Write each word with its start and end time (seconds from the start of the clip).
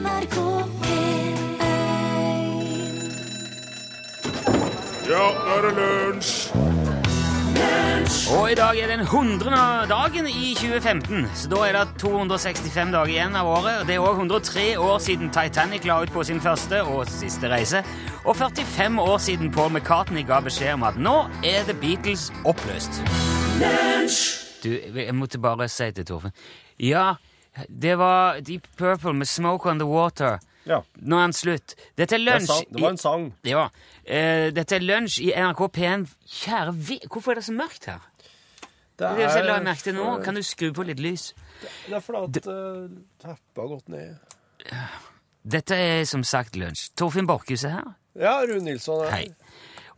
NRK 0.00 0.36
P1 0.80 1.40
Ja, 5.10 5.26
nå 5.34 5.56
er 5.56 5.66
det 5.66 5.72
lunsj! 5.76 6.30
Og 8.30 8.46
i 8.52 8.54
dag 8.56 8.78
er 8.78 8.88
den 8.88 9.02
100. 9.02 9.50
dagen 9.90 10.26
i 10.30 10.54
2015, 10.56 11.26
så 11.36 11.50
da 11.52 11.58
er 11.66 11.76
det 11.76 11.98
265 12.00 12.92
dager 12.94 13.12
igjen 13.12 13.36
av 13.36 13.48
året. 13.50 13.82
Det 13.88 13.98
er 13.98 14.06
òg 14.06 14.22
103 14.22 14.64
år 14.80 15.02
siden 15.02 15.32
Titanic 15.34 15.84
la 15.84 15.98
ut 16.00 16.12
på 16.14 16.24
sin 16.24 16.40
første 16.40 16.80
og 16.86 17.10
siste 17.10 17.50
reise, 17.52 17.82
og 18.24 18.38
45 18.38 19.02
år 19.02 19.18
siden 19.20 19.52
Paul 19.52 19.74
McCartney 19.74 20.24
ga 20.26 20.40
beskjed 20.46 20.78
om 20.78 20.86
at 20.88 20.96
nå 20.96 21.16
er 21.44 21.66
The 21.68 21.76
Beatles 21.76 22.30
oppløst. 22.48 23.02
Du, 24.64 24.70
jeg 24.72 25.16
måtte 25.16 25.42
bare 25.42 25.68
si 25.72 25.90
til 25.96 26.04
Torfinn 26.08 26.32
Ja, 26.80 27.14
det 27.68 27.96
var 27.98 28.40
Deep 28.40 28.66
Purple 28.76 29.12
med 29.14 29.26
Smoke 29.28 29.68
on 29.70 29.78
the 29.78 29.86
Water. 29.88 30.38
Ja. 30.66 30.80
Nå 31.00 31.16
er 31.16 31.26
den 31.30 31.32
slutt. 31.32 31.74
Dette 31.98 32.14
er 32.14 32.18
Det, 32.18 32.26
lunsj 32.26 32.64
det 32.70 32.80
var 32.82 32.90
en 32.90 32.98
sang. 33.00 33.34
ja. 33.44 33.68
Uh, 34.10 34.50
dette 34.54 34.76
er 34.76 34.80
lunsj 34.84 35.20
i 35.22 35.32
NRK 35.36 35.60
P1. 35.76 36.06
Kjære 36.26 36.72
ve... 36.74 36.98
Hvorfor 37.10 37.30
er 37.32 37.34
det 37.40 37.44
så 37.44 37.52
mørkt 37.52 37.84
her? 37.90 38.00
Det 38.98 39.06
er 39.08 39.16
det 39.16 39.28
jeg 39.30 39.44
la 39.48 39.60
merke 39.64 39.82
til 39.82 39.94
nå. 39.96 40.18
Kan 40.24 40.34
du 40.36 40.42
skru 40.44 40.72
på 40.76 40.84
litt 40.84 41.00
lys? 41.00 41.30
Det 41.86 41.94
er 41.96 42.00
fordi 42.04 42.40
at 42.40 42.46
uh, 42.50 42.88
teppet 43.22 43.62
har 43.62 43.68
gått 43.72 43.88
ned. 43.88 44.16
Dette 45.50 45.74
er 45.80 46.04
som 46.08 46.22
sagt 46.26 46.56
lunsj. 46.60 46.90
Torfinn 47.00 47.26
Borchhus 47.28 47.64
er 47.64 47.78
her. 47.78 47.92
Ja, 48.20 48.34
Rune 48.44 48.64
Nilsson. 48.66 49.04
er- 49.06 49.10
Hei. 49.10 49.28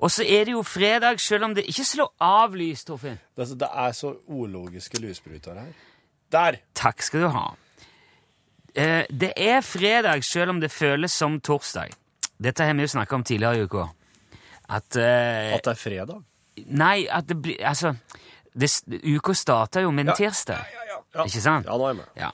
Og 0.02 0.10
så 0.10 0.24
er 0.26 0.44
det 0.44 0.52
jo 0.56 0.62
fredag, 0.66 1.20
selv 1.20 1.44
om 1.44 1.54
det 1.54 1.64
Ikke 1.70 1.84
slå 1.86 2.08
av 2.20 2.54
lys, 2.58 2.84
Torfinn. 2.84 3.18
Det, 3.36 3.48
er- 3.50 3.54
det 3.58 3.68
er 3.74 3.92
så 3.92 4.14
ologiske 4.28 5.00
lysbrytere 5.02 5.60
her. 5.60 5.72
Der! 6.32 6.58
Takk 6.78 7.02
skal 7.04 7.26
du 7.26 7.28
ha. 7.34 7.44
Eh, 8.74 9.04
det 9.12 9.32
er 9.36 9.60
fredag, 9.60 10.24
selv 10.24 10.54
om 10.54 10.60
det 10.62 10.70
føles 10.72 11.12
som 11.12 11.38
torsdag. 11.44 11.92
Dette 12.42 12.64
har 12.64 12.74
vi 12.74 12.86
jo 12.86 12.92
snakka 12.94 13.18
om 13.18 13.24
tidligere 13.28 13.60
i 13.60 13.66
uka. 13.68 13.86
At 14.72 14.96
eh, 14.96 15.52
At 15.54 15.64
det 15.66 15.74
er 15.74 15.80
fredag. 15.80 16.22
Nei, 16.72 17.06
at 17.10 17.28
det 17.28 17.36
blir 17.42 17.60
Altså, 17.64 17.94
det, 18.56 18.68
uka 19.04 19.34
starta 19.36 19.80
jo 19.84 19.90
med 19.92 20.06
en 20.08 20.14
Ja. 20.14 20.16
tirsdag. 20.16 20.64
Ja. 21.14 21.24
Ikke 21.24 21.40
sant? 21.44 21.66
Ja, 21.68 21.76
nå 21.76 21.84
er 21.84 21.92
jeg 21.92 21.96
med. 21.96 22.08
Ja. 22.16 22.30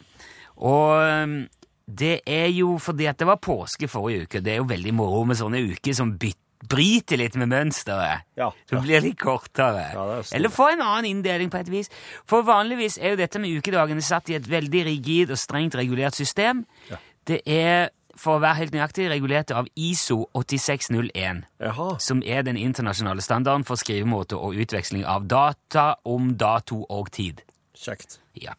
Og 0.56 1.22
um, 1.24 1.48
det 1.88 2.20
er 2.26 2.46
jo 2.54 2.76
fordi 2.78 3.06
at 3.10 3.18
det 3.18 3.26
var 3.26 3.36
påske 3.42 3.88
forrige 3.88 4.22
uke. 4.26 4.40
Det 4.44 4.52
er 4.52 4.56
jo 4.62 4.66
veldig 4.70 4.94
moro 4.94 5.24
med 5.24 5.36
sånne 5.38 5.60
uker 5.72 5.94
som 5.94 6.12
byt, 6.18 6.38
bryter 6.66 7.20
litt 7.20 7.36
med 7.38 7.50
mønsteret. 7.52 8.24
Ja, 8.36 8.50
Så 8.68 8.80
blir 8.82 8.98
det 8.98 9.04
litt 9.04 9.18
kortere. 9.20 9.84
Ja, 9.94 10.06
er. 10.18 10.24
Eller 10.34 10.50
få 10.50 10.72
en 10.72 10.82
annen 10.82 11.04
inndeling 11.04 11.50
på 11.50 11.60
et 11.60 11.70
vis. 11.70 11.90
For 12.26 12.42
vanligvis 12.42 12.98
er 12.98 13.14
jo 13.14 13.20
dette 13.20 13.38
med 13.38 13.54
ukedagene 13.60 14.02
satt 14.02 14.30
i 14.30 14.34
et 14.34 14.48
veldig 14.50 14.84
rigid 14.88 15.30
og 15.30 15.38
strengt 15.38 15.76
regulert 15.78 16.18
system. 16.18 16.64
Ja. 16.90 16.98
Det 17.28 17.42
er, 17.46 17.90
for 18.16 18.38
å 18.38 18.42
være 18.42 18.58
helt 18.62 18.74
nøyaktig, 18.74 19.08
regulert 19.12 19.52
av 19.54 19.68
ISO 19.76 20.24
8601 20.34 21.44
Jaha. 21.60 21.88
som 22.02 22.22
er 22.26 22.42
den 22.42 22.56
internasjonale 22.56 23.22
standarden 23.22 23.64
for 23.68 23.78
skrivemåte 23.78 24.36
og 24.36 24.58
utveksling 24.58 25.04
av 25.06 25.28
data 25.28 25.94
om 26.04 26.34
dato 26.36 26.82
og 26.88 27.12
tid. 27.12 27.44
Kjekt. 27.78 28.18
Ja. 28.34 28.56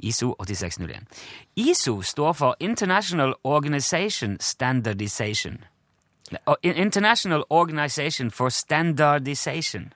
ISO 0.00 0.34
8601. 0.38 1.06
ISO 1.56 2.02
står 2.02 2.32
for 2.32 2.56
International 2.60 3.34
Organization 3.44 4.36
Standardization. 4.40 5.64
International 6.62 7.42
Organization 7.50 8.30
for 8.30 8.48
Standardization. 8.48 9.92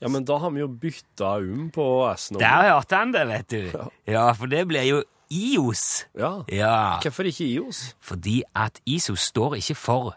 Ja, 0.00 0.08
men 0.08 0.24
da 0.24 0.36
har 0.40 0.50
vi 0.50 0.60
jo 0.60 0.68
bytta 0.68 1.38
um 1.38 1.70
på 1.70 1.84
S-en. 2.16 2.38
Der 2.40 2.72
hørt 2.72 2.92
han 2.92 3.12
det, 3.12 3.26
vet 3.28 3.50
du. 3.50 3.88
Ja, 4.08 4.30
for 4.32 4.46
det 4.46 4.66
blir 4.68 4.82
jo 4.88 5.02
IOS. 5.30 6.06
Ja. 6.18 6.30
Ja, 6.48 6.98
Hvorfor 7.02 7.22
ikke 7.28 7.44
IOS? 7.44 7.96
fordi 8.00 8.42
at 8.54 8.80
ISO 8.86 9.14
står 9.14 9.54
ikke 9.54 9.74
for 9.74 10.16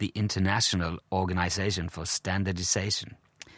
The 0.00 0.10
International 0.14 0.98
Organization 1.10 1.90
for 1.90 2.04
Standardization. 2.04 3.12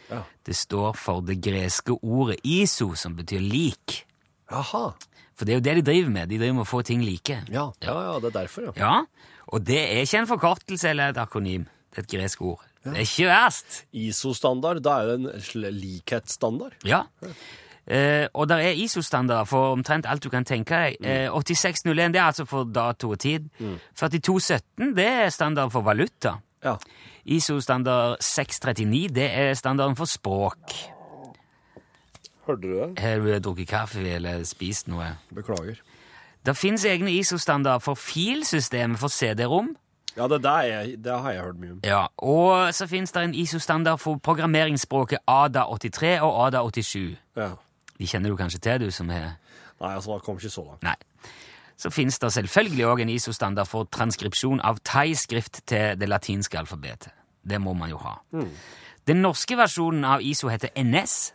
Ja. 0.09 0.21
Det 0.45 0.55
står 0.55 0.93
for 0.93 1.21
det 1.21 1.41
greske 1.43 1.91
ordet 2.03 2.35
ISO, 2.43 2.95
som 2.95 3.15
betyr 3.15 3.39
lik. 3.39 4.05
Jaha. 4.51 4.89
For 5.37 5.45
det 5.45 5.53
er 5.53 5.57
jo 5.59 5.63
det 5.63 5.75
de 5.75 5.91
driver 5.91 6.09
med. 6.09 6.27
De 6.27 6.37
driver 6.39 6.53
med 6.53 6.61
å 6.65 6.67
få 6.67 6.81
ting 6.81 7.03
like. 7.05 7.43
Ja, 7.51 7.69
ja, 7.83 8.01
ja, 8.01 8.19
det 8.19 8.35
er 8.35 8.39
derfor, 8.41 8.61
ja. 8.61 8.71
Ja, 8.75 9.03
og 9.49 9.63
det 9.65 9.79
er 9.81 10.03
ikke 10.05 10.23
en 10.23 10.29
forkortelse 10.29 10.89
eller 10.89 11.13
et 11.13 11.21
akronym. 11.21 11.65
Det 11.89 12.03
er 12.03 12.05
et 12.05 12.11
gresk 12.11 12.41
ord. 12.45 12.65
Det 12.83 12.93
er 12.93 13.05
ikke 13.05 13.27
verst. 13.27 13.83
ISO-standard, 13.91 14.79
da 14.85 14.99
er 15.01 15.09
det 15.09 15.15
en 15.19 15.73
likhetsstandard. 15.75 16.77
Ja. 16.87 17.01
Eh, 17.89 18.27
og 18.33 18.45
der 18.49 18.61
er 18.61 18.77
ISO-standarder 18.77 19.49
for 19.49 19.73
omtrent 19.73 20.05
alt 20.05 20.23
du 20.23 20.29
kan 20.29 20.45
tenke 20.45 20.77
deg. 20.77 20.99
Eh, 21.01 21.33
8601 21.33 22.13
det 22.13 22.21
er 22.21 22.27
altså 22.27 22.45
for 22.45 22.69
dato 22.69 23.09
og 23.15 23.19
tid. 23.19 23.49
4217 23.59 24.93
det 24.95 25.07
er 25.07 25.33
standard 25.33 25.73
for 25.73 25.81
valuta. 25.81 26.37
Ja. 26.63 26.77
ISO-standard 27.25 28.21
639 28.21 29.09
det 29.15 29.27
er 29.33 29.53
standarden 29.57 29.97
for 29.97 30.05
språk. 30.05 30.77
Hørte 32.45 32.61
du 32.61 32.73
det? 32.73 32.99
Har 32.99 33.19
du 33.19 33.33
drukket 33.39 33.67
kaffe 33.69 34.05
eller 34.15 34.43
spist 34.47 34.87
noe? 34.89 35.15
Beklager. 35.33 35.81
Det 36.49 36.57
finnes 36.57 36.85
egne 36.85 37.11
ISO-standarder 37.13 37.79
for 37.79 37.93
filsystemet 37.93 38.97
for 38.97 39.07
CD-rom. 39.13 39.75
Ja, 40.17 40.25
det 40.27 40.39
er, 40.45 40.95
det 40.97 41.19
har 41.21 41.31
jeg 41.31 41.41
hørt 41.43 41.59
mye 41.61 41.71
om. 41.75 41.81
Ja, 41.85 42.07
og 42.17 42.73
så 42.73 42.87
finnes 42.89 43.11
det 43.11 43.23
en 43.23 43.35
ISO-standard 43.37 43.99
for 44.01 44.17
programmeringsspråket 44.17 45.19
ADA83 45.29 46.15
og 46.25 46.39
ADA87. 46.47 46.97
Ja. 47.37 47.51
De 47.99 48.07
kjenner 48.07 48.33
du 48.33 48.35
kanskje 48.39 48.59
til, 48.59 48.81
du 48.81 48.91
som 48.91 49.09
er 49.13 49.35
Nei, 49.79 49.93
altså, 49.93 50.17
det 50.17 50.23
kom 50.25 50.41
ikke 50.41 50.49
så 50.49 50.65
langt. 50.65 50.83
Nei. 50.83 50.95
Så 51.77 51.93
finnes 51.93 52.17
det 52.19 52.33
selvfølgelig 52.33 52.85
òg 52.85 53.05
en 53.05 53.13
ISO-standard 53.13 53.69
for 53.69 53.85
transkripsjon 53.93 54.65
av 54.65 54.81
thai-skrift 54.83 55.61
til 55.69 56.01
det 56.01 56.09
latinske 56.09 56.57
alfabetet. 56.57 57.13
Det 57.45 57.61
må 57.61 57.77
man 57.77 57.93
jo 57.93 58.01
ha. 58.01 58.17
Den 59.07 59.21
norske 59.21 59.57
versjonen 59.57 60.03
av 60.03 60.25
ISO 60.25 60.49
heter 60.49 60.73
NS. 60.75 61.29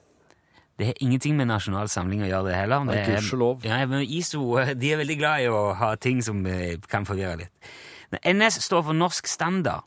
Det 0.79 0.87
har 0.87 0.95
ingenting 1.01 1.37
med 1.39 1.47
Nasjonal 1.47 1.87
Samling 1.89 2.23
å 2.25 2.29
gjøre, 2.29 2.49
det 2.51 2.55
heller. 2.59 2.85
Det 2.91 2.99
er- 2.99 3.15
gudskjelov. 3.17 3.65
Ja, 3.65 3.87
men 3.87 4.03
ISO 4.03 4.57
de 4.75 4.93
er 4.93 4.97
veldig 4.99 5.19
glad 5.19 5.41
i 5.45 5.47
å 5.47 5.75
ha 5.79 5.95
ting 5.97 6.23
som 6.23 6.45
eh, 6.47 6.77
kan 6.89 7.05
forvirre 7.07 7.37
litt. 7.39 7.51
Men 8.11 8.21
NS 8.39 8.61
står 8.63 8.83
for 8.85 8.93
Norsk 8.95 9.27
Standard, 9.27 9.83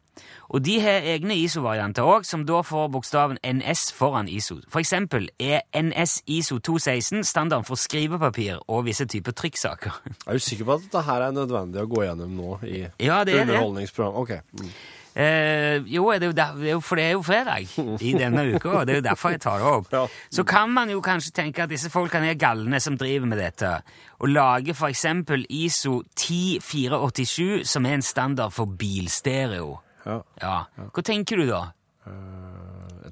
og 0.49 0.63
de 0.63 0.79
har 0.79 1.01
egne 1.01 1.35
ISO-varianter 1.35 2.03
òg, 2.07 2.25
som 2.25 2.45
da 2.47 2.61
får 2.63 2.89
bokstaven 2.91 3.37
NS 3.43 3.91
foran 3.91 4.27
ISO. 4.31 4.61
For 4.71 4.79
eksempel 4.79 5.27
er 5.39 5.61
NS 5.75 6.21
ISO 6.27 6.57
216 6.59 7.23
standarden 7.27 7.65
for 7.67 7.75
skrivepapir 7.75 8.59
og 8.67 8.85
visse 8.87 9.05
typer 9.05 9.31
trykksaker. 9.35 9.91
Er 10.27 10.33
du 10.33 10.39
sikker 10.39 10.65
på 10.65 10.73
at 10.79 10.87
dette 10.87 11.03
her 11.03 11.21
er 11.27 11.31
nødvendig 11.35 11.83
å 11.83 11.87
gå 11.91 12.03
gjennom 12.07 12.31
nå 12.35 12.59
i 12.63 12.87
Ja, 13.03 13.23
det 13.23 13.35
er 13.35 13.45
det. 13.45 13.55
underholdningsprogram? 13.55 14.15
Ok. 14.23 14.31
Mm. 14.59 14.71
Eh, 15.17 15.81
jo, 15.89 16.11
det 16.13 16.27
er 16.27 16.33
der, 16.37 16.57
det 16.61 16.71
jo, 16.75 16.81
for 16.85 16.99
det 16.99 17.05
er 17.07 17.15
jo 17.15 17.23
fredag 17.25 17.71
i 18.05 18.11
denne 18.13 18.43
uka, 18.53 18.69
og 18.69 18.83
det 18.85 18.93
er 18.93 18.99
jo 18.99 19.05
derfor 19.07 19.33
jeg 19.33 19.41
tar 19.41 19.63
det 19.63 19.71
opp. 19.71 19.87
Ja. 19.97 20.03
Så 20.29 20.43
kan 20.45 20.69
man 20.69 20.91
jo 20.91 20.99
kanskje 21.01 21.31
tenke 21.33 21.63
at 21.63 21.71
disse 21.71 21.89
folkene 21.89 22.29
er 22.29 22.37
galne 22.37 22.77
som 22.83 22.97
driver 22.99 23.25
med 23.25 23.39
dette, 23.41 23.71
og 24.19 24.29
lager 24.29 24.77
eksempel 24.85 25.45
ISO 25.49 26.03
10487, 26.13 27.65
som 27.65 27.85
er 27.85 27.97
en 27.97 28.05
standard 28.05 28.53
for 28.53 28.69
bilstereo. 28.69 29.79
Ja. 30.05 30.19
Ja. 30.41 30.57
Hva 30.93 31.05
tenker 31.05 31.41
du 31.41 31.47
da? 31.49 31.63
Jeg 32.05 32.66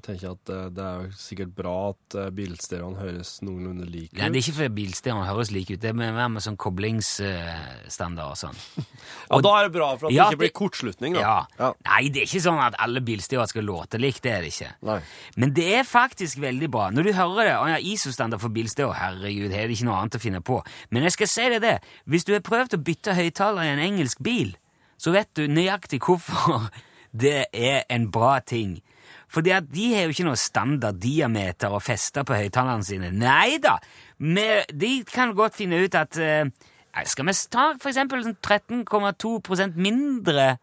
tenker 0.06 0.32
at 0.32 0.52
eh, 0.52 0.64
det 0.74 0.84
er 0.86 1.04
jo 1.04 1.18
sikkert 1.20 1.52
bra 1.56 1.74
at 1.90 2.16
uh, 2.16 2.28
bilstereoen 2.34 2.96
høres 2.98 3.36
noenlunde 3.44 3.86
lik 3.90 4.12
ut. 4.12 4.20
Nei, 4.20 4.30
det 4.32 4.40
er 4.40 4.44
ikke 4.44 4.56
fordi 4.60 4.74
bilstereoen 4.78 5.28
høres 5.28 5.52
like 5.54 5.76
ut, 5.76 5.82
det 5.82 5.90
er 5.90 5.98
mer 5.98 6.16
med 6.32 6.44
sånn 6.44 6.58
koblingsstandard 6.60 8.32
og 8.32 8.40
sånn. 8.40 8.60
Ja, 9.26 9.40
da 9.42 9.52
er 9.58 9.68
det 9.68 9.72
bra, 9.74 9.90
for 9.98 10.08
at 10.08 10.14
Ja, 10.14 10.28
det 10.30 10.36
ikke 10.36 10.42
blir 10.44 10.54
kortslutning, 10.56 11.16
da. 11.18 11.24
Ja. 11.24 11.36
Ja. 11.58 11.70
Nei, 11.90 12.02
det 12.14 12.22
er 12.22 12.28
ikke 12.30 12.44
sånn 12.46 12.60
at 12.62 12.78
alle 12.82 13.02
bilstereoer 13.04 13.50
skal 13.50 13.66
låte 13.68 14.00
likt, 14.00 14.22
det 14.26 14.34
er 14.34 14.46
det 14.46 14.52
ikke. 14.54 14.72
Nei. 14.86 14.98
Men 15.36 15.54
det 15.56 15.66
er 15.80 15.88
faktisk 15.88 16.40
veldig 16.42 16.70
bra. 16.72 16.88
Når 16.94 17.08
du 17.08 17.12
hører 17.16 17.50
det, 17.50 17.56
å 17.58 17.70
ja, 17.74 17.80
ISO-standard 17.92 18.42
for 18.42 18.54
bilstereo, 18.54 18.92
herregud, 18.96 19.52
har 19.52 19.66
er 19.66 19.74
ikke 19.74 19.88
noe 19.88 20.00
annet 20.00 20.18
å 20.18 20.22
finne 20.22 20.42
på. 20.44 20.60
Men 20.94 21.06
jeg 21.06 21.16
skal 21.16 21.32
si 21.32 21.48
deg 21.56 21.64
det, 21.64 21.76
hvis 22.06 22.26
du 22.26 22.34
har 22.36 22.44
prøvd 22.46 22.78
å 22.78 22.82
bytte 22.86 23.16
høyttaler 23.18 23.66
i 23.66 23.72
en 23.74 23.82
engelsk 23.82 24.22
bil, 24.24 24.54
så 24.96 25.12
vet 25.12 25.32
du 25.36 25.44
nøyaktig 25.50 26.00
hvorfor 26.06 26.68
det 27.24 27.48
er 27.52 27.84
en 27.92 28.10
bra 28.12 28.38
ting. 28.40 28.78
At 29.36 29.68
de 29.72 29.88
har 29.92 30.06
jo 30.06 30.14
ikke 30.14 30.28
noe 30.28 30.38
standard 30.40 31.00
diameter 31.02 31.74
å 31.74 31.82
feste 31.82 32.22
på 32.24 32.38
høyttalerne 32.38 32.86
sine. 32.86 33.10
Nei 33.12 33.58
da! 33.62 33.76
De 34.16 34.92
kan 35.10 35.34
godt 35.36 35.58
finne 35.58 35.82
ut 35.82 35.94
at 35.98 36.16
eh, 36.16 36.46
Skal 37.04 37.26
vi 37.28 37.34
ta 37.52 37.66
for 37.76 37.90
eksempel 37.90 38.22
sånn 38.24 38.38
13,2% 38.40 39.76
mindre 39.76 40.46
eh, 40.54 40.62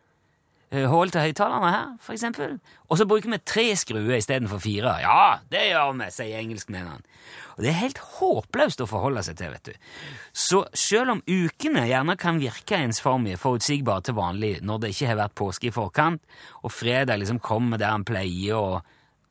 hull 0.89 1.11
til 1.13 1.21
høyttalerne 1.21 1.69
her, 1.69 1.89
for 2.01 2.15
eksempel. 2.15 2.55
Og 2.89 2.97
så 2.97 3.05
bruker 3.09 3.29
vi 3.29 3.37
tre 3.45 3.65
skruer 3.77 4.15
istedenfor 4.17 4.61
fire. 4.63 4.95
Ja, 5.03 5.37
det 5.53 5.67
gjør 5.69 5.91
vi, 5.99 6.07
sier 6.15 6.39
engelskmennene. 6.41 7.03
Og 7.53 7.61
det 7.61 7.69
er 7.69 7.77
helt 7.83 7.99
håpløst 8.17 8.81
å 8.81 8.87
forholde 8.89 9.21
seg 9.27 9.37
til, 9.37 9.51
vet 9.53 9.69
du. 9.69 9.73
Så 10.33 10.63
selv 10.73 11.13
om 11.13 11.21
ukene 11.29 11.83
gjerne 11.85 12.15
kan 12.17 12.39
virke 12.41 12.79
ensformige, 12.81 13.37
forutsigbare 13.37 14.07
til 14.07 14.17
vanlig 14.17 14.55
når 14.65 14.81
det 14.81 14.93
ikke 14.95 15.11
har 15.11 15.19
vært 15.21 15.35
påske 15.37 15.69
i 15.69 15.75
forkant, 15.75 16.23
og 16.65 16.73
fredag 16.73 17.21
liksom 17.21 17.37
kommer 17.45 17.77
der 17.77 17.93
han 17.93 18.07
pleier, 18.09 18.57
og, 18.57 18.81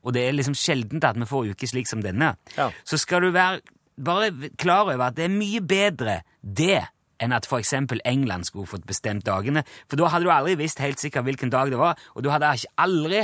og 0.06 0.14
det 0.14 0.28
er 0.28 0.38
liksom 0.38 0.54
sjeldent 0.54 1.04
at 1.10 1.18
vi 1.18 1.26
får 1.26 1.50
uker 1.56 1.72
slik 1.74 1.90
som 1.90 2.02
denne, 2.06 2.36
Ja. 2.56 2.70
så 2.86 2.98
skal 3.02 3.26
du 3.26 3.32
være 3.34 3.58
bare 4.02 4.30
klar 4.56 4.86
over 4.86 5.08
at 5.10 5.18
det 5.18 5.26
er 5.26 5.34
mye 5.34 5.60
bedre 5.60 6.20
det 6.42 6.84
enn 7.22 7.34
at 7.36 7.46
f.eks. 7.48 7.74
England 8.04 8.48
skulle 8.48 8.70
fått 8.70 8.86
bestemt 8.88 9.26
dagene, 9.28 9.64
for 9.88 10.00
da 10.00 10.10
hadde 10.12 10.28
du 10.28 10.34
aldri 10.34 10.56
visst 10.60 10.82
helt 10.82 11.02
sikkert 11.02 11.28
hvilken 11.28 11.52
dag 11.54 11.72
det 11.72 11.80
var, 11.80 12.00
og 12.16 12.24
du 12.24 12.30
aldri, 12.32 13.22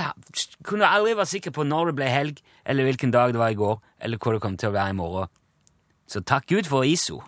kunne 0.64 0.88
aldri 0.88 1.16
vært 1.18 1.34
sikker 1.34 1.54
på 1.54 1.66
når 1.66 1.90
det 1.90 1.98
ble 2.00 2.12
helg, 2.12 2.44
eller 2.64 2.88
hvilken 2.88 3.14
dag 3.14 3.34
det 3.34 3.42
var 3.42 3.54
i 3.54 3.58
går, 3.58 3.80
eller 4.00 4.22
hvor 4.22 4.36
det 4.36 4.44
kom 4.44 4.56
til 4.60 4.70
å 4.70 4.76
være 4.78 4.94
i 4.94 5.00
morgen. 5.00 5.34
Så 6.08 6.24
takk 6.24 6.48
Gud 6.48 6.70
for 6.70 6.88
ISO. 6.88 7.20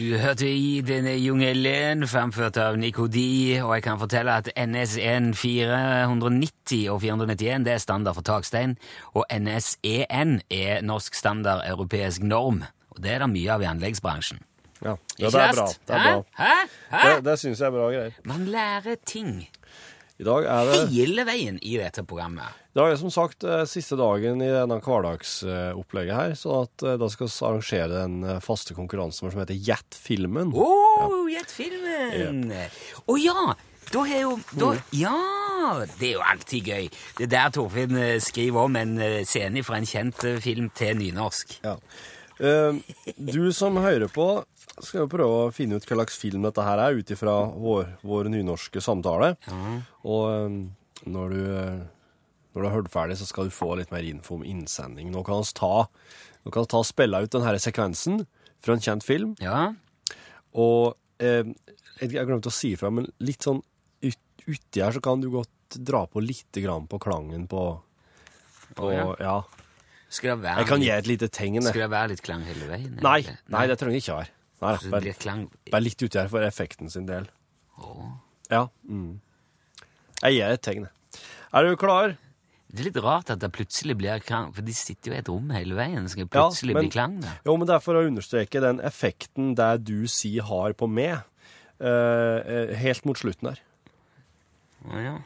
Du 0.00 0.14
hørte 0.16 0.48
i 0.48 0.78
denne 0.80 1.12
jungelen 1.20 2.06
framført 2.08 2.56
av 2.56 2.78
Nikodi, 2.80 3.58
og 3.60 3.74
jeg 3.74 3.82
kan 3.84 3.98
fortelle 4.00 4.32
at 4.40 4.46
NS1 4.56 5.34
490 5.36 6.86
og 6.88 7.02
491 7.02 7.66
det 7.66 7.74
er 7.74 7.82
standard 7.82 8.16
for 8.16 8.24
takstein, 8.24 8.78
og 9.12 9.26
NSEN 9.28 10.38
er 10.48 10.80
norsk 10.88 11.18
standard 11.18 11.66
europeisk 11.68 12.24
norm. 12.24 12.62
Og 12.94 13.02
det 13.04 13.12
er 13.12 13.26
det 13.26 13.28
mye 13.34 13.52
av 13.52 13.66
i 13.66 13.68
anleggsbransjen. 13.74 14.40
Ja, 14.80 14.96
ja 15.20 15.34
det 15.34 15.44
er 15.50 15.56
bra. 15.58 15.68
Det 15.68 15.98
er 15.98 16.08
Hæ? 16.08 16.16
Hæ? 16.40 16.56
Hæ? 16.94 17.04
Det, 17.04 17.24
det 17.28 17.38
syns 17.44 17.60
jeg 17.60 17.68
er 17.68 17.76
bra 17.76 17.92
greier. 17.92 18.16
Man 18.24 18.48
lærer 18.56 18.96
ting 19.04 19.34
I 20.20 20.24
dag 20.26 20.44
er 20.44 20.66
det, 20.68 20.80
hele 20.92 21.24
veien 21.24 21.56
i 21.64 21.78
dette 21.80 22.02
programmet. 22.04 22.44
i 22.74 22.76
dag 22.76 22.92
er 22.92 22.98
som 23.00 23.12
sagt 23.12 23.44
eh, 23.48 23.62
siste 23.68 23.96
dagen 23.96 24.42
i 24.44 24.50
denne 24.52 24.76
hverdagsopplegget 24.84 26.12
her, 26.12 26.34
så 26.36 26.58
at 26.66 26.84
eh, 26.84 26.98
da 27.00 27.08
skal 27.08 27.30
vi 27.30 27.46
arrangere 27.48 27.88
den 27.94 28.18
eh, 28.28 28.42
faste 28.44 28.76
konkurransen 28.76 29.24
vår 29.24 29.32
som 29.32 29.40
heter 29.40 29.56
Jet-filmen. 29.56 30.52
Å, 30.52 30.68
oh, 31.06 31.24
Jet 31.32 31.48
Filmen! 31.54 32.52
Å 32.52 33.16
ja! 33.16 33.56
Da 33.90 34.04
har 34.06 34.20
jo 34.26 34.36
da, 34.60 34.74
Ja! 34.92 35.16
Det 35.96 36.12
er 36.12 36.14
jo 36.18 36.28
alltid 36.34 36.68
gøy. 36.68 36.92
Det 37.16 37.24
er 37.24 37.32
der 37.38 37.56
Torfinn 37.56 37.96
skriver 38.20 38.68
om 38.68 38.76
en 38.80 38.94
scene 39.28 39.64
fra 39.64 39.80
en 39.80 39.88
kjent 39.88 40.24
film 40.44 40.68
til 40.76 41.00
nynorsk. 41.00 41.58
Ja. 41.64 41.78
Uh, 42.40 42.78
du 43.20 43.50
som 43.52 43.76
hører 43.76 44.08
på, 44.08 44.40
skal 44.84 45.04
jo 45.04 45.10
prøve 45.12 45.38
å 45.44 45.54
finne 45.54 45.78
ut 45.78 45.86
hva 45.86 46.00
slags 46.00 46.18
film 46.20 46.44
dette 46.46 46.64
her 46.64 46.82
er, 46.82 46.98
ut 46.98 47.12
ifra 47.14 47.34
vår, 47.52 47.96
vår 48.06 48.30
nynorske 48.32 48.82
samtale. 48.84 49.34
Og 50.04 50.22
eh, 50.32 50.58
når 51.10 51.34
du, 51.34 51.40
eh, 51.60 51.82
når 52.54 52.62
du 52.62 52.68
har 52.68 52.76
hørt 52.78 52.92
ferdig, 52.92 53.18
så 53.20 53.28
skal 53.28 53.48
du 53.48 53.54
få 53.54 53.74
litt 53.80 53.92
mer 53.94 54.06
info 54.06 54.38
om 54.38 54.46
innsending. 54.46 55.12
Nå 55.14 55.24
kan 55.26 55.42
vi 55.42 55.54
ta, 55.58 55.86
nå 56.44 56.54
kan 56.54 56.68
ta 56.70 56.82
spille 56.86 57.22
ut 57.24 57.34
denne 57.34 57.60
sekvensen 57.62 58.24
fra 58.60 58.76
en 58.76 58.84
kjent 58.84 59.06
film. 59.06 59.36
Ja. 59.42 59.70
Og 60.56 60.96
eh, 61.22 61.44
jeg 62.00 62.16
glemte 62.16 62.52
å 62.52 62.54
si 62.54 62.74
ifra, 62.76 62.92
men 62.92 63.08
litt 63.22 63.46
sånn 63.46 63.60
ut, 63.60 64.20
uti 64.46 64.82
her 64.82 64.96
så 64.96 65.04
kan 65.04 65.22
du 65.22 65.30
godt 65.32 65.78
dra 65.78 66.06
på 66.10 66.22
lite 66.24 66.64
grann 66.64 66.88
på 66.90 66.98
klangen 67.02 67.46
på, 67.50 67.64
på 68.74 68.88
oh, 68.88 68.94
ja. 68.94 69.08
ja. 69.22 69.38
Skal 70.10 70.32
det 70.32 70.42
være 70.42 70.64
Jeg 70.64 70.66
kan 70.72 70.82
gi 70.82 70.90
et 70.90 71.06
lite 71.06 71.28
tegn. 71.30 71.62
skal 71.62 71.84
det 71.84 71.92
være 71.92 72.10
litt 72.16 72.22
klang 72.26 72.42
hele 72.42 72.66
veien? 72.66 72.96
Nei, 73.04 73.20
nei, 73.52 73.66
det 73.70 73.76
trenger 73.78 74.00
jeg 74.00 74.02
ikke 74.02 74.16
være. 74.16 74.39
Nei, 74.60 74.74
Så 74.76 74.82
det 74.84 74.90
bare, 74.92 75.00
blir 75.06 75.14
klang 75.18 75.44
bare 75.72 75.82
litt 75.82 76.02
uti 76.02 76.18
her 76.20 76.28
for 76.28 76.44
effekten 76.44 76.90
sin 76.92 77.06
del. 77.08 77.28
Åh. 77.80 78.10
Ja. 78.50 78.66
Mm. 78.88 79.20
Jeg 80.22 80.34
gir 80.36 80.50
et 80.52 80.62
tegn. 80.66 80.88
Er 81.54 81.64
du 81.64 81.76
klar? 81.80 82.16
Det 82.70 82.80
er 82.84 82.90
litt 82.90 83.00
rart 83.02 83.30
at 83.32 83.40
det 83.42 83.48
plutselig 83.56 83.96
blir 83.98 84.20
klang, 84.22 84.52
for 84.54 84.62
de 84.62 84.72
sitter 84.76 85.10
jo 85.10 85.16
i 85.16 85.18
et 85.22 85.28
rom 85.32 85.48
hele 85.50 85.74
veien. 85.74 86.04
Skal 86.08 86.26
det 86.28 86.34
Ja, 86.36 86.44
plutselig 86.50 86.74
men- 86.76 86.84
bli 86.84 86.90
klang 86.90 87.16
da? 87.24 87.32
Jo, 87.46 87.56
men 87.56 87.66
det 87.66 87.74
er 87.74 87.80
for 87.80 87.94
å 87.94 88.04
understreke 88.06 88.60
den 88.60 88.78
effekten 88.80 89.54
det 89.56 89.84
du 89.84 90.04
sier 90.06 90.42
har 90.42 90.72
på 90.74 90.86
meg, 90.88 91.22
eh, 91.80 92.74
helt 92.76 93.04
mot 93.06 93.16
slutten 93.16 93.48
der. 93.48 93.58
Å, 94.86 95.02
ja. 95.02 95.16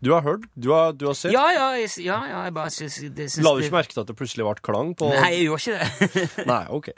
Du 0.00 0.14
har 0.14 0.22
hørt? 0.24 0.46
Du 0.56 0.70
har, 0.72 0.94
du 0.96 1.04
har 1.10 1.16
sett? 1.18 1.32
Ja, 1.34 1.42
ja, 1.52 1.64
jeg, 1.76 1.90
ja, 2.06 2.16
ja, 2.24 2.38
jeg 2.46 2.54
bare 2.56 2.70
syns 2.72 2.94
det 3.12 3.26
syns 3.28 3.44
La 3.44 3.50
du 3.52 3.60
ikke 3.60 3.74
merke 3.74 3.92
til 3.92 4.00
at 4.00 4.08
det 4.08 4.14
plutselig 4.16 4.46
ble 4.46 4.54
klang 4.64 4.94
på 4.96 5.10
Nei, 5.12 5.26
jeg 5.34 5.42
gjorde 5.50 5.60
ikke 5.60 6.14
det. 6.16 6.46
Nei, 6.50 6.60
ok. 6.72 6.88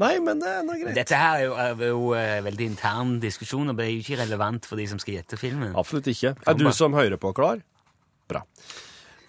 Nei, 0.00 0.12
men 0.24 0.40
det 0.40 0.54
er 0.54 0.70
greit. 0.70 0.94
Dette 0.96 1.18
her 1.20 1.42
er 1.42 1.44
jo, 1.44 1.58
er 1.60 1.84
jo 1.90 2.06
eh, 2.16 2.38
veldig 2.46 2.68
intern 2.72 3.12
diskusjon, 3.20 3.68
og 3.74 3.76
det 3.76 3.84
er 3.84 3.92
jo 3.92 4.00
ikke 4.06 4.20
relevant 4.22 4.68
for 4.70 4.80
de 4.80 4.88
som 4.88 5.02
skal 5.02 5.18
gjette 5.18 5.36
filmen. 5.40 5.76
Absolutt 5.76 6.08
ikke. 6.14 6.32
Er 6.48 6.56
du 6.56 6.64
som 6.72 6.96
hører 6.96 7.20
på, 7.20 7.34
klar? 7.36 7.60
Bra. 8.32 8.40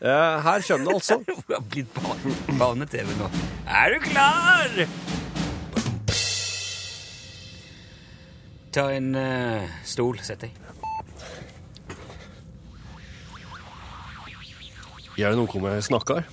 Uh, 0.02 0.40
her 0.48 0.64
kommer 0.66 0.88
det 0.88 0.96
altså. 0.96 1.20
Du 1.28 1.54
har 1.54 1.68
blitt 1.68 1.92
barne- 2.00 2.58
barne-TV 2.64 3.12
nå. 3.20 3.28
Er 3.68 3.92
du 3.92 4.08
klar? 4.08 4.82
Ta 8.72 8.88
en 8.96 9.12
uh, 9.20 9.80
stol. 9.84 10.24
Sett 10.24 10.48
deg. 10.48 10.56
Gjør 15.18 15.34
det 15.34 15.40
noe 15.42 15.58
om 15.60 15.68
jeg 15.72 15.84
snakker? 15.90 16.24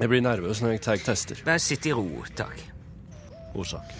Jeg 0.00 0.08
blir 0.08 0.22
nervøs 0.24 0.62
når 0.62 0.76
jeg 0.76 0.82
tar 0.82 1.02
tester. 1.04 1.40
Bare 1.46 1.60
sitt 1.62 1.86
i 1.86 1.92
ro, 1.94 2.06
takk. 2.36 2.62
Årsak. 3.54 3.92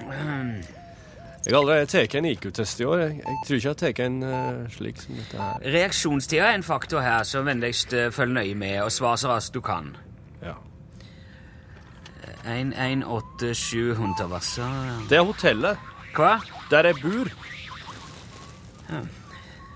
Jeg 0.00 1.54
har 1.54 1.60
allerede 1.60 1.86
tatt 1.88 2.14
en 2.18 2.26
IQ-test 2.28 2.80
i 2.80 2.84
år. 2.84 2.98
Jeg, 3.04 3.20
jeg 3.20 3.36
tror 3.46 3.56
ikke 3.56 3.68
jeg 3.68 3.70
har 3.70 3.78
tatt 3.82 4.00
en 4.04 4.16
uh, 4.24 4.64
slik 4.72 4.98
som 5.00 5.20
dette 5.20 5.40
her. 5.40 5.68
Reaksjonstida 5.76 6.48
er 6.48 6.58
en 6.58 6.64
faktor 6.64 7.04
her, 7.04 7.22
så 7.28 7.44
vennligst 7.46 7.94
uh, 7.96 8.08
følg 8.12 8.34
nøye 8.36 8.56
med 8.58 8.80
og 8.84 8.92
svar 8.92 9.20
så 9.20 9.32
raskt 9.32 9.56
du 9.56 9.62
kan. 9.64 9.94
Ja. 10.42 10.56
1187 12.48 13.96
Huntervassa 13.96 14.68
Det 15.10 15.18
er 15.20 15.24
hotellet. 15.28 15.88
Hva? 16.16 16.38
Der 16.72 16.90
jeg 16.90 17.00
bor. 17.04 17.32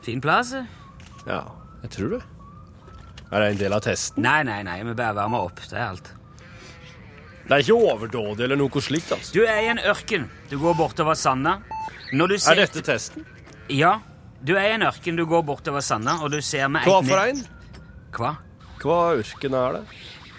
Fin 0.04 0.20
plass? 0.20 0.54
Ja, 1.26 1.42
jeg 1.82 1.90
tror 1.90 2.16
det. 2.16 2.24
Er 3.34 3.42
det 3.42 3.46
en 3.50 3.58
del 3.64 3.74
av 3.74 3.82
testen? 3.82 4.22
Nei, 4.22 4.42
nei, 4.46 4.60
nei, 4.62 4.76
vi 4.86 4.94
bare 4.94 5.16
varmer 5.16 5.48
opp. 5.48 5.58
Det 5.66 5.74
er 5.74 5.88
alt. 5.88 6.12
Det 7.44 7.56
er 7.56 7.64
ikke 7.64 7.76
overdådig 7.90 8.46
eller 8.46 8.56
noe 8.60 8.82
slikt, 8.82 9.10
altså. 9.16 9.34
Du 9.34 9.42
er 9.42 9.58
i 9.64 9.70
en 9.72 9.80
ørken. 9.90 10.28
Du 10.48 10.54
går 10.62 10.76
bortover 10.78 11.18
sanda. 11.18 11.58
Når 12.14 12.30
du 12.30 12.34
Er 12.38 12.60
dette 12.62 12.84
testen? 12.86 13.26
Ja. 13.68 13.98
Du 14.44 14.54
er 14.54 14.68
i 14.70 14.74
en 14.76 14.86
ørken, 14.86 15.16
du 15.16 15.24
går 15.26 15.42
bortover 15.42 15.82
sanda, 15.82 16.18
og 16.22 16.30
du 16.30 16.40
ser 16.40 16.68
med 16.68 16.86
Hva 16.86 17.00
for 17.02 17.24
en? 17.26 17.42
Hva? 18.14 18.30
Hva 18.84 19.00
ørken 19.18 19.58
er 19.58 19.78
det? 19.78 19.82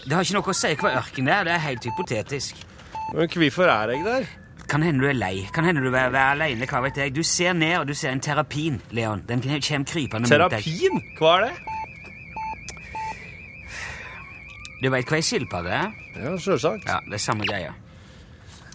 Det 0.05 0.13
har 0.13 0.23
ikke 0.23 0.37
noe 0.37 0.53
å 0.53 0.55
si 0.55 0.73
hva 0.79 0.95
ørken 1.01 1.29
er. 1.35 1.45
Det 1.47 1.53
er 1.55 1.63
helt 1.65 1.87
hypotetisk. 1.89 2.65
Men 3.11 3.29
hvorfor 3.29 3.69
er 3.75 3.95
jeg 3.95 4.05
der? 4.05 4.27
Kan 4.69 4.81
hende 4.85 5.03
du 5.03 5.09
er 5.09 5.17
lei. 5.17 5.35
Kan 5.53 5.67
hende 5.67 5.83
du 5.83 5.91
er, 5.91 6.09
er 6.09 6.31
aleine. 6.31 6.65
Hva 6.69 6.81
vet 6.85 6.97
jeg. 7.01 7.13
Du 7.13 7.23
ser 7.25 7.53
ned, 7.53 7.75
og 7.81 7.89
du 7.89 7.93
ser 7.97 8.13
en 8.15 8.21
terapin, 8.23 8.79
Leon. 8.95 9.25
Den 9.27 9.43
kommer 9.43 9.61
krypende 9.61 10.29
mot 10.29 10.31
deg. 10.31 10.63
Terapin? 10.63 11.01
Hva 11.19 11.35
er 11.39 11.49
det? 11.49 11.74
Du 14.83 14.89
veit 14.91 15.07
hva 15.09 15.17
ei 15.17 15.23
skilpadde 15.25 15.71
er? 15.71 15.91
Ja, 16.19 16.35
sjølsagt. 16.37 16.85
Ja, 16.89 16.99
det 17.07 17.17
er 17.19 17.23
samme 17.23 17.47
greia. 17.47 17.71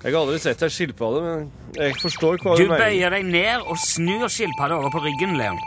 Jeg 0.00 0.14
har 0.14 0.22
aldri 0.22 0.38
sett 0.40 0.62
ei 0.64 0.70
skilpadde, 0.72 1.20
men 1.26 1.50
jeg 1.76 1.94
forstår 2.00 2.38
hva 2.40 2.54
Du 2.56 2.62
du 2.64 2.70
mener. 2.70 2.80
bøyer 2.86 3.10
deg 3.18 3.26
ned 3.28 3.66
og 3.68 3.76
snur 3.78 4.28
skilpadda 4.32 4.78
over 4.80 4.90
på 4.94 5.02
ryggen, 5.04 5.36
Leon. 5.36 5.60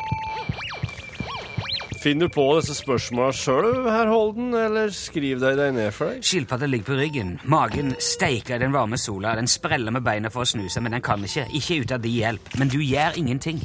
Finner 2.03 2.27
du 2.27 2.33
på 2.35 2.43
disse 2.57 2.73
spørsmåla 2.75 3.29
sjøl, 3.31 3.67
herr 3.87 4.09
Holden, 4.11 4.49
eller 4.59 4.89
skriv 4.91 5.39
deg 5.39 5.55
deg 5.55 5.69
ned 5.77 5.93
for 5.95 6.11
deg? 6.11 6.25
Skilpadda 6.27 6.67
ligger 6.67 6.89
på 6.89 6.97
ryggen. 6.99 7.29
Magen 7.47 7.93
steiker 8.03 8.57
i 8.57 8.63
den 8.65 8.73
varme 8.75 8.97
sola. 8.99 9.35
Den 9.39 9.47
spreller 9.47 9.93
med 9.95 10.03
beina 10.03 10.27
for 10.33 10.43
å 10.43 10.49
snu 10.49 10.65
seg, 10.67 10.83
men 10.83 10.97
den 10.97 11.05
kan 11.05 11.23
ikke. 11.23 11.45
Ikke 11.55 11.77
uten 11.85 12.01
din 12.03 12.17
hjelp. 12.17 12.51
Men 12.59 12.73
du 12.73 12.79
gjør 12.83 13.15
ingenting. 13.21 13.61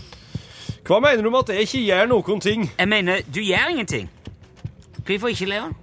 Hva 0.86 1.00
mener 1.02 1.24
du 1.26 1.32
med 1.34 1.48
at 1.48 1.56
jeg 1.56 1.66
ikke 1.66 1.82
gjør 1.88 2.06
noen 2.12 2.40
ting? 2.44 2.68
Jeg 2.78 2.88
mener, 2.88 3.24
du 3.26 3.40
gjør 3.42 3.72
ingenting. 3.74 4.06
Hvorfor 5.02 5.32
ikke, 5.34 5.48
Leon? 5.50 5.74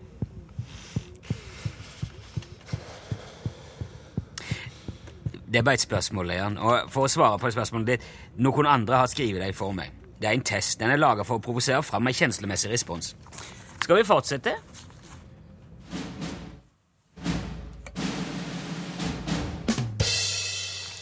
Det 5.56 5.62
er 5.62 5.64
bare 5.64 5.78
et 5.80 5.84
spørsmål, 5.86 6.26
Leon. 6.28 6.58
Og 6.60 6.90
for 6.92 7.08
å 7.08 7.10
svare 7.14 7.38
på 7.40 7.48
det 7.48 7.56
spørsmålet 7.56 7.88
ditt, 7.94 8.08
noen 8.44 8.68
andre 8.68 8.98
har 9.00 9.08
skrevet 9.08 9.40
deg 9.40 9.54
for 9.56 9.72
meg. 9.72 9.94
Det 10.20 10.28
er 10.28 10.36
en 10.36 10.42
test. 10.44 10.82
Den 10.82 10.92
er 10.92 11.00
laga 11.00 11.24
for 11.24 11.40
å 11.40 11.44
provosere 11.46 11.80
fram 11.80 12.10
en 12.12 12.18
kjenslemessig 12.18 12.74
respons. 12.74 13.14
Skal 13.80 14.02
vi 14.02 14.04
fortsette? 14.04 14.52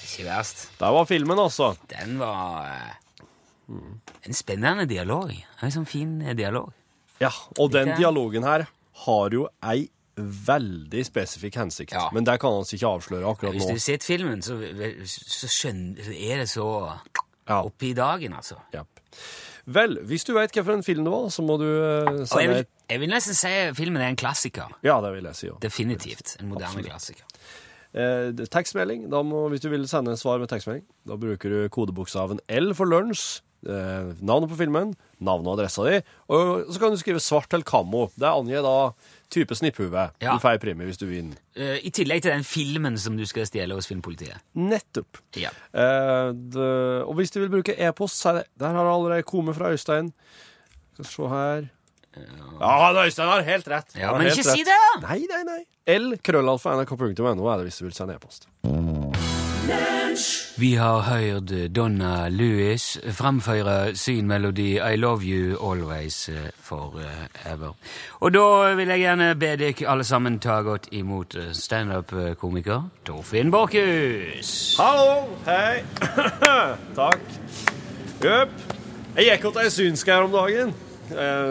Ikke 0.05 0.27
verst. 0.27 0.67
Der 0.77 0.93
var 1.00 1.10
filmen, 1.10 1.41
altså. 1.48 1.72
Den 1.89 2.22
var 2.22 2.69
eh, 2.69 3.74
en 4.22 4.38
spennende 4.38 4.86
dialog. 4.86 5.33
En 5.65 5.74
sånn 5.74 5.89
fin 5.89 6.19
eh, 6.22 6.38
dialog. 6.38 6.69
Ja, 7.17 7.33
og 7.57 7.74
den 7.74 7.95
dialogen 7.98 8.45
her 8.45 8.67
har 9.07 9.33
jo 9.33 9.50
ei 9.65 9.88
veldig 10.17 11.05
spesifikk 11.08 11.55
hensikt. 11.58 11.93
Ja. 11.96 12.10
Men 12.13 12.25
det 12.27 12.39
kan 12.41 12.53
han 12.60 12.67
ikke 12.67 12.89
avsløre 12.89 13.25
akkurat 13.32 13.53
nå. 13.53 13.58
Hvis 13.58 13.65
du 13.70 13.74
har 13.74 13.82
sett 13.86 14.03
filmen, 14.05 14.41
så, 14.46 14.58
så 15.10 15.50
skjønner, 15.50 16.12
er 16.13 16.43
det 16.43 16.50
så 16.51 16.67
Ja. 17.50 17.62
oppe 17.63 17.89
i 17.89 17.93
dagen, 17.98 18.34
altså. 18.34 18.55
Ja. 18.74 18.84
Vel, 19.65 19.98
hvis 20.03 20.24
du 20.27 20.34
veit 20.36 20.51
hvilken 20.51 20.84
film 20.84 21.03
det 21.05 21.12
var, 21.12 21.29
så 21.32 21.41
må 21.43 21.58
du 21.58 21.65
eh, 21.65 22.12
jeg 22.20 22.27
sende 22.27 22.55
vil, 22.58 22.65
jeg 22.89 23.00
vil 23.00 23.10
nesten 23.13 23.36
si 23.36 23.51
filmen 23.77 24.01
er 24.03 24.10
en 24.12 24.20
klassiker. 24.20 24.74
Ja, 24.84 25.00
det 25.01 25.13
vil 25.15 25.24
jeg 25.29 25.36
si 25.39 25.48
Ja. 25.48 25.53
Definitivt. 25.62 26.36
En 26.41 26.50
moderne 26.51 26.67
Absolutt. 26.67 26.89
klassiker. 26.91 27.25
Eh, 27.93 28.46
tekstmelding. 28.51 29.05
Da 29.12 29.22
må, 29.24 29.48
hvis 29.53 29.62
du 29.62 29.70
vil 29.70 29.88
sende 29.88 30.12
en 30.12 30.17
svar 30.17 30.39
med 30.41 30.50
tekstmelding, 30.51 30.84
da 31.08 31.15
bruker 31.15 31.50
du 31.50 31.70
kodebokstaven 31.70 32.39
L 32.50 32.74
for 32.74 32.86
lunsj 32.89 33.41
eh, 33.67 34.13
navnet 34.22 34.51
på 34.51 34.60
filmen, 34.60 34.93
navnet 35.24 35.50
og 35.50 35.58
adressa 35.58 35.86
di, 35.88 36.00
og 36.34 36.72
så 36.72 36.82
kan 36.82 36.93
du 36.93 37.00
skrive 37.00 37.22
svart 37.24 37.53
eller 37.53 37.67
kammo. 37.67 38.08
Det 38.20 38.29
angir 38.29 38.63
da 38.65 38.93
type 39.34 39.55
snipphue. 39.55 40.08
Ja. 40.22 40.36
Du 40.36 40.43
får 40.43 40.60
premie 40.62 40.88
hvis 40.88 41.01
du 41.01 41.08
vinner. 41.10 41.38
Uh, 41.58 41.77
I 41.82 41.91
tillegg 41.93 42.24
til 42.25 42.34
den 42.34 42.46
filmen 42.48 42.98
som 43.01 43.17
du 43.17 43.25
skal 43.29 43.48
stjele 43.50 43.77
hos 43.77 43.89
Filmpolitiet. 43.89 44.43
Nettopp. 44.58 45.22
Ja. 45.39 45.53
Eh, 45.74 46.32
det, 46.34 46.72
og 47.08 47.15
hvis 47.20 47.34
du 47.34 47.41
vil 47.41 47.51
bruke 47.53 47.75
e-post, 47.77 48.22
så 48.22 48.32
er 48.34 48.41
det 48.41 48.43
Der 48.62 48.75
har 48.75 48.84
det 48.86 48.93
allerede 48.93 49.27
kommet 49.27 49.58
fra 49.58 49.72
Øystein. 49.74 50.13
Skal 50.93 51.10
se 51.10 51.29
her 51.29 51.70
Ja, 52.60 52.74
han 52.86 53.05
Øystein 53.05 53.27
har 53.27 53.41
helt 53.41 53.67
rett. 53.67 53.96
Ja, 53.98 54.12
men 54.13 54.27
ikke 54.27 54.43
ikke 54.43 54.58
si 54.60 54.67
det! 54.67 54.82
Nei, 55.01 55.24
nei, 55.29 55.43
nei. 55.48 55.62
L 55.98 56.13
krøllalfa 56.24 56.77
nrk.no 56.77 57.50
er 57.50 57.58
det 57.58 57.72
hvis 57.72 57.82
du 57.82 57.88
vil 57.89 57.98
sende 57.98 58.20
e-post. 58.20 58.48
Vi 60.58 60.75
har 60.75 61.00
hørt 61.01 61.75
Donna 61.75 62.29
Lewis 62.29 63.00
framføre 63.12 63.96
sin 63.96 64.27
melodi 64.27 64.75
I 64.75 64.96
Love 64.96 65.24
You 65.24 65.72
Always 65.72 66.29
eh, 66.29 66.36
Forever. 66.55 67.74
Og 68.20 68.34
da 68.34 68.75
vil 68.75 68.88
jeg 68.88 69.00
gjerne 69.00 69.36
be 69.36 69.55
dere 69.58 69.88
alle 69.88 70.03
sammen 70.03 70.39
ta 70.39 70.62
godt 70.62 70.88
imot 70.91 71.36
eh, 71.36 71.51
standup-komiker 71.53 72.89
Torfinn 73.05 73.51
Borchhus. 73.51 74.75
Hallo! 74.79 75.25
Hei! 75.46 75.84
Takk. 77.01 77.22
Jøp. 78.24 78.58
Jeg 79.15 79.29
gikk 79.29 79.48
til 79.51 79.62
ei 79.63 79.70
synsk 79.74 80.08
her 80.08 80.27
om 80.27 80.32
dagen. 80.32 80.74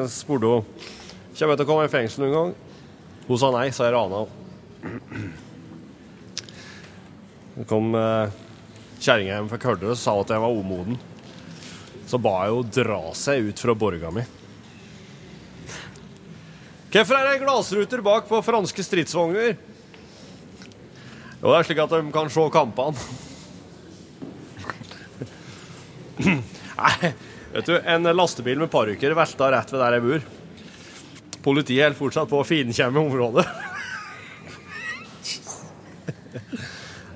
Spurte 0.09 0.57
henne 0.57 0.91
Kommer 1.39 1.57
jeg 1.57 1.59
til 1.59 1.65
å 1.65 1.71
komme 1.73 1.89
i 1.89 1.93
fengsel 1.93 2.27
noen 2.27 2.37
gang. 2.37 2.53
Hun 3.29 3.41
sa 3.41 3.51
nei, 3.55 3.71
så 3.73 3.89
jeg 3.89 3.97
rana 3.97 4.27
henne. 4.27 5.51
Det 7.53 7.67
kom 7.69 7.93
eh, 7.95 8.33
kjerringa 9.03 9.35
hjem 9.35 9.49
fra 9.51 9.61
Kørdø 9.61 9.91
og 9.93 9.99
sa 10.01 10.15
at 10.21 10.31
jeg 10.33 10.41
var 10.41 10.55
umoden. 10.57 10.97
Så 12.09 12.21
ba 12.21 12.39
jeg 12.47 12.55
henne 12.57 12.77
dra 12.77 13.03
seg 13.17 13.51
ut 13.51 13.61
fra 13.61 13.75
borga 13.77 14.13
mi. 14.15 14.25
Hvorfor 16.93 17.17
er 17.17 17.29
det 17.31 17.41
glassruter 17.41 18.03
bak 18.05 18.27
på 18.29 18.41
franske 18.45 18.85
stridsvogner? 18.85 19.55
Jo, 21.43 21.51
det 21.51 21.57
er 21.59 21.69
slik 21.69 21.81
at 21.83 21.95
de 21.95 22.01
kan 22.15 22.29
se 22.33 22.45
kampene. 22.53 22.97
Nei, 26.23 27.13
vet 27.55 27.69
du, 27.69 27.75
en 27.81 28.13
lastebil 28.15 28.61
med 28.61 28.71
parykker 28.73 29.17
velta 29.17 29.49
rett 29.55 29.73
ved 29.73 29.83
der 29.83 29.97
jeg 29.97 30.05
bor. 30.07 30.29
Politiet 31.43 31.83
holder 31.83 31.99
fortsatt 31.99 32.31
på 32.31 32.41
å 32.41 32.47
finkjemme 32.47 33.03
området. 33.03 33.47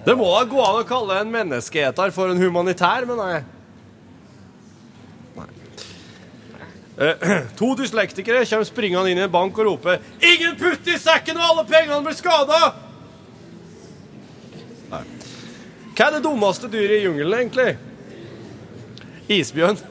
Det 0.07 0.15
må 0.15 0.27
da 0.31 0.45
gå 0.47 0.61
an 0.63 0.77
å 0.79 0.87
kalle 0.87 1.17
en 1.19 1.33
menneskeeter 1.33 2.13
for 2.15 2.31
en 2.31 2.39
humanitær, 2.39 3.03
men 3.09 3.19
nei. 3.19 3.41
Nei. 5.35 5.47
Eh, 7.03 7.25
to 7.59 7.73
dyslektikere 7.81 8.45
kommer 8.47 8.69
springende 8.69 9.11
inn 9.11 9.19
i 9.19 9.27
en 9.27 9.33
bank 9.33 9.59
og 9.59 9.67
roper 9.67 9.99
'Ingen 10.21 10.55
putt 10.61 10.87
i 10.87 10.99
sekken, 11.03 11.37
og 11.41 11.49
alle 11.51 11.65
pengene 11.67 12.05
blir 12.07 12.15
skada!' 12.15 12.75
Hva 15.97 16.07
er 16.07 16.13
det 16.13 16.23
dummeste 16.23 16.69
dyret 16.71 17.01
i 17.01 17.05
jungelen, 17.09 17.39
egentlig? 17.41 17.79
Isbjørn. 19.33 19.79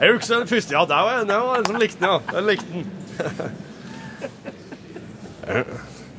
Jeg 0.00 0.14
husker 0.16 0.38
den 0.38 0.48
første. 0.48 0.74
Ja, 0.74 0.84
der 0.88 1.02
var 1.04 1.18
jeg, 1.18 1.28
der 1.28 1.36
var 1.44 1.58
en 1.58 1.66
som 1.66 1.76
likte 1.76 2.00
den, 2.00 2.08
ja. 2.08 2.18
Jeg 2.32 2.42
likte 2.48 2.66
den. 2.72 2.86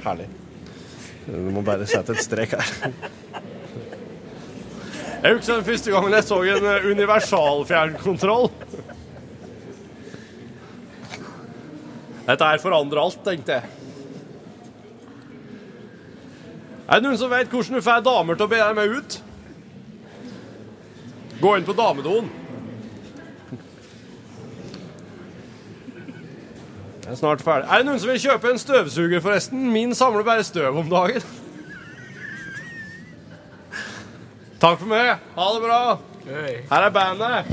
Herlig. 0.04 0.28
Du 1.28 1.52
må 1.54 1.62
bare 1.66 1.86
sette 1.90 2.16
et 2.16 2.24
strek 2.24 2.56
her. 2.58 2.94
Jeg 5.22 5.36
husker 5.38 5.60
den 5.60 5.68
første 5.68 5.92
gangen 5.94 6.16
jeg 6.18 6.26
så 6.26 6.40
en 6.50 6.66
eh, 6.66 6.86
universal 6.90 7.62
fjernkontroll. 7.70 8.48
Dette 12.26 12.48
her 12.48 12.64
forandrer 12.64 13.04
alt, 13.04 13.22
tenkte 13.26 13.60
jeg. 13.60 13.70
Er 16.88 17.00
det 17.00 17.06
noen 17.06 17.20
som 17.22 17.30
vet 17.32 17.54
hvordan 17.54 17.78
du 17.78 17.86
får 17.86 18.02
damer 18.04 18.40
til 18.40 18.48
å 18.48 18.52
be 18.52 18.62
deg 18.64 18.78
med 18.80 18.98
ut? 18.98 19.20
Gå 21.42 21.54
inn 21.58 21.70
på 21.70 21.78
damedoen. 21.78 22.28
Jeg 27.12 27.16
er 27.16 27.20
snart 27.20 27.42
ferdig. 27.44 27.68
Er 27.68 27.82
det 27.82 27.86
noen 27.90 28.00
som 28.00 28.08
vil 28.08 28.20
kjøpe 28.24 28.52
en 28.54 28.60
støvsuger, 28.62 29.20
forresten? 29.20 29.66
Min 29.74 29.92
samler 29.92 30.24
bare 30.24 30.46
støv 30.48 30.78
om 30.80 30.88
dagen. 30.88 31.26
Takk 34.62 34.80
for 34.80 34.88
meg. 34.88 35.20
Ha 35.36 35.50
det 35.52 35.62
bra. 35.66 35.82
Her 36.72 36.88
er 36.88 36.96
bandet. 36.96 37.52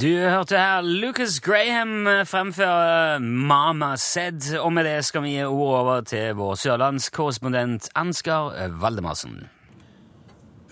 Du 0.00 0.08
hørte 0.16 0.56
her 0.56 0.80
Lucas 0.80 1.40
Graham 1.44 2.08
fremføre 2.24 3.20
Mama 3.20 3.96
Said, 3.96 4.54
og 4.56 4.72
med 4.72 4.88
det 4.88 5.02
skal 5.04 5.28
vi 5.28 5.36
gi 5.36 5.44
ordet 5.44 5.80
over 5.80 6.00
til 6.00 6.38
vår 6.40 6.54
sørlandskorrespondent 6.54 7.92
Ansgar 7.94 8.56
Valdemarsen. 8.80 9.42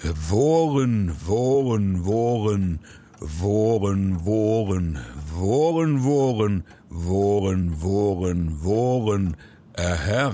Våren, 0.02 1.12
våren, 1.26 2.02
våren, 2.02 2.78
våren, 3.20 4.18
våren, 4.18 4.98
våren, 5.34 6.02
våren, 6.02 6.62
våren, 6.88 7.74
våren, 7.82 8.58
våren 8.62 9.36
er 9.78 9.94
her. 9.94 10.32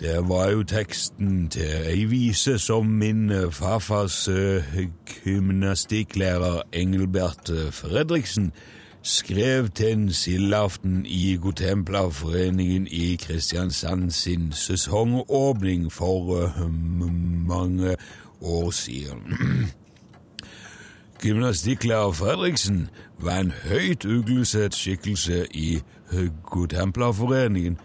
Det 0.00 0.28
var 0.28 0.50
jo 0.50 0.62
teksten 0.62 1.48
til 1.50 1.90
ei 1.90 2.04
vise 2.06 2.58
som 2.58 2.86
min 2.86 3.30
eh, 3.30 3.50
farfars 3.50 4.28
eh, 4.28 4.78
gymnastikklærer 5.24 6.62
Engelbert 6.72 7.50
eh, 7.50 7.72
Fredriksen 7.72 8.52
skrev 9.02 9.68
til 9.68 9.92
en 9.92 10.12
sildeaften 10.12 11.06
i 11.06 11.36
Godtemplerforeningen 11.42 12.86
i 12.90 13.16
Kristiansand 13.16 14.10
sin 14.10 14.52
sesongåpning 14.52 15.92
for 15.92 16.52
mange 17.46 17.90
år. 17.90 17.96
År 18.44 18.70
siden. 18.70 19.22
Gymnastikklærer 21.22 22.12
Fredriksen 22.12 22.88
var 23.18 23.38
en 23.38 23.52
høyt 23.64 24.04
uglesett 24.04 24.74
skikkelse 24.74 25.46
i 25.54 25.78
Godtemplerforeningen 26.44 27.78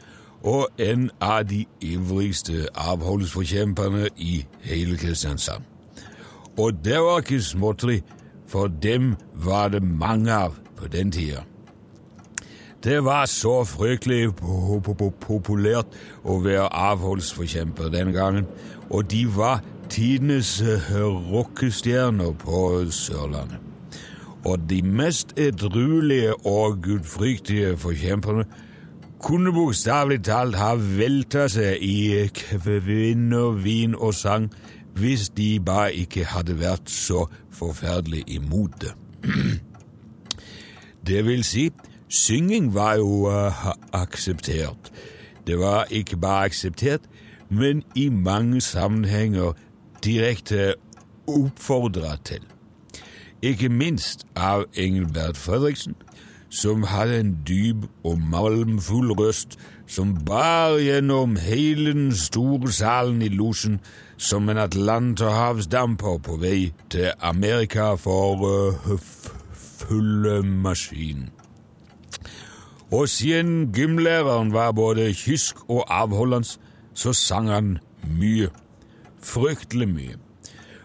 og 0.44 0.68
en 0.80 1.10
av 1.22 1.44
de 1.50 1.66
ivrigste 1.82 2.68
avholdsforkjemperne 2.75 4.08
i 4.18 4.46
hele 4.63 4.98
Kristiansand. 4.98 5.63
Og 6.58 6.74
det 6.86 7.00
var 7.00 7.20
ikke 7.24 7.42
småtteri, 7.42 8.01
for 8.48 8.68
dem 8.68 9.16
var 9.34 9.68
det 9.70 9.84
mange 9.84 10.34
av 10.34 10.56
på 10.78 10.88
den 10.88 11.12
tida. 11.12 11.44
Det 12.84 13.04
var 13.04 13.25
så 13.25 13.63
fryktelig 13.63 14.36
po- 14.36 14.80
po- 14.80 14.94
po- 14.94 15.13
populært 15.20 15.88
å 16.24 16.39
være 16.44 16.70
avholdsforkjemper 16.74 17.89
den 17.92 18.13
gangen, 18.16 18.48
og 18.89 19.12
de 19.12 19.25
var 19.36 19.63
tidenes 19.89 20.62
eh, 20.62 20.93
rockestjerner 21.31 22.31
på 22.39 22.86
Sørlandet. 22.91 23.60
Og 24.46 24.69
de 24.69 24.81
mest 24.81 25.34
edruelige 25.38 26.34
og 26.48 26.81
gudfryktige 26.81 27.77
forkjemperne 27.77 28.46
kunne 29.19 29.51
bokstavelig 29.53 30.22
talt 30.24 30.55
ha 30.55 30.74
velta 30.79 31.48
seg 31.51 31.81
i 31.84 32.27
kvinner, 32.36 33.58
vin 33.60 33.98
og 33.98 34.13
sang 34.15 34.48
hvis 35.00 35.29
de 35.36 35.60
bare 35.63 35.93
ikke 35.96 36.25
hadde 36.25 36.55
vært 36.60 36.89
så 36.91 37.25
forferdelig 37.51 38.24
imot 38.27 38.81
det. 38.81 38.93
Det 41.08 41.24
vil 41.25 41.43
si, 41.48 41.69
synging 42.12 42.74
var 42.75 43.00
jo 43.00 43.29
uh, 43.31 43.69
akseptert. 43.96 44.91
Det 45.48 45.55
var 45.60 45.88
ikke 45.89 46.17
bare 46.17 46.46
akseptert, 46.46 47.01
men 47.50 47.84
i 47.96 48.10
mange 48.10 48.62
sammenhenger 48.62 49.55
direkte 50.03 50.74
oppfordra 51.27 52.15
til. 52.25 52.44
Ikke 53.41 53.70
minst 53.70 54.25
av 54.36 54.65
Engelbert 54.75 55.38
Fredriksen, 55.38 55.96
som 56.50 56.84
hadde 56.84 57.20
en 57.20 57.36
dyp 57.48 57.86
og 58.03 58.20
malmfull 58.20 59.13
røst 59.13 59.60
som 59.89 60.13
bar 60.25 60.77
gjennom 60.82 61.36
hele 61.41 61.94
den 61.94 62.12
store 62.15 62.72
salen 62.74 63.22
i 63.22 63.29
losjen 63.34 63.79
som 64.18 64.50
en 64.50 64.58
atlanterhavsdamper 64.62 66.20
på 66.25 66.38
vei 66.41 66.72
til 66.94 67.12
Amerika 67.22 67.94
for 67.98 68.46
uh, 68.46 69.00
fulle 69.53 70.41
maskin. 70.44 71.29
Og 72.91 73.10
siden 73.10 73.72
gymlæreren 73.74 74.53
var 74.53 74.72
både 74.72 75.13
kysk 75.13 75.70
og 75.70 75.86
avholdende, 75.88 76.58
så 76.94 77.13
sang 77.13 77.50
han 77.50 77.77
mye. 78.03 78.50
Fryktelig 79.29 79.89
mye. 79.89 80.15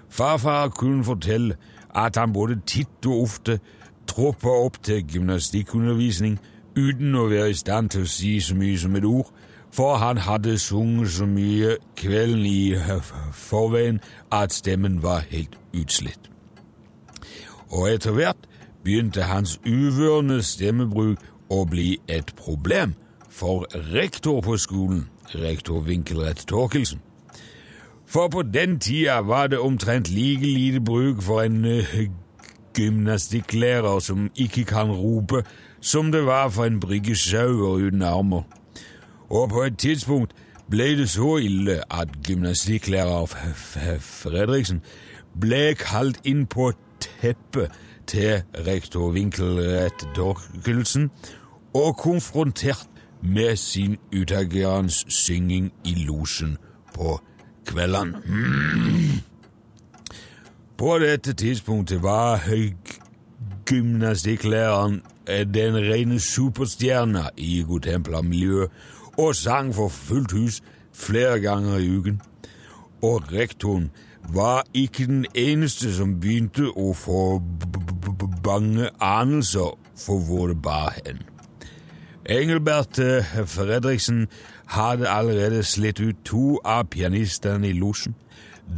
Farfar 0.09 0.69
kunne 0.69 1.05
fortelle 1.05 1.57
at 1.95 2.17
han 2.17 2.33
både 2.33 2.61
titt 2.67 3.07
og 3.07 3.23
ofte 3.23 3.59
troppa 4.07 4.49
opp 4.49 4.77
til 4.83 5.05
gymnastikkundervisning 5.15 6.37
uten 6.77 7.15
å 7.17 7.29
være 7.31 7.55
i 7.55 7.57
stand 7.59 7.95
til 7.95 8.05
å 8.05 8.11
si 8.11 8.35
så 8.45 8.57
mye 8.59 8.79
som 8.79 8.97
et 8.99 9.07
ord, 9.09 9.31
for 9.75 9.97
han 9.99 10.21
hadde 10.27 10.59
sunget 10.59 11.15
så 11.17 11.27
mye 11.27 11.77
kvelden 11.97 12.45
i 12.47 12.75
forveien 13.49 14.03
at 14.33 14.53
stemmen 14.53 15.01
var 15.03 15.25
helt 15.31 15.57
utslitt. 15.73 16.31
Og 17.73 17.89
etter 17.95 18.13
hvert 18.13 18.49
begynte 18.85 19.25
hans 19.31 19.57
uvørende 19.65 20.43
stemmebruk 20.45 21.23
å 21.51 21.65
bli 21.71 21.97
et 22.09 22.35
problem 22.37 22.95
for 23.31 23.67
rektor 23.95 24.45
på 24.45 24.59
skolen, 24.61 25.09
rektor 25.35 25.83
Winkelrett 25.89 26.45
Torkelsen. 26.47 27.01
For 28.15 28.29
på 28.29 28.43
den 28.43 28.79
tida 28.81 29.19
var 29.19 29.47
det 29.47 29.59
omtrent 29.59 30.11
like 30.11 30.47
lite 30.47 30.81
bruk 30.81 31.23
for 31.23 31.43
en 31.43 31.65
uh, 31.65 31.95
gymnastikklærer 32.75 33.99
som 33.99 34.31
ikke 34.37 34.65
kan 34.65 34.93
rope, 34.93 35.45
som 35.81 36.13
det 36.13 36.27
var 36.27 36.49
for 36.49 36.65
en 36.65 36.81
bryggesauer 36.81 37.75
uten 37.75 38.03
armer. 38.03 38.43
Og 39.31 39.49
på 39.49 39.63
et 39.63 39.79
tidspunkt 39.79 40.33
ble 40.71 40.99
det 40.99 41.11
så 41.11 41.37
ille 41.37 41.81
at 41.91 42.09
gymnastikklærer 42.27 43.27
Fredriksen 44.01 44.83
ble 45.41 45.75
kalt 45.75 46.23
inn 46.25 46.47
på 46.47 46.71
teppet 47.01 47.75
til 48.07 48.43
rektor 48.67 49.11
Winkelrett 49.11 50.07
Dorkelsen 50.17 51.11
og 51.75 51.97
konfrontert 51.97 52.89
med 53.23 53.57
sin 53.57 53.97
utagerende 54.15 54.93
synging 55.09 55.73
i 55.85 55.95
losjen 56.07 56.59
på 56.95 57.19
kveldene. 57.67 58.21
På 60.77 60.99
dette 60.99 61.33
tidspunktet 61.39 62.03
var 62.03 62.43
gymnastikklæreren 63.67 65.03
eh, 65.29 65.47
den 65.47 65.77
rene 65.77 66.21
superstjerna 66.21 67.29
i 67.37 67.63
Godtempla-miljøet 67.69 68.71
og 69.17 69.35
sang 69.35 69.75
for 69.75 69.89
fullt 69.89 70.33
hus 70.33 70.63
flere 70.93 71.41
ganger 71.41 71.79
i 71.79 71.91
uken. 71.97 72.21
Og 73.03 73.33
rektoren 73.33 73.91
var 74.35 74.65
ikke 74.75 75.07
den 75.07 75.27
eneste 75.35 75.93
som 75.95 76.17
begynte 76.21 76.71
å 76.77 76.93
få 76.97 77.43
bange 78.45 78.91
anelser 79.01 79.77
for 79.97 80.25
hvor 80.27 80.49
det 80.51 80.63
bar 80.63 80.97
hen. 81.05 81.23
Engelbert 82.29 82.99
eh, 82.99 83.25
Fredriksen 83.47 84.29
hadde 84.67 85.11
allerede 85.11 85.63
slitt 85.63 86.01
ut 86.01 86.17
to 86.25 86.61
av 86.65 86.87
pianistene 86.89 87.69
i 87.69 87.73
losjen, 87.77 88.15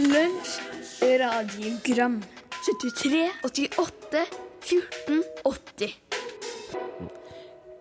Lunsj, 0.00 0.56
radiogram 1.00 2.20
73, 2.60 3.30
88, 3.44 4.24
14, 4.60 5.22
80 5.44 5.94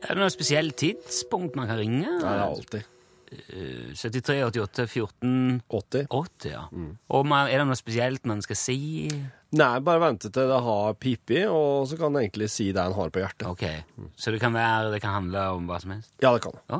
Er 0.07 0.15
det 0.15 0.21
noe 0.21 0.31
spesielt 0.31 0.77
tidspunkt 0.79 1.57
man 1.59 1.67
kan 1.67 1.79
ringe? 1.81 2.07
Det 2.07 2.29
er 2.29 2.43
alltid. 2.45 2.87
73, 3.99 4.39
88, 4.47 4.87
14, 4.87 5.59
80. 5.67 6.07
80, 6.09 6.53
ja. 6.53 6.63
Mm. 6.71 6.93
Og 7.13 7.27
man, 7.27 7.49
er 7.51 7.59
det 7.61 7.67
noe 7.67 7.77
spesielt 7.77 8.23
man 8.29 8.41
skal 8.41 8.57
si? 8.57 8.79
Nei, 9.59 9.73
bare 9.85 10.01
vente 10.01 10.31
til 10.31 10.49
det 10.49 10.61
har 10.65 10.95
pipi, 10.97 11.43
og 11.51 11.89
så 11.89 11.99
kan 11.99 12.15
det 12.15 12.23
egentlig 12.23 12.49
si 12.53 12.69
det 12.71 12.81
en 12.81 12.95
har 12.95 13.11
på 13.13 13.21
hjertet. 13.21 13.49
Ok, 13.51 13.65
så 14.15 14.31
det 14.33 14.39
kan 14.41 14.55
være, 14.55 14.93
det 14.95 15.01
kan 15.03 15.17
handle 15.17 15.43
om 15.57 15.67
hva 15.69 15.81
som 15.83 15.93
helst? 15.97 16.15
Ja, 16.23 16.31
det 16.37 16.45
kan 16.45 16.55
det. 16.55 16.63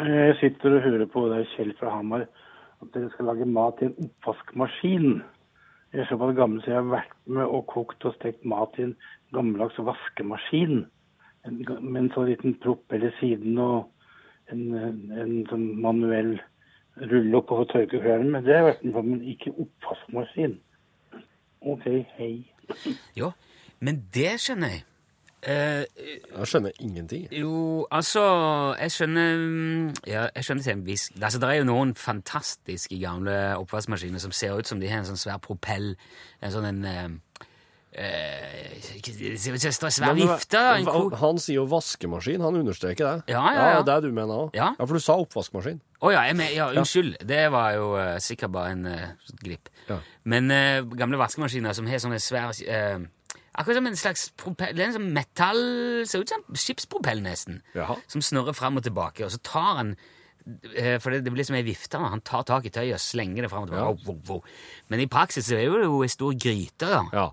Jeg 0.00 0.40
sitter 0.40 0.78
og 0.80 0.88
hører 0.88 1.06
på 1.12 1.28
det 1.30 1.44
er 1.44 1.52
Kjell 1.52 1.76
fra 1.78 1.92
Hamar 1.94 2.24
at 2.84 2.94
dere 2.94 3.10
skal 3.14 3.30
lage 3.30 3.48
mat 3.48 3.80
i 3.82 3.88
en 3.90 3.96
oppvaskmaskin. 4.06 5.22
Jeg 5.94 6.02
er 6.02 6.10
såpass 6.10 6.36
gammel 6.36 6.62
så 6.62 6.72
jeg 6.72 6.80
har 6.80 6.90
vært 6.90 7.16
med 7.26 7.46
og 7.46 7.66
kokt 7.70 8.04
og 8.08 8.16
stekt 8.16 8.44
mat 8.48 8.78
i 8.78 8.88
en 8.88 8.96
gammeldags 9.34 9.78
vaskemaskin. 9.78 10.84
Med 11.44 12.00
en 12.00 12.10
sånn 12.14 12.30
liten 12.30 12.56
propp 12.62 12.94
eller 12.96 13.12
siden 13.20 13.58
og 13.60 13.90
en, 14.52 14.64
en 15.12 15.36
sånn 15.50 15.68
manuell 15.80 16.36
rulle 17.10 17.38
opp 17.40 17.52
og 17.54 17.68
tørke 17.72 17.98
klærne 17.98 18.30
Men 18.30 18.44
Det 18.44 18.54
har 18.54 18.62
jeg 18.62 18.70
vært 18.70 18.84
med 18.84 18.96
på, 18.96 19.02
men 19.02 19.22
ikke 19.34 19.54
oppvaskmaskin. 19.66 20.58
OK, 21.64 21.86
hei. 22.18 22.32
jo, 23.16 23.30
men 23.80 24.02
det 24.14 24.34
skjønner 24.42 24.76
jeg. 24.76 24.84
Eh, 25.44 25.84
Jeg 26.38 26.46
skjønner 26.48 26.72
ingenting. 26.80 27.26
jo, 27.32 27.86
altså, 27.92 28.22
jeg 28.80 28.92
skjønner 28.94 29.36
mm, 29.36 29.88
Ja, 30.08 30.28
jeg 30.34 30.44
skjønner 30.46 30.62
til 30.64 30.72
en 30.72 30.86
viss 30.86 31.10
Altså, 31.20 31.40
det 31.42 31.48
er 31.50 31.58
jo 31.60 31.66
noen 31.68 31.94
fantastiske 31.94 32.96
gamle 33.02 33.34
oppvaskmaskiner 33.60 34.22
som 34.22 34.32
ser 34.32 34.56
ut 34.56 34.66
som 34.66 34.80
de 34.80 34.88
har 34.88 35.02
en 35.02 35.10
sånn 35.10 35.20
svær 35.20 35.42
propell. 35.44 35.94
En 36.40 36.54
sånn 36.54 36.68
en 36.70 36.84
eh, 36.88 37.08
eh, 37.94 38.80
svær 39.90 40.14
vifte. 40.16 40.62
han, 41.20 41.38
sier 41.38 41.58
jo 41.60 41.66
vaskemaskin, 41.70 42.42
han 42.42 42.60
understreker 42.62 43.04
det. 43.04 43.34
Ja, 43.34 43.44
ja, 43.54 43.66
ja. 43.76 43.82
det 43.86 43.94
er 43.94 44.06
du 44.06 44.12
mener 44.12 44.46
òg. 44.46 44.56
Ja. 44.56 44.72
for 44.78 44.96
du 44.96 45.02
sa 45.02 45.18
oppvaskmaskin. 45.20 45.80
Å 46.04 46.12
ja, 46.12 46.24
jeg 46.28 46.36
men, 46.36 46.50
ja, 46.52 46.68
unnskyld. 46.76 47.16
Det 47.24 47.44
var 47.54 47.76
jo 47.78 47.92
uh, 47.96 48.16
sikkert 48.20 48.52
bare 48.52 48.74
en 48.74 48.86
uh, 48.86 49.28
glipp. 49.40 49.70
Ja. 49.88 50.00
Men 50.28 50.50
uh, 50.52 50.84
gamle 50.96 51.20
vaskemaskiner 51.20 51.76
som 51.76 51.88
har 51.88 52.02
sånne 52.02 52.20
svære 52.20 52.52
eh, 52.68 53.06
Akkurat 53.54 53.78
som 53.78 53.86
en 53.86 53.96
slags 53.96 54.24
propell, 54.40 54.80
en 54.82 54.96
sånn 54.96 55.12
metall 55.14 55.60
Ser 56.10 56.24
ut 56.24 56.32
som 56.32 56.42
en 56.42 56.58
skipspropell, 56.58 57.20
nesten. 57.22 57.60
Jaha. 57.76 57.96
Som 58.10 58.24
snurrer 58.24 58.56
fram 58.56 58.80
og 58.80 58.86
tilbake. 58.86 59.22
Og 59.26 59.30
så 59.30 59.38
tar 59.46 59.78
han 59.78 59.92
eh, 60.74 60.98
For 60.98 61.14
det, 61.14 61.22
det 61.24 61.32
blir 61.36 61.46
som 61.46 61.54
ei 61.58 61.62
vifte. 61.66 62.00
Han 62.02 62.24
tar 62.26 62.42
tak 62.48 62.66
i 62.66 62.72
tøyet 62.74 62.96
og 62.98 63.04
slenger 63.04 63.46
det 63.46 63.52
fram 63.52 63.68
og 63.68 63.70
tilbake. 63.70 64.18
Ja. 64.34 64.40
Men 64.90 65.04
i 65.04 65.08
praksis 65.12 65.46
så 65.48 65.56
er 65.60 65.70
det 65.70 65.86
jo 65.86 66.02
ei 66.02 66.10
stor 66.12 66.34
gryte, 66.34 66.90
da. 66.90 67.02
Ja. 67.14 67.30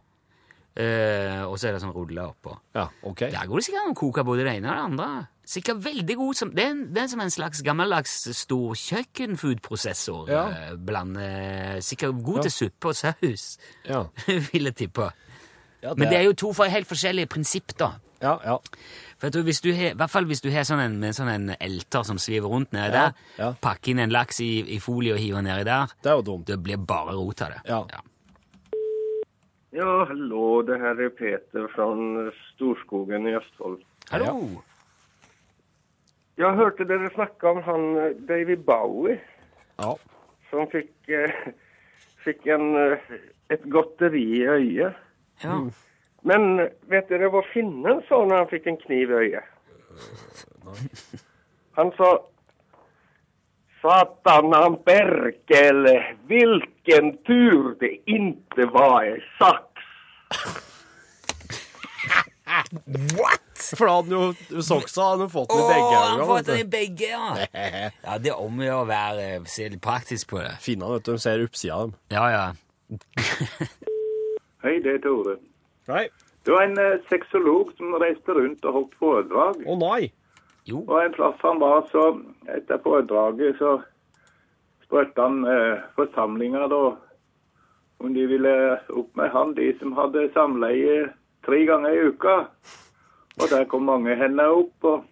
Uh, 0.71 1.41
og 1.51 1.57
så 1.59 1.67
er 1.67 1.73
det 1.75 1.81
sånn 1.83 1.91
ruller 1.91 2.29
oppå. 2.29 2.53
Ja, 2.77 2.85
OK. 3.03 3.25
Der 3.33 3.47
går 3.49 3.59
det 3.59 3.65
sikkert 3.67 3.81
an 3.83 3.91
å 3.91 3.97
koke 3.99 4.23
både 4.23 4.45
det 4.47 4.53
ene 4.55 4.69
og 4.71 4.77
det 4.77 4.83
andre. 4.87 5.07
Sikkert 5.51 5.81
veldig 5.83 6.15
god 6.15 6.37
som, 6.39 6.53
det, 6.55 6.63
er, 6.63 6.77
det 6.95 7.01
er 7.01 7.09
som 7.11 7.23
en 7.25 7.33
slags 7.33 7.59
gammeldags 7.67 8.13
stor 8.39 8.77
kjøkkenfoodprosessor. 8.79 10.29
Ja. 10.31 10.45
Uh, 10.71 10.77
Blande, 10.79 11.27
sikkert 11.83 12.21
god 12.23 12.39
Ja. 12.39 12.45
til 12.47 12.55
suppe 12.55 12.93
og 12.93 12.95
saus, 12.95 13.57
Ja. 13.89 14.05
vil 14.53 14.69
jeg 14.71 14.75
tippe. 14.85 15.09
Ja, 15.81 15.89
det 15.89 15.97
Men 15.99 16.09
det 16.09 16.17
er- 16.19 16.23
jo 16.29 16.33
to 16.33 16.53
for 16.53 16.65
helt 16.65 16.87
forskjellige 16.87 17.27
prinsipp, 17.29 17.73
da. 17.77 17.91
Ja, 18.21 18.37
ja. 18.45 18.57
For 19.17 19.27
jeg 19.27 19.33
tror 19.33 19.43
hvis 19.43 19.61
du 19.61 19.71
har, 19.73 19.91
I 19.91 19.93
hvert 19.97 20.09
fall 20.09 20.25
hvis 20.25 20.41
du 20.41 20.49
har 20.51 20.61
sånn 20.63 20.79
en, 20.79 20.99
med 20.99 21.13
sånn 21.17 21.29
en 21.29 21.55
elter 21.59 22.03
som 22.05 22.17
sviver 22.17 22.49
rundt 22.49 22.71
nedi 22.71 22.85
Ja, 22.85 22.91
der, 22.91 23.13
ja. 23.37 23.51
pakke 23.61 23.89
inn 23.91 23.99
en 23.99 24.09
laks 24.13 24.39
i, 24.41 24.61
i 24.75 24.79
folie 24.79 25.13
og 25.13 25.19
hive 25.19 25.41
nedi 25.41 25.63
der, 25.65 25.87
Det 26.03 26.11
er 26.11 26.15
jo 26.15 26.21
dumt. 26.21 26.45
det 26.45 26.61
blir 26.63 26.77
bare 26.77 27.13
rot 27.17 27.41
av 27.41 27.49
det. 27.49 27.61
Ja. 27.65 27.83
Ja, 29.73 30.05
hallo. 30.05 30.61
det 30.67 30.79
her 30.79 30.99
er 30.99 31.09
Peter 31.09 31.67
fra 31.73 31.85
Storskogen 32.53 33.27
i 33.27 33.35
Østfold. 33.39 33.79
Hallo! 34.11 34.61
Jeg 36.37 36.55
hørte 36.57 36.85
dere 36.89 37.09
snakke 37.13 37.47
om 37.51 37.61
han 37.63 37.85
eh, 38.01 38.13
David 38.27 38.63
Bowie 38.65 39.19
Ja. 39.79 39.93
som 40.49 40.67
fikk, 40.71 40.91
eh, 41.09 41.53
fikk 42.25 42.47
en, 42.47 42.75
eh, 42.75 43.15
et 43.49 43.63
godteri 43.71 44.23
i 44.41 44.45
øyet. 44.47 44.93
Ja. 45.43 45.57
Men 46.27 46.59
eh, 46.59 46.73
vet 46.91 47.09
dere 47.09 47.29
hva 47.33 47.41
finnen 47.53 48.03
sa 48.09 48.21
når 48.25 48.43
han 48.43 48.51
fikk 48.51 48.67
en 48.69 48.81
kniv 48.83 49.09
i 49.09 49.21
øyet? 49.25 49.47
Han 51.79 51.89
sa 51.97 52.09
Satanan 53.81 54.77
Berkele, 54.85 55.95
hvilken 56.29 57.15
tur 57.25 57.73
det 57.81 57.95
inte 58.05 58.67
var 58.73 59.03
en 59.09 59.21
What?! 63.17 63.41
For 63.77 63.85
da 63.85 63.93
hadde 63.95 64.17
han 64.17 64.35
jo 64.51 64.61
soksa 64.65 65.01
hadde 65.11 65.25
han 65.25 65.31
fått 65.33 65.49
den 65.49 65.61
i 65.61 65.67
begge 65.69 65.95
han 65.95 66.01
har 66.01 66.09
øynene. 66.11 66.27
fått 66.29 66.45
den 66.49 66.59
i 66.59 66.69
begge, 66.69 67.07
ja. 67.09 67.27
Ja, 68.05 68.17
det 68.17 68.33
er 68.33 68.41
om 68.41 68.59
å 68.59 68.65
gjøre 68.65 68.81
å 68.81 68.89
være 68.89 69.27
se 69.49 69.69
litt 69.69 69.83
praktisk 69.83 70.33
på 70.33 70.41
det. 70.41 70.53
Finnene, 70.63 70.97
vet 70.97 71.05
du, 71.07 71.13
de 71.15 71.23
ser 71.23 71.45
oppsida 71.45 71.77
av 71.77 71.89
dem. 71.89 71.95
Ja, 72.13 72.25
ja. 72.33 72.45
Hei, 74.61 74.75
det 74.77 74.91
er 74.93 74.99
Tore. 75.01 75.39
Hei. 75.89 76.03
Det 76.45 76.53
var 76.53 76.67
en 76.67 76.77
eh, 76.77 76.99
sexolog 77.09 77.71
som 77.77 77.95
reiste 77.97 78.33
rundt 78.37 78.65
og 78.69 78.75
holdt 78.75 78.97
foredrag. 79.01 79.63
Å 79.65 79.77
nei! 79.81 80.11
Jo. 80.69 80.83
Og 80.83 80.99
en 81.01 81.15
plass 81.15 81.39
han 81.41 81.57
var, 81.61 81.87
så 81.89 82.03
etter 82.45 82.77
foredraget 82.83 83.57
så 83.57 83.79
spurte 84.85 85.25
han 85.25 85.39
eh, 85.49 85.81
forsamlinga 85.97 86.67
da 86.69 86.81
om 88.01 88.13
de 88.13 88.27
ville 88.29 88.53
opp 88.93 89.09
med 89.17 89.33
han, 89.33 89.55
de 89.57 89.71
som 89.79 89.95
hadde 89.97 90.27
samleie 90.35 91.07
tre 91.45 91.63
ganger 91.65 91.97
i 91.97 92.05
uka. 92.13 92.35
Og 93.41 93.49
der 93.49 93.65
kom 93.69 93.89
mange 93.89 94.13
hender 94.17 94.53
opp. 94.59 94.89
Og, 94.91 95.09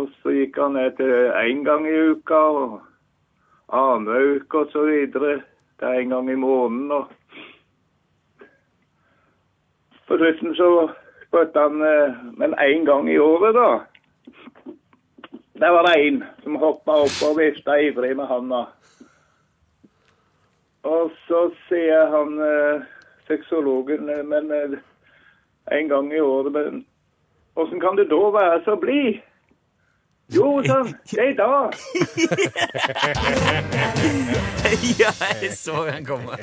og 0.00 0.08
så 0.22 0.32
gikk 0.32 0.56
han 0.64 0.78
ned 0.80 0.96
til 0.96 1.12
én 1.42 1.60
gang 1.68 1.84
i 1.88 1.94
uka 2.16 2.40
og 2.40 2.80
annenhver 3.68 4.40
uke 4.40 4.64
videre. 4.88 5.38
Det 5.76 5.92
er 5.92 6.00
en 6.00 6.16
gang 6.16 6.32
i 6.32 6.40
måneden. 6.40 6.92
og 7.02 7.12
På 10.06 10.16
slutten 10.16 10.54
så 10.54 10.90
spurte 11.26 11.60
han 11.60 11.82
eh, 11.82 12.14
Men 12.36 12.54
én 12.54 12.84
gang 12.84 13.10
i 13.10 13.18
året, 13.18 13.54
da? 13.54 13.80
Der 15.58 15.70
var 15.70 15.86
det 15.86 16.06
en 16.06 16.24
som 16.42 16.56
hoppa 16.56 16.92
opp 16.92 17.22
og 17.24 17.38
vifta 17.38 17.80
ivrig 17.80 18.16
med 18.16 18.26
handa. 18.26 18.64
Og 20.84 21.10
så 21.26 21.50
sier 21.68 22.10
han 22.12 22.38
eh, 22.38 22.82
sexologen 23.26 24.08
eh, 24.08 24.24
Men 24.24 24.52
en 25.72 25.88
gang 25.88 26.12
i 26.12 26.20
året 26.20 26.52
Men 26.52 26.86
åssen 27.56 27.80
kan 27.80 27.96
du 27.96 28.04
da 28.04 28.30
være 28.36 28.60
så 28.64 28.76
blid? 28.76 29.22
Jo, 30.34 30.62
sånn. 30.66 30.90
Det 31.06 31.20
er 31.22 31.28
i 31.30 31.36
dag. 31.38 31.70
ja, 35.02 35.12
jeg 35.38 35.52
så 35.54 35.84
den 35.86 36.02
komme. 36.08 36.34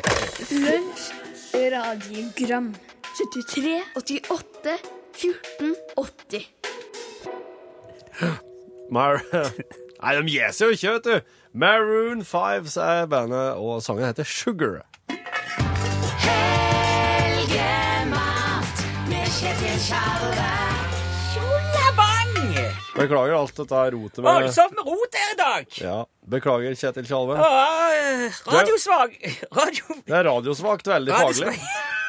Lunsj, 0.55 1.11
radiogram 1.75 2.71
73, 3.17 3.83
88, 3.95 4.77
14, 5.13 5.75
80 5.95 6.47
Mar 8.91 9.21
Nei, 10.03 10.15
de 10.19 10.23
gjeser 10.33 10.65
jo 10.67 10.71
ikke, 10.75 10.91
vet 10.97 11.05
du. 11.07 11.15
Maroon 11.55 12.25
5 12.27 12.65
er 12.83 13.05
bandet, 13.07 13.53
og 13.55 13.79
sangen 13.85 14.03
heter 14.09 14.27
Sugar. 14.27 14.81
Helgemat 17.53 18.83
med 19.07 19.27
Kjetil 19.37 19.77
Tjalve. 19.85 20.49
Beklager 22.93 23.33
alt 23.33 23.55
dette 23.57 23.79
rotet 23.95 24.19
med 24.21 24.27
Voldsomt 24.27 24.75
med 24.77 24.85
rot 24.85 25.15
her 25.17 25.31
i 25.31 25.37
dag! 25.39 25.63
Ja, 25.81 25.95
Beklager, 26.29 26.75
Kjetil 26.77 27.07
Tjalve. 27.09 27.39
Eh, 27.41 28.27
radiosvag 28.53 29.15
Radio... 29.61 29.83
Det 30.05 30.13
er 30.19 30.23
radiosvakt, 30.29 30.87
veldig 30.91 31.15
faglig. 31.15 31.47
radiosvag. 31.47 31.57
Eh, 31.93 32.02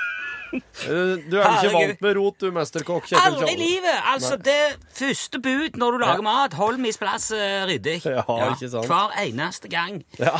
Du 0.54 1.36
er 1.38 1.46
jo 1.64 1.70
ikke 1.70 1.72
vant 1.74 2.04
med 2.04 2.16
rot, 2.18 2.36
du, 2.42 2.50
mesterkokk 2.54 3.08
Aldri 3.18 3.54
i 3.54 3.58
livet! 3.58 3.96
Altså, 4.12 4.36
det 4.38 4.76
første 4.94 5.40
bud 5.42 5.78
når 5.80 5.96
du 5.96 6.02
lager 6.04 6.24
mat, 6.26 6.54
hold 6.58 6.78
mis 6.82 6.98
plass 7.00 7.30
eh, 7.34 7.64
ryddig. 7.68 7.98
Ja, 8.06 8.24
ikke 8.52 8.70
sant? 8.72 8.88
Hver 8.90 9.14
eneste 9.24 9.70
gang. 9.72 10.02
Ja. 10.20 10.36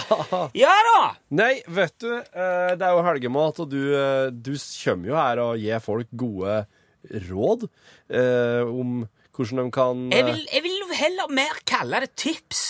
Ja 0.57 0.75
da! 0.91 1.01
Nei, 1.35 1.59
vet 1.67 1.97
du, 2.03 2.13
eh, 2.15 2.73
det 2.79 2.87
er 2.87 2.95
jo 2.95 3.03
helgemat, 3.07 3.61
og 3.65 3.71
du, 3.73 3.81
eh, 3.97 4.31
du 4.31 4.55
kommer 4.55 5.11
jo 5.11 5.19
her 5.19 5.43
og 5.45 5.61
gir 5.63 5.83
folk 5.85 6.11
gode 6.15 6.63
råd 7.29 7.67
eh, 7.67 8.63
om 8.65 9.05
hvordan 9.35 9.65
de 9.67 9.75
kan 9.75 10.07
Jeg 10.13 10.23
eh, 10.23 10.31
vil, 10.31 10.43
jeg 10.53 10.65
vil 10.65 10.97
heller 11.01 11.35
mer 11.35 11.61
kalle 11.69 12.05
det 12.05 12.15
tips. 12.21 12.65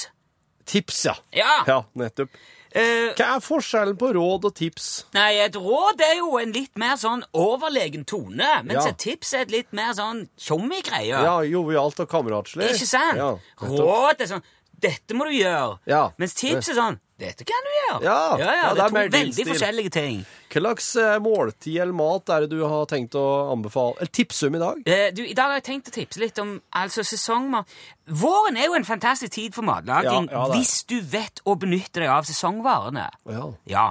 Tips, 0.65 1.05
ja. 1.11 1.15
Ja. 1.37 1.55
Ja, 1.69 1.79
nettopp. 1.99 2.33
Eh, 2.75 3.13
Hva 3.15 3.37
er 3.37 3.43
forskjellen 3.45 3.95
på 3.97 4.09
råd 4.17 4.45
og 4.49 4.55
tips? 4.59 5.05
nei, 5.15 5.35
et 5.45 5.55
råd 5.55 6.01
er 6.03 6.17
jo 6.19 6.33
en 6.41 6.51
litt 6.53 6.77
mer 6.77 6.97
sånn 6.99 7.23
overlegen 7.33 8.05
tone, 8.05 8.49
mens 8.65 8.83
Ja. 8.85 8.91
et 8.91 8.99
tips 8.99 9.33
er 9.35 9.43
et 9.43 9.51
litt 9.53 9.73
mer 9.73 9.93
sånn 9.95 10.29
tjommi 10.37 10.83
greie. 10.83 11.07
Ja, 11.15 11.39
jovialt 11.47 12.01
og 12.01 12.09
kameratslig. 12.11 12.71
Ikke 12.75 12.87
sant? 12.87 13.17
Ja. 13.17 13.37
Råd 13.63 14.21
er 14.21 14.27
sånn 14.27 14.43
Dette 14.85 15.15
må 15.15 15.25
du 15.25 15.31
gjøre. 15.31 15.79
Ja. 15.87 16.11
Mens 16.19 16.35
tips 16.35 16.69
er 16.69 16.75
sånn 16.75 16.99
Dette 17.19 17.45
kan 17.47 17.63
du 17.63 17.71
gjøre. 17.75 17.99
Ja, 18.03 18.15
ja, 18.41 18.55
ja, 18.59 18.69
det 18.75 18.77
det 18.77 18.83
er 18.83 19.05
er 19.05 19.11
to 19.11 19.17
veldig 19.19 19.45
forskjellige 19.53 19.91
ting. 19.95 20.25
Hva 20.55 20.61
slags 20.63 20.89
eh, 21.03 21.17
måltid 21.23 21.77
eller 21.83 21.95
mat 21.99 22.31
er 22.31 22.45
det 22.45 22.51
du 22.55 22.61
har 22.63 22.85
tenkt 22.91 23.15
å 23.19 23.23
anbefale? 23.53 23.97
Eller 23.99 24.11
tipse 24.15 24.47
om 24.47 24.55
i 24.55 24.61
dag? 24.63 24.83
Eh, 24.87 25.09
du, 25.15 25.23
I 25.27 25.35
dag 25.35 25.51
har 25.51 25.59
jeg 25.59 25.67
tenkt 25.67 25.91
å 25.91 25.95
tipse 25.95 26.21
litt 26.23 26.39
om 26.43 26.57
altså 26.79 27.03
sesongmat. 27.07 27.71
Våren 28.07 28.59
er 28.61 28.67
jo 28.69 28.77
en 28.77 28.85
fantastisk 28.87 29.33
tid 29.33 29.55
for 29.57 29.65
matlaging 29.67 30.27
Ja, 30.31 30.45
hvis 30.53 30.83
du 30.91 30.99
vet 31.01 31.41
å 31.49 31.55
benytte 31.59 32.03
deg 32.03 32.11
av 32.13 32.27
sesongvarene. 32.29 33.07
Ja. 33.31 33.47
Ja. 33.71 33.87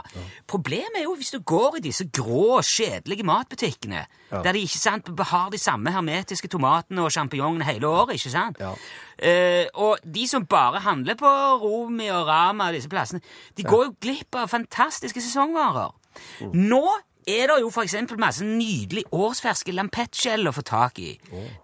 Problemet 0.47 0.99
er 1.01 1.07
jo 1.07 1.15
hvis 1.19 1.33
du 1.33 1.39
går 1.41 1.79
i 1.79 1.83
disse 1.87 2.05
grå, 2.13 2.59
kjedelige 2.63 3.25
matbutikkene, 3.27 4.05
der 4.33 4.51
de 4.55 4.63
ikke 4.63 4.79
sant, 4.79 5.09
har 5.33 5.49
de 5.53 5.59
samme 5.61 5.91
hermetiske 5.93 6.47
tomatene 6.49 7.03
og 7.03 7.11
sjampinjongene 7.13 7.67
hele 7.67 7.89
året. 7.91 8.15
ikke 8.19 8.31
sant? 8.33 8.61
Ja. 8.61 8.71
Eh, 9.17 9.67
og 9.75 9.99
de 10.03 10.23
som 10.27 10.45
bare 10.49 10.79
handler 10.85 11.15
på 11.19 11.29
Romi 11.61 12.07
og 12.13 12.27
Rama 12.27 12.71
og 12.71 12.77
disse 12.77 12.89
plassene, 12.89 13.12
de 13.57 13.65
går 13.67 13.87
jo 13.87 13.95
glipp 14.01 14.35
av 14.39 14.51
fantastiske 14.53 15.21
sesongvarer. 15.21 15.91
Nå 16.53 16.85
er 17.27 17.47
det 17.47 17.59
jo 17.61 17.71
eksempel 17.83 18.19
masse 18.19 18.45
nydelig 18.45 19.05
årsferske 19.15 19.73
lampettskjell 19.75 20.47
å 20.49 20.53
få 20.55 20.63
tak 20.67 20.99
i. 20.99 21.13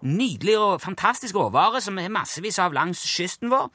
Nydelig 0.06 0.56
og 0.58 0.80
fantastisk 0.80 1.36
råvare 1.36 1.82
som 1.84 1.98
er 2.00 2.12
massevis 2.12 2.58
av 2.62 2.74
langs 2.76 3.02
kysten 3.04 3.52
vår. 3.52 3.68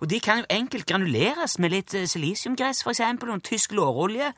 Og 0.00 0.08
de 0.10 0.20
kan 0.24 0.42
jo 0.42 0.48
enkelt 0.50 0.88
granuleres 0.88 1.58
med 1.58 1.74
litt 1.74 1.94
eh, 1.94 2.08
silisiumgress, 2.10 2.84
eksempel, 2.86 3.30
og 3.34 3.44
tysk 3.46 3.76
lårolje. 3.78 4.32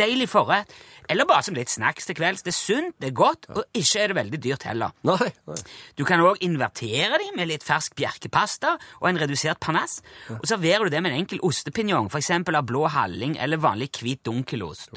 Deilig 0.00 0.30
forrett. 0.32 0.72
Eller 1.10 1.26
bare 1.26 1.42
som 1.42 1.56
litt 1.56 1.70
snacks 1.72 2.06
til 2.06 2.14
kvelds. 2.14 2.44
Det 2.46 2.52
er 2.52 2.56
sunt, 2.56 2.94
det 3.02 3.08
er 3.10 3.16
godt, 3.18 3.48
og 3.50 3.64
ikke 3.74 4.02
er 4.02 4.12
det 4.12 4.16
veldig 4.20 4.40
dyrt 4.44 4.66
heller. 4.68 4.94
Nei. 5.08 5.30
nei. 5.50 5.58
Du 5.98 6.04
kan 6.06 6.22
òg 6.22 6.38
invertere 6.46 7.18
dem 7.18 7.34
med 7.38 7.50
litt 7.50 7.66
fersk 7.66 7.96
bjerkepasta 7.98 8.76
og 9.00 9.08
en 9.10 9.18
redusert 9.18 9.58
parnass. 9.62 9.98
Og 10.38 10.46
serverer 10.46 10.86
du 10.86 10.94
det 10.94 11.02
med 11.02 11.10
en 11.12 11.24
enkel 11.24 11.42
ostepinjong, 11.46 12.10
f.eks. 12.12 12.30
av 12.46 12.62
blå 12.68 12.86
halling 12.94 13.34
eller 13.42 13.60
vanlig 13.62 13.90
hvit 13.98 14.22
dunkelost. 14.28 14.94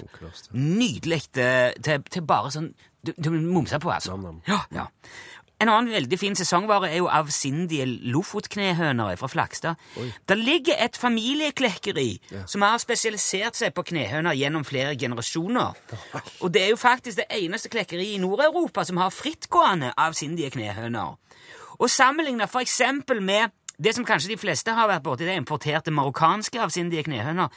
Nydelig 0.53 1.23
eh, 1.41 1.73
til, 1.81 2.05
til 2.13 2.27
bare 2.29 2.53
sånn 2.53 2.73
Du, 3.03 3.09
du 3.19 3.33
mumser 3.35 3.81
på, 3.83 3.89
altså. 3.91 4.13
Ja, 4.47 4.61
ja. 4.71 4.85
En 5.63 5.71
annen 5.71 5.93
veldig 5.95 6.17
fin 6.19 6.35
sesongvare 6.35 6.89
er 6.91 6.99
jo 6.99 7.07
avsindige 7.07 7.85
lofotknehøner 8.11 9.15
fra 9.19 9.29
Flakstad. 9.31 9.79
Det 10.27 10.35
ligger 10.35 10.75
et 10.83 10.97
familieklekkeri 10.99 12.09
som 12.51 12.65
har 12.67 12.81
spesialisert 12.83 13.55
seg 13.55 13.71
på 13.75 13.85
knehøner 13.93 14.35
gjennom 14.35 14.65
flere 14.67 14.97
generasjoner. 14.99 15.79
Og 16.41 16.51
det 16.51 16.65
er 16.65 16.73
jo 16.73 16.81
faktisk 16.81 17.21
det 17.21 17.29
eneste 17.39 17.71
klekkeriet 17.71 18.17
i 18.17 18.21
Nord-Europa 18.23 18.83
som 18.83 18.99
har 18.99 19.13
frittgående 19.15 19.93
avsindige 19.95 20.51
knehøner. 20.57 21.15
Og 21.79 21.89
sammenlignet 21.89 22.51
for 22.51 22.59
eksempel 22.59 23.23
med 23.23 23.55
det 23.83 23.95
som 23.95 24.05
kanskje 24.05 24.33
de 24.33 24.37
fleste 24.37 24.75
har 24.75 24.87
vært 24.87 25.03
borti, 25.05 25.25
det 25.25 25.33
er 25.33 25.41
importerte 25.41 25.91
marokkanske 25.91 26.59
avsindige 26.61 27.07
knehøner. 27.07 27.49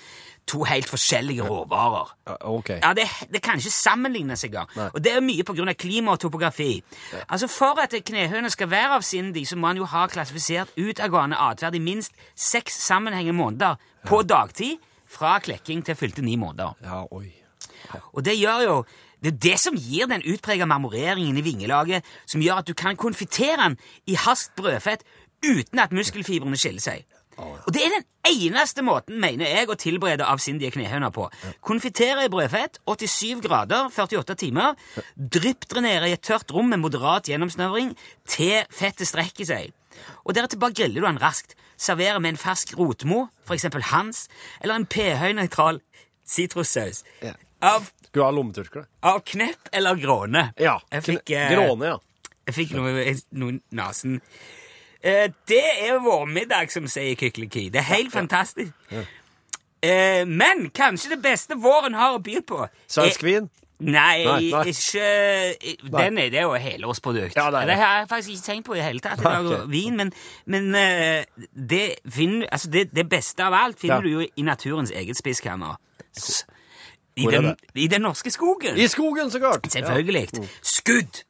To 0.46 0.62
helt 0.62 0.86
forskjellige 0.86 1.42
råvarer. 1.42 2.12
Ja, 2.28 2.36
ok. 2.46 2.68
Ja, 2.70 2.92
det, 2.94 3.08
det 3.32 3.40
kan 3.42 3.58
ikke 3.58 3.70
sammenlignes 3.70 4.44
engang. 4.46 4.68
Og 4.92 5.00
det 5.02 5.12
er 5.16 5.24
mye 5.24 5.42
av 5.42 5.74
klima 5.74 6.12
og 6.12 6.20
topografi. 6.20 6.84
Altså, 7.28 7.48
For 7.48 7.80
at 7.82 7.94
knehøna 8.04 8.48
skal 8.48 8.70
være 8.70 8.94
avsindig, 9.00 9.48
så 9.48 9.56
må 9.56 9.66
han 9.66 9.76
jo 9.76 9.84
ha 9.84 10.06
klassifisert 10.06 10.70
utadgående 10.78 11.36
atferd 11.36 11.74
i 11.74 11.82
minst 11.82 12.12
seks 12.36 12.78
sammenhengende 12.86 13.34
måneder 13.36 13.74
på 14.06 14.22
dagtid, 14.22 14.78
fra 15.08 15.38
klekking 15.38 15.84
til 15.86 15.94
fylte 15.94 16.22
ni 16.22 16.36
måneder. 16.36 16.74
Ja, 16.82 17.02
oi. 17.10 17.30
Og 18.12 18.24
det 18.24 18.38
gjør 18.38 18.62
jo 18.64 18.84
Det 19.22 19.32
er 19.32 19.38
det 19.42 19.58
som 19.58 19.74
gir 19.74 20.06
den 20.06 20.22
utprega 20.28 20.66
marmoreringen 20.68 21.38
i 21.40 21.42
vingelaget, 21.42 22.04
som 22.26 22.42
gjør 22.44 22.60
at 22.60 22.66
du 22.68 22.74
kan 22.74 22.96
konfitere 22.96 23.56
den 23.56 23.78
i 24.06 24.14
hast 24.14 24.52
brødfett 24.56 25.02
uten 25.42 25.78
at 25.78 25.92
muskelfibrene 25.92 26.56
skiller 26.56 26.84
seg. 26.84 27.06
Og 27.38 27.72
det 27.74 27.82
er 27.84 27.92
den 27.92 28.04
eneste 28.30 28.82
måten, 28.86 29.18
mener 29.20 29.46
jeg, 29.50 29.68
å 29.68 29.76
tilberede 29.76 30.24
avsindige 30.24 30.72
knehøner 30.76 31.12
på. 31.14 31.26
Konfitere 31.60 32.24
i 32.26 32.30
brødfett, 32.32 32.78
87 32.88 33.42
grader, 33.44 33.90
48 33.92 34.36
timer. 34.40 34.74
Dryppdrenere 35.16 36.08
i 36.08 36.14
et 36.16 36.24
tørt 36.24 36.50
rom 36.54 36.70
med 36.72 36.80
moderat 36.82 37.28
gjennomsnøring 37.30 37.92
til 38.28 38.62
fettet 38.72 39.10
strekker 39.10 39.48
seg. 39.48 39.74
Og 40.24 40.34
deretter 40.36 40.60
bare 40.60 40.76
griller 40.76 41.02
du 41.04 41.08
den 41.08 41.20
raskt. 41.22 41.54
Serverer 41.76 42.20
med 42.24 42.34
en 42.34 42.40
fersk 42.40 42.74
rotmo, 42.78 43.26
eksempel 43.52 43.84
Hans, 43.90 44.26
eller 44.62 44.78
en 44.80 44.88
pH-nøytral 44.88 45.80
sitrussaus. 46.26 47.02
Av, 47.64 47.88
Skulle 48.08 48.26
ha 48.26 48.32
lommetørkle. 48.36 48.84
av 49.02 49.22
knepp 49.24 49.70
eller 49.72 49.96
gråne. 50.00 50.50
Ja. 50.60 50.78
Jeg 50.92 51.02
fikk, 51.02 51.30
eh, 51.30 51.50
Gråne, 51.52 51.94
ja. 51.94 51.98
Jeg 52.46 52.54
fikk 52.54 52.74
noe, 52.76 53.02
i 53.02 53.60
nasen. 53.74 54.20
Eh, 55.06 55.28
det 55.48 55.62
er 55.86 56.00
vårmiddag, 56.02 56.70
som 56.74 56.88
sier 56.90 57.14
Kykleki. 57.20 57.68
Det 57.70 57.78
er 57.84 57.88
helt 57.92 58.12
fantastisk. 58.12 58.72
Eh, 59.82 60.24
men 60.26 60.70
kanskje 60.74 61.12
det 61.14 61.20
beste 61.22 61.54
våren 61.62 61.94
har 61.94 62.16
å 62.16 62.22
by 62.24 62.40
på 62.48 62.64
Svensk 62.90 63.22
er- 63.22 63.26
vin. 63.30 63.50
Nei, 63.78 64.24
Nei, 64.24 64.50
nei. 64.50 64.70
ikke 64.72 65.90
Den 65.92 66.16
er 66.18 66.30
det 66.32 66.40
jo 66.42 66.54
helårsprodukt. 66.56 67.34
Ja, 67.36 67.50
det 67.50 67.60
det. 67.60 67.66
det. 67.68 67.76
har 67.76 67.98
jeg 67.98 68.08
faktisk 68.08 68.30
ikke 68.30 68.46
tenkt 68.46 68.64
på 68.70 68.74
i 68.74 68.80
hele 68.80 69.00
tatt. 69.04 69.20
Nei, 69.20 69.32
Det 69.34 69.36
er 69.36 69.42
jo 69.58 69.62
ok. 69.62 69.70
vin, 69.70 69.96
men, 69.96 70.12
men 70.46 70.74
eh, 70.74 71.24
det, 71.70 71.82
finner, 72.08 72.46
altså 72.52 72.70
det, 72.72 73.08
beste 73.10 73.44
av 73.44 73.52
alt 73.52 73.78
finner 73.80 73.96
Ja. 73.96 74.00
du 74.00 74.08
jo 74.08 74.20
i 74.36 74.42
naturens 74.42 74.90
eget 74.90 75.16
spiskammer. 75.20 75.76
I 77.16 77.26
den, 77.28 77.54
I 77.74 77.86
den 77.86 78.00
norske 78.02 78.30
skogen. 78.30 78.76
I 78.78 78.88
skogen, 78.88 79.30
så 79.30 79.38
klart! 79.38 79.68
Selvfølgelig. 79.72 80.28
Skudd! 80.62 81.22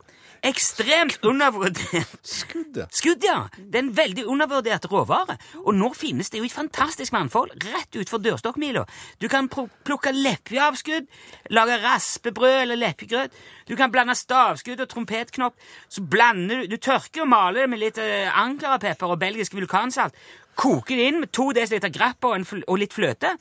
Ekstremt 0.45 1.25
undervurdert. 1.25 2.13
Skudd, 2.27 2.77
ja. 2.77 2.87
Skudd, 2.93 3.25
ja. 3.25 3.39
Det 3.57 3.79
er 3.79 3.85
en 3.85 3.93
veldig 3.97 4.27
undervurdert 4.29 4.89
råvare. 4.91 5.39
Og 5.65 5.75
nå 5.75 5.91
finnes 5.97 6.31
det 6.31 6.41
jo 6.41 6.47
et 6.49 6.55
fantastisk 6.55 7.15
mannfold 7.17 7.55
rett 7.65 7.99
utfor 8.01 8.23
dørstokkmila. 8.23 8.85
Du 9.23 9.29
kan 9.33 9.49
plukke 9.49 10.13
leppeavskudd, 10.15 11.09
lage 11.51 11.79
raspebrød 11.83 12.63
eller 12.63 12.81
leppegrøt. 12.81 13.37
Du 13.69 13.77
kan 13.79 13.93
blande 13.93 14.15
stavskudd 14.19 14.83
og 14.85 14.91
trompetknopp. 14.93 15.57
Så 15.89 16.03
blander 16.03 16.65
du 16.65 16.77
Du 16.77 16.81
tørker 16.83 17.23
og 17.25 17.31
maler 17.31 17.65
det 17.65 17.71
med 17.71 17.81
litt 17.81 17.99
eh, 18.03 18.29
ankarapepper 18.29 19.15
og 19.15 19.21
belgisk 19.21 19.55
vulkansalt. 19.55 20.15
Koker 20.57 20.97
det 20.97 21.07
inn 21.09 21.21
med 21.21 21.33
to 21.33 21.51
dl 21.53 21.91
grappa 21.93 22.35
og, 22.35 22.47
og 22.67 22.79
litt 22.79 22.93
fløte. 22.93 23.37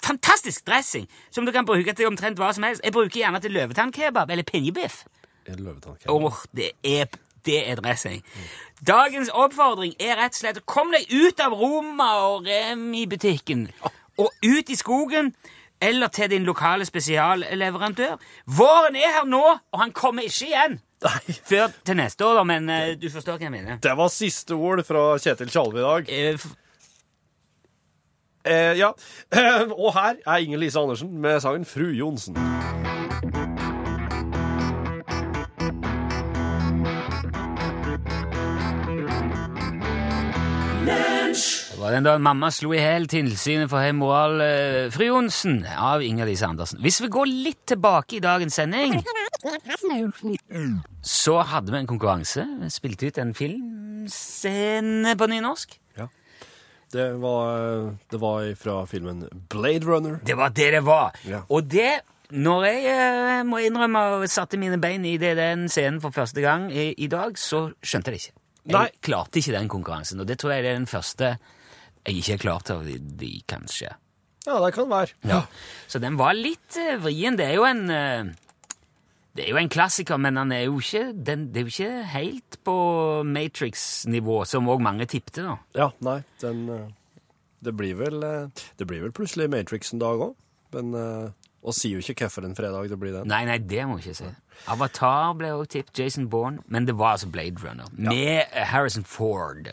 Fantastisk 0.00 0.64
dressing 0.66 1.06
som 1.30 1.44
du 1.44 1.52
kan 1.52 1.66
bruke 1.68 1.92
til 1.92 2.08
omtrent 2.08 2.38
hva 2.40 2.52
som 2.56 2.64
helst. 2.64 2.84
Jeg 2.84 2.92
bruker 2.96 3.20
gjerne 3.20 3.40
til 3.40 3.52
løvetannkebab 3.52 4.30
eller 4.30 4.46
pinjebiff. 4.48 5.04
Løvetann. 5.46 5.96
Åh, 6.08 6.42
det 6.56 6.72
er, 6.84 7.06
det 7.46 7.62
er 7.70 7.80
dressing. 7.80 8.24
Dagens 8.86 9.30
oppfordring 9.32 9.94
er 10.00 10.16
rett 10.20 10.36
og 10.36 10.42
slett 10.42 10.60
kom 10.68 10.92
deg 10.94 11.08
ut 11.10 11.40
av 11.40 11.56
Roma 11.56 12.10
og 12.28 12.46
Remi-butikken 12.48 13.68
og 14.20 14.28
ut 14.44 14.70
i 14.70 14.76
skogen 14.76 15.34
eller 15.80 16.08
til 16.08 16.30
din 16.30 16.44
lokale 16.44 16.84
spesialleverandør. 16.84 18.16
Våren 18.46 18.96
er 18.96 19.12
her 19.16 19.26
nå, 19.28 19.44
og 19.72 19.80
han 19.80 19.92
kommer 19.96 20.22
ikke 20.28 20.50
igjen 20.50 20.80
Nei. 21.00 21.36
før 21.48 21.72
til 21.84 21.96
neste 21.96 22.26
år, 22.26 22.34
da, 22.40 22.44
men 22.44 22.68
eh, 22.70 22.96
du 23.00 23.08
forstår 23.10 23.38
hva 23.38 23.48
jeg 23.48 23.54
mener. 23.54 23.80
Det 23.82 23.96
var 23.96 24.12
siste 24.12 24.54
ord 24.54 24.84
fra 24.84 25.16
Kjetil 25.18 25.52
Tjalve 25.52 25.80
i 25.80 25.86
dag. 25.86 26.12
Uh, 26.12 26.50
uh, 28.44 28.72
ja. 28.78 28.92
Og 29.84 29.92
her 29.96 30.20
er 30.26 30.44
Inger 30.44 30.60
Lise 30.60 30.80
Andersen 30.80 31.16
med 31.20 31.40
sangen 31.40 31.64
Fru 31.64 31.88
Johnsen. 31.88 32.36
Var 41.80 41.94
den 41.94 42.04
da 42.04 42.16
mamma 42.20 42.50
slo 42.52 42.74
i 42.76 42.80
hjel 42.80 43.06
tilsynet 43.10 43.70
for 43.72 43.80
høy 43.80 43.92
moral, 43.96 44.40
eh, 44.44 44.90
fru 44.92 45.06
Johnsen, 45.06 45.62
av 45.64 46.02
Inger-Lise 46.04 46.48
Andersen. 46.48 46.80
Hvis 46.84 47.00
vi 47.00 47.08
går 47.12 47.30
litt 47.30 47.62
tilbake 47.72 48.18
i 48.18 48.22
dagens 48.24 48.58
sending, 48.58 48.98
så 51.02 51.40
hadde 51.42 51.72
vi 51.72 51.78
en 51.80 51.88
konkurranse. 51.88 52.44
Vi 52.60 52.70
spilte 52.72 53.08
ut 53.08 53.20
en 53.22 53.34
filmscene 53.34 55.16
på 55.16 55.30
nynorsk. 55.32 55.78
Det 56.90 57.12
var, 57.22 57.92
det 58.10 58.18
var 58.18 58.54
fra 58.58 58.80
filmen 58.90 59.28
Blade 59.48 59.86
Runner. 59.86 60.16
Det 60.26 60.34
var 60.34 60.50
det 60.50 60.72
det 60.74 60.80
var. 60.82 61.14
Ja. 61.22 61.44
Og 61.48 61.68
det, 61.70 62.00
når 62.34 62.64
jeg 62.66 62.80
eh, 62.90 63.42
må 63.46 63.60
innrømme 63.62 64.02
og 64.16 64.24
satte 64.28 64.58
mine 64.58 64.80
bein 64.82 65.06
i 65.06 65.14
det, 65.22 65.36
den 65.38 65.68
scenen 65.70 66.00
for 66.02 66.10
første 66.10 66.42
gang 66.42 66.66
i, 66.74 66.90
i 66.98 67.06
dag, 67.06 67.38
så 67.38 67.68
skjønte 67.78 68.10
jeg 68.10 68.18
det 68.18 68.22
ikke. 68.24 68.36
Jeg 68.64 68.74
Nei. 68.74 68.90
klarte 69.06 69.38
ikke 69.38 69.54
den 69.54 69.70
konkurransen, 69.70 70.18
og 70.20 70.26
det 70.26 70.40
tror 70.42 70.56
jeg 70.56 70.66
det 70.66 70.72
er 70.72 70.80
den 70.80 70.90
første 70.90 71.30
jeg 72.06 72.20
ikke 72.20 72.32
er 72.38 72.44
klar 72.44 72.62
til 72.64 72.84
de, 72.86 72.98
de 73.20 73.32
kanskje. 73.50 73.90
Ja, 74.46 74.56
det 74.64 74.72
kan 74.74 74.88
være. 74.88 75.12
Ja. 75.28 75.42
Så 75.90 76.00
den 76.00 76.16
var 76.16 76.32
litt 76.36 76.76
eh, 76.80 76.96
vrien. 77.02 77.36
Det 77.36 77.44
er 77.50 77.58
jo 77.58 77.66
en 77.68 77.82
eh, 77.92 78.30
Det 79.36 79.44
er 79.44 79.50
jo 79.52 79.60
en 79.60 79.68
klassiker, 79.70 80.16
men 80.18 80.34
den 80.40 80.52
er 80.56 80.64
jo 80.64 80.78
ikke, 80.80 81.12
den, 81.14 81.44
det 81.52 81.60
er 81.60 81.66
jo 81.66 81.74
ikke 81.74 82.06
helt 82.14 82.56
på 82.66 82.76
Matrix-nivå, 83.28 84.40
som 84.48 84.68
òg 84.72 84.80
mange 84.82 85.06
tippte, 85.06 85.44
da. 85.44 85.58
Ja, 85.76 85.90
nei, 86.02 86.16
den 86.42 86.64
eh, 86.72 86.88
Det 87.60 87.76
blir 87.76 87.94
vel 88.00 88.24
Det 88.50 88.88
blir 88.88 89.04
vel 89.04 89.12
plutselig 89.12 89.50
Matrix 89.52 89.92
en 89.92 90.00
dag 90.02 90.24
òg, 90.30 90.34
men 90.74 90.96
Og 91.60 91.76
sier 91.76 91.98
jo 91.98 92.00
ikke 92.00 92.24
hvilken 92.32 92.56
fredag 92.56 92.88
det 92.88 92.96
blir 92.98 93.12
den. 93.18 93.28
Nei, 93.28 93.44
nei, 93.44 93.58
det 93.60 93.84
må 93.86 93.98
vi 93.98 94.08
ikke 94.08 94.22
si. 94.22 94.30
Avatar 94.72 95.34
ble 95.36 95.52
òg 95.52 95.66
tippet, 95.72 95.98
Jason 96.00 96.28
Bourne, 96.32 96.62
men 96.72 96.86
det 96.88 96.96
var 96.96 97.18
altså 97.18 97.28
Blade 97.28 97.60
Runner. 97.62 97.88
Med 97.92 98.46
eh, 98.48 98.64
Harrison 98.72 99.04
Ford. 99.04 99.68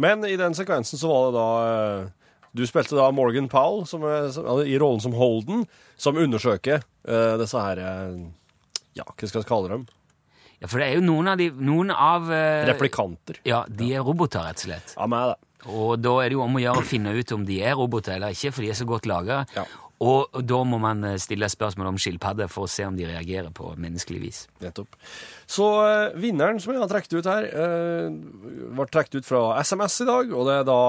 Men 0.00 0.24
i 0.28 0.36
den 0.40 0.54
sekvensen 0.56 0.98
så 1.00 1.08
var 1.10 1.26
det 1.26 1.32
da 1.36 1.46
eh, 1.68 2.06
Du 2.56 2.62
spilte 2.68 2.96
da 2.98 3.10
Morgan 3.14 3.48
Powell 3.52 3.86
som, 3.88 4.02
er- 4.08 4.30
som, 4.34 4.44
altså, 4.48 4.64
i 4.68 4.78
rollen 4.80 5.00
som 5.04 5.14
Holden, 5.16 5.66
som 5.96 6.16
undersøker 6.20 6.82
uh, 7.08 7.36
disse 7.40 7.60
her 7.60 7.80
eh, 7.80 8.16
Ja, 8.98 9.04
hva 9.08 9.28
skal 9.30 9.42
vi 9.44 9.48
kalle 9.48 9.70
dem? 9.76 9.86
Ja, 10.62 10.68
for 10.70 10.78
det 10.82 10.90
er 10.90 10.98
jo 11.00 11.04
noen 11.06 11.28
av 11.32 11.40
de 11.40 11.48
Noen 11.58 11.90
av 11.94 12.28
uh, 12.30 12.64
Replikanter. 12.68 13.40
Ja, 13.48 13.64
de 13.68 13.88
er 13.96 14.04
roboter, 14.06 14.44
rett 14.46 14.60
og 14.62 14.68
slett. 14.68 14.92
Ja, 14.98 15.08
med 15.10 15.32
det. 15.32 15.38
Og 15.72 15.96
da 16.02 16.12
er 16.22 16.30
det 16.32 16.34
jo 16.36 16.42
om 16.42 16.56
å 16.58 16.62
gjøre 16.62 16.82
å 16.82 16.86
finne 16.86 17.12
ut 17.14 17.32
om 17.36 17.44
de 17.46 17.60
er 17.62 17.76
roboter 17.78 18.16
eller 18.16 18.34
ikke, 18.34 18.50
for 18.54 18.64
de 18.66 18.70
er 18.72 18.78
så 18.78 18.86
godt 18.88 19.04
laga. 19.06 19.40
Ja. 19.54 19.62
Og, 20.02 20.40
da 20.42 20.58
må 20.66 20.80
man 20.82 21.04
eh, 21.06 21.18
stille 21.22 21.46
spørsmål 21.50 21.92
om 21.92 21.98
skilpadder 22.00 22.50
for 22.50 22.66
å 22.66 22.70
se 22.70 22.86
om 22.88 22.96
de 22.98 23.06
reagerer 23.06 23.52
på 23.54 23.70
menneskelig 23.78 24.20
vis. 24.22 24.40
Nettopp. 24.62 24.96
Så 25.46 25.68
uh, 25.78 26.16
vinneren 26.18 26.58
som 26.62 26.72
jeg 26.74 26.82
har 26.82 26.90
trukket 26.90 27.14
ut 27.20 27.28
her, 27.30 27.46
uh, 27.54 28.08
ble 28.74 28.88
trukket 28.90 29.20
ut 29.20 29.28
fra 29.28 29.44
SMS 29.62 30.00
i 30.02 30.08
dag. 30.08 30.32
Og 30.34 30.48
det 30.48 30.58
er 30.58 30.66
da 30.66 30.80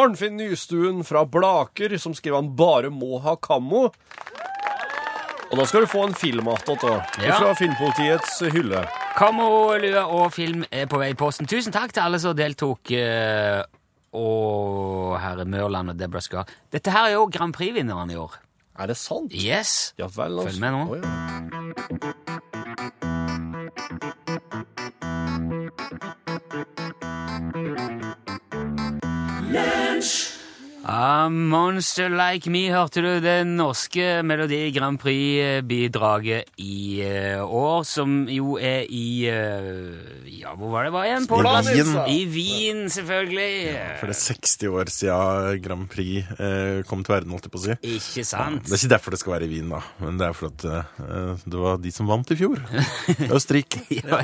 Arnfinn 0.00 0.38
Nystuen 0.40 1.04
fra 1.04 1.26
Blaker 1.28 1.98
som 2.00 2.16
skriver 2.16 2.40
han 2.40 2.54
bare 2.56 2.92
må 2.94 3.20
ha 3.26 3.36
kammo. 3.36 3.90
Og 5.46 5.60
da 5.60 5.66
skal 5.68 5.84
du 5.84 5.90
få 5.90 6.06
en 6.08 6.16
film 6.16 6.48
attåt. 6.50 6.86
Ja. 7.22 7.36
Fra 7.36 7.52
Filmpolitiets 7.58 8.40
hylle. 8.54 8.86
Kammerlue 9.16 10.02
og 10.16 10.32
film 10.34 10.64
er 10.74 10.88
på 10.90 10.98
vei 11.00 11.12
i 11.12 11.18
posten. 11.18 11.46
Tusen 11.48 11.74
takk 11.76 11.94
til 11.94 12.02
alle 12.02 12.18
som 12.22 12.34
deltok. 12.36 12.90
og 14.16 15.14
herre 15.20 15.44
Mørland 15.44 15.92
og 15.92 16.00
Deborah 16.00 16.24
Skar. 16.24 16.50
Dette 16.72 16.90
her 16.90 17.10
er 17.10 17.14
jo 17.18 17.28
Grand 17.30 17.54
Prix-vinneren 17.54 18.10
i 18.10 18.18
år. 18.18 18.40
Er 18.78 18.86
det 18.86 18.96
sant? 19.00 19.32
Yes. 19.32 19.94
Ja 19.98 20.08
vel, 20.12 20.38
altså. 20.38 20.50
Følg 20.50 20.60
med 20.60 20.70
nå. 20.70 20.82
Oh, 20.90 20.98
ja. 21.00 22.25
A 30.88 31.26
Monster 31.28 32.12
Like 32.14 32.46
Me 32.52 32.68
hørte 32.70 33.02
du 33.02 33.08
det 33.18 33.40
norske 33.48 34.20
Melodi 34.22 34.68
Grand 34.70 35.00
Prix-bidraget 35.02 36.52
i 36.62 37.00
eh, 37.02 37.40
år, 37.42 37.80
som 37.88 38.20
jo 38.30 38.52
er 38.62 38.84
i 38.86 39.26
eh, 39.26 40.28
Ja, 40.30 40.52
hvor 40.54 40.70
var 40.76 40.86
det 40.86 40.92
var 40.94 41.08
igjen? 41.08 41.26
På 41.26 41.40
I? 41.42 41.64
Wien. 41.66 41.90
I 42.06 42.20
Wien, 42.30 42.84
selvfølgelig. 42.94 43.48
For 43.98 44.12
det 44.12 44.14
er 44.14 44.20
60 44.36 44.70
år 44.70 44.92
siden 44.94 45.58
Grand 45.64 45.88
Prix 45.90 46.30
eh, 46.38 46.84
kom 46.86 47.02
til 47.02 47.16
verden, 47.16 47.34
holdt 47.34 47.48
jeg 47.48 47.54
på 47.56 47.62
å 47.62 47.64
si. 47.64 47.76
Ikke 47.96 48.26
sant? 48.30 48.62
Det 48.68 48.76
er 48.76 48.82
ikke 48.84 48.92
derfor 48.94 49.16
det 49.16 49.20
skal 49.24 49.34
være 49.40 49.48
i 49.48 49.52
Wien, 49.56 49.74
da, 49.74 49.82
men 50.04 50.22
det 50.22 50.28
er 50.30 50.38
fordi 50.38 50.70
at 50.70 51.02
eh, 51.02 51.42
det 51.50 51.64
var 51.64 51.82
de 51.82 51.94
som 51.98 52.06
vant 52.14 52.30
i 52.30 52.38
fjor. 52.44 52.62
Østerrike. 53.32 53.82
Ja. 54.06 54.20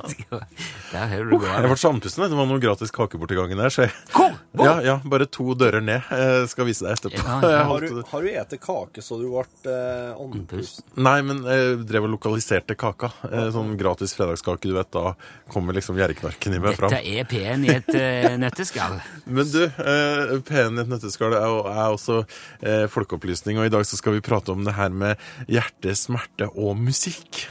Der 0.92 1.06
hører 1.08 1.28
du 1.30 1.34
Jeg 1.42 1.62
det. 1.64 1.68
ble 1.72 1.76
så 1.80 1.90
andpusten. 1.90 2.22
Det 2.28 2.36
var 2.38 2.46
noe 2.46 2.60
gratis 2.62 2.92
kakebortegangen 2.94 3.58
der. 3.58 3.72
Så 3.72 3.86
jeg, 3.86 3.92
Hvor? 4.12 4.34
Hvor? 4.52 4.68
ja, 4.68 4.74
ja, 4.84 4.96
bare 5.08 5.24
to 5.32 5.54
dører 5.58 5.80
ned. 5.84 6.04
Eh, 6.52 6.54
skal 6.54 6.66
vise 6.68 6.84
deg 6.84 6.92
etterpå. 6.98 7.22
Ja, 7.24 7.38
ja. 7.48 7.62
Har 7.72 7.80
du, 7.80 8.02
har 8.10 8.22
du 8.22 8.28
ete 8.28 8.58
kake 8.60 9.02
så 9.02 9.16
du 9.20 9.24
ble 9.30 9.44
eh, 9.72 10.12
andpust? 10.20 10.82
Nei, 11.00 11.16
men 11.24 11.40
jeg 11.48 11.78
drev 11.88 12.04
og 12.08 12.12
lokaliserte 12.18 12.76
kaka. 12.78 13.08
Eh, 13.30 13.48
Sånn 13.54 13.72
gratis 13.80 14.12
fredagskake, 14.16 14.68
du 14.68 14.76
vet. 14.76 14.90
Da 14.92 15.14
kommer 15.52 15.76
liksom 15.76 15.96
gjerriknarken 16.00 16.56
i 16.56 16.60
meg 16.62 16.76
fram. 16.76 16.92
Dette 16.92 17.08
er 17.08 17.28
P1 17.30 17.64
i 17.68 17.72
et 17.78 17.90
eh, 17.96 18.36
nøtteskall. 18.40 18.98
Men 19.38 19.48
du, 19.48 19.62
eh, 19.64 20.34
P1 20.44 20.76
i 20.76 20.84
et 20.84 20.92
nøtteskall 20.92 21.36
er, 21.38 21.58
er 21.72 21.96
også 21.96 22.20
eh, 22.60 22.84
folkeopplysning, 22.92 23.60
og 23.62 23.68
i 23.68 23.72
dag 23.72 23.86
så 23.88 23.98
skal 24.00 24.18
vi 24.18 24.24
prate 24.24 24.52
om 24.52 24.64
det 24.66 24.76
her 24.76 24.92
med 24.92 25.20
hjerte, 25.48 25.94
smerte 25.98 26.50
og 26.52 26.76
musikk. 26.80 27.46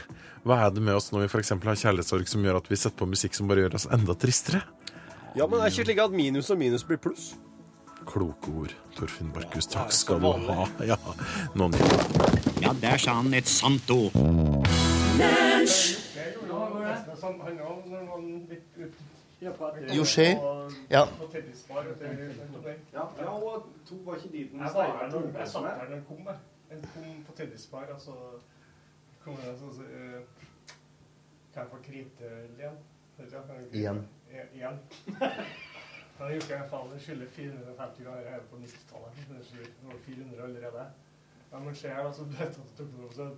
Hva 0.46 0.58
er 0.66 0.72
det 0.74 0.82
med 0.82 0.96
oss 0.98 1.10
når 1.14 1.26
vi 1.26 1.30
f.eks. 1.30 1.52
har 1.54 1.82
kjærlighetssorg 1.84 2.26
som 2.30 2.42
gjør 2.46 2.58
at 2.62 2.70
vi 2.70 2.78
setter 2.78 2.98
på 2.98 3.06
musikk 3.10 3.36
som 3.38 3.50
bare 3.50 3.62
gjør 3.66 3.76
oss 3.78 3.86
enda 3.94 4.14
tristere? 4.18 4.62
Ja, 5.38 5.46
men 5.46 5.58
det 5.58 5.64
er 5.64 5.72
ikke 5.72 5.86
slik 5.86 6.00
at 6.02 6.12
minus 6.14 6.50
og 6.52 6.58
minus 6.60 6.82
blir 6.84 6.98
pluss. 7.00 7.32
Kloke 8.06 8.50
ord, 8.50 8.74
Torfinn 8.96 9.32
Barkhus. 9.32 9.66
Takk 9.66 9.92
skal 9.92 10.20
du 10.20 10.32
ha. 10.48 10.66
Ja, 10.86 10.96
noen... 11.54 11.74
Ja, 12.62 12.72
der 12.82 12.96
sa 12.98 13.14
han 13.18 13.34
et 13.34 13.48
sant 13.48 13.90
ord. 13.90 14.12
José? 19.96 20.28
Ja. 20.90 21.06
Ja, 22.92 23.32
og 23.32 23.66
to 23.86 23.94
var 24.04 24.16
ikke 24.16 24.32
dit 24.32 24.52
den 24.52 24.60
kom. 26.08 26.26
jeg. 26.26 26.36
Den 26.70 26.84
kom 26.94 27.24
på 27.26 27.32
tennisbar, 27.36 27.84
og 27.94 28.00
så 28.00 28.14
kom 29.24 29.36
den 29.36 29.58
sånn 29.58 29.74
så, 29.76 29.82
eh, 29.82 30.22
Kan 31.52 31.66
jeg 31.66 31.70
få 31.70 31.82
krite 31.84 32.30
igjen? 32.56 32.78
Igjen. 33.72 34.06
Igjen. 34.54 34.78
Han 36.18 36.26
har 36.26 36.34
jeg 36.34 36.42
det, 36.48 36.68
faen, 36.70 36.90
den 36.92 37.00
skylder 37.00 37.26
450 37.36 38.04
ganger 38.04 38.28
her 38.30 38.44
på 38.50 38.56
90-tallet. 38.56 39.24
Det 39.30 39.46
skylder 39.46 39.88
over 39.88 39.98
400 40.06 40.42
allerede. 40.44 40.84
Ja, 41.52 41.58
men 41.58 41.74
ser 41.74 41.94
her, 41.94 42.04
da, 42.04 42.12
så 42.12 42.24
ble 42.28 42.46
det 42.46 42.54
tok 42.76 42.92
du 42.92 43.08
så 43.12 43.28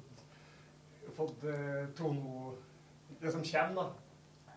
har 1.06 1.16
fått 1.16 1.44
eh, 1.44 1.88
tono 1.96 2.54
Det 3.20 3.32
som 3.32 3.42
kommer, 3.44 3.82
da. 3.82 4.52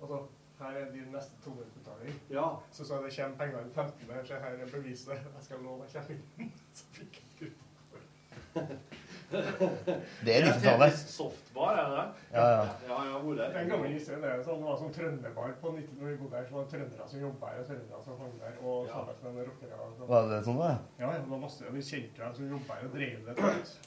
Altså, 0.00 0.18
her 0.58 0.78
er 0.80 0.92
din 0.92 1.10
neste 1.12 1.38
toneutbetaling. 1.44 2.14
Ja. 2.30 2.46
Så 2.70 2.84
sa 2.84 2.94
jeg 2.98 3.10
det 3.10 3.16
kommer 3.16 3.38
penger 3.38 3.60
den 3.62 3.72
15. 3.74 4.10
her, 4.10 4.24
Så 4.24 4.34
her 4.34 4.62
er 4.64 4.72
beviset. 4.72 5.12
Jeg 5.12 5.42
skal 5.42 5.62
love 5.62 5.86
jeg 5.94 6.02
kommer 6.06 6.44
inn. 6.44 6.52
Så 6.72 6.84
fikk 6.92 7.20
jeg 7.20 7.50
ikke 7.50 8.78
Det 9.28 10.32
er 10.32 10.46
90-tallet. 10.46 10.94
Softbar, 11.12 11.76
er 11.76 11.88
det 11.90 11.96
det? 11.98 12.04
Ja, 12.32 12.44
ja. 12.48 12.62
Ja, 12.88 12.98
jeg 13.04 13.12
har 13.12 13.22
Det 13.22 13.44
er 13.44 13.52
gamle 13.52 13.60
en 13.60 13.68
gammel 13.72 13.92
historie. 13.92 14.20
Det 14.22 14.30
er 14.32 14.42
sånn, 14.46 14.60
det 14.62 14.68
var 14.70 14.78
sånn 14.80 14.94
trønderbar 14.96 15.50
på 15.60 15.72
90 15.74 15.98
når 16.00 16.08
vi 16.08 16.16
bodde 16.22 16.38
her. 16.38 16.46
Så 16.48 16.54
var 16.56 16.64
det 16.64 16.72
trøndere 16.74 17.08
som 17.12 17.20
jobba 17.24 17.50
her, 17.52 17.60
og 17.60 17.66
trøndere 17.68 18.00
som 18.06 18.18
hang 18.22 18.32
der, 18.40 18.54
og 18.64 18.86
Ja. 18.88 19.02
sammen 19.20 19.36
med 19.36 19.46
rockere. 19.50 19.76
sånn. 19.98 20.08
Var 20.08 20.28
det 20.32 20.40
sånn, 20.48 20.58
da? 20.62 20.70
Ja, 20.98 21.12
ja, 21.12 21.18
det 21.20 21.28
var 21.34 21.38
masse. 21.44 21.64
Vi 21.76 21.82
kjente 21.90 22.18
dem 22.24 22.34
som 22.34 22.50
jobba 22.54 22.74
her 22.78 22.84
og 22.88 22.92
drev 22.96 23.26
det. 23.26 23.36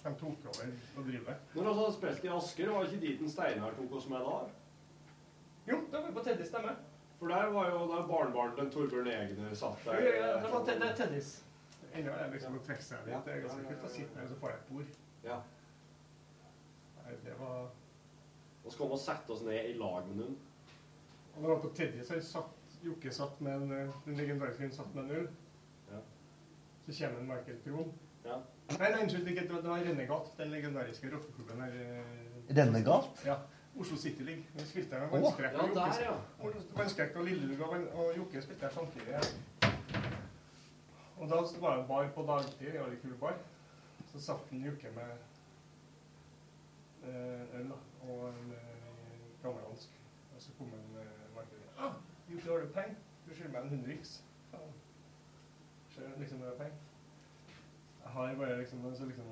De 0.04 0.14
tok 0.22 0.48
over 0.52 0.72
og 0.98 1.06
driver 1.10 1.26
det. 1.26 1.38
Når 1.56 1.62
vi 1.64 1.74
hadde 1.82 1.94
spilt 1.98 2.26
i 2.26 2.34
Asker, 2.38 2.70
var 2.76 2.84
ikke 2.86 3.02
dit 3.02 3.22
en 3.22 3.30
Steinar 3.30 3.72
tok 3.82 3.92
oss 3.98 4.08
med 4.10 4.20
da? 4.20 4.40
Jo, 5.68 5.78
det 5.92 6.00
var 6.06 6.12
på 6.12 6.24
Teddis 6.26 6.48
stemme. 6.54 6.76
For 7.20 7.28
der 7.30 7.50
var 7.54 7.70
jo 7.70 7.82
da 7.90 8.02
barnebarnet 8.10 8.58
til 8.58 8.70
Torbjørn 8.74 9.08
Egner 9.14 9.54
satt 9.56 9.78
Ja, 9.86 9.92
der. 9.92 10.02
ja, 10.02 10.40
det 10.42 10.52
var 10.52 10.66
te- 10.66 10.94
tennis. 10.98 11.42
Ennå 11.94 12.10
er 12.14 12.24
det 12.30 12.40
liksom 12.40 12.56
å 12.58 12.62
trekke 12.66 12.82
seg 12.82 12.98
litt. 13.06 13.26
Det 13.26 13.34
er 13.36 13.42
ganske 13.48 13.66
kult 13.68 13.84
å 13.86 13.90
sitte 13.90 14.16
med 14.16 14.24
og 14.24 14.30
så 14.32 14.36
får 14.42 14.50
jeg 14.50 14.58
et 14.58 14.70
bord. 14.72 14.86
Ja. 15.26 15.38
Nei, 17.04 17.14
det 17.26 17.36
var... 17.40 17.70
Og 18.66 18.72
så 18.72 18.78
kom 18.78 18.92
vi 18.92 18.98
og 18.98 19.02
sette 19.02 19.34
oss 19.34 19.42
ned 19.46 19.70
i 19.72 19.78
lag 19.78 20.06
med 20.08 20.18
noen. 20.22 20.36
Og 21.34 21.38
når 21.42 21.48
jeg 21.50 21.56
var 21.56 21.62
på 21.64 21.72
tredje, 21.78 22.04
så 22.06 22.20
satt 22.22 22.58
Jokke 22.82 23.12
satt 23.14 23.42
med 23.46 23.54
en, 23.62 23.72
eh, 23.78 23.98
den 24.08 24.16
legendariske 24.18 24.64
hun 24.66 24.72
satt 24.74 24.96
med 24.96 25.04
en 25.04 25.12
øl. 25.20 25.28
Ja. 25.92 26.00
Så 26.88 26.96
kommer 26.98 27.20
en 27.22 27.28
Michael 27.30 27.60
Krohn. 27.66 27.92
Ja. 28.26 28.38
Nei, 28.72 28.90
nei, 28.92 29.02
unnskyld, 29.04 29.28
ikke, 29.28 29.42
det 29.48 29.54
var- 29.54 29.62
det 29.62 29.70
var 29.70 29.84
Renegat, 29.86 30.32
den 30.38 30.52
legendariske 30.52 31.12
rockeklubben 31.14 31.62
her. 31.62 31.72
eh, 31.72 32.56
Renegat? 32.58 33.22
Ja. 33.26 33.36
Oslo 33.80 33.98
City 33.98 34.24
League. 34.24 34.44
Vi 34.56 34.66
spilte 34.66 35.00
med 35.00 35.10
Vannskrekk 35.14 35.54
ja, 35.54 35.62
og 35.64 35.76
der, 35.76 36.02
ja. 36.04 36.16
og- 36.40 36.54
Vannskrekk 36.78 37.16
og 37.16 37.24
Lillelugg 37.26 37.62
og, 37.62 37.88
og 38.00 38.18
Jokke 38.18 38.42
spilte 38.42 38.62
her 38.66 38.70
samtidig. 38.70 39.08
Ja. 39.08 39.70
Og 41.18 41.30
da 41.30 41.36
var 41.62 41.76
det 41.76 41.82
en 41.84 41.88
bar 41.88 42.08
på 42.16 42.26
dagtid, 42.28 42.68
en 42.76 42.84
veldig 42.84 43.02
kul 43.02 43.14
bar. 43.22 43.38
Så 44.12 44.20
satt 44.20 44.52
en 44.52 44.64
Jokke 44.66 44.92
med 44.96 45.12
eh, 47.04 47.60
øl 47.60 47.72
og 47.72 48.30
en 48.30 48.52
eh, 48.52 48.82
gammeldansk. 49.44 50.00
Og 50.36 50.42
så 50.42 50.52
kom 50.58 50.68
en 50.68 50.98
eh, 51.00 51.28
Michael 51.36 51.62
ah, 51.78 51.94
'Du 52.28 52.52
har 52.52 52.60
du 52.60 52.68
penger? 52.74 52.96
Du 53.28 53.34
skylder 53.34 53.52
meg 53.52 53.62
en 53.62 53.70
hundriks. 53.70 54.24
Du 55.96 56.02
liksom 56.20 56.40
det 56.40 56.48
er 56.48 56.58
penger? 56.58 56.80
Jeg 58.04 58.12
har 58.12 58.36
bare 58.36 58.60
liksom, 58.60 58.96
så 58.96 59.06
liksom, 59.06 59.26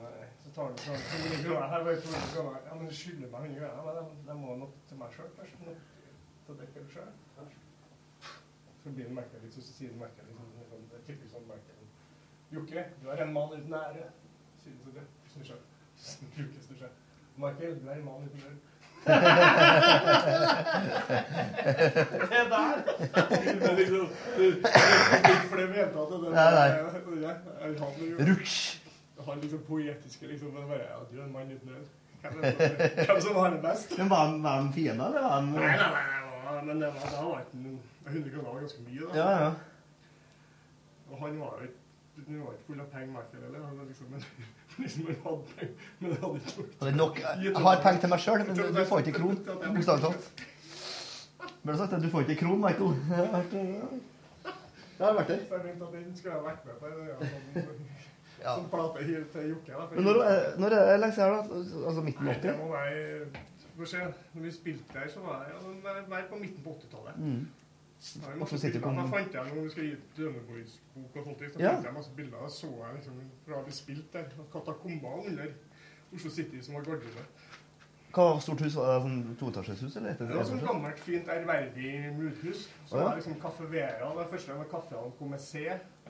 så 0.43 0.51
tar 0.55 0.69
du 0.71 0.81
sånn, 0.83 1.01
så 1.11 1.17
mye 1.23 1.39
kroner 1.43 1.67
her, 1.71 1.83
bare 1.83 2.01
200 2.01 2.27
kroner. 2.33 2.59
Ja, 2.67 2.75
men 2.75 2.87
du 2.87 2.95
skylder 2.95 3.31
meg 3.33 3.47
100 3.47 3.59
kroner. 3.59 3.83
Men 3.87 3.95
de, 3.97 4.27
de 4.27 4.35
må 4.41 4.55
nok 4.61 4.77
til 4.87 5.01
meg 5.01 5.15
selv 5.15 5.33
først. 5.39 5.53
Til 6.45 6.59
det 6.59 6.85
selv. 6.93 7.57
Så 8.83 8.93
blir 8.95 9.09
han 9.09 9.17
merkelig 9.19 9.51
så 9.51 9.61
sier 9.65 9.91
den 9.91 9.99
merkelig 9.99 10.37
sånn, 10.37 10.85
det 10.91 10.99
er 11.01 11.05
typisk 11.09 11.33
sånn 11.33 11.49
merkelig. 11.49 11.89
Jokke, 12.55 12.85
du 13.01 13.09
er 13.11 13.25
en 13.25 13.33
mann 13.35 13.57
uten 13.57 13.75
ære. 13.81 14.05
Det 14.69 14.79
så 14.85 14.91
det, 14.97 15.05
snur 15.33 15.45
seg. 15.51 15.59
Luke 16.39 16.59
snur 16.67 16.77
seg. 16.83 16.91
Michael, 17.43 17.73
du 17.81 17.85
er 17.89 17.93
en 17.99 18.05
mann 18.05 18.23
uten 18.27 18.41
ære. 18.47 18.57
det 19.09 19.15
er 22.35 22.47
der! 22.49 22.71
Det 23.59 23.69
er 23.69 23.75
liksom, 23.77 24.07
det 25.57 25.69
mente 25.69 25.99
at 26.01 26.09
det 26.11 26.17
Nei, 26.33 26.49
nei. 26.57 26.69
Rutsj. 28.29 28.57
han 29.25 29.39
liksom 29.43 29.61
poetiske 29.67 30.27
liksom, 30.27 30.47
men 30.53 30.67
bare, 30.67 30.83
ja, 30.89 30.99
du 31.11 31.19
er 31.19 31.23
en 31.25 31.31
mann 31.31 31.51
uten 31.51 31.69
øl. 31.69 31.85
Hvem, 32.21 32.41
det- 32.41 33.23
som 33.23 33.35
har 33.35 33.49
det 33.55 33.61
best? 33.63 33.97
Men 33.97 34.09
var 34.09 34.17
han, 34.55 34.73
fiende, 34.73 35.05
eller 35.05 35.21
var 35.21 35.29
han 35.29 35.45
Nei, 35.51 35.61
nei, 35.61 35.67
nei, 36.45 36.61
men 36.65 36.81
det 36.81 36.87
var, 36.87 37.09
da 37.15 37.23
var 37.29 37.39
ikke 37.39 37.57
en- 37.57 37.79
100 38.07 38.29
kroner 38.33 38.49
var 38.51 38.59
ganske 38.59 38.81
mye, 38.81 39.01
da. 39.13 39.17
Ja, 39.19 39.29
ja. 39.43 39.51
Og 41.11 41.17
han 41.23 41.39
var 41.39 41.53
jo 41.61 41.65
ikke 41.67 42.63
full 42.67 42.79
av 42.79 42.85
penger, 42.91 43.07
Michael, 43.15 43.43
eller? 43.47 43.59
Han 43.67 43.77
var 43.79 43.85
liksom, 43.85 44.07
men, 44.11 44.21
liksom, 44.83 45.07
han 45.09 45.19
hadde 45.25 45.55
penger, 45.55 45.87
men 45.99 46.11
det 46.11 46.19
hadde 46.23 46.41
ikke 46.41 46.55
gjort 46.59 46.95
nok, 46.99 47.19
jeg 47.19 47.65
har 47.67 47.81
penger 47.85 48.05
til 48.05 48.13
meg 48.13 48.23
sjøl, 48.25 48.45
men 48.47 48.61
du 48.77 48.85
får 48.91 49.03
ikke 49.03 49.15
kron. 49.19 49.41
Bokstavelig 49.47 50.05
talt. 50.05 50.45
Ble 51.59 51.73
det 51.73 51.79
sagt 51.79 51.93
at 51.97 52.03
Du 52.03 52.09
får 52.13 52.27
ikke 52.27 52.39
kron, 52.45 52.61
Michael. 52.63 52.95
Jeg 53.09 53.17
har 53.19 53.33
vært 53.33 53.51
der. 53.51 53.67
Jeg 54.99 55.05
har 55.07 55.13
vært 55.15 55.29
der. 55.31 55.43
Jeg 55.47 56.03
den 56.03 56.15
skulle 56.17 56.33
jeg 56.35 56.43
vært 56.43 56.65
med 56.67 56.73
på. 56.81 56.87
Ja, 58.39 58.55
Som 58.55 58.65
sånn 58.65 58.71
plate 58.71 59.21
til 59.33 59.45
Jokke. 59.53 59.85
Men 59.93 60.03
når, 60.07 60.19
når 60.59 60.75
er 60.75 60.89
det 60.89 60.97
lenge 60.99 61.15
siden, 61.15 61.31
da? 61.35 61.61
Altså 61.87 62.03
midten 62.03 62.27
av 62.27 62.33
det 62.33 62.51
80? 62.51 62.59
må 62.59 62.67
være 62.73 63.47
Får. 63.79 64.11
Når 64.33 64.43
vi 64.43 64.51
spilte 64.51 64.99
her, 64.99 65.07
så 65.07 65.23
var 65.23 65.45
ja, 65.47 65.59
mer 66.11 66.25
på 66.27 66.39
midten 66.39 66.63
på 66.63 66.73
80-tallet. 66.75 67.15
Mm. 67.15 67.47
Og 68.39 68.47
så 68.47 68.57
sitter 68.57 68.79
på- 68.79 68.93
Da 68.95 69.05
fant 69.11 69.33
jeg 69.33 69.43
når 69.55 69.63
vi 69.63 69.69
skulle 69.69 69.87
gi 69.87 69.93
ut 69.93 70.17
Dønebois-bok 70.17 71.15
og 71.19 71.23
sånt, 71.25 71.39
så 71.53 71.59
Ja. 71.59 71.73
fant 71.75 71.85
jeg 71.85 71.93
masse 71.93 72.11
bilder. 72.15 72.37
Da 72.41 72.47
så 72.49 72.67
jeg 72.67 72.95
liksom 72.95 73.21
fra 73.47 73.61
vi 73.65 73.71
spilte 73.71 74.13
der, 74.13 74.23
katakomber 74.53 75.25
under 75.27 75.47
Oslo 76.15 76.29
City 76.29 76.61
som 76.61 76.73
var 76.75 76.81
garderobe. 76.81 77.23
Hva 78.13 78.39
stort 78.41 78.61
hus? 78.61 78.73
Var 78.75 78.85
det 78.95 79.03
sånn 79.03 79.35
toetasjeshus, 79.37 79.95
eller? 79.97 80.13
Det 80.17 80.29
var 80.35 80.43
sånn 80.43 80.63
gammelt, 80.65 80.97
fint, 80.99 81.27
ærverdig 81.27 82.15
murhus. 82.17 82.67
Så 82.87 82.95
Å, 82.95 82.99
ja. 83.01 83.09
det 83.09 83.15
liksom 83.21 83.39
Kaffe 83.41 83.67
Vera. 83.69 84.09
Det 84.17 84.29
første 84.31 84.47
gang 84.53 84.65
kaffene 84.71 85.11
kom 85.19 85.29
med 85.29 85.39
C. 85.41 85.69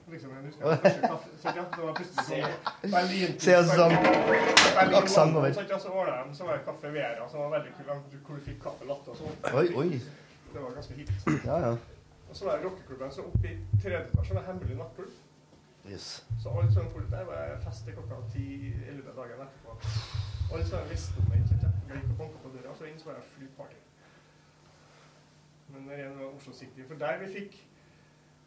Liksom, 0.09 0.29
jeg 0.31 0.45
husker 0.45 0.69
det 0.69 0.79
første 0.81 1.01
kaffe, 1.01 1.29
så, 1.37 1.55
ja, 1.55 1.63
det 1.69 1.83
var 1.85 1.93
plutselig 1.93 2.25
sånn 2.25 2.91
Berlin 2.93 3.39
Se, 3.39 3.51
altså, 3.53 3.75
sånn 3.77 4.93
aksent 4.95 5.35
over. 5.35 5.51
Så, 5.53 5.69
ja, 5.69 5.77
så 5.79 5.89
var 5.93 6.05
det, 6.09 6.35
så 6.37 6.45
var 6.47 6.57
det 6.57 6.65
Kaffe 6.65 6.91
Vera, 6.93 7.27
som 7.29 7.39
var 7.39 7.59
veldig 7.59 7.73
kul, 7.77 7.85
hvor 8.25 8.35
du 8.35 8.41
fikk 8.41 8.59
kaffe 8.63 8.87
latte 8.89 9.09
og 9.09 9.17
sånn. 9.17 9.53
Oi, 9.53 9.67
oi. 9.75 10.01
Det 10.53 10.61
var 10.61 10.73
ganske 10.73 10.93
hipt. 10.93 11.27
Ja, 11.45 11.57
ja. 11.67 11.71
Og 12.29 12.35
så 12.35 12.45
var 12.45 12.57
det 12.57 12.65
rockeklubben, 12.65 13.11
så 13.11 13.21
oppe 13.21 13.49
i 13.49 13.81
tredje 13.81 13.99
etasje 14.05 14.35
var 14.35 14.45
hemmelig 14.47 14.77
nattklubb. 14.77 15.11
Yes. 15.91 16.25
Så 16.41 16.49
alle 16.49 16.71
som 16.73 16.89
fulgte 16.89 17.15
der 17.15 17.25
var 17.25 17.59
fest 17.63 17.85
til 17.85 17.93
klokka 17.93 18.15
10-11 18.15 19.15
dagen 19.19 19.45
etterpå. 19.45 19.77
Alle 20.53 20.65
som 20.65 20.89
visste 20.89 21.17
om 21.17 21.31
det, 21.31 21.37
jeg. 21.37 21.71
Jeg 21.89 22.01
gikk 22.01 22.11
og 22.11 22.17
banket 22.17 22.41
på 22.43 22.51
døra, 22.55 22.75
så 22.77 22.89
inn 22.89 22.99
så 22.99 23.09
var 23.09 23.17
det 23.17 23.23
flyparty. 23.33 23.79
Men 25.69 25.87
det 25.87 25.99
er 25.99 26.09
en 26.09 26.21
Oslo 26.35 26.53
City, 26.53 26.85
for 26.87 26.95
der 26.95 27.17
vi 27.21 27.33
fikk 27.33 27.65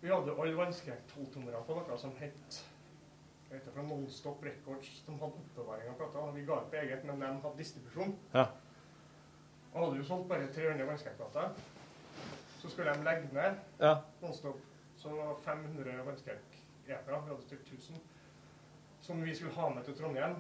Vi 0.03 0.11
hadde 0.11 0.35
alle 0.39 0.57
vannskrekk 0.59 1.03
tolvtommere 1.15 1.61
på 1.67 1.75
noe 1.79 1.99
som 1.99 2.15
het 2.19 2.63
jeg 3.53 3.61
vet 3.61 3.75
fra 3.75 3.83
Nonstop 3.85 4.45
Records, 4.45 4.89
som 5.05 5.19
hadde 5.21 5.37
oppbevaring 5.43 5.91
av 5.91 5.97
plata. 5.99 6.21
Vi 6.33 6.45
ga 6.49 6.55
ut 6.57 6.71
på 6.73 6.79
eget, 6.81 7.03
men 7.05 7.21
de 7.21 7.27
hadde 7.27 7.59
distribusjon. 7.59 8.15
Ja. 8.33 8.47
Og 9.75 9.85
hadde 9.85 9.99
jo 9.99 10.07
solgt 10.09 10.29
bare 10.31 10.47
300 10.55 10.87
vannskrekkplater. 10.89 11.51
Så 12.63 12.71
skulle 12.71 12.93
de 12.95 13.05
legge 13.05 13.29
ned 13.33 13.59
Ja. 13.81 13.97
Nonstop. 14.23 14.61
Så 14.97 15.09
det 15.09 15.17
var 15.17 15.37
500 15.45 16.03
vannskrekk-epere. 16.07 17.23
Vi 17.25 17.31
hadde 17.31 17.43
stilt 17.43 17.73
1000. 17.73 17.97
Som 19.01 19.25
vi 19.25 19.35
skulle 19.35 19.55
ha 19.55 19.69
med 19.69 19.85
til 19.85 19.97
Trondheim. 19.99 20.37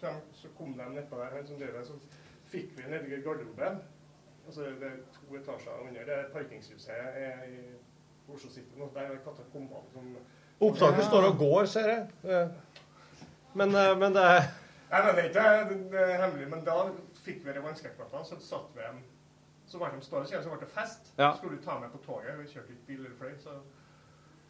Så, 0.00 0.12
så 0.32 0.48
kom 0.58 0.72
de 0.78 0.84
nedpå 0.94 1.16
der, 1.18 1.34
han 1.36 1.46
som 1.46 1.58
drev 1.58 1.78
det, 1.78 1.86
så 1.86 1.96
fikk 2.46 2.76
vi 2.76 2.84
nedi 2.90 3.18
garderoben. 3.24 3.80
Altså 4.46 4.60
det 4.62 4.86
er 4.86 5.00
to 5.16 5.34
etasjer 5.36 5.80
under. 5.88 6.04
Det 6.04 6.14
er 6.14 6.30
parkingshuset 6.32 6.94
er 6.94 7.42
i 7.48 7.58
Oslo 8.28 8.50
City 8.50 8.78
nå. 8.78 8.90
Der 8.94 9.00
er 9.00 9.18
katakombene 9.24 9.90
som 9.92 10.16
Opptaket 10.60 11.04
står 11.04 11.26
og 11.32 11.36
går, 11.38 11.64
ser 11.64 11.88
jeg. 11.88 12.48
Men, 13.54 13.74
eh, 13.74 13.98
men 13.98 14.14
det 14.14 14.22
er 14.22 14.42
Nei, 14.90 15.00
men 15.04 15.16
det 15.16 15.22
er 15.24 15.28
ikke 15.28 15.42
det, 15.68 15.78
det 15.92 16.04
hemmelig, 16.16 16.46
men 16.48 16.62
da 16.64 16.76
fikk 17.20 17.42
vi 17.44 17.52
revanskrekkplata, 17.52 18.22
så 18.24 18.38
satt 18.40 18.70
vi 18.76 18.80
dem 18.80 19.02
Så 19.68 19.78
ble 19.78 19.88
de 19.92 20.04
stående, 20.04 20.42
så 20.42 20.50
ble 20.50 20.60
det 20.60 20.68
fest. 20.72 21.10
Ja. 21.18 21.32
Så 21.32 21.38
skulle 21.42 21.58
du 21.58 21.64
ta 21.64 21.78
med 21.78 21.90
på 21.92 21.98
toget. 22.06 22.38
Vi 22.38 22.46
kjørte 22.52 22.72
ikke 22.72 22.86
bil 22.86 23.02
eller 23.04 23.16
fløy, 23.18 23.34
så, 23.42 23.56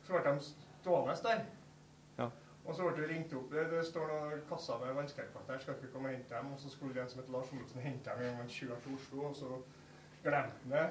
så 0.07 0.12
ble 0.14 0.21
de 0.29 0.45
stående 0.45 1.16
der. 1.25 1.41
Ja. 2.19 2.29
Og 2.64 2.75
så 2.77 2.85
ble 2.87 2.95
det 3.01 3.09
ringt 3.11 3.35
opp. 3.35 3.51
Det, 3.53 3.64
det 3.73 3.83
står 3.89 4.09
noen 4.12 4.43
kasser 4.49 4.81
med 4.85 4.95
vannskrekkplater 4.99 5.57
her, 5.57 5.62
skal 5.64 5.75
ikke 5.79 5.93
komme 5.93 6.11
og 6.12 6.14
hente 6.14 6.35
dem. 6.37 6.53
Og 6.55 6.61
så 6.62 6.71
skulle 6.71 7.03
en 7.03 7.11
som 7.11 7.21
heter 7.23 7.35
Lars 7.35 7.53
Olsen 7.57 7.83
hente 7.83 8.11
dem 8.11 8.23
en 8.25 8.29
gang 8.29 8.43
han 8.45 8.51
kjørte 8.53 8.83
til 8.85 8.99
Oslo, 8.99 9.23
og 9.31 9.37
så 9.37 9.51
glemte 10.23 10.62
han 10.64 10.77
det. 10.77 10.87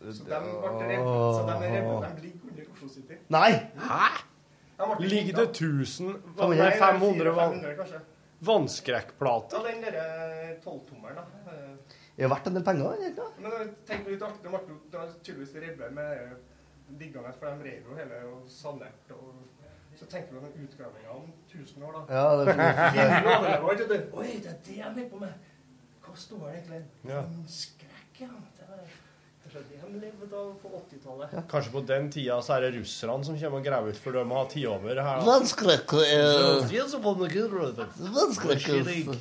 Så 0.00 0.24
de 0.24 0.28
ble 0.28 0.72
redde. 0.90 1.14
Så 1.36 1.46
de 1.46 1.54
revet. 1.62 2.10
De 2.16 2.26
ligger 2.26 2.50
under 2.50 2.74
Oslo 2.74 2.88
City. 2.88 3.18
Nei! 3.36 3.50
Hæ? 3.88 4.10
Ligger 5.00 5.36
det 5.36 5.46
hentet. 5.46 5.60
1000 5.60 6.06
Nei, 6.08 6.56
Nei, 6.56 6.70
500 6.78 7.00
400, 7.00 7.36
vann, 7.36 7.52
500 7.60 7.76
kanskje. 7.76 8.00
vannskrekkplater? 8.40 9.56
Ja, 9.60 9.72
den 9.72 9.82
derre 9.84 10.54
tolvtommeren, 10.64 11.16
da. 11.16 11.24
Det 12.16 12.26
har 12.26 12.32
vært 12.34 12.46
en 12.50 12.56
del 12.58 12.64
penger. 12.64 13.04
ikke? 13.08 13.28
Men 13.44 13.74
tenk 13.88 14.08
litt 14.10 14.22
artig, 14.22 14.42
de 14.44 14.50
ble 14.52 14.98
har 14.98 15.12
tydeligvis 15.22 15.54
ribbe 15.64 15.90
med 15.96 16.98
liggende, 17.00 17.32
for 17.38 17.46
de 17.46 17.68
rev 17.68 17.88
jo 17.90 17.96
hele 18.00 18.20
og 18.32 18.48
sanerte. 18.50 19.14
og 19.14 19.34
Så 19.96 20.06
tenker 20.06 20.32
vi 20.34 20.40
på 20.40 20.46
den 20.46 20.66
utgravinga 20.66 21.14
om 21.14 21.30
1000 21.48 21.84
år, 21.84 21.92
da. 21.92 22.02
Ja, 22.14 22.26
det 22.36 22.48
er 22.48 23.86
det. 23.88 24.02
Oi, 24.20 24.26
det 24.42 24.50
er 24.50 24.60
det 24.66 24.76
jeg 24.76 24.84
holder 24.84 25.08
på 25.10 25.22
med! 25.22 25.32
Hva 26.04 26.16
står 26.16 26.46
det 26.46 26.52
egentlig? 26.56 26.82
Ja. 27.06 27.20
En 27.22 27.44
skrekk, 27.48 28.20
ja. 28.24 28.30
Det 28.58 28.66
er 28.66 28.99
de 29.50 30.00
levde 30.00 30.36
av 30.36 30.50
på 30.62 30.68
80-tallet. 30.78 31.32
Kanskje 31.50 31.72
på 31.74 31.80
den 31.88 32.06
tida 32.12 32.36
så 32.44 32.54
er 32.56 32.66
det 32.66 32.70
russerne 32.78 33.24
som 33.26 33.38
kommer 33.40 33.58
og 33.58 33.66
graver 33.66 33.94
ut, 33.94 33.98
for 33.98 34.14
de 34.14 34.22
har 34.30 34.46
tid 34.52 34.66
over 34.70 35.00
her. 35.00 35.20
da. 35.20 35.26
Vannskrekk 35.26 35.94
eh, 35.98 36.12
Ja, 36.14 36.42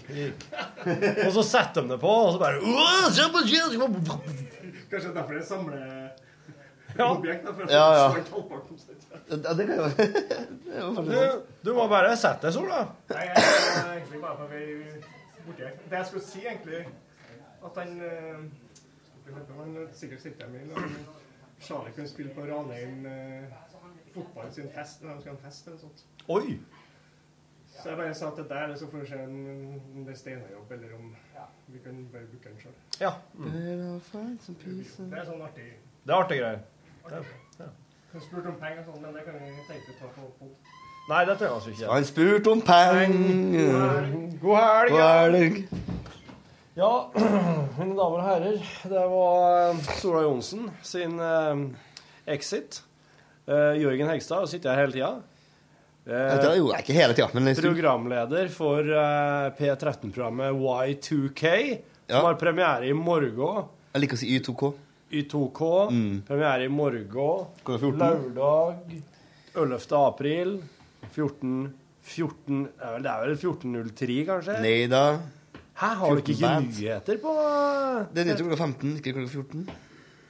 Krig. 0.05 0.45
Og 1.27 1.33
så 1.39 1.43
setter 1.49 1.81
de 1.85 1.95
det 1.95 1.99
på, 2.03 2.13
og 2.27 2.33
så 2.35 2.41
bare 2.41 2.61
«Åh, 2.61 3.09
se 3.15 3.25
på! 3.33 3.43
Kanskje 4.89 5.13
derfor 5.13 5.33
det 5.37 5.45
samler 5.47 6.09
Ja. 6.97 7.09
objekt, 7.15 7.45
da, 7.45 7.51
Ja, 7.69 7.87
ja. 7.95 8.07
Ja, 9.29 9.53
det 9.53 9.65
kan 9.67 9.75
jo 9.77 9.83
faktisk 10.95 11.11
Du, 11.11 11.41
du 11.69 11.73
må 11.77 11.85
bare 11.87 12.15
sette 12.17 12.47
deg, 12.47 12.53
Sola. 12.55 12.79
Nei, 13.13 13.25
jeg 13.29 13.43
er 13.43 13.91
egentlig 13.99 14.21
bare 14.23 14.37
på 14.39 14.47
vei 14.49 14.63
borti 15.45 15.67
her. 15.67 15.75
Det 15.89 15.99
jeg 16.01 16.07
skulle 16.09 16.25
si, 16.25 16.41
egentlig, 16.45 16.81
at 17.65 17.77
han 17.77 17.93
høre, 19.35 19.57
Han 19.59 19.75
har 19.75 19.87
sikkert 19.93 20.25
i 20.25 20.69
lag. 20.69 20.91
Charlie 21.59 21.91
kunne 21.95 22.07
spille 22.07 22.31
på 22.33 22.41
Ranheim 22.41 23.05
eh, 23.05 23.43
fotball 24.13 24.53
sin 24.53 24.69
fest 24.75 25.03
når 25.03 25.13
de 25.13 25.21
skal 25.21 25.31
ha 25.33 25.37
en 25.37 25.43
fest 25.43 25.67
eller 25.67 25.79
sånt. 25.79 26.05
Oi! 26.27 26.59
Så 27.79 27.89
jeg 27.89 27.97
bare 27.97 28.13
sa 28.15 28.27
at 28.27 28.37
det 28.37 28.49
der, 28.49 28.75
så 28.75 28.87
får 28.91 28.97
vi 28.97 29.07
se 29.07 29.19
om 29.23 30.05
det 30.05 30.11
er 30.13 30.17
Steinar-jobb, 30.17 30.71
eller 30.71 30.95
om 30.97 31.15
vi 31.67 31.79
kan 31.83 32.07
bare 32.11 32.25
booke 32.31 32.49
den 32.49 32.59
sjøl. 32.59 32.73
Ja. 32.99 33.11
Det 33.39 35.19
er 35.19 35.29
sånn 35.29 35.45
artig. 35.45 35.69
Det 36.03 36.13
er 36.13 36.17
artige 36.17 36.41
greier. 36.41 36.59
Ja. 37.11 37.69
Jeg 38.13 38.21
spurte 38.25 38.49
om 38.49 38.57
penger, 38.59 38.81
og 38.81 38.89
sånn, 38.89 39.01
men 39.05 39.15
det 39.15 39.23
kan 39.27 39.37
vi 39.37 39.51
tenke 39.69 39.95
ta 39.99 40.11
på 40.15 40.27
pod. 40.39 40.75
Nei, 41.09 41.21
det 41.29 41.37
trenger 41.39 41.65
vi 41.65 41.75
ikke. 41.77 41.91
Han 41.93 42.05
spurte 42.09 42.51
om 42.51 42.61
penger. 42.65 44.09
God 44.41 44.57
helg! 44.59 44.91
God 44.91 45.05
helg. 45.05 45.61
Ja, 46.79 47.09
mine 47.79 47.95
damer 47.97 48.21
og 48.21 48.23
herrer, 48.23 48.59
det 48.87 49.01
var 49.11 49.71
eh, 49.73 49.79
Sola 49.99 50.21
Johnsen 50.23 50.69
sin 50.85 51.17
eh, 51.19 51.63
exit. 52.31 52.77
Eh, 53.49 53.73
Jørgen 53.81 54.07
Hegstad 54.13 54.47
sitter 54.51 54.71
her 54.77 54.85
hele 54.85 54.95
tida. 54.95 55.09
Ja, 56.09 56.37
det 56.39 56.45
er 56.53 56.55
jo 56.57 56.69
ikke 56.73 56.95
hele 56.95 57.13
tida, 57.17 57.27
men 57.35 57.49
liksom. 57.49 57.67
Programleder 57.67 58.47
for 58.53 58.79
eh, 58.87 59.49
P13-programmet 59.59 60.55
Y2K, 60.55 61.51
Ja. 62.09 62.15
som 62.21 62.25
har 62.31 62.37
premiere 62.41 62.87
i 62.89 62.93
morgen. 62.97 63.67
Jeg 63.93 64.01
liker 64.05 64.17
å 64.17 64.21
si 64.21 64.29
Y2K. 64.39 64.69
Y2K. 65.19 65.67
Mm. 65.93 66.15
Premiere 66.29 66.65
i 66.65 66.71
morgen. 66.73 67.03
Klokka 67.11 67.75
14. 67.83 67.99
Lørdag 67.99 68.95
11. 69.53 69.99
april. 69.99 70.55
14 71.11 71.51
14 72.09 72.63
Det 72.63 72.87
er 72.87 72.95
vel, 72.95 73.03
det 73.05 73.11
er 73.11 73.21
vel 73.27 73.35
14.03, 73.37 74.17
kanskje? 74.29 74.55
Nei 74.63 74.87
da. 74.89 75.03
Hæ, 75.79 75.89
har 76.01 76.15
du 76.15 76.19
ikke 76.21 76.35
band. 76.41 76.69
nyheter 76.73 77.19
på 77.23 77.33
Det 78.13 78.21
er 78.23 78.27
nytt 78.29 78.41
klokka 78.43 78.57
15, 78.65 78.95
ikke 78.99 79.13
klokka 79.15 79.31
14. 79.31 79.69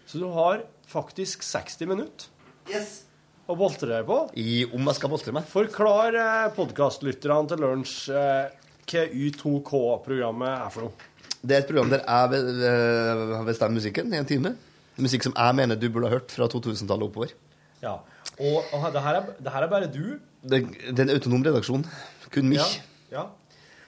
Så 0.09 0.19
du 0.21 0.27
har 0.33 0.63
faktisk 0.89 1.41
60 1.45 1.87
minutter 1.89 2.27
Yes. 2.69 3.03
å 3.49 3.55
boltre 3.57 3.89
deg 3.89 4.05
på. 4.05 4.19
I, 4.37 4.63
om 4.69 4.85
jeg 4.91 4.95
skal 4.99 5.09
boltre 5.09 5.33
meg. 5.33 5.47
Forklar 5.49 6.13
eh, 6.21 6.49
podkastlytterne 6.53 7.49
til 7.49 7.63
lunsj 7.65 7.95
eh, 8.13 8.51
hva 8.89 9.03
Y2K-programmet 9.09 10.53
er 10.67 10.69
for 10.73 10.85
noe. 10.87 11.07
Det 11.39 11.55
er 11.55 11.63
et 11.63 11.69
program 11.69 11.89
der 11.93 12.01
jeg 12.03 12.45
eh, 12.69 13.35
bestemt 13.47 13.77
musikken 13.77 14.13
i 14.13 14.19
en 14.21 14.27
time. 14.29 14.53
Musikk 14.99 15.23
som 15.29 15.33
jeg 15.37 15.55
mener 15.55 15.79
du 15.79 15.87
burde 15.89 16.09
ha 16.11 16.17
hørt 16.17 16.33
fra 16.35 16.49
2000-tallet 16.51 17.07
oppover. 17.09 17.33
Ja. 17.81 17.95
Og, 18.39 18.57
og 18.75 18.89
det, 18.93 19.01
her 19.05 19.17
er, 19.21 19.29
det 19.39 19.53
her 19.53 19.65
er 19.65 19.71
bare 19.71 19.87
du. 19.91 20.17
Det, 20.43 20.59
det 20.89 20.99
er 20.99 21.05
en 21.07 21.13
autonom 21.15 21.45
redaksjon. 21.45 21.85
Kun 22.33 22.49
meg. 22.51 22.59
Ja. 22.59 23.21
ja. 23.21 23.25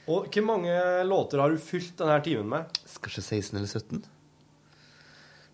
Og 0.09 0.31
hvor 0.33 0.45
mange 0.47 0.73
låter 1.05 1.41
har 1.41 1.53
du 1.53 1.61
fylt 1.61 1.93
denne 1.99 2.17
timen 2.25 2.49
med? 2.49 2.81
Kanskje 3.01 3.21
16 3.21 3.57
eller 3.59 3.69
17? 3.69 4.01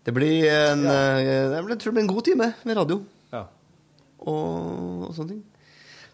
Det 0.08 0.14
blir 0.16 0.46
en, 0.48 0.86
ja. 0.88 0.94
jeg 1.20 1.78
tror 1.82 1.90
det 1.90 1.96
blir 1.98 2.04
en 2.06 2.14
god 2.14 2.24
time 2.24 2.46
med 2.64 2.78
radio. 2.78 3.02
Ja. 3.34 3.42
Og, 4.24 5.04
og 5.08 5.12
sånne 5.16 5.34
ting. 5.34 5.42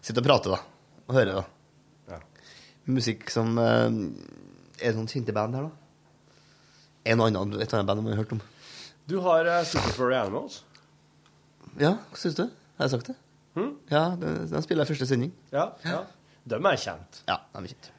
Sitte 0.03 0.19
og 0.19 0.27
prate, 0.27 0.51
da. 0.51 0.59
Og 1.07 1.15
høre, 1.15 1.39
da. 1.39 1.45
Ja. 2.11 2.19
Musikk 2.91 3.29
som 3.33 3.55
eh, 3.61 3.87
Er 4.81 4.91
det 4.91 4.97
noen 4.97 5.09
kjente 5.09 5.33
band 5.33 5.55
her, 5.57 5.69
da? 5.69 5.85
En 7.05 7.21
og 7.21 7.29
annen, 7.29 7.55
et 7.61 7.71
annet 7.71 7.87
band 7.87 8.03
man 8.03 8.13
har 8.15 8.23
hørt 8.23 8.35
om. 8.35 8.43
Du 9.05 9.19
har 9.21 9.45
uh, 9.45 9.61
Super 9.69 9.93
Furry 9.93 10.17
Animals. 10.17 10.63
Ja, 11.77 11.95
hva 12.09 12.19
syns 12.19 12.37
du? 12.39 12.47
Har 12.79 12.87
jeg 12.87 12.97
sagt 12.97 13.11
det? 13.11 13.15
Hmm? 13.55 13.75
Ja, 13.91 14.07
den, 14.19 14.41
den 14.51 14.65
spiller 14.65 14.83
jeg 14.83 14.95
første 14.95 15.07
sending. 15.13 15.31
Ja, 15.53 15.69
ja. 15.85 16.01
De 16.45 16.57
er 16.59 16.79
kjent. 16.81 17.21
Ja, 17.29 17.39
de 17.53 17.61
er 17.61 17.71
kjent. 17.71 17.94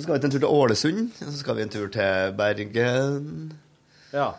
Så 0.00 0.06
skal 0.06 0.16
vi 0.16 0.24
en 0.24 0.32
tur 0.32 0.40
til 0.40 0.48
Ålesund, 0.48 1.00
så 1.18 1.32
skal 1.36 1.58
vi 1.58 1.64
en 1.66 1.72
tur 1.72 1.90
til 1.92 2.30
Bergen. 2.38 3.50
Ja. 4.14 4.30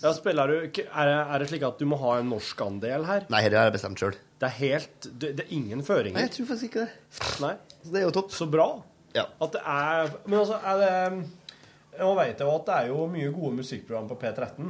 ja 0.00 0.12
spiller 0.16 0.48
du, 0.48 0.54
er, 0.62 0.70
det, 0.72 1.18
er 1.20 1.42
det 1.42 1.48
slik 1.50 1.66
at 1.68 1.76
du 1.76 1.84
må 1.90 1.98
ha 2.00 2.14
en 2.22 2.30
norskandel 2.32 3.04
her? 3.04 3.26
Nei, 3.28 3.42
dette 3.44 3.60
har 3.60 3.68
jeg 3.68 3.74
bestemt 3.76 4.00
sjøl. 4.00 4.16
Det 4.40 4.48
er 4.48 4.54
helt 4.56 5.10
Det, 5.10 5.34
det 5.36 5.44
er 5.44 5.52
ingen 5.52 5.84
føringer? 5.84 6.16
Nei, 6.16 6.24
jeg 6.24 6.38
tror 6.38 6.48
faktisk 6.54 6.70
ikke 6.70 6.86
det. 6.86 7.26
Nei. 7.44 7.52
Så 7.82 7.92
det 7.92 8.00
er 8.00 8.06
jo 8.06 8.14
topp. 8.16 8.32
Så 8.32 8.48
bra. 8.48 8.70
Ja. 9.12 9.26
At 9.44 9.52
det 9.58 9.60
er 9.66 10.14
Men 10.24 10.38
altså, 10.38 10.56
er 10.64 10.80
det 10.80 12.00
Nå 12.00 12.14
vet 12.16 12.40
jeg 12.40 12.46
jo 12.48 12.54
at 12.54 12.64
det 12.70 12.78
er 12.78 12.88
jo 12.94 13.04
mye 13.12 13.34
gode 13.34 13.58
musikkprogram 13.58 14.08
på 14.08 14.16
P13, 14.22 14.68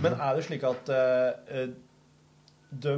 men 0.00 0.14
er 0.14 0.36
det 0.38 0.44
slik 0.46 0.62
at 0.64 0.92
uh, 0.94 1.64
de 2.70 2.94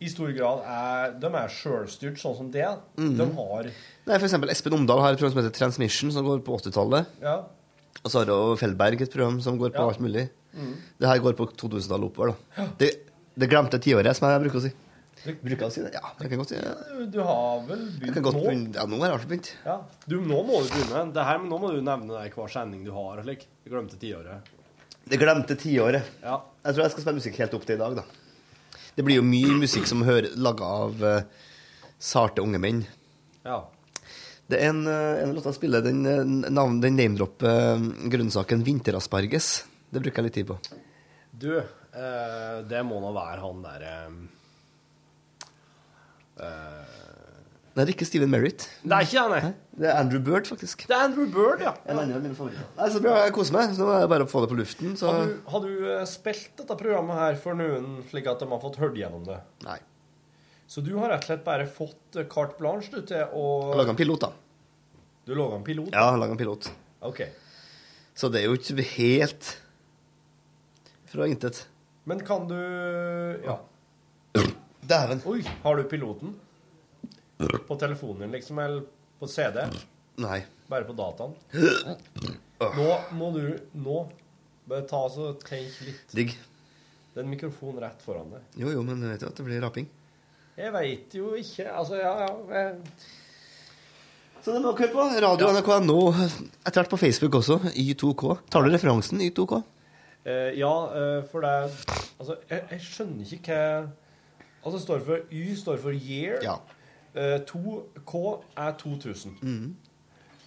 i 0.00 0.08
stor 0.08 0.32
grad 0.32 0.62
er 0.64 1.12
De 1.20 1.28
er 1.28 1.52
sjølstyrt 1.54 2.18
sånn 2.18 2.34
som 2.38 2.48
det? 2.50 2.66
Mm. 2.96 3.12
De 3.20 3.26
har 3.36 3.68
Nei, 4.10 4.18
for 4.18 4.26
eksempel 4.26 4.50
Espen 4.50 4.74
Omdal 4.74 5.00
har 5.04 5.14
et 5.14 5.20
program 5.20 5.36
som 5.36 5.40
heter 5.44 5.54
Transmission, 5.54 6.10
som 6.10 6.26
går 6.26 6.42
på 6.42 6.56
80-tallet. 6.58 7.10
Ja. 7.22 7.36
Og 8.00 8.10
så 8.10 8.20
har 8.22 8.30
jo 8.32 8.56
Fellberg 8.58 9.04
et 9.04 9.12
program 9.12 9.38
som 9.44 9.58
går 9.60 9.70
på 9.74 9.78
Ja. 9.84 9.88
alt 9.92 10.00
mulig. 10.02 10.28
Mm. 10.50 10.74
Det 10.98 11.06
her 11.06 11.22
går 11.22 11.36
på 11.38 11.46
2000-tallet 11.54 12.10
oppover, 12.10 12.34
da. 12.56 12.66
Det, 12.80 12.88
det 13.38 13.48
glemte 13.50 13.78
tiåret, 13.78 14.16
som 14.18 14.26
jeg 14.30 14.42
bruker 14.42 14.58
å 14.58 14.64
si. 14.66 14.72
Bruker 15.20 15.66
å 15.66 15.70
si 15.70 15.82
det? 15.84 15.92
Ja, 15.94 16.10
jeg 16.18 16.30
kan 16.32 16.40
godt 16.40 16.50
si 16.50 16.58
det. 16.58 17.10
Du 17.12 17.20
har 17.22 17.60
vel 17.68 17.82
begynt 18.00 18.16
nå? 18.24 18.32
begynne. 18.32 18.72
Ja, 18.74 18.86
nå 18.88 18.98
har 19.02 19.10
jeg 19.12 19.16
altså 19.18 19.28
begynt. 19.30 19.50
Ja. 19.66 19.76
Du, 20.08 20.16
nå 20.24 20.40
må 20.48 20.62
du 20.64 20.70
begynne. 20.72 21.02
Det 21.14 21.26
her, 21.28 21.42
nå 21.44 21.58
må 21.60 21.70
du 21.74 21.82
nevne 21.84 22.16
det 22.16 22.32
hver 22.34 22.48
sending 22.50 22.86
du 22.86 22.90
har. 22.96 23.20
Like. 23.26 23.46
Det 23.62 23.70
glemte 23.70 24.00
tiåret. 24.00 24.48
Det 25.10 25.18
glemte 25.20 25.56
tiåret. 25.60 26.08
Ja. 26.24 26.40
Jeg 26.64 26.74
tror 26.74 26.84
jeg 26.86 26.94
skal 26.94 27.04
spille 27.04 27.20
musikk 27.20 27.38
helt 27.42 27.54
opp 27.58 27.66
til 27.68 27.76
i 27.76 27.82
dag, 27.82 28.00
da. 28.00 28.06
Det 28.96 29.04
blir 29.06 29.20
jo 29.20 29.26
mye 29.26 29.58
musikk 29.60 29.86
som 29.88 30.02
hører 30.06 30.32
laga 30.40 30.66
av 30.86 31.04
uh, 31.04 31.20
sarte 32.00 32.42
unge 32.42 32.58
menn. 32.62 32.82
Ja. 33.44 33.60
Det 34.50 34.58
er 34.60 34.72
en, 34.72 34.84
uh, 34.88 35.22
en 35.22 35.34
låt 35.36 35.46
jeg 35.48 35.58
spiller, 35.60 35.84
den, 35.84 36.02
navn, 36.50 36.80
den 36.82 36.98
name-dropper 36.98 37.80
uh, 37.80 37.90
grønnsaken 38.10 38.64
vinterasparges. 38.66 39.52
Det 39.90 40.02
bruker 40.02 40.22
jeg 40.22 40.28
litt 40.28 40.38
tid 40.40 40.48
på. 40.50 40.60
Du, 41.40 41.52
eh, 41.58 42.56
det 42.68 42.82
må 42.86 43.00
nå 43.00 43.10
være 43.14 43.40
han 43.40 43.62
derre 43.64 43.92
eh, 46.36 46.96
Det 47.74 47.84
er 47.84 47.92
ikke 47.94 48.08
Steven 48.08 48.30
Merritt. 48.32 48.66
Det 48.82 48.92
er 48.96 49.06
ikke 49.06 49.24
han, 49.24 49.32
nei. 49.32 49.52
Det 49.80 49.88
er 49.88 50.00
Andrew 50.02 50.20
Bird, 50.26 50.50
faktisk. 50.50 50.84
Det 50.90 50.96
er 50.96 51.06
Andrew 51.06 51.30
Bird, 51.32 51.62
ja. 51.64 51.72
En 51.86 51.96
annen 52.02 52.18
av 52.18 52.24
mine 52.26 52.36
favoritter. 52.36 52.66
Nei, 52.76 52.88
så 52.92 53.00
bra, 53.02 53.14
jeg 53.24 53.34
koser 53.38 53.56
meg. 53.56 53.72
Så 53.78 53.86
nå 53.86 53.94
er 53.94 54.04
det 54.04 54.10
bare 54.12 54.26
å 54.26 54.30
få 54.30 54.42
det 54.44 54.50
på 54.52 54.58
luften. 54.58 54.98
Så 55.00 55.08
Har 55.08 55.30
du, 55.30 55.38
har 55.54 55.64
du 55.64 55.72
eh, 55.94 56.02
spilt 56.10 56.50
dette 56.60 56.76
programmet 56.82 57.22
her 57.22 57.40
for 57.40 57.56
noen, 57.58 58.02
slik 58.10 58.28
at 58.30 58.42
de 58.42 58.50
har 58.50 58.62
fått 58.62 58.78
hørt 58.82 58.98
gjennom 59.00 59.24
det? 59.26 59.38
Nei. 59.64 59.78
Så 60.70 60.84
du 60.86 60.92
har 61.00 61.10
rett 61.10 61.24
og 61.24 61.32
slett 61.32 61.40
bare 61.42 61.64
fått 61.66 62.16
eh, 62.20 62.28
carte 62.30 62.54
blanche 62.60 62.92
du, 62.92 63.00
til 63.02 63.32
å 63.34 63.46
laga 63.74 63.90
en 63.90 63.98
pilot, 63.98 64.22
da. 64.22 64.28
Du 65.26 65.32
laga 65.34 65.56
en 65.58 65.64
pilot? 65.66 65.90
Ja, 65.90 66.12
laga 66.14 66.36
en 66.36 66.38
pilot. 66.38 66.68
OK. 67.08 67.24
Så 68.14 68.30
det 68.30 68.44
er 68.44 68.52
jo 68.52 68.54
ikke 68.54 68.84
helt 68.92 69.50
fra 71.10 71.26
intet. 71.26 71.64
Men 72.06 72.22
kan 72.26 72.46
du 72.46 72.54
Ja. 73.48 73.58
Dæven. 74.86 75.24
Oi, 75.26 75.42
har 75.64 75.76
du 75.76 75.84
piloten? 75.90 76.38
På 77.66 77.74
telefonen 77.78 78.28
din, 78.28 78.38
liksom? 78.38 78.58
Eller 78.62 78.86
på 79.18 79.26
CD? 79.26 79.66
Nei. 80.22 80.40
Bare 80.70 80.86
på 80.86 80.94
dataen? 80.94 81.34
Nå 82.78 82.90
må 83.18 83.34
du 83.34 83.44
Nå 83.74 84.04
bare 84.70 84.86
ta 84.86 85.02
og 85.08 85.42
tenk 85.42 85.82
litt. 85.82 86.14
Digg. 86.14 86.36
Det 87.10 87.18
er 87.18 87.26
en 87.26 87.32
mikrofon 87.34 87.78
rett 87.82 88.02
foran 88.06 88.30
deg. 88.30 88.42
Jo, 88.62 88.70
jo, 88.70 88.84
men 88.86 89.02
vet 89.02 89.22
du 89.24 89.26
at 89.26 89.34
det 89.34 89.46
blir 89.50 89.62
raping? 89.66 89.90
Jeg 90.60 90.72
veit 90.74 91.14
jo 91.16 91.34
ikke 91.38 91.66
Altså, 91.72 91.96
ja, 91.96 92.12
ja. 92.52 92.64
Så 94.40 94.54
det 94.54 94.60
må 94.64 94.72
dere 94.76 94.88
på. 94.92 95.04
Radio 95.24 95.50
NRK 95.52 95.70
nå, 95.84 95.98
Etter 96.64 96.80
hvert 96.80 96.92
på 96.92 96.98
Facebook 97.00 97.34
også. 97.40 97.58
Y2K. 97.76 98.36
Tar 98.52 98.64
du 98.64 98.72
referansen 98.72 99.20
Y2K? 99.20 99.60
Eh, 100.24 100.58
ja, 100.58 100.72
eh, 100.96 101.24
for 101.32 101.44
det 101.44 101.54
Altså, 102.20 102.36
jeg, 102.50 102.64
jeg 102.70 102.80
skjønner 102.84 103.34
ikke 103.36 103.56
hva 103.56 103.88
Altså, 104.60 104.78
står 104.82 105.04
for 105.04 105.32
Y 105.32 105.54
står 105.56 105.80
for 105.80 105.96
year. 105.96 106.40
Ja. 106.44 106.58
Eh, 107.14 107.40
2K 107.48 108.20
er 108.56 108.74
2000. 108.78 109.38
Mm. 109.40 109.76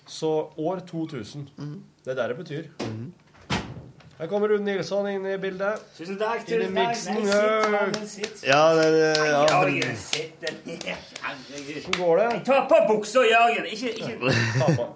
Så 0.05 0.29
år 0.57 0.79
2000. 0.87 1.49
Mm. 1.57 1.83
Det 2.05 2.11
er 2.13 2.21
det 2.21 2.29
det 2.29 2.37
betyr. 2.37 2.69
Her 4.17 4.27
kommer 4.29 4.47
Rune 4.49 4.65
Nilsson 4.65 5.07
inn 5.09 5.25
i 5.25 5.37
bildet. 5.41 5.81
Tusen 5.97 6.17
takk. 6.21 6.43
Inn 6.47 6.61
i 6.61 6.67
tusen 6.67 6.75
takk. 6.75 6.87
miksen. 6.87 7.15
Nei, 7.17 7.23
sitt, 7.33 7.71
mannen, 7.73 8.07
sitt. 8.11 8.43
Ja, 8.45 8.59
det, 8.77 8.85
det 8.93 9.07
ja, 9.17 9.39
Jørgen, 9.49 9.95
sitt 9.97 10.43
den. 10.43 10.59
Herregud. 11.23 11.79
Hvordan 11.87 11.97
går 11.97 12.21
det? 12.21 12.29
Ta 12.45 12.59
på 12.69 12.79
buksa, 12.91 13.25
Jørgen. 13.25 13.65
Ikke, 13.73 13.89
ikke, 13.97 14.33
Ta 14.61 14.69
på. 14.77 14.87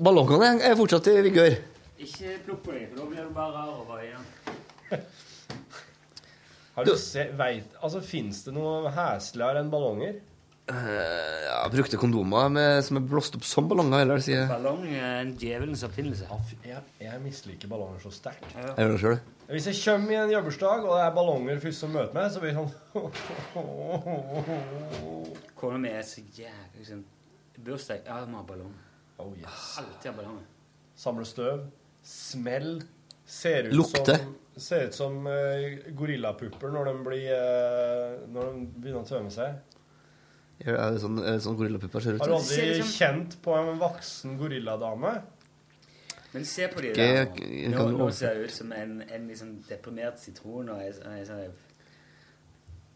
Ballongene 0.00 0.54
er 0.66 0.74
fortsatt 0.80 1.12
i 1.12 1.18
vigør. 1.28 1.58
ikke 2.00 2.38
plukk 2.46 2.64
på 2.64 2.72
dem, 2.74 2.88
for 2.90 3.02
da 3.04 3.10
blir 3.12 3.28
du 3.28 3.34
bare 3.36 3.52
rar 3.54 3.74
over 3.76 4.00
igjen. 4.02 5.04
Har 6.74 6.84
du 6.88 6.96
se, 6.98 7.28
vet, 7.38 7.76
altså, 7.82 8.00
Fins 8.02 8.40
det 8.48 8.54
noe 8.56 8.90
hesligere 8.96 9.60
enn 9.62 9.70
ballonger? 9.70 10.16
Eh, 10.64 11.44
ja, 11.44 11.68
brukte 11.68 11.98
kondomer 12.00 12.48
med, 12.48 12.78
som 12.86 12.96
er 12.96 13.02
blåst 13.04 13.34
opp 13.36 13.44
som 13.44 13.66
ballonger, 13.68 14.00
eller 14.06 14.16
sier. 14.24 14.46
Ballong 14.48 14.86
er 14.88 15.18
en 15.20 15.34
djevelens 15.36 15.82
oppfinnelse. 15.84 16.24
Jeg, 16.64 16.80
jeg 17.02 17.20
misliker 17.20 17.68
ballonger 17.68 18.00
så 18.00 18.08
sterkt. 18.14 18.46
Jeg 18.54 18.72
gjør 18.78 18.92
det 18.94 19.00
sjøl. 19.02 19.18
Hvis 19.50 19.66
jeg 19.68 19.76
kommer 19.82 20.12
i 20.14 20.16
en 20.22 20.30
jobbursdag, 20.32 20.86
og 20.88 20.94
det 20.96 21.02
er 21.04 21.12
ballonger 21.18 21.60
først 21.66 21.80
som 21.84 21.90
møter 21.92 22.14
meg, 22.16 22.30
så 22.32 22.38
blir 22.40 22.50
det 22.54 22.60
sånn 22.62 22.72
Kona 25.60 25.78
mi 25.82 25.90
er 25.92 26.00
så 26.08 26.20
jævlig 26.24 26.80
liksom. 26.80 27.04
Bursdag 27.64 27.98
Ja, 28.08 28.16
må 28.26 28.36
ha 28.40 28.44
ballong. 28.48 28.72
Oh, 29.20 29.32
yes. 29.36 29.76
Alltid 29.82 30.08
ha 30.10 30.14
ballonger. 30.16 30.46
Samle 30.96 31.24
støv. 31.28 31.58
Smell. 32.08 32.80
Ser 33.28 33.68
ut 33.68 33.76
Lukte. 33.76 34.16
som, 34.16 34.32
ser 34.64 34.86
ut 34.88 34.94
som 34.96 35.12
uh, 35.28 35.34
gorillapupper 35.96 36.68
når 36.72 36.84
de 36.90 36.94
blir 37.06 37.28
eh, 37.32 38.12
Når 38.28 38.42
de 38.50 38.66
begynner 38.74 39.00
å 39.00 39.08
tømme 39.08 39.30
seg. 39.32 39.50
Er 40.62 40.92
det 40.94 41.00
sånn, 41.02 41.18
er 41.18 41.36
det 41.36 41.42
sånn 41.44 41.56
gorillapupper 41.58 42.00
ser 42.04 42.16
ut? 42.16 42.20
Har 42.22 42.30
du 42.30 42.36
aldri 42.36 42.82
som- 42.82 42.92
kjent 42.94 43.36
på 43.42 43.56
en 43.58 43.78
voksen 43.78 44.38
gorilladame? 44.38 45.22
Men 46.32 46.44
se 46.44 46.68
på 46.68 46.80
de 46.82 46.92
der. 46.94 47.26
Nå, 47.70 47.90
nå 47.94 48.10
ser 48.12 48.34
jeg 48.34 48.44
ut 48.48 48.50
som 48.50 48.72
en, 48.72 49.02
en 49.02 49.28
liksom 49.28 49.64
deprimert 49.68 50.18
sitron 50.18 50.68
og 50.68 50.80
en, 50.82 50.94
en, 51.12 51.26
sånn- 51.26 51.52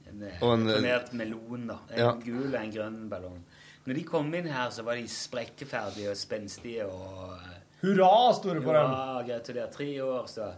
en, 0.09 0.22
eh, 0.22 0.42
en, 0.42 0.68
eh, 0.68 0.74
deprimert 0.74 1.12
melon. 1.12 1.66
da. 1.66 1.78
En 1.90 1.98
ja. 1.98 2.12
gul 2.24 2.48
og 2.48 2.61
en 2.61 2.72
grønn 2.72 3.09
ballong. 3.09 3.44
Når 3.86 3.94
de 3.94 4.02
kom 4.04 4.34
inn 4.34 4.46
her, 4.46 4.70
så 4.70 4.82
var 4.84 4.98
de 4.98 5.06
sprekkeferdige 5.09 6.11
og 6.11 6.16
spenstige 6.16 6.86
og 6.86 7.38
Hurra, 7.80 8.09
Hurra, 8.09 8.34
store 8.34 8.61
på 8.61 8.72
dem! 8.74 8.90
Ja, 8.90 9.22
gratulerer. 9.22 9.70
Tre 9.72 10.02
år, 10.02 10.26
så 10.26 10.52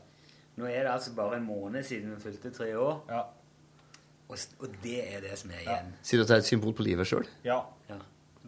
Nå 0.56 0.66
er 0.66 0.82
det 0.84 0.90
altså 0.92 1.14
bare 1.14 1.36
en 1.36 1.46
måned 1.46 1.84
siden 1.86 2.10
vi 2.14 2.20
fylte 2.20 2.50
tre 2.52 2.72
år. 2.76 3.04
Og, 4.30 4.38
og 4.62 4.74
det 4.84 5.00
er 5.02 5.24
det 5.24 5.36
som 5.40 5.50
er 5.50 5.64
igjen. 5.64 5.92
Sier 6.06 6.20
du 6.20 6.24
at 6.24 6.30
det 6.30 6.36
er 6.38 6.42
et 6.44 6.48
symbol 6.48 6.74
på 6.78 6.86
livet 6.86 7.08
sjøl? 7.10 7.26
Ja. 7.42 7.64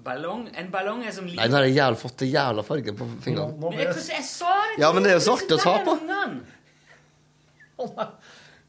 Ballong, 0.03 0.49
en 0.59 0.71
ballong 0.71 1.03
er 1.07 1.13
som 1.15 1.27
liv. 1.29 1.37
Nei, 1.39 1.47
nå 1.51 1.59
har 1.59 1.67
jeg 1.69 1.77
jævla 1.77 1.99
fått 2.01 2.23
det 2.25 2.29
jævla 2.33 2.65
farge 2.67 2.95
på 2.99 3.07
fingrene. 3.23 3.55
Men 3.61 3.83
jeg, 3.85 3.99
jeg 4.11 4.25
sa 4.27 4.55
det 4.73 4.81
Ja, 4.83 4.91
men 4.95 5.07
det 5.07 5.13
er 5.13 5.19
jo 5.21 5.25
så 5.29 5.37
artig 5.39 5.59
å 5.59 5.63
ta 5.63 5.75
på. 5.87 5.93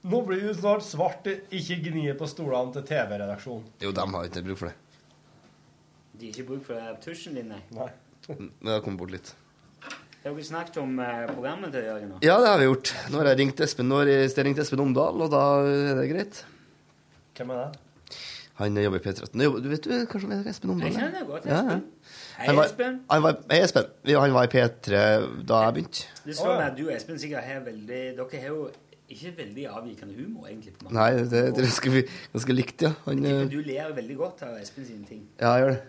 Nå 0.03 0.19
blir 0.27 0.41
du 0.43 0.51
snart 0.57 0.85
svart. 0.85 1.29
Ikke 1.53 1.79
gni 1.87 2.05
på 2.19 2.27
stolene 2.29 2.75
til 2.75 2.85
TV-redaksjonen. 2.91 3.65
Jo, 3.81 3.93
de 3.95 4.07
har 4.13 4.29
ikke 4.29 4.45
bruk 4.49 4.61
for 4.61 4.69
det. 4.69 4.75
De 6.13 6.27
har 6.27 6.35
ikke 6.35 6.47
bruk 6.51 6.67
for 6.67 6.77
den 6.77 6.99
tusjen 7.01 7.39
din, 7.39 7.53
nei. 7.53 7.89
Men 8.29 8.51
det 8.61 8.75
har 8.75 8.83
kommet 8.85 9.01
bort 9.01 9.15
litt. 9.15 9.33
Har 10.23 10.31
dere 10.31 10.45
snakket 10.47 10.77
om 10.79 10.99
eh, 11.03 11.23
programmet 11.33 11.73
til 11.73 11.83
Jørgen 11.87 12.13
nå? 12.13 12.19
Ja, 12.23 12.37
det 12.39 12.51
har 12.51 12.61
vi 12.61 12.67
gjort. 12.69 12.93
Nå 13.11 13.19
har 13.19 13.31
jeg 13.33 13.39
ringt 13.41 13.63
Espen, 13.65 13.89
nå 13.89 14.03
har 14.03 14.11
jeg 14.11 14.45
ringt 14.47 14.61
Espen 14.63 14.83
Omdal, 14.85 15.23
og 15.25 15.31
da 15.33 15.41
er 15.67 15.97
det 15.99 16.05
greit. 16.13 16.43
Hvem 17.37 17.49
er 17.49 17.63
det? 17.63 17.79
Han 18.59 18.75
jobber 18.77 18.99
i 18.99 19.01
P13. 19.01 19.41
Du 19.63 19.69
vet 19.71 19.83
du 19.87 19.91
kanskje 20.05 20.27
om 20.29 20.47
Espen 20.51 20.69
Omdal? 20.69 20.91
Jeg 20.91 20.99
kjenner 20.99 21.23
godt 21.25 21.45
Espen. 21.47 21.69
ja. 21.69 21.79
Hei, 22.37 22.45
Han 22.47 22.55
var- 22.59 22.65
Espen. 22.69 22.99
Han 23.09 23.23
var, 23.23 23.37
hei, 23.49 23.59
Espen. 23.65 23.85
Han 24.13 24.33
var 24.35 24.43
i 24.43 24.51
P3 24.53 24.99
da 25.49 25.61
jeg 25.63 25.73
begynte. 25.73 26.03
Det 26.27 26.35
slår 26.37 26.57
meg 26.59 26.67
at 26.71 26.77
du 26.77 26.83
og 26.87 26.91
Espen 26.93 27.17
sikkert 27.19 27.43
har 27.47 27.63
veldig 27.65 28.01
Dere 28.19 28.41
har 28.43 28.47
jo 28.53 28.67
ikke 29.13 29.31
veldig 29.37 29.65
avvikende 29.69 30.13
humor, 30.17 30.45
egentlig. 30.47 30.73
Nei, 30.93 31.09
det, 31.17 31.31
det 31.31 31.63
er 31.63 31.65
ganske, 31.67 32.03
ganske 32.35 32.53
likt, 32.55 32.81
ja. 32.85 32.93
Han, 33.07 33.25
eh, 33.25 33.41
du 33.51 33.57
ler 33.65 33.91
veldig 33.97 34.17
godt 34.17 34.43
av 34.45 34.53
Espen 34.61 34.85
sine 34.85 35.05
ting. 35.09 35.25
ja, 35.41 35.55
jeg 35.57 35.63
gjør 35.65 35.73
det. 35.73 35.81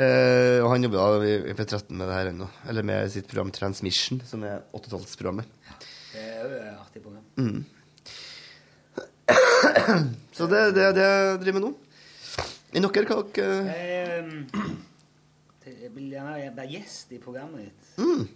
Eh, 0.00 0.62
og 0.64 0.70
han 0.70 0.82
jobber 0.86 0.98
da 0.98 1.24
i 1.26 1.34
i 1.50 1.54
P13 1.58 1.90
med 1.98 2.06
det 2.08 2.14
her 2.16 2.30
ennå. 2.32 2.48
Eller 2.68 2.82
med 2.86 3.10
sitt 3.12 3.28
program 3.28 3.50
Transmission, 3.50 4.20
som 4.24 4.42
er 4.44 4.60
80-tallsprogrammet. 4.72 5.44
Det 6.14 6.24
er 6.24 6.40
jo 6.40 6.56
et 6.56 6.78
artig 6.80 7.02
program. 7.02 7.24
Mm. 7.36 7.64
Så 10.40 10.46
det 10.48 10.58
er 10.58 10.70
det, 10.72 10.84
det 10.96 11.02
jeg 11.04 11.40
driver 11.42 11.58
med 11.58 11.66
nå. 11.66 11.70
Enn 12.72 12.86
dere, 12.86 13.02
hva 13.10 13.16
dere 13.36 13.48
Jeg, 15.68 15.90
vil 15.92 16.06
gjerne 16.14 16.52
være 16.56 16.68
gjest 16.70 17.12
i 17.12 17.18
programmet 17.20 17.66
ditt. 17.66 17.90
mm. 18.00 18.28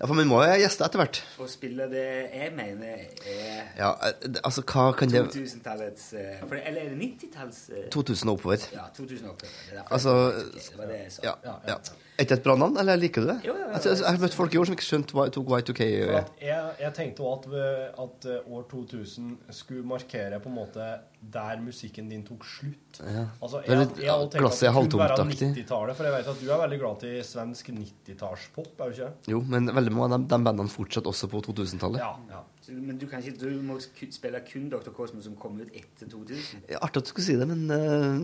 Ja, 0.00 0.06
for 0.08 0.16
vi 0.16 0.24
må 0.24 0.38
jo 0.40 0.54
gjeste 0.56 0.86
etter 0.86 0.98
hvert. 1.02 1.20
Og 1.44 1.48
spille 1.52 1.86
det 1.92 2.02
jeg 2.32 2.50
mener 2.56 3.02
er 3.28 3.66
Ja, 3.76 3.90
eh, 4.08 4.38
altså, 4.40 4.64
hva 4.64 4.88
kan 4.96 5.12
det 5.12 5.26
2000-tallets 5.28 6.06
eh, 6.16 6.42
Eller 6.42 6.86
er 6.86 6.94
det 6.94 6.98
90-talls 7.04 7.58
eh, 7.76 7.90
2000 7.92 8.32
og 8.32 8.38
oppover. 8.40 8.64
Ja, 8.72 8.88
2000 8.96 9.28
og 9.28 9.34
oppover. 9.36 9.52
Det 9.70 9.84
Altså 9.90 10.14
det. 10.32 10.46
Det 10.56 10.78
var 10.78 10.86
det 10.90 11.02
jeg 11.04 11.12
sa. 11.12 11.26
ja. 11.28 11.34
ja, 11.44 11.54
ja. 11.68 11.76
Er 12.20 12.26
ikke 12.26 12.34
det 12.34 12.40
et 12.42 12.44
bra 12.44 12.54
navn, 12.60 12.74
eller 12.76 12.98
liker 13.00 13.24
du 13.24 13.30
det? 13.30 13.36
Jo, 13.46 13.54
jo, 13.56 13.62
jo. 13.62 13.68
Altså, 13.72 13.92
jeg 13.94 14.04
har 14.04 14.18
møtt 14.20 14.34
folk 14.36 14.52
i 14.52 14.58
år 14.60 14.66
som 14.68 14.74
ikke 14.76 14.84
skjønte 14.84 15.16
hva 15.16 15.24
tok 15.32 15.52
Y2K 15.56 15.86
For 15.96 16.42
jeg, 16.44 16.74
jeg 16.82 16.92
tenkte 16.98 17.24
også 17.24 17.54
at, 17.62 17.94
at 18.04 18.26
eh, 18.28 18.50
år 18.52 18.66
2000 18.68 19.30
skulle 19.56 19.86
markere 19.88 20.40
på 20.44 20.50
en 20.50 20.58
måte 20.58 20.88
der 21.20 21.62
musikken 21.64 22.10
din 22.12 22.26
tok 22.28 22.44
slutt. 22.44 23.00
Ja. 23.00 23.24
Altså, 23.40 23.62
jeg, 23.64 23.88
jeg, 24.02 24.12
hadde 24.12 24.28
tenkt 24.34 24.44
er 24.44 24.50
at 24.50 24.60
det 24.60 24.92
kunne 24.92 25.02
være 25.06 25.26
90-tallet, 25.30 25.96
for 25.96 26.08
jeg 26.10 26.16
vet 26.18 26.30
at 26.34 26.44
du 26.44 26.52
er 26.52 26.62
veldig 26.66 26.80
glad 26.84 27.02
til 27.06 27.16
svensk 27.30 27.72
90-tallspop, 27.78 28.70
er 28.76 28.92
du 28.92 28.98
ikke? 28.98 29.10
Jo, 29.32 29.42
men 29.56 29.72
veldig 29.80 29.96
mange 29.96 30.10
av 30.10 30.20
de, 30.20 30.30
de 30.34 30.40
bandene 30.50 30.72
fortsatte 30.76 31.08
også 31.08 31.32
på 31.32 31.40
2000-tallet. 31.48 32.04
Ja, 32.04 32.12
ja. 32.36 32.44
Men 32.70 32.98
du 32.98 33.06
kan 33.06 33.22
ikke 33.24 33.38
Du 33.40 33.62
må 33.62 33.78
spille 33.80 34.40
kun 34.52 34.70
Dr. 34.70 34.92
Cosmo 34.94 35.20
som 35.22 35.36
kom 35.36 35.60
ut 35.60 35.68
etter 35.74 36.08
2000. 36.10 36.64
Ja, 36.70 36.78
Artig 36.82 37.02
at 37.02 37.04
du 37.04 37.08
skulle 37.08 37.26
si 37.26 37.36
det, 37.36 37.48
men 37.48 37.70
uh, 37.70 38.20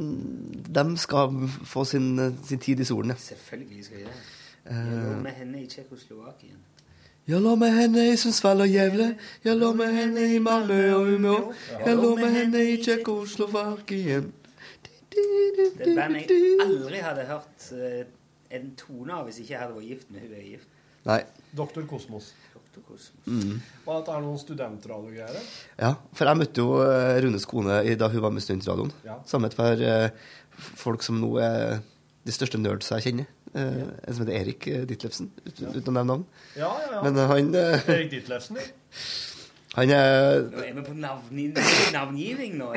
de 0.74 0.98
skal 0.98 1.48
få 1.64 1.84
sin, 1.84 2.18
eh, 2.18 2.32
sin 2.44 2.58
tid 2.58 2.80
i 2.80 2.84
solen, 2.84 3.10
ja. 3.10 3.16
Selvfølgelig 3.16 3.84
skal 3.84 3.98
de 3.98 4.04
det. 4.04 4.22
Eh. 4.70 4.76
Jeg 4.76 5.04
lå 5.04 5.20
med 5.22 5.30
henne 5.30 5.62
i 5.62 5.66
Tsjekkoslovakia. 5.66 6.56
Jeg 7.26 7.40
lå 7.42 7.54
med 7.58 7.70
henne 7.74 8.12
i 8.12 8.16
Sundsvall 8.16 8.60
og 8.60 8.68
Gävle. 8.70 9.14
Jeg 9.44 9.56
lå 9.56 9.72
med 9.72 9.92
henne 9.92 10.34
i 10.34 10.38
Malmö 10.38 10.92
og 10.94 11.08
Umeå. 11.14 11.52
Jeg 11.86 11.96
lå 11.96 12.14
med 12.16 12.30
henne 12.30 12.64
i 12.72 12.76
Tsjekkoslovakia. 12.82 14.20
Det 15.16 15.24
er 15.82 15.90
et 15.90 15.96
band 15.96 16.14
jeg 16.14 16.58
aldri 16.60 17.00
hadde 17.02 17.24
hørt 17.26 17.66
eh, 17.72 18.06
en 18.50 18.72
tone 18.78 19.14
av 19.16 19.24
hvis 19.26 19.40
ikke 19.42 19.54
jeg 19.54 19.62
hadde 19.62 19.76
vært 19.78 19.88
gift 19.88 20.10
med 20.10 20.20
hun 20.20 20.34
jeg 20.34 20.42
er 20.42 20.50
gift 20.50 20.68
Nei. 21.06 21.20
Dr. 21.56 21.86
Kosmos. 21.88 22.32
Mm. 23.26 23.56
Og 23.86 23.92
at 23.96 24.06
det 24.08 24.14
er 24.14 24.24
noen 24.24 24.40
studentradiogreier? 24.40 25.46
Ja, 25.80 25.92
for 26.16 26.30
jeg 26.30 26.40
møtte 26.42 26.64
jo 26.64 26.80
eh, 26.84 27.18
Runes 27.24 27.46
kone 27.50 27.78
da 27.98 28.08
hun 28.12 28.24
var 28.24 28.34
med 28.34 28.42
i 28.42 28.46
Studentradioen. 28.46 28.92
Ja. 29.06 29.18
Sammen 29.28 29.46
med 29.48 29.54
et 29.54 29.60
par 29.60 29.84
eh, 29.90 30.32
folk 30.82 31.04
som 31.06 31.20
nå 31.22 31.32
er 31.42 31.78
de 32.26 32.34
største 32.34 32.60
nerds 32.60 32.90
jeg 32.94 33.06
kjenner. 33.08 33.30
Eh, 33.56 33.84
En 34.06 34.16
som 34.16 34.24
heter 34.26 34.36
Erik 34.40 34.66
Ditlevsen, 34.90 35.30
ut, 35.46 35.54
uten 35.54 35.92
å 35.92 35.96
nevne 35.96 36.08
navn. 36.12 36.26
Ja, 36.58 36.72
ja, 36.82 36.90
ja. 36.98 37.04
Men 37.06 37.22
han 37.32 37.54
Erik 37.62 38.12
Ditlevsen, 38.14 38.60
ja. 38.60 38.68
Han 39.76 39.90
er 39.92 40.46
Nå 40.48 40.62
er 40.64 40.72
vi 40.78 40.82
på 40.86 40.94
navngi 40.96 41.42
navngivning 41.92 42.54
nå. 42.56 42.70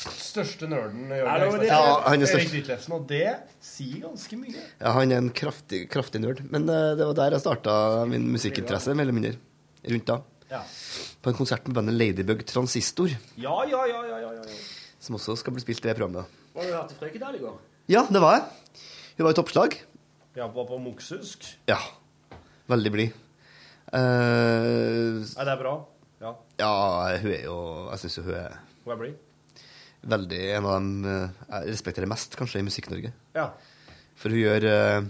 Største 0.00 0.68
nerden 0.70 1.10
Jørgen 1.12 1.64
Ja, 1.68 1.80
han 2.06 2.22
er 2.22 2.24
Erik 2.24 2.30
størst. 2.32 2.54
Ditlevsen, 2.54 2.94
og 2.96 3.04
det 3.10 3.26
sier 3.64 4.00
ganske 4.06 4.38
mye. 4.40 4.62
Ja, 4.80 4.94
han 4.96 5.12
er 5.12 5.20
en 5.20 5.28
kraftig, 5.36 5.82
kraftig 5.92 6.22
nerd. 6.24 6.40
Men 6.48 6.64
eh, 6.72 6.94
det 6.96 7.04
var 7.10 7.18
der 7.20 7.36
jeg 7.36 7.44
starta 7.44 7.74
min 8.08 8.24
musikkinteresse, 8.32 8.94
mer 8.96 9.04
eller 9.04 9.18
mindre. 9.18 9.34
Rundt 9.92 10.08
da. 10.08 10.16
Ja. 10.48 10.62
På 11.20 11.28
en 11.34 11.36
konsert 11.36 11.68
med 11.68 11.76
bandet 11.76 11.98
Ladybug 11.98 12.40
Transistor, 12.48 13.12
Ja, 13.36 13.58
ja, 13.68 13.82
ja, 13.90 14.00
ja, 14.08 14.22
ja, 14.24 14.32
ja. 14.40 14.56
som 15.04 15.18
også 15.20 15.36
skal 15.42 15.52
bli 15.52 15.60
spilt 15.66 15.84
i 15.84 15.90
det 15.90 15.96
programmet. 15.98 16.32
Var 16.56 16.64
du 16.64 16.72
hørte 16.72 16.96
Frøkedal 16.96 17.36
i 17.36 17.42
går? 17.44 17.60
Ja, 17.92 18.06
det 18.08 18.24
var 18.24 18.38
jeg. 18.38 18.80
Hun 19.18 19.28
var 19.28 19.36
i 19.36 19.38
toppslag. 19.42 19.76
Ja, 20.38 20.48
var 20.48 20.64
på 20.72 20.80
Moksusk. 20.80 21.44
Ja. 21.68 21.76
Veldig 22.72 22.92
blid. 22.96 23.20
Uh, 23.92 25.24
Er 25.36 25.44
det 25.48 25.58
bra? 25.60 25.76
Ja. 26.20 26.32
Ja, 26.58 26.70
hun 27.22 27.30
er 27.30 27.44
jo 27.44 27.56
Jeg 27.92 27.98
syns 28.02 28.16
hun 28.24 28.34
er 28.34 28.56
Hun 28.84 28.92
er 28.92 28.98
blid. 28.98 29.18
veldig 30.08 30.40
en 30.56 30.66
av 30.66 30.72
dem 30.80 31.04
eh, 31.06 31.28
jeg 31.52 31.72
respekterer 31.74 32.10
mest, 32.10 32.34
kanskje, 32.38 32.58
i 32.62 32.66
Musikk-Norge. 32.66 33.12
Ja. 33.36 33.48
For 34.18 34.30
hun 34.34 34.40
gjør 34.40 34.66
eh, 34.66 35.06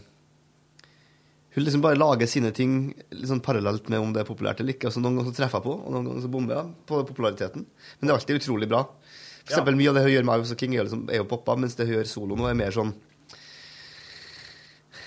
Hun 1.56 1.64
liksom 1.64 1.80
bare 1.82 1.96
lager 1.98 2.26
sine 2.28 2.52
ting 2.52 2.94
liksom 3.11 3.40
parallelt 3.40 3.88
med 3.88 3.98
om 4.04 4.12
det 4.12 4.20
er 4.22 4.28
populært 4.28 4.61
eller 4.61 4.74
ikke. 4.76 4.88
Altså, 4.90 5.00
Noen 5.00 5.16
ganger 5.16 5.32
så 5.32 5.36
treffer 5.40 5.59
jeg 5.59 5.64
på, 5.64 5.74
og 5.80 5.90
noen 5.94 6.04
ganger 6.11 6.22
så 6.26 6.30
bomber 6.30 6.54
jeg 6.61 6.74
på 6.86 7.00
populariteten. 7.09 7.64
Men 7.98 8.06
det 8.06 8.12
er 8.12 8.18
alltid 8.20 8.42
utrolig 8.42 8.68
bra. 8.68 8.82
For 8.84 9.54
Ja. 9.54 9.56
eksempel 9.56 9.76
Mye 9.80 9.88
av 9.88 9.94
det 9.96 10.02
hun 10.04 10.12
gjør 10.12 10.24
med 10.28 10.38
Ives 10.38 10.52
og 10.52 10.59
King, 10.61 10.74
er 10.74 10.82
jo, 10.82 10.84
liksom, 10.90 11.06
er 11.11 11.16
jo 11.22 11.24
poppa, 11.24 11.56
mens 11.56 11.74
det 11.74 11.86
hun 11.88 11.94
gjør 11.96 12.06
solo 12.06 12.36
nå, 12.36 12.46
er 12.50 12.54
mer 12.61 12.70
sånn 12.76 12.92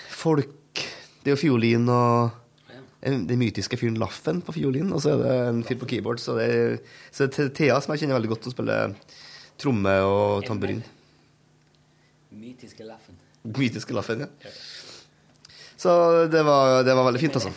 folk 0.09 0.81
Det 1.23 1.29
er 1.31 1.35
jo 1.35 1.41
fiolin 1.41 1.87
og 1.93 2.31
den 3.01 3.39
mytiske 3.41 3.77
fyren 3.81 3.97
Laffen 4.01 4.43
på 4.45 4.53
fiolin, 4.53 4.91
og 4.93 5.01
så 5.01 5.15
er 5.15 5.21
det 5.23 5.35
en 5.49 5.63
fyr 5.65 5.79
på 5.81 5.89
keyboard. 5.89 6.21
Så 6.21 6.37
det 6.37 6.47
er, 6.53 6.77
så 7.09 7.25
det 7.25 7.47
er 7.47 7.53
Thea, 7.57 7.79
som 7.81 7.95
jeg 7.95 8.03
kjenner 8.03 8.19
veldig 8.19 8.33
godt, 8.35 8.45
som 8.45 8.53
spiller 8.53 8.95
tromme 9.61 9.95
og 10.05 10.45
tamburin. 10.45 10.83
Mytiske 12.31 12.85
laffen. 12.87 13.17
Mytiske 13.41 13.93
Laffen, 13.93 14.21
ja. 14.21 14.51
Så 15.81 15.91
det 16.29 16.43
var, 16.45 16.83
det 16.85 16.93
var 16.93 17.07
veldig 17.07 17.21
fint, 17.23 17.37
altså. 17.39 17.49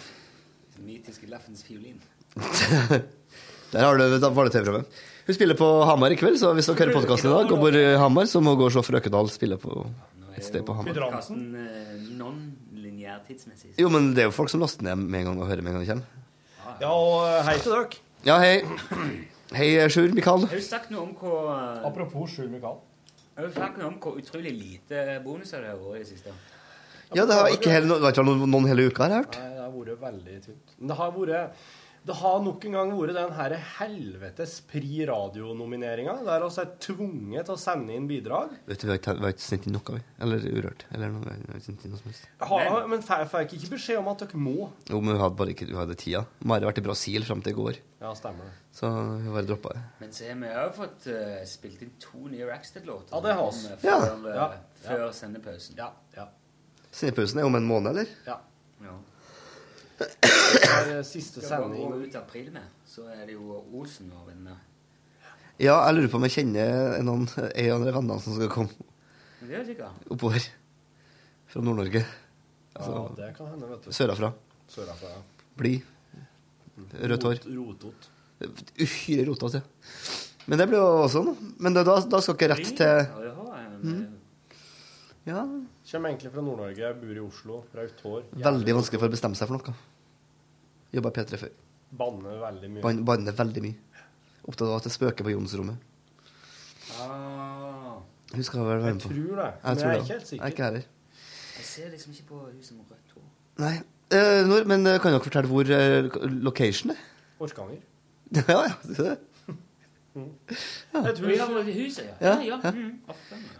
Mytiske 0.80 1.28
laffens 1.28 1.64
fiolin. 1.66 2.00
Der 3.74 3.82
har 3.82 3.98
du, 3.98 4.04
da 4.22 4.30
var 4.30 4.46
det 4.46 4.54
TV-prøve. 4.54 4.84
Hun 5.26 5.34
spiller 5.34 5.56
på 5.58 5.66
Hamar 5.88 6.12
i 6.14 6.16
kveld, 6.20 6.36
så 6.38 6.52
hvis 6.54 6.68
dere 6.68 6.78
hører 6.84 6.94
podkasten 6.94 7.30
i 7.30 7.32
dag 7.34 7.52
og 7.52 7.62
bor 7.64 7.76
i 7.76 7.84
Hamar, 7.98 8.28
så 8.30 8.42
må 8.44 8.54
gå 8.60 8.68
og 8.68 8.74
se 8.74 8.82
Frøkedal 8.86 9.30
spille 9.32 9.58
på 9.60 9.82
et 10.36 10.46
sted 10.46 10.62
på 10.64 10.76
Hamar. 10.76 10.94
Podkasten 10.94 11.42
eh, 11.58 11.96
non-lineær 13.04 13.24
tidsmessig. 13.26 13.74
Jo, 13.78 13.90
men 13.92 14.12
det 14.14 14.24
er 14.24 14.28
jo 14.30 14.34
folk 14.34 14.50
som 14.50 14.62
laster 14.62 14.84
ned 14.84 14.96
med 14.96 15.20
en 15.20 15.26
gang 15.30 15.42
og 15.42 15.48
hører 15.48 15.62
med 15.62 15.72
en 15.72 15.78
gang 15.78 15.84
de 15.84 15.92
kommer. 15.92 16.06
Ja, 16.80 16.90
og 16.90 17.28
eh, 17.28 17.44
hei 17.48 17.56
til 17.60 17.74
dere. 17.74 18.00
Ja, 18.24 18.38
hei. 18.40 18.56
Hei, 19.54 19.68
Sjur 19.92 20.10
Mikael. 20.16 20.46
Har 20.48 20.58
du 20.58 20.64
sagt 20.64 20.90
noe 20.90 21.04
om 21.04 21.12
hvor 21.18 21.52
Apropos 21.84 22.32
Sjur 22.32 22.48
Mikael. 22.50 22.80
Har 23.36 23.46
du 23.46 23.54
sagt 23.54 23.78
noe 23.78 23.92
om 23.92 24.00
hvor 24.02 24.16
utrolig 24.18 24.54
lite 24.54 25.20
bonuser 25.24 25.62
det 25.62 25.72
har 25.74 25.80
vært 25.80 26.00
i 26.00 26.04
det 26.04 26.10
siste? 26.14 26.34
Ja, 27.14 27.26
det 27.28 27.36
har 27.36 27.52
ikke 27.52 27.70
hele, 27.70 27.98
det 28.00 28.08
har 28.08 28.14
ikke 28.14 28.24
noen, 28.26 28.46
noen 28.50 28.66
hele 28.66 28.88
uka, 28.88 29.04
har 29.04 29.12
jeg 29.12 29.24
hørt. 29.24 29.36
Nei, 29.38 29.50
det 29.54 29.62
har 29.62 29.74
vært 29.74 30.00
veldig 30.02 30.38
tynt. 30.46 30.76
Men 30.78 30.90
det 30.90 30.96
har 30.98 31.12
vært 31.14 31.66
det 32.04 32.14
har 32.20 32.42
nok 32.44 32.64
en 32.68 32.74
gang 32.76 32.90
vært 32.98 33.14
den 33.16 33.30
her 33.32 33.52
helvetes 33.78 34.58
Pri 34.68 35.06
Radio-nomineringa, 35.08 36.18
der 36.26 36.42
vi 36.44 36.60
er 36.60 36.72
tvunget 36.84 37.46
til 37.48 37.54
å 37.54 37.60
sende 37.60 37.94
inn 37.96 38.04
bidrag. 38.10 38.50
Vet 38.68 38.82
du, 38.82 38.86
Vi 38.90 38.92
har 38.92 39.30
ikke, 39.32 39.40
sendt 39.40 39.68
inn 39.70 39.72
noe, 39.72 39.94
vi. 39.96 40.02
Eller 40.20 40.44
Urørt. 40.50 40.84
Eller 40.92 41.08
noe, 41.14 41.22
vi 41.24 41.32
har 41.32 41.56
ikke 41.56 41.64
sendt 41.70 41.86
inn 41.86 41.94
noe 41.94 42.00
som 42.02 42.10
helst. 42.10 42.26
Ha, 42.44 42.58
men 42.92 43.04
får 43.08 43.24
jeg 43.40 43.50
ikke 43.56 43.72
beskjed 43.72 44.02
om 44.02 44.10
at 44.12 44.20
dere 44.26 44.40
må. 44.40 44.68
Jo, 44.90 45.00
men 45.00 45.14
vi 45.16 45.22
hadde 45.22 45.38
bare 45.40 45.54
ikke 45.54 45.68
vi 45.70 45.78
hadde 45.80 45.96
tida. 46.04 46.24
Mari 46.44 46.66
har 46.66 46.72
vært 46.74 46.82
i 46.82 46.86
Brasil 46.90 47.24
fram 47.24 47.40
til 47.46 47.54
i 47.54 47.58
går, 47.62 47.80
Ja, 48.04 48.12
stemmer 48.20 48.50
det. 48.50 48.52
så 48.76 48.90
vi 49.24 49.32
bare 49.38 49.48
droppa 49.48 49.72
det. 49.78 49.82
Men 50.04 50.12
se, 50.12 50.28
vi 50.44 50.52
har 50.52 50.68
jo 50.68 50.76
fått 50.82 51.08
uh, 51.08 51.40
spilt 51.48 51.82
inn 51.88 51.94
to 52.04 52.26
nye 52.28 52.44
Rackstead-låter. 52.50 53.16
Ja, 53.16 53.24
det 53.24 53.38
har 53.40 53.50
vi. 53.56 53.88
Ja. 53.88 53.98
Før, 54.04 54.28
eh, 54.28 54.36
Ja. 54.36 54.50
før 54.84 55.06
sendepausen. 55.16 55.80
Ja, 55.80 55.88
ja. 56.18 56.28
Sendepausen 56.92 57.40
er 57.40 57.48
om 57.48 57.56
en 57.56 57.64
måned, 57.64 57.90
eller? 57.96 58.12
ja. 58.28 58.38
Ja. 58.84 58.98
Det 59.98 60.96
er 60.96 61.02
siste 61.06 61.42
sending. 61.44 61.90
gå 61.90 62.00
ut 62.06 62.16
april 62.18 62.50
med, 62.54 62.66
så 62.88 63.06
er 63.12 63.26
det 63.28 63.36
jo 63.36 63.60
Olsen 63.72 64.10
og 64.14 64.26
venner. 64.28 64.56
Ja, 65.60 65.76
jeg 65.86 65.94
lurer 65.94 66.10
på 66.10 66.18
om 66.18 66.24
jeg 66.26 66.34
kjenner 66.34 66.96
en 66.98 67.08
av 67.12 67.14
en 67.38 67.70
av 67.76 67.84
de 67.86 67.92
vennene 67.94 68.20
som 68.22 68.34
skal 68.34 68.50
komme 68.50 68.74
det 69.44 69.54
er 69.60 69.64
sikkert. 69.68 70.06
oppover. 70.10 70.46
Fra 71.46 71.62
Nord-Norge. 71.62 72.00
Ja, 72.00 72.80
Altså, 72.80 73.14
det 73.16 73.28
kan 73.36 73.46
hende, 73.52 73.68
vet 73.70 73.84
du. 73.84 73.92
Sørafra. 73.94 74.32
Sørafra, 74.68 75.12
ja. 75.12 75.20
Blid. 75.60 75.82
Rødt 76.98 77.22
hår. 77.22 77.38
Rotot. 77.54 78.08
Uhyre 78.80 79.26
rotete. 79.28 79.62
Men 80.46 80.58
det 80.58 80.66
blir 80.68 80.80
jo 80.80 80.88
også 81.04 81.22
noe. 81.24 81.52
Men 81.62 81.76
det, 81.76 81.84
da, 81.86 82.00
da 82.10 82.20
skal 82.20 82.34
ikke 82.34 82.48
rett 82.50 82.72
til 82.74 82.82
Ja, 82.82 83.04
det 83.22 83.30
har 83.36 83.60
jeg. 83.60 83.78
Mm. 83.84 84.16
Ja, 85.28 85.44
Kommer 85.90 86.08
egentlig 86.10 86.30
fra 86.32 86.40
Nord-Norge, 86.42 86.92
bor 87.00 87.12
i 87.16 87.20
Oslo, 87.20 87.58
rødt 87.76 88.00
hår. 88.06 88.22
veldig 88.40 88.74
vanskelig 88.78 89.00
for 89.02 89.08
å 89.10 89.12
bestemme 89.12 89.36
seg 89.36 89.48
for 89.50 89.58
noe. 89.58 89.74
Jobba 90.94 91.10
i 91.12 91.16
P3 91.18 91.40
før. 91.42 91.50
Banner 91.94 92.38
veldig 92.40 92.70
mye. 92.72 92.82
Ban- 92.86 93.02
Banner 93.04 93.32
veldig 93.36 93.62
mye. 93.62 93.74
Opptatt 94.48 94.68
av 94.68 94.76
at 94.78 94.86
det 94.88 94.92
spøker 94.94 95.24
på 95.26 95.32
Jonsrommet. 95.34 95.76
Ah, 97.00 97.98
Hun 98.34 98.42
skal 98.44 98.60
vel 98.60 98.68
være 98.68 98.84
Jeg 98.84 98.94
med 98.94 99.02
på 99.02 99.08
tror 99.08 99.36
det, 99.36 99.52
men 99.62 99.70
Jeg, 99.70 99.78
tror 99.78 99.90
jeg 99.90 99.98
er 99.98 100.02
ikke 100.02 100.12
helt 100.14 100.26
sikker. 100.28 100.44
Jeg 100.44 100.46
er 100.46 100.54
ikke 100.54 100.64
heller. 100.64 100.84
jeg 101.56 101.64
ser 101.64 101.90
liksom 101.90 102.12
ikke 102.12 102.26
på 102.28 102.40
huset 102.56 102.76
med 102.76 102.84
rødt 102.90 103.14
hår. 103.14 103.28
Nei. 103.64 103.74
Eh, 104.14 104.40
når, 104.46 104.66
men 104.68 104.86
eh, 104.86 104.98
kan 105.00 105.12
dere 105.14 105.24
fortelle 105.24 105.48
hvor 105.48 105.70
eh, 105.70 106.08
location 106.44 106.90
er? 106.94 107.00
Orkanger. 107.40 107.80
ja, 108.48 108.60
ja. 108.68 109.14
Det. 110.14 110.58
Et 111.00 111.20
Vi 111.20 111.34
hus. 111.34 111.48
vært 111.50 111.68
i 111.68 111.76
huset, 111.78 112.06
ja. 112.08 112.14
Ja, 112.20 112.34
ja. 112.42 112.58
ja. 112.62 112.70
Mm. 112.70 113.00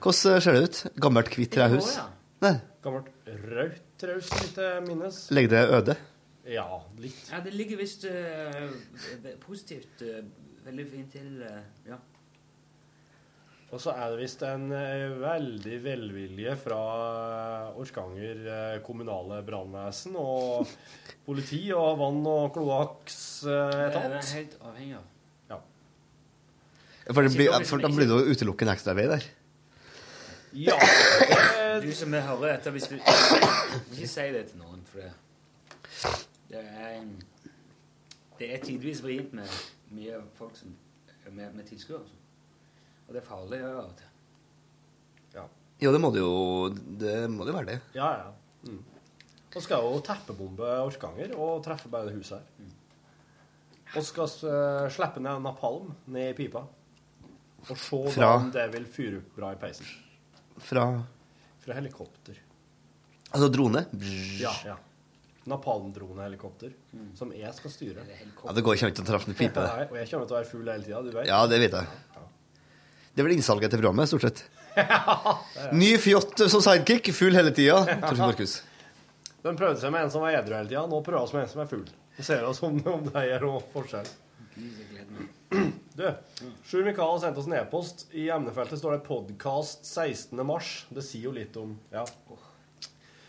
Hvordan 0.01 0.41
ser 0.47 0.57
det 0.59 0.63
ut? 0.69 0.81
Gammelt, 1.03 1.35
hvitt 1.35 1.53
trehus? 1.57 1.95
Ja. 1.97 2.07
Nei. 2.45 2.55
Gammelt 2.85 3.13
rødt 3.27 3.85
trehus, 4.01 4.31
litt 4.41 4.59
eh, 4.63 4.81
minnes. 4.87 5.21
Ligger 5.35 5.55
det 5.57 5.63
øde? 5.79 5.97
Ja, 6.45 6.67
litt. 7.01 7.21
ja, 7.33 7.41
det 7.41 7.55
ligger 7.57 7.79
visst 7.81 8.05
uh, 8.05 9.31
positivt 9.41 10.03
uh, 10.05 10.19
veldig 10.67 10.85
fint 10.91 11.15
til. 11.17 11.39
Uh, 11.41 11.63
ja. 11.89 11.97
Og 13.75 13.81
så 13.83 13.95
er 13.97 14.13
det 14.13 14.21
visst 14.21 14.43
en 14.47 14.69
veldig 14.71 15.79
velvilje 15.83 16.53
fra 16.61 16.83
Orkanger 17.75 18.45
eh, 18.47 18.77
kommunale 18.87 19.41
brannvesen 19.47 20.15
og 20.21 20.69
politi 21.27 21.65
og 21.75 21.99
vann- 21.99 22.29
og 22.31 22.55
Det 23.43 23.57
er 23.99 24.21
helt 24.37 24.59
avhengig 24.61 24.95
av. 25.01 25.09
For, 27.11 27.29
blir, 27.29 27.53
for 27.69 27.83
da 27.85 27.91
blir 27.93 28.09
det 28.09 28.17
jo 28.17 28.33
utelukkende 28.33 28.73
en 28.73 28.79
ekstravei 28.79 29.09
der. 29.11 29.27
Ja. 30.55 30.79
Du 31.83 31.89
som 31.91 32.13
hører 32.15 32.53
dette, 32.53 32.71
hvis 32.71 32.85
du 32.87 32.93
Ikke 32.95 34.07
si 34.07 34.27
det 34.31 34.45
til 34.53 34.61
noen, 34.61 34.85
for 34.87 35.03
det, 35.03 35.09
det 36.53 36.61
er 36.63 37.01
Det 38.39 38.51
er 38.55 38.63
tidvis 38.63 39.03
vrient 39.03 39.35
med 39.35 39.57
mye 39.91 40.21
folk 40.39 40.55
som 40.57 40.71
med, 41.33 41.51
med 41.57 41.67
tilskuere. 41.67 42.05
og 42.05 42.09
sånn. 42.09 43.11
Det 43.11 43.21
er 43.21 43.27
farlig 43.27 43.59
å 43.59 43.65
gjøre 43.65 43.81
av 43.81 43.89
og 43.89 43.97
til. 43.99 44.11
Ja, 45.83 45.91
det 45.91 46.01
må 46.01 46.11
det 46.15 46.23
jo 46.23 46.71
Det 46.73 47.17
må 47.31 47.45
det 47.45 47.53
jo 47.53 47.59
være 47.59 47.71
det. 47.73 47.81
Ja, 47.97 48.11
ja. 48.23 48.31
Mm. 48.69 48.81
Og 49.55 49.63
skal 49.63 49.85
jo 49.87 50.01
teppebombe 50.03 50.71
Orkanger 50.83 51.35
og 51.39 51.61
treffe 51.67 51.91
bare 51.91 52.09
det 52.09 52.17
huset 52.17 52.41
her. 52.41 52.73
Og 53.95 54.07
skal 54.07 54.31
uh, 54.49 54.87
slippe 54.91 55.23
ned 55.23 55.43
napalm 55.45 55.93
ned 56.11 56.33
i 56.33 56.37
pipa. 56.39 56.65
Og 57.65 57.79
se 57.81 58.21
da 58.21 58.33
om 58.37 58.51
det 58.53 58.65
vil 58.75 58.89
fyre 58.91 59.21
opp 59.21 59.37
bra 59.39 59.53
i 59.55 59.61
peisen. 59.61 59.89
Fra 60.61 60.89
Fra 61.65 61.77
helikopter. 61.79 62.41
Altså 63.35 63.49
drone? 63.51 63.87
Ja, 64.39 64.53
ja. 64.67 64.77
Napalmdronehelikopter. 65.51 66.73
Som 67.19 67.33
jeg 67.37 67.51
skal 67.57 67.73
styre. 67.73 68.05
Ja, 68.07 68.53
det 68.57 68.65
går 68.65 68.77
ikke 68.79 68.91
an 68.91 68.95
å 69.03 69.07
treffe 69.09 69.33
en 69.33 69.39
pipe. 69.39 69.65
Nei, 69.65 69.87
og 69.91 69.97
jeg 69.99 70.11
kommer 70.13 70.29
til 70.29 70.37
å 70.37 70.39
være 70.39 70.51
full 70.51 70.69
hele 70.71 70.85
tida, 70.85 71.01
du 71.05 71.11
vet. 71.13 71.27
Ja, 71.29 71.41
det 71.51 71.61
vet 71.65 71.77
jeg. 71.79 72.21
Det 73.15 73.23
er 73.23 73.29
vel 73.29 73.37
innsalget 73.37 73.71
til 73.73 73.81
programmet, 73.83 74.11
stort 74.11 74.25
sett. 74.27 74.45
Ny 75.81 75.91
fjott 76.03 76.47
som 76.51 76.63
sidekick, 76.65 77.13
full 77.15 77.37
hele 77.37 77.53
tida. 77.55 77.83
Torfinn 78.07 78.25
Markus. 78.25 78.57
De 79.45 79.53
prøvde 79.53 79.79
seg 79.83 79.93
med 79.93 80.07
en 80.07 80.13
som 80.15 80.25
var 80.25 80.39
edru 80.41 80.57
hele 80.57 80.71
tida. 80.71 80.85
Nå 80.91 81.01
prøver 81.05 81.31
vi 81.31 81.39
med 81.39 81.47
en 81.47 81.53
som 81.53 81.65
er 81.65 81.71
full. 81.71 81.85
Vi 82.17 82.27
ser 82.27 82.47
oss 82.49 82.63
om, 82.65 82.79
om 82.91 83.09
det 83.11 83.27
gjør 83.29 83.49
noen 83.49 83.67
forskjell. 83.75 84.13
Du, 85.95 86.09
Sjur 86.67 86.83
Mikael 86.85 87.13
har 87.15 87.21
sendt 87.23 87.39
oss 87.39 87.47
en 87.47 87.55
e-post. 87.55 88.07
I 88.19 88.27
emnefeltet 88.35 88.81
står 88.81 88.97
det 88.97 89.05
'podkast 89.07 89.85
16. 89.87 90.41
mars'. 90.47 90.85
Det 90.91 91.05
sier 91.07 91.29
jo 91.29 91.35
litt 91.35 91.57
om 91.57 91.77
Ja. 91.93 92.05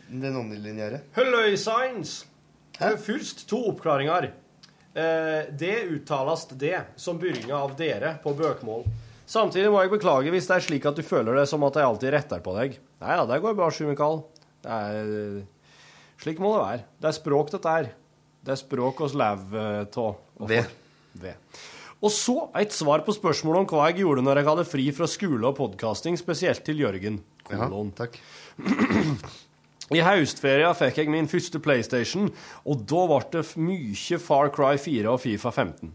Det 0.09 0.27
er 0.29 0.33
non-lineære. 0.33 1.01
Halløysains! 1.13 2.25
Eh, 2.79 2.95
Først 2.97 3.47
to 3.49 3.57
oppklaringer. 3.71 4.31
Eh, 4.95 5.45
det 5.51 5.89
uttales 5.91 6.45
det 6.57 6.81
som 6.95 7.19
byrjinga 7.19 7.53
av 7.55 7.75
dere 7.77 8.17
på 8.23 8.33
bøkmål. 8.35 8.85
Samtidig 9.27 9.71
må 9.71 9.81
jeg 9.81 9.91
beklage 9.91 10.29
hvis 10.31 10.47
det 10.47 10.55
er 10.55 10.65
slik 10.65 10.85
at 10.85 10.95
du 10.95 11.01
føler 11.01 11.35
det 11.35 11.47
som 11.49 11.63
at 11.63 11.73
jeg 11.73 11.83
alltid 11.85 12.13
retter 12.13 12.39
på 12.39 12.53
deg. 12.57 12.77
Nei 13.01 13.15
da, 13.17 13.25
det 13.25 13.41
går 13.41 13.55
bra, 13.57 13.69
Sjur 13.69 13.89
Mikael. 13.89 14.23
Det 14.61 14.71
er 14.71 15.45
Slik 16.17 16.39
må 16.39 16.53
det 16.55 16.61
være. 16.65 16.83
Det 17.01 17.07
er 17.09 17.11
språk, 17.17 17.49
dette 17.51 17.69
her. 17.69 17.89
Det 18.45 18.51
er 18.53 18.55
språk 18.61 19.01
oss 19.01 19.13
lever 19.13 19.85
av. 19.97 20.15
Ved. 20.39 20.65
Ved. 21.13 21.35
Og 22.05 22.13
så 22.13 22.35
et 22.59 22.73
svar 22.75 23.01
på 23.05 23.15
spørsmålet 23.15 23.63
om 23.63 23.71
hva 23.71 23.87
jeg 23.89 24.03
gjorde 24.03 24.21
når 24.25 24.39
jeg 24.39 24.47
hadde 24.51 24.67
fri 24.69 24.85
fra 24.93 25.07
skole 25.09 25.49
og 25.49 25.57
podkasting, 25.57 26.17
spesielt 26.21 26.61
til 26.67 26.83
Jørgen. 26.83 27.17
Kolon. 27.47 27.89
takk. 27.97 28.19
I 29.95 30.01
høstferien 30.05 30.77
fikk 30.77 30.99
jeg 31.01 31.09
min 31.13 31.29
første 31.29 31.61
PlayStation, 31.61 32.29
og 32.65 32.85
da 32.89 33.01
ble 33.09 33.19
det 33.33 33.43
mye 33.61 34.19
Far 34.21 34.49
Cry 34.53 34.77
4 34.81 35.11
og 35.11 35.21
Fifa 35.21 35.49
15. 35.53 35.91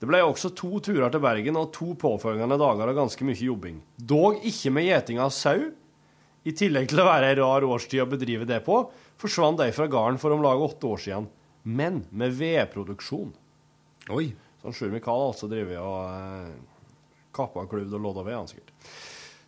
Det 0.00 0.08
ble 0.08 0.22
også 0.24 0.52
to 0.56 0.80
turer 0.80 1.12
til 1.12 1.20
Bergen 1.20 1.60
og 1.60 1.70
to 1.76 1.92
påfølgende 2.00 2.56
dager 2.60 2.88
og 2.88 3.00
ganske 3.02 3.28
mye 3.28 3.36
jobbing. 3.36 3.82
Dog 3.96 4.40
ikke 4.48 4.72
med 4.72 4.88
gjeting 4.88 5.20
av 5.20 5.32
sau. 5.36 5.70
I 6.40 6.56
tillegg 6.56 6.88
til 6.88 7.02
å 7.02 7.08
være 7.08 7.34
ei 7.34 7.36
rar 7.36 7.66
årstid 7.68 8.00
å 8.00 8.08
bedrive 8.08 8.48
det 8.48 8.62
på, 8.64 8.86
forsvant 9.20 9.60
de 9.60 9.68
fra 9.76 9.88
gården 9.92 10.16
for 10.20 10.32
om 10.32 10.44
lag 10.44 10.60
åtte 10.64 10.88
år 10.88 11.02
siden. 11.04 11.28
Men 11.68 12.06
med 12.16 12.32
vedproduksjon. 12.38 13.34
Oi. 14.16 14.30
Så 14.60 14.72
Sjur 14.76 14.92
Mikael 14.92 15.22
har 15.22 15.30
altså 15.32 15.48
drevet 15.48 15.78
og 15.80 16.10
eh, 16.12 16.50
kappa 17.32 17.64
og 17.64 17.72
og 17.74 18.00
lodda 18.00 18.24
ved, 18.26 18.36
han 18.36 18.50
sikkert. 18.50 18.74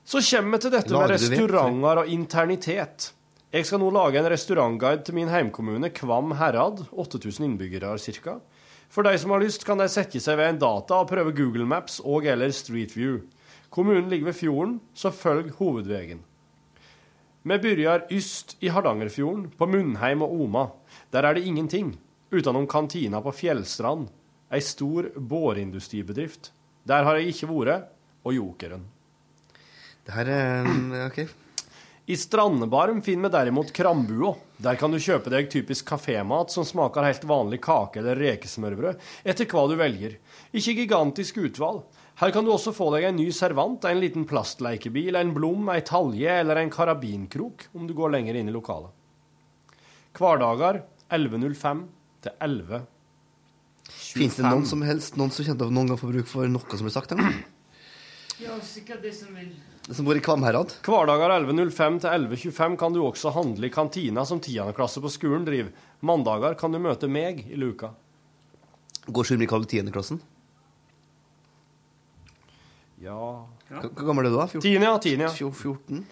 Så 0.05 0.23
kommer 0.25 0.57
vi 0.57 0.63
til 0.65 0.73
dette 0.73 0.95
med 0.95 1.13
restauranter 1.13 2.01
og 2.03 2.09
internitet. 2.11 3.13
Jeg 3.53 3.69
skal 3.69 3.83
nå 3.83 3.91
lage 3.93 4.17
en 4.17 4.31
restaurantguide 4.33 5.05
til 5.05 5.15
min 5.15 5.29
heimkommune, 5.29 5.91
Kvam 5.93 6.33
herad, 6.41 6.87
8000 6.91 7.45
innbyggere 7.45 7.99
ca. 8.01 8.39
For 8.89 9.05
de 9.05 9.13
som 9.19 9.31
har 9.31 9.41
lyst, 9.45 9.67
kan 9.69 9.81
de 9.81 9.89
sette 9.93 10.21
seg 10.21 10.39
ved 10.41 10.55
en 10.55 10.61
data 10.63 11.03
og 11.03 11.11
prøve 11.11 11.35
Google 11.37 11.67
Maps 11.69 12.01
og 12.01 12.27
eller 12.27 12.51
Street 12.53 12.97
View. 12.97 13.21
Kommunen 13.73 14.09
ligger 14.09 14.31
ved 14.31 14.37
fjorden, 14.41 14.81
så 14.95 15.13
følg 15.13 15.53
hovedveien. 15.59 16.25
Vi 17.43 17.59
begynner 17.59 18.05
yst 18.13 18.57
i 18.61 18.71
Hardangerfjorden, 18.73 19.51
på 19.59 19.67
Munnheim 19.67 20.23
og 20.23 20.33
Oma. 20.45 20.67
Der 21.13 21.25
er 21.25 21.35
det 21.35 21.45
ingenting, 21.45 21.99
utenom 22.33 22.69
kantina 22.69 23.21
på 23.21 23.33
Fjellstrand, 23.33 24.09
ei 24.53 24.61
stor 24.61 25.11
båreindustribedrift. 25.17 26.53
Der 26.85 27.07
har 27.07 27.19
jeg 27.19 27.33
ikke 27.33 27.49
vært, 27.53 27.89
og 28.23 28.37
Jokeren. 28.37 28.85
Det 30.07 30.15
her 30.17 30.29
er 30.35 30.69
OK. 31.09 31.23
I 32.11 32.17
Strandebarm 32.19 32.99
finner 33.07 33.31
vi 33.31 33.37
derimot 33.37 33.71
Krambua. 33.73 34.35
Der 34.59 34.77
kan 34.79 34.91
du 34.91 34.99
kjøpe 34.99 35.31
deg 35.31 35.47
typisk 35.51 35.87
kafémat 35.93 36.51
som 36.51 36.67
smaker 36.67 37.07
helt 37.07 37.25
vanlig 37.31 37.61
kake 37.63 38.01
eller 38.03 38.19
rekesmørbrød, 38.19 38.99
etter 39.23 39.47
hva 39.47 39.63
du 39.71 39.77
velger. 39.79 40.17
Ikke 40.51 40.75
gigantisk 40.81 41.39
utvalg. 41.45 41.85
Her 42.19 42.35
kan 42.35 42.45
du 42.45 42.53
også 42.53 42.75
få 42.75 42.91
deg 42.97 43.07
en 43.09 43.17
ny 43.17 43.31
servant, 43.35 43.87
en 43.89 44.03
liten 44.03 44.27
plastleikebil, 44.29 45.17
en 45.17 45.33
blom, 45.35 45.71
ei 45.73 45.81
talje 45.87 46.35
eller 46.43 46.61
en 46.61 46.71
karabinkrok, 46.75 47.69
om 47.79 47.87
du 47.89 47.95
går 47.97 48.13
lenger 48.19 48.39
inn 48.39 48.51
i 48.51 48.55
lokalet. 48.55 48.91
Hverdager 50.19 50.83
11.05 51.09 51.87
til 52.27 52.37
11. 52.37 52.83
Fins 53.97 54.37
det 54.37 54.45
noen 54.45 54.67
som 54.69 54.83
helst 54.85 55.17
noen 55.17 55.33
som 55.33 55.47
kjente 55.47 55.65
av 55.65 55.73
noen 55.73 55.89
gang 55.93 55.99
får 56.01 56.13
bruk 56.13 56.29
for 56.31 56.49
noe 56.51 56.77
som 56.79 56.87
blir 56.87 56.95
sagt? 56.95 57.13
her? 57.17 57.39
Ja, 58.43 58.57
sikkert 58.67 59.03
det 59.05 59.13
som 59.15 59.35
vil 59.37 59.53
Det 59.87 59.95
som 59.97 60.07
bor 60.07 60.17
i 60.17 60.23
Kvamherad? 60.23 60.75
Hverdager 60.87 61.33
11.05 61.41 62.01
til 62.03 62.11
11.25 62.11 62.77
kan 62.79 62.93
du 62.95 63.01
også 63.03 63.33
handle 63.35 63.67
i 63.67 63.73
kantina 63.73 64.25
som 64.29 64.41
tiendeklasse 64.43 65.03
på 65.03 65.11
skolen 65.11 65.45
driver. 65.47 65.73
Mandager 66.01 66.55
kan 66.59 66.73
du 66.73 66.79
møte 66.83 67.09
meg 67.11 67.45
i 67.49 67.59
luka. 67.59 67.93
Går 69.07 69.27
Sjur 69.27 69.41
Mikael 69.41 69.67
i 69.67 69.71
tiendeklassen? 69.73 70.21
Ja 73.03 73.17
Hvor 73.67 73.89
hvor 73.91 74.07
gammel 74.07 74.29
er 74.29 74.31
du 74.31 74.37
da? 74.39 74.47
14? 74.47 74.63
Tiende, 74.63 74.87
ja. 74.87 74.99
Tiende, 75.03 75.27
ja. 75.27 75.51
14? 75.51 76.05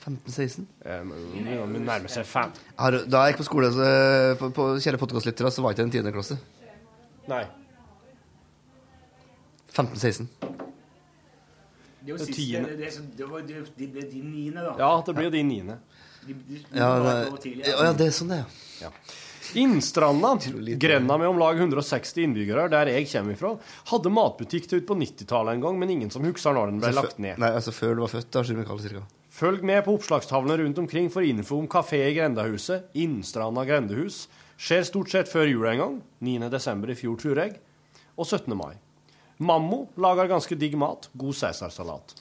15-16? 0.00 0.66
Hun 0.86 1.76
nærmer 1.84 2.08
seg 2.12 2.24
fem. 2.28 2.52
Da 2.78 3.24
jeg 3.26 3.34
gikk 3.34 3.42
på 3.42 3.48
skole 3.50 3.70
så, 3.74 3.84
eh, 3.84 4.34
på, 4.40 4.48
på 4.56 4.68
Kjære 4.80 5.00
podkastlyttere, 5.00 5.52
så 5.52 5.64
var 5.64 5.76
ikke 5.76 5.84
i 5.84 5.88
en 5.88 5.94
tiendeklasse. 5.96 6.38
Nei. 7.30 7.44
15-16. 9.70 10.28
Det 12.00 12.14
er 12.14 12.16
Det 12.16 12.26
siste 12.26 12.60
det, 12.64 12.76
det, 12.80 12.90
det, 13.18 13.26
var, 13.28 13.42
det, 13.44 13.64
det 13.76 13.88
ble 13.92 14.06
din 14.08 14.30
niende, 14.32 14.62
da. 14.64 14.72
Ja, 14.80 14.92
det 15.04 15.14
blir 15.18 15.28
jo 15.28 15.34
din 15.34 15.50
niende. 15.52 15.76
De, 16.24 16.36
de, 16.48 16.62
Ja, 16.76 16.94
de, 16.96 17.26
det, 17.44 17.66
ja, 17.66 17.76
ja, 17.84 17.90
er 17.92 18.14
sånn 18.16 18.32
det 18.32 18.40
er. 18.40 18.56
Ja. 18.80 18.90
Innstranda, 19.60 20.30
grenda 20.80 21.16
med 21.18 21.28
om 21.28 21.38
lag 21.40 21.58
160 21.58 22.22
innbyggere, 22.24 22.68
der 22.72 22.92
jeg 22.92 23.08
kommer 23.10 23.36
ifra, 23.36 23.52
hadde 23.90 24.12
matbutikk 24.14 24.68
til 24.70 24.80
ut 24.80 24.88
på 24.88 24.96
90-tallet 25.00 25.58
en 25.58 25.64
gang, 25.64 25.80
men 25.80 25.92
ingen 25.96 26.12
som 26.14 26.24
husker 26.24 26.54
når 26.56 26.70
den 26.72 26.80
ble 26.80 26.92
Altså, 26.92 27.04
lagt 27.04 27.22
ned. 27.22 27.40
Nei, 27.42 27.50
altså 27.58 27.74
før 27.74 27.98
du 27.98 28.04
var 28.06 28.12
født, 28.14 28.30
da, 28.32 28.44
Sjur 28.46 28.60
Mikael, 28.60 28.82
cirka. 28.84 29.02
Følg 29.40 29.62
med 29.64 29.80
på 29.86 29.94
oppslagstavlene 29.96 30.58
rundt 30.60 30.78
omkring 30.82 31.06
for 31.08 31.24
info 31.24 31.56
om 31.62 31.68
kafé 31.70 32.02
i 32.10 32.12
grendehuset, 32.12 32.90
Innstranda 33.00 33.62
grendehus. 33.64 34.26
Skjer 34.60 34.84
stort 34.84 35.08
sett 35.14 35.30
før 35.32 35.48
jul 35.48 35.64
en 35.70 35.80
gang, 35.80 35.94
9. 36.20 36.50
desember 36.52 36.92
i 36.92 36.96
fjor, 36.98 37.16
tror 37.22 37.40
jeg, 37.40 37.54
og 38.20 38.26
17. 38.28 38.52
mai. 38.58 38.74
Mammo 39.40 39.86
lager 39.96 40.28
ganske 40.28 40.58
digg 40.60 40.76
mat, 40.76 41.08
god 41.16 41.38
cæsarsalat. 41.38 42.18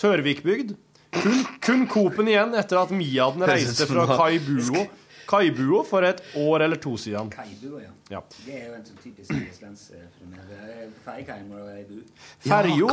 Tørvikbygd. 0.00 0.72
Kun, 1.18 1.44
kun 1.60 1.84
Coop-en 1.92 2.32
igjen 2.32 2.56
etter 2.56 2.80
at 2.80 2.94
Miaden 2.96 3.44
reiste 3.48 3.84
fra 3.90 4.06
Kai 4.08 4.38
Kaibuo, 4.38 4.86
Kaibuo 5.28 5.82
for 5.84 6.06
et 6.08 6.22
år 6.40 6.64
eller 6.64 6.80
to 6.80 6.94
siden. 7.00 7.28
Kaibua, 7.32 7.82
ja. 7.82 7.90
Ja. 8.08 8.20
Det 8.46 8.54
er 8.56 8.68
jo 8.70 8.76
en 8.78 8.86
sånn 8.86 9.00
typisk 9.02 9.34
islandsfenomen. 9.36 10.92
Ferjekaimer 11.04 11.64
og 11.64 11.72
Kaibu. 11.74 11.98
Ferjo 12.46 12.88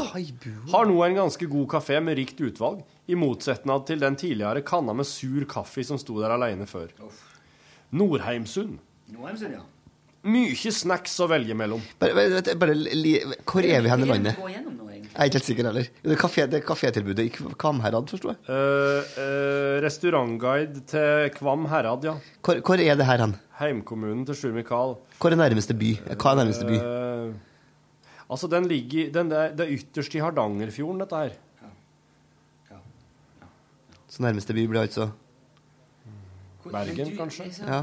har 0.73 0.89
nå 0.89 0.97
en 1.05 1.19
ganske 1.21 1.47
god 1.51 1.69
kafé 1.77 2.01
med 2.03 2.19
rikt 2.19 2.41
utvalg, 2.43 2.81
i 3.07 3.15
motsetning 3.15 3.85
til 3.87 4.03
den 4.03 4.19
tidligere 4.19 4.65
kanna 4.67 4.95
med 4.97 5.07
sur 5.07 5.45
kaffe 5.47 5.85
som 5.87 5.99
sto 6.01 6.17
der 6.19 6.35
alene 6.35 6.67
før. 6.67 6.91
Nordheimsund. 7.95 8.81
Nordheimsund, 9.13 9.55
ja. 9.55 9.63
Mye 10.25 10.71
snacks 10.73 11.19
å 11.21 11.27
velge 11.29 11.53
mellom. 11.53 11.83
Bare, 12.01 12.15
bare, 12.17 12.55
bare, 12.57 12.75
hvor 13.45 13.61
er 13.61 13.83
vi 13.85 13.91
hen 13.93 14.03
i 14.03 14.09
landet? 14.09 14.39
Jeg 15.15 15.21
er 15.21 15.29
ikke 15.29 15.37
helt 15.39 15.47
sikker 15.47 15.67
heller. 15.69 15.85
Det 16.03 16.11
er 16.11 16.19
kafé- 16.19 16.45
det 16.51 16.59
kafétilbudet 16.67 17.23
i 17.23 17.29
Kvamherad, 17.55 18.09
forsto 18.11 18.33
jeg. 18.33 18.37
Uh, 18.51 18.99
uh, 19.15 19.77
restaurantguide 19.85 20.81
til 20.91 21.29
Kvam 21.37 21.63
herad, 21.71 22.03
ja. 22.03 22.17
Hvor, 22.43 22.59
hvor 22.59 22.75
er 22.83 22.95
det 22.99 23.05
her 23.07 23.23
hen? 23.23 23.35
Heimkommunen 23.61 24.25
til 24.27 24.35
Sjur 24.35 24.51
Mikael. 24.51 24.97
Hvor 25.21 25.31
er 25.31 25.39
nærmeste 25.39 25.73
by? 25.73 25.93
Hva 26.19 26.33
er 26.33 26.41
nærmeste 26.41 26.67
by? 26.67 26.81
Uh, 26.83 27.31
altså, 28.29 28.47
den 28.51 28.67
ligger 28.67 29.13
den 29.15 29.31
Det 29.31 29.63
er 29.63 29.71
ytterst 29.77 30.15
i 30.15 30.19
Hardangerfjorden, 30.19 30.99
dette 31.05 31.15
her. 31.15 31.29
Så 34.09 34.23
nærmeste 34.23 34.53
by 34.53 34.67
blir 34.67 34.81
altså 34.81 35.09
Bergen, 36.71 37.15
kanskje? 37.17 37.49
Ja. 37.67 37.81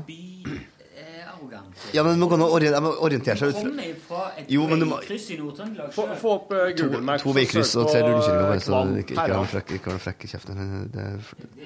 Ja, 1.94 2.02
men 2.02 2.18
man 2.18 2.28
kan 2.28 2.38
gå 2.38 2.44
an 2.44 2.50
å 2.50 2.54
ori- 2.56 2.70
jeg 2.70 2.82
må 2.82 2.92
orientere 3.00 3.36
seg 3.36 3.48
ut 3.48 3.56
fra 3.56 3.70
fra 4.08 4.32
et 4.38 4.50
Jo, 4.50 4.66
men 4.66 4.78
du 4.80 4.86
må- 4.86 5.00
i 5.02 5.36
Nord-Trøndelag. 5.38 5.92
Få, 5.92 6.06
få 6.16 6.30
opp 6.34 6.48
To, 6.48 6.84
Google 6.84 7.00
Maps. 7.00 7.22
to 7.22 7.28
og 7.28 7.34
veikryss 7.36 7.76
og 7.76 7.88
tre 7.90 8.02
rundkjøringer, 8.02 8.52
eh, 8.52 8.58
så 8.58 8.84
du 8.86 8.98
ikke, 9.00 9.14
ikke 9.14 9.34
har 9.34 9.44
frekk, 9.46 9.70
ikke 9.78 9.90
har 9.90 9.98
frekk 9.98 10.24
i 10.24 10.28
kjeften. 10.28 10.90
Det 10.92 11.00
er 11.00 11.18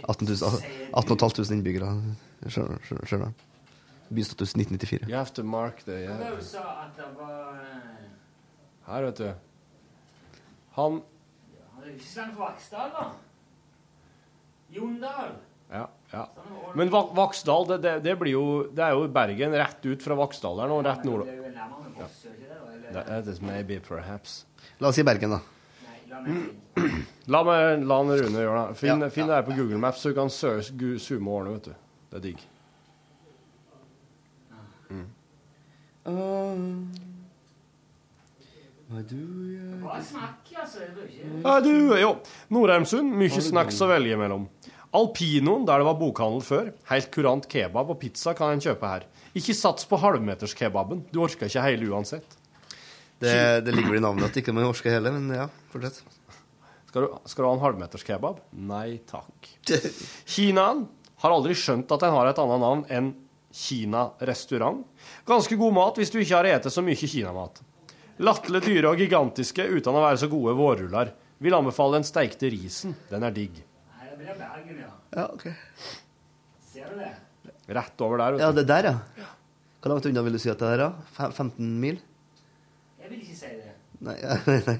18 0.08 0.26
500 1.18 1.50
innbyggere. 1.52 1.90
Skjønner 2.48 3.26
du? 3.26 3.32
Bystatus 4.14 4.54
1994. 4.54 5.08
You 5.08 5.16
have 5.16 5.32
to 5.34 5.42
mark 5.42 5.84
the 5.84 5.92
yeah. 5.92 6.18
eh, 6.20 8.06
Her, 8.86 9.02
vet 9.02 9.16
du. 9.18 9.32
Han 10.76 11.02
Han 11.74 11.84
er 11.84 11.92
ikke 11.94 12.04
så 12.06 12.20
langt 12.20 12.36
fra 12.36 12.44
Vaksdal, 12.50 12.90
da. 12.90 13.06
Jondal. 14.70 15.32
Ja. 15.72 15.84
Ja. 16.12 16.28
Men 16.76 16.90
Vaksdal, 16.92 17.66
det, 17.66 17.78
det, 17.82 17.94
det 18.04 18.14
blir 18.20 18.36
jo 18.36 18.44
Det 18.70 18.84
er 18.84 18.94
jo 18.94 19.07
Bergen 19.11 19.54
rett 19.59 19.86
ut 19.88 20.04
fra 20.04 20.16
Vaksdal 20.18 20.61
der 20.61 20.70
nå, 20.70 20.80
rett 20.86 21.04
nord. 21.09 21.26
Det 21.26 23.02
er 23.02 23.11
er 23.16 23.22
det 23.26 23.32
is 23.34 23.40
maybe 23.42 23.80
perhaps. 23.80 24.44
La 24.78 24.88
oss 24.88 24.98
si 24.98 25.02
Bergen, 25.02 25.30
da. 25.36 25.40
La 26.11 26.20
meg. 26.22 26.44
La 27.32 27.40
meg 27.42 27.82
la 27.82 27.96
han 27.98 28.12
Rune 28.12 28.44
gjøre 28.44 28.61
det. 28.68 28.76
Finn, 28.78 29.00
Ja, 29.02 29.09
finn 29.11 29.26
det 29.26 29.34
her 29.34 29.46
på 29.48 29.57
Google 29.57 29.80
Maps, 29.82 30.04
så 30.04 30.12
du 30.12 30.14
kan 30.14 30.30
zoome 30.30 31.32
og 31.32 31.40
ordne, 31.40 31.57
vet 31.57 31.66
du. 31.66 31.74
Det 32.12 32.20
er 32.20 32.24
digg. 32.28 32.44
Mm. 34.92 35.09
snakk, 40.07 40.52
altså. 40.61 40.86
Det 40.94 41.74
er 41.96 42.02
jo. 42.04 42.12
Nordheimsund, 42.54 43.11
mye 43.18 43.42
snacks 43.42 43.80
å 43.82 43.90
velge 43.90 44.20
mellom. 44.20 44.46
Alpinoen, 44.97 45.66
der 45.68 45.82
det 45.82 45.86
var 45.88 45.99
bokhandel 46.01 46.42
før. 46.44 46.72
Helt 46.90 47.11
kurant 47.12 47.47
kebab 47.53 47.92
og 47.92 47.99
pizza 48.01 48.32
kan 48.36 48.55
en 48.55 48.62
kjøpe 48.64 48.88
her. 48.88 49.07
Ikke 49.36 49.55
sats 49.57 49.84
på 49.88 49.99
halvmeterskebaben. 50.01 51.05
Du 51.12 51.20
orker 51.26 51.51
ikke 51.51 51.64
hele 51.66 51.90
uansett. 51.92 52.38
Det, 53.20 53.32
det 53.64 53.72
ligger 53.72 53.94
vel 53.94 54.01
i 54.01 54.05
navnet 54.05 54.28
at 54.28 54.38
ikke 54.40 54.53
man 54.57 54.68
orker 54.68 54.92
hele, 54.92 55.12
men 55.12 55.32
ja, 55.36 55.47
fortsett. 55.72 56.03
Skal 56.88 57.05
du, 57.05 57.14
skal 57.28 57.44
du 57.44 57.49
ha 57.49 57.55
en 57.57 57.62
halvmeterskebab? 57.64 58.40
Nei 58.68 58.99
takk. 59.09 59.49
Kinaen 60.32 60.86
har 61.22 61.34
aldri 61.34 61.57
skjønt 61.57 61.92
at 61.92 62.05
den 62.05 62.14
har 62.16 62.30
et 62.30 62.40
annet 62.40 62.62
navn 62.62 62.84
enn 62.92 63.14
Kina 63.57 64.11
restaurant. 64.28 64.82
Ganske 65.28 65.57
god 65.57 65.72
mat 65.72 66.01
hvis 66.01 66.12
du 66.12 66.18
ikke 66.20 66.42
har 66.42 66.49
spist 66.61 66.76
så 66.76 66.84
mye 66.84 66.97
kinamat. 67.01 67.62
Latterlig 68.20 68.62
dyre 68.64 68.92
og 68.92 69.01
gigantiske 69.01 69.64
uten 69.64 69.97
å 69.97 70.03
være 70.05 70.20
så 70.20 70.28
gode 70.32 70.57
vårruller. 70.57 71.12
Vil 71.40 71.57
anbefale 71.57 71.99
den 71.99 72.09
steikte 72.09 72.51
risen. 72.53 72.97
Den 73.11 73.24
er 73.24 73.32
digg. 73.32 73.61
Det 74.26 74.32
er 74.34 74.38
Bergen, 74.40 74.78
ja. 74.82 74.90
Ja, 75.14 75.24
ok. 75.30 75.44
Ser 76.66 76.88
du 76.90 76.98
det? 76.98 77.12
Rett 77.76 78.00
over 78.02 78.18
der, 78.18 78.38
Ja, 78.42 78.48
vet 78.50 78.56
du. 78.56 78.60
det 78.60 78.66
der, 78.68 78.88
ja. 78.90 79.28
Hvor 79.82 79.92
langt 79.92 80.06
unna 80.10 80.22
vil 80.26 80.34
du 80.34 80.38
si 80.42 80.50
at 80.50 80.58
det 80.58 80.66
er, 80.72 80.80
da? 80.82 80.88
Fem- 81.14 81.32
15 81.36 81.68
mil? 81.80 82.00
Jeg 83.02 83.10
vil 83.12 83.20
ikke 83.22 83.36
si 83.38 83.46
det. 83.54 83.74
Nei, 84.02 84.16
nei, 84.50 84.58
nei. 84.66 84.76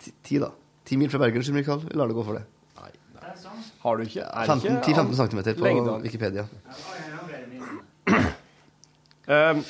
Ti, 0.00 0.12
ti, 0.24 0.38
da. 0.40 0.48
10 0.88 0.96
mil 1.02 1.10
fra 1.12 1.20
Bergen, 1.20 1.44
Sjur 1.44 1.54
Mikael. 1.58 1.84
Vi 1.84 1.92
lar 2.00 2.08
det 2.08 2.16
gå 2.16 2.24
for 2.24 2.38
det. 2.40 2.44
Nei, 2.80 2.88
nei. 3.12 3.20
Det 3.20 3.34
er 3.34 3.36
sånn. 3.42 3.60
Har 3.84 4.00
du 4.00 4.06
ikke 4.08 4.24
er 4.24 4.48
det 4.48 4.56
15 4.56 4.80
ikke 4.80 4.96
10-15 4.96 5.20
cm 5.20 5.42
på 5.60 5.66
lengde? 5.68 5.98
Wikipedia. 6.06 6.46
Ja, 6.48 7.22
ble 7.28 7.42
det 7.44 7.48
min. 7.52 7.66
Um, 9.30 9.60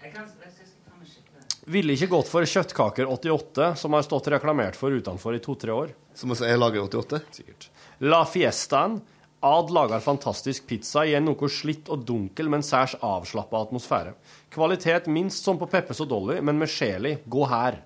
Jeg 0.00 0.12
kan 0.14 0.22
jeg 0.24 0.52
skal 0.54 0.68
faen 0.86 1.00
meg 1.02 1.08
sjekke 1.10 1.34
det. 1.36 1.59
Ville 1.70 1.94
ikke 1.94 2.10
gått 2.10 2.28
for 2.30 2.46
kjøttkaker 2.46 3.08
88, 3.10 3.70
som 3.78 3.94
har 3.96 4.04
stått 4.06 4.28
reklamert 4.34 4.78
for 4.78 4.94
utenfor 4.94 5.36
i 5.36 5.40
to-tre 5.44 5.74
år. 5.74 5.94
Som 6.18 6.34
også 6.34 6.48
er 6.48 6.58
lager 6.60 6.84
88? 6.86 7.22
Sikkert. 7.40 7.70
La 8.02 8.24
Fiestaen, 8.28 9.00
Ad 9.42 9.70
lager 9.72 10.02
fantastisk 10.04 10.66
pizza 10.68 11.00
i 11.08 11.14
en 11.16 11.24
noe 11.24 11.48
slitt 11.48 11.86
og 11.88 12.02
dunkel, 12.04 12.50
men 12.52 12.60
særs 12.60 12.92
avslappa 13.00 13.62
atmosfære. 13.64 14.12
Kvalitet 14.52 15.08
minst 15.08 15.46
som 15.48 15.56
på 15.56 15.68
Peppes 15.70 16.02
og 16.04 16.10
Dolly, 16.10 16.42
men 16.44 16.60
med 16.60 16.68
sjel 16.68 17.08
i. 17.08 17.14
Gå 17.24 17.46
her. 17.48 17.78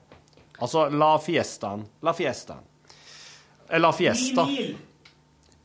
Altså 0.59 0.89
La 0.91 1.13
Fiestaen. 1.23 1.85
La 2.03 2.15
Fiestaen. 2.15 2.67
Eh, 3.69 3.79
La 3.79 3.93
Fiesta. 3.93 4.49
Ni 4.51 4.57
mil. 4.59 4.75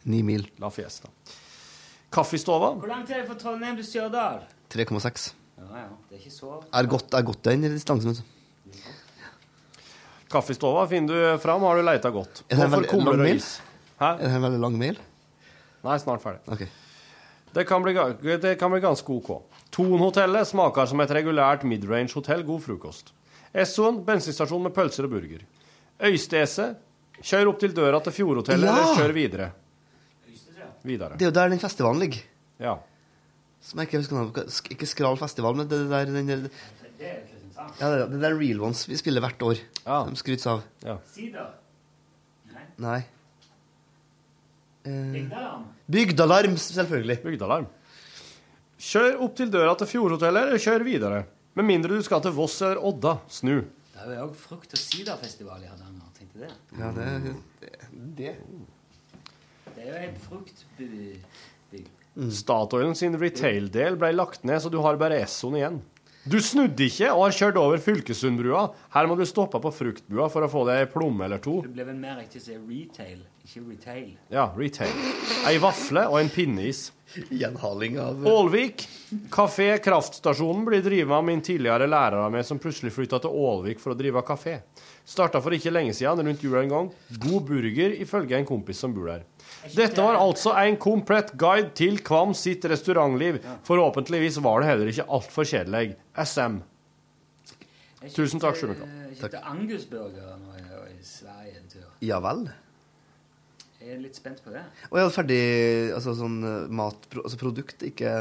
Ni 0.04 0.22
mil. 0.24 0.46
La 0.62 0.70
Fiesta. 0.70 1.10
Kaffestova. 2.14 2.76
Hvor 2.78 2.90
langt 2.90 3.10
er 3.10 3.24
det 3.24 3.28
fra 3.32 3.38
Trondheim 3.42 3.82
til 3.82 3.90
Stjørdal? 3.90 4.46
3,6. 4.70 5.32
Ja, 5.60 5.82
ja, 5.84 5.88
det 6.10 6.16
er 6.18 6.22
ikke 6.24 6.34
så 6.34 6.54
Jeg 6.74 6.90
godt, 6.90 7.14
er 7.14 7.22
gått 7.28 7.44
den 7.44 7.62
distansen. 7.68 8.10
altså. 8.16 8.24
Kaffestova 10.30 10.84
finner 10.90 11.14
du 11.34 11.38
fram, 11.42 11.62
har 11.66 11.80
du 11.80 11.86
leita 11.88 12.10
godt. 12.14 12.44
Er 12.50 12.56
det 12.60 12.66
en 12.66 12.70
Hvorfor 12.70 12.84
veldig 12.86 13.06
lang 13.06 13.24
mail? 13.24 13.40
Er 14.00 14.18
det 14.22 14.30
en 14.36 14.44
veldig 14.46 14.60
lang 14.62 14.76
mail? 14.78 15.00
Nei, 15.84 15.96
snart 16.04 16.22
ferdig. 16.22 16.44
Ok. 16.54 16.68
Det 17.56 17.64
kan, 17.66 17.82
bli, 17.82 17.96
det 18.38 18.52
kan 18.62 18.70
bli 18.72 18.82
ganske 18.84 19.10
OK. 19.16 19.32
Thon-hotellet 19.74 20.46
smaker 20.52 20.86
som 20.92 21.02
et 21.02 21.10
regulært 21.18 21.64
midrange 21.66 22.14
hotell. 22.14 22.44
God 22.46 22.62
frokost. 22.62 23.10
Essoen 23.58 24.04
bensinstasjon 24.06 24.62
med 24.68 24.76
pølser 24.76 25.08
og 25.08 25.16
burger. 25.16 25.42
Øystese 26.06 26.68
kjør 27.26 27.50
opp 27.50 27.58
til 27.64 27.74
døra 27.76 28.00
til 28.06 28.14
Fjordhotellet, 28.20 28.70
Ja! 28.70 28.76
eller 28.78 29.02
kjør 29.02 29.16
videre. 29.18 29.50
Videre. 30.86 31.18
Det 31.18 31.26
er 31.26 31.32
jo 31.34 31.36
der 31.36 31.50
den 31.52 31.60
festivalen 31.60 32.00
ligger. 32.06 32.22
Ja. 32.62 32.78
Som 33.62 33.80
jeg 33.82 33.90
ikke 33.90 34.00
husker 34.02 34.16
navnet 34.16 34.36
på. 34.36 34.44
Ikke 34.74 34.88
Skral 34.88 35.18
festival, 35.20 35.58
men 35.60 35.68
det 35.70 35.82
der, 35.92 36.06
den 36.06 36.28
der 36.30 36.50
Ja, 37.80 37.90
det, 37.92 38.06
det 38.14 38.22
der 38.24 38.36
Real 38.40 38.62
Ones 38.70 38.86
vi 38.88 38.96
spiller 39.00 39.24
hvert 39.24 39.42
år. 39.44 39.60
De 40.10 40.20
skrytes 40.20 40.48
av. 40.48 40.62
Ja. 40.86 40.96
Nei. 42.80 43.02
Eh, 44.88 45.12
Bygdalarm. 45.14 45.66
Bygdalarm, 45.92 46.56
selvfølgelig. 46.58 47.18
Bygdalarm. 47.26 47.68
Kjør 48.80 49.20
opp 49.26 49.36
til 49.36 49.52
døra 49.52 49.76
til 49.76 49.90
Fjordhotellet, 49.92 50.48
eller 50.48 50.64
kjør 50.64 50.86
videre. 50.88 51.20
Med 51.60 51.68
mindre 51.68 51.98
du 52.00 52.04
skal 52.06 52.24
til 52.24 52.32
Voss 52.38 52.62
eller 52.64 52.80
Odda. 52.88 53.18
Snu. 53.28 53.58
Det 53.92 54.06
er 54.06 54.14
jo 54.22 54.30
òg 54.30 54.36
frukt- 54.40 54.72
og 54.72 54.80
siderfestival 54.80 55.66
i 55.66 55.68
Hardanger. 55.68 56.08
Tenkte 56.16 56.46
det. 56.46 56.52
Ja, 56.80 56.92
det, 56.96 57.08
det. 58.16 58.36
Det 59.76 59.84
er 59.84 59.90
jo 59.92 59.98
en 60.08 60.20
fruktbygd. 60.24 61.99
Statoil 62.28 62.92
sin 63.00 63.16
retail-del 63.20 63.96
ble 64.00 64.12
lagt 64.18 64.44
ned, 64.44 64.60
så 64.60 64.72
du 64.72 64.82
har 64.84 65.00
bare 65.00 65.22
Essoen 65.24 65.56
igjen. 65.60 65.80
Du 66.30 66.36
snudde 66.44 66.84
ikke 66.84 67.08
og 67.14 67.24
har 67.24 67.34
kjørt 67.34 67.58
over 67.58 67.80
Fylkesundbrua. 67.82 68.66
Her 68.92 69.08
må 69.08 69.16
du 69.16 69.24
stoppe 69.26 69.62
på 69.64 69.72
fruktbua 69.72 70.28
for 70.30 70.44
å 70.44 70.50
få 70.52 70.66
deg 70.68 70.84
ei 70.84 70.90
plomme 70.92 71.24
eller 71.26 71.40
to. 71.42 71.62
Det 71.64 71.72
ble 71.74 71.86
vel 71.88 71.98
mer 71.98 72.20
riktig 72.20 72.42
å 72.42 72.44
si 72.44 72.58
retail, 72.60 73.22
ikke 73.48 73.64
retail. 73.64 74.10
Ja, 74.36 74.50
retail. 74.58 74.92
Ei 75.48 75.56
vafle 75.64 76.04
og 76.12 76.20
en 76.20 76.32
pinneis. 76.34 76.90
Gjenhaling 77.34 77.96
av 78.04 78.28
Ålvik. 78.30 78.84
Kafé 79.34 79.72
Kraftstasjonen 79.82 80.68
blir 80.68 80.84
drevet 80.86 81.16
av 81.16 81.24
min 81.26 81.42
tidligere 81.42 81.88
lærer 81.90 82.20
av 82.22 82.36
meg, 82.36 82.46
som 82.46 82.60
plutselig 82.62 82.94
flytta 82.94 83.24
til 83.24 83.34
Ålvik 83.34 83.82
for 83.82 83.96
å 83.96 83.98
drive 83.98 84.22
kafé. 84.28 84.60
Starta 85.10 85.42
for 85.42 85.56
ikke 85.56 85.74
lenge 85.74 85.96
siden, 85.98 86.28
rundt 86.28 86.44
jula 86.46 86.62
en 86.62 86.76
gang. 86.76 86.92
God 87.16 87.48
burger, 87.48 87.96
ifølge 88.04 88.38
en 88.38 88.46
kompis 88.46 88.84
som 88.84 88.94
bor 88.94 89.10
der. 89.10 89.24
Dette 89.76 90.04
var 90.04 90.18
altså 90.20 90.54
en 90.60 90.78
komplett 90.82 91.34
guide 91.40 91.72
til 91.78 92.00
Kvam 92.06 92.34
sitt 92.38 92.66
restaurantliv. 92.70 93.40
Forhåpentligvis 93.68 94.40
var 94.46 94.64
det 94.64 94.72
heller 94.72 94.92
ikke 94.92 95.08
altfor 95.20 95.48
kjedelig. 95.48 95.96
SM. 96.16 96.60
Tusen 98.16 98.40
takk, 98.40 98.56
Sjumika. 98.56 98.88
Jeg 99.20 99.44
Angus-burger 99.44 100.36
nå 100.40 100.56
i, 100.88 100.98
Sverige 101.04 101.58
en 101.60 101.70
tur. 101.72 101.88
Ja 102.06 102.20
vel. 102.24 102.46
Jeg 103.80 103.96
er 103.96 104.02
litt 104.04 104.20
spent 104.20 104.42
på 104.44 104.52
det. 104.54 104.62
Og 104.90 105.00
jeg 105.00 105.06
hadde 105.06 105.16
ferdig 105.16 105.42
altså 105.96 106.14
sånn 106.20 106.38
matprodukt, 106.44 106.76
mat, 106.80 107.24
altså 107.24 107.40
produkt, 107.40 107.86
ikke, 107.88 108.14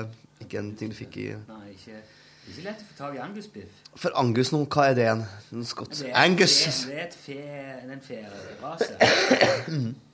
ikke 0.45 0.61
en 0.61 0.73
ting 0.79 0.93
du 0.93 0.97
fikk 0.99 1.19
i 1.19 1.29
Nei, 1.35 1.73
ikke, 1.75 1.99
det 1.99 2.53
er 2.53 2.53
ikke 2.53 2.67
lett 2.69 2.83
å 2.83 2.89
få 2.89 2.99
tak 3.01 3.17
i 3.19 3.23
angusbiff. 3.23 3.81
For 3.99 4.19
Angus 4.23 4.53
nå, 4.55 4.63
hva 4.71 4.89
er 4.91 4.99
det 4.99 5.07
igjen? 5.07 5.25
En 5.59 5.67
skott. 5.69 5.95
Det 5.99 6.07
er 6.09 6.15
en 6.15 6.21
Angus! 6.25 6.59
Fe, 6.63 6.85
det 6.91 6.99
er 6.99 7.09
en 7.09 7.17
fe, 7.27 7.41
en 7.83 8.05
fe 8.07 8.21
en 8.25 8.37
ferase 8.63 9.97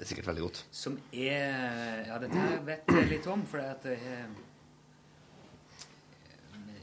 Det 0.00 0.06
er 0.06 0.08
sikkert 0.14 0.30
veldig 0.30 0.42
godt. 0.46 0.58
som 0.72 0.94
er 1.12 2.06
Ja, 2.08 2.16
dette 2.22 2.38
her 2.40 2.62
vet 2.64 2.86
jeg 2.88 3.08
litt 3.10 3.26
om, 3.28 3.42
for 3.44 3.60
at 3.60 3.84
jeg 3.84 3.98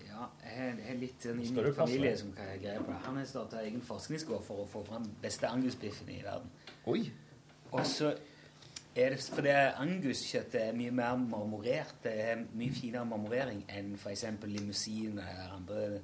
ja, 0.08 0.28
jeg 0.44 0.76
har- 0.86 0.96
litt 1.00 1.26
en 1.26 1.38
ny 1.38 1.44
i 1.46 1.64
du 1.64 1.74
familie 1.74 2.18
som 2.18 2.32
kan 2.34 2.46
greie 2.62 2.80
på 2.80 2.88
det. 2.92 3.02
Han 3.06 3.18
har 3.18 3.26
starta 3.26 3.62
egen 3.64 3.82
forskningsgård 3.82 4.44
for 4.44 4.64
å 4.64 4.68
få 4.68 4.86
fram 4.88 5.06
beste 5.22 5.48
angusbiffen 5.50 6.10
i 6.10 6.22
verden. 6.24 6.50
Oi. 6.86 7.12
Og 7.72 7.82
så 7.86 8.14
er 8.96 9.10
det 9.10 9.20
fordi 9.20 9.50
anguskjøttet 9.78 10.56
er 10.70 10.74
mye 10.74 10.92
mer 10.92 11.18
marmorert. 11.18 11.94
Det 12.04 12.14
er 12.14 12.46
mye 12.54 12.72
finere 12.72 13.06
marmorering 13.06 13.64
enn 13.70 13.96
f.eks. 13.96 14.24
limousin 14.46 15.20
eller 15.20 15.54
andre 15.56 16.02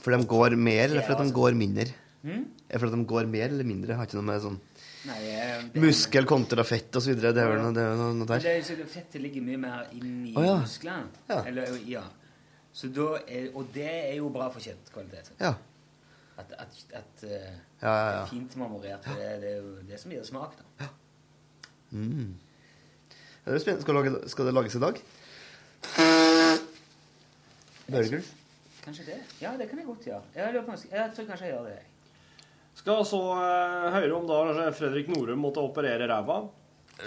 For 0.00 0.10
de 0.16 0.24
går 0.26 0.56
mer, 0.56 0.84
eller 0.84 1.02
for 1.02 1.12
at 1.12 1.18
de 1.18 1.24
altså. 1.24 1.34
går 1.34 1.54
mindre? 1.54 1.86
Hmm? 2.22 2.44
Er 2.68 2.72
det 2.72 2.80
for 2.80 2.86
at 2.86 2.92
de 2.92 3.04
går 3.04 3.26
mer 3.26 3.44
eller 3.48 3.64
mindre? 3.64 3.94
Har 3.94 4.06
ikke 4.06 4.14
noe 4.20 4.22
med 4.22 4.42
sånn 4.42 4.60
Nei, 5.06 5.18
eh, 5.30 5.62
det- 5.72 5.80
muskel 5.82 6.26
kontra 6.26 6.64
fett 6.64 6.96
videre. 7.06 7.32
Det 7.32 7.42
er 7.42 7.54
jo 7.54 7.62
noe, 7.62 7.72
det 7.74 7.82
er 7.82 7.94
noe, 7.96 8.14
noe 8.14 8.26
der. 8.26 8.40
Det 8.40 8.54
er, 8.56 8.86
fettet 8.86 9.22
ligger 9.22 9.42
mye 9.42 9.60
mer 9.62 9.86
inni 9.92 10.34
oh, 10.36 10.44
ja. 10.44 10.56
musklene. 10.58 11.08
Eller, 11.46 11.76
ja. 11.86 12.02
Så 12.72 12.88
da 12.94 13.18
er, 13.26 13.48
og 13.54 13.70
det 13.74 13.86
er 13.88 14.16
jo 14.18 14.28
bra 14.34 14.48
for 14.50 14.60
kjøttkvalitet. 14.60 15.32
Ja. 15.40 15.54
At, 16.38 16.52
at, 16.58 16.82
at 16.94 17.24
eh, 17.24 17.54
Ja, 17.82 17.88
ja, 17.88 18.10
ja. 18.10 18.10
det 18.10 18.22
er 18.22 18.26
fint 18.30 18.56
marmorert. 18.56 19.04
Det, 19.06 19.30
det 19.42 19.52
er 19.52 19.62
jo 19.62 19.76
det 19.88 20.00
som 20.00 20.10
gir 20.10 20.24
smak. 20.26 20.58
da. 20.78 20.88
Mm. 21.90 22.34
Det 23.44 23.54
er 23.54 23.58
spennende. 23.58 23.82
Skal, 23.82 23.94
lage, 23.94 24.28
skal 24.28 24.46
det 24.46 24.54
lages 24.54 24.74
i 24.74 24.82
dag? 24.82 25.00
Burger? 27.88 28.26
Kanskje 28.84 29.04
det? 29.06 29.20
Ja, 29.40 29.54
det 29.58 29.68
kan 29.70 29.78
jeg 29.78 29.86
godt 29.86 30.04
gjøre. 30.04 30.22
Jeg, 30.34 30.54
jeg 30.92 31.10
tror 31.16 31.24
kanskje 31.30 31.46
jeg 31.46 31.54
gjør 31.54 31.64
det. 31.70 31.78
Skal 32.78 33.02
så 33.06 33.20
eh, 33.34 33.88
høre 33.96 34.14
om 34.14 34.26
da 34.28 34.68
Fredrik 34.76 35.10
Norum 35.10 35.42
måtte 35.42 35.62
operere 35.64 36.06
ræva. 36.08 36.40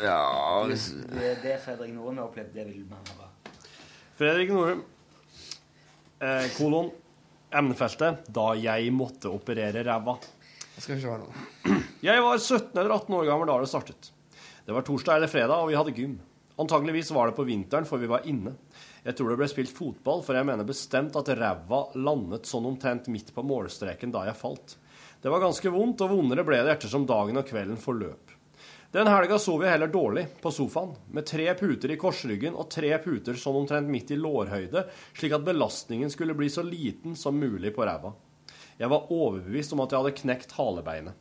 Ja 0.01 0.63
Hvis 0.67 0.89
det, 1.11 1.38
det 1.43 1.57
Fredrik 1.63 1.93
Norum 1.95 2.19
har 2.19 2.28
opplevd, 2.28 2.51
det 2.55 2.65
vil 2.67 2.84
man 2.89 2.99
høre. 3.11 3.30
Fredrik 4.19 4.51
Norum, 4.51 4.82
eh, 6.19 6.47
kolon, 6.57 6.91
emnefeltet, 7.51 8.28
da 8.28 8.51
jeg 8.59 8.91
måtte 8.95 9.32
operere 9.32 9.84
ræva. 9.88 10.17
Skal 10.78 10.97
vi 10.97 11.05
se 11.05 11.15
noe. 11.22 11.80
Jeg 12.01 12.24
var 12.26 12.39
17 12.39 12.76
eller 12.76 12.95
18 12.95 13.15
år 13.19 13.26
gammel 13.30 13.49
da 13.51 13.57
det 13.61 13.72
startet. 13.72 14.11
Det 14.65 14.76
var 14.76 14.86
torsdag 14.88 15.19
eller 15.19 15.32
fredag, 15.32 15.55
og 15.61 15.72
vi 15.72 15.80
hadde 15.80 15.95
gym. 15.95 16.19
Antageligvis 16.61 17.11
var 17.15 17.30
det 17.30 17.38
på 17.38 17.45
vinteren, 17.47 17.88
for 17.88 18.01
vi 18.01 18.09
var 18.11 18.26
inne. 18.30 18.53
Jeg 19.05 19.17
tror 19.17 19.32
det 19.32 19.39
ble 19.39 19.47
spilt 19.49 19.74
fotball, 19.74 20.22
for 20.26 20.38
jeg 20.38 20.47
mener 20.47 20.67
bestemt 20.67 21.15
at 21.17 21.32
ræva 21.38 21.84
landet 21.97 22.49
sånn 22.49 22.67
omtrent 22.69 23.09
midt 23.13 23.32
på 23.34 23.45
målstreken 23.45 24.13
da 24.13 24.28
jeg 24.28 24.38
falt. 24.38 24.76
Det 25.22 25.30
var 25.30 25.39
ganske 25.43 25.69
vondt, 25.69 26.01
og 26.01 26.15
vondere 26.15 26.43
ble 26.45 26.63
det 26.65 26.72
ettersom 26.74 27.03
dagen 27.05 27.38
og 27.38 27.45
kvelden 27.45 27.78
forløp. 27.78 28.32
Den 28.91 29.07
helga 29.07 29.38
sov 29.39 29.61
jeg 29.63 29.72
heller 29.72 29.91
dårlig, 29.91 30.26
på 30.41 30.51
sofaen, 30.51 30.95
med 31.13 31.28
tre 31.30 31.45
puter 31.55 31.93
i 31.93 31.97
korsryggen 32.01 32.57
og 32.57 32.67
tre 32.74 32.89
puter 33.03 33.38
sånn 33.39 33.61
omtrent 33.61 33.88
midt 33.88 34.11
i 34.11 34.17
lårhøyde, 34.19 34.84
slik 35.15 35.38
at 35.38 35.45
belastningen 35.45 36.11
skulle 36.11 36.36
bli 36.36 36.49
så 36.51 36.65
liten 36.65 37.13
som 37.15 37.38
mulig 37.39 37.72
på 37.76 37.86
ræva. 37.86 38.11
Jeg 38.82 38.89
var 38.89 39.13
overbevist 39.13 39.78
om 39.78 39.86
at 39.86 39.93
jeg 39.93 40.01
hadde 40.01 40.17
knekt 40.24 40.57
halebeinet. 40.57 41.15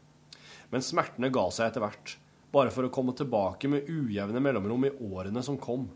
Men 0.72 0.86
smertene 0.86 1.30
ga 1.34 1.44
seg 1.53 1.68
etter 1.68 1.84
hvert, 1.84 2.16
bare 2.51 2.72
for 2.72 2.88
å 2.88 2.92
komme 2.94 3.12
tilbake 3.14 3.68
med 3.68 3.86
ujevne 3.86 4.40
mellomrom 4.42 4.88
i 4.88 4.94
årene 5.12 5.44
som 5.44 5.61
kom. 5.61 5.90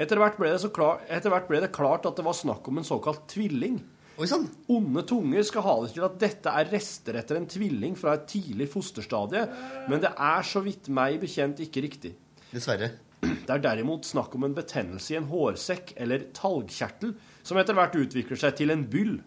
Etter 0.00 0.18
hvert 0.18 0.40
ble 0.40 0.50
det, 0.54 0.72
klar, 0.74 1.04
etter 1.12 1.30
hvert 1.30 1.46
ble 1.50 1.60
det 1.60 1.74
klart 1.76 2.08
at 2.08 2.16
det 2.16 2.24
var 2.24 2.40
snakk 2.40 2.72
om 2.72 2.80
en 2.80 2.88
såkalt 2.88 3.28
tvilling. 3.30 3.82
Onde 4.20 5.02
tunger 5.08 5.44
skal 5.48 5.64
ha 5.64 5.74
det 5.80 5.94
til 5.94 6.04
at 6.04 6.18
dette 6.20 6.52
er 6.52 6.68
rester 6.68 7.16
etter 7.20 7.38
en 7.38 7.48
tvilling 7.48 7.94
fra 7.96 8.18
et 8.18 8.26
tidlig 8.28 8.66
fosterstadie, 8.72 9.46
men 9.88 10.02
det 10.02 10.10
er 10.12 10.44
så 10.44 10.60
vidt 10.64 10.90
meg 10.92 11.20
bekjent 11.22 11.62
ikke 11.64 11.84
riktig. 11.86 12.12
Dessverre. 12.50 12.92
Det 13.20 13.52
er 13.52 13.62
derimot 13.64 14.08
snakk 14.08 14.34
om 14.36 14.46
en 14.46 14.56
betennelse 14.56 15.14
i 15.14 15.18
en 15.18 15.28
hårsekk 15.28 15.94
eller 16.00 16.28
talgkjertel, 16.36 17.14
som 17.44 17.60
etter 17.60 17.76
hvert 17.76 17.96
utvikler 18.00 18.40
seg 18.40 18.56
til 18.60 18.72
en 18.72 18.86
byll. 18.92 19.18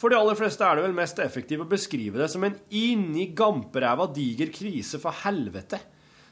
For 0.00 0.10
de 0.10 0.16
aller 0.16 0.38
fleste 0.38 0.64
er 0.64 0.78
det 0.78 0.86
vel 0.86 0.96
mest 0.96 1.18
effektivt 1.20 1.66
å 1.66 1.68
beskrive 1.68 2.22
det 2.22 2.30
som 2.32 2.46
en 2.46 2.56
inni 2.72 3.28
gamperæva 3.36 4.06
diger 4.14 4.48
krise 4.54 5.00
for 5.02 5.12
helvete. 5.26 5.78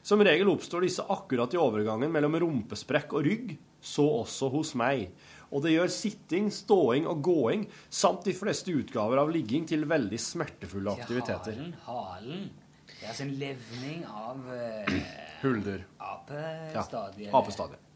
Som 0.06 0.22
regel 0.24 0.48
oppstår 0.48 0.86
disse 0.86 1.04
akkurat 1.04 1.52
i 1.52 1.60
overgangen 1.60 2.12
mellom 2.14 2.38
rumpesprekk 2.40 3.12
og 3.18 3.26
rygg, 3.26 3.52
så 3.84 4.06
også 4.22 4.48
hos 4.54 4.72
meg. 4.78 5.10
Og 5.49 5.64
det 5.64 5.72
gjør 5.74 5.90
sitting, 5.92 6.51
ståing 6.53 7.09
og 7.09 7.22
gåing, 7.24 7.66
samt 7.88 8.28
de 8.28 8.34
fleste 8.36 8.74
utgaver 8.76 9.22
av 9.22 9.32
ligging, 9.32 9.64
til 9.68 9.86
veldig 9.88 10.20
smertefulle 10.20 10.96
aktiviteter. 10.99 11.57
Halen, 11.57 11.74
halen. 11.88 12.49
Det 12.88 13.05
er 13.05 13.12
altså 13.12 13.26
en 13.28 13.34
levning 13.40 14.01
av 14.11 14.49
uh, 14.51 14.94
Hulder. 15.42 15.84
apestadiet. 16.03 17.28
Ja, 17.28 17.36
apestadiet. 17.38 17.88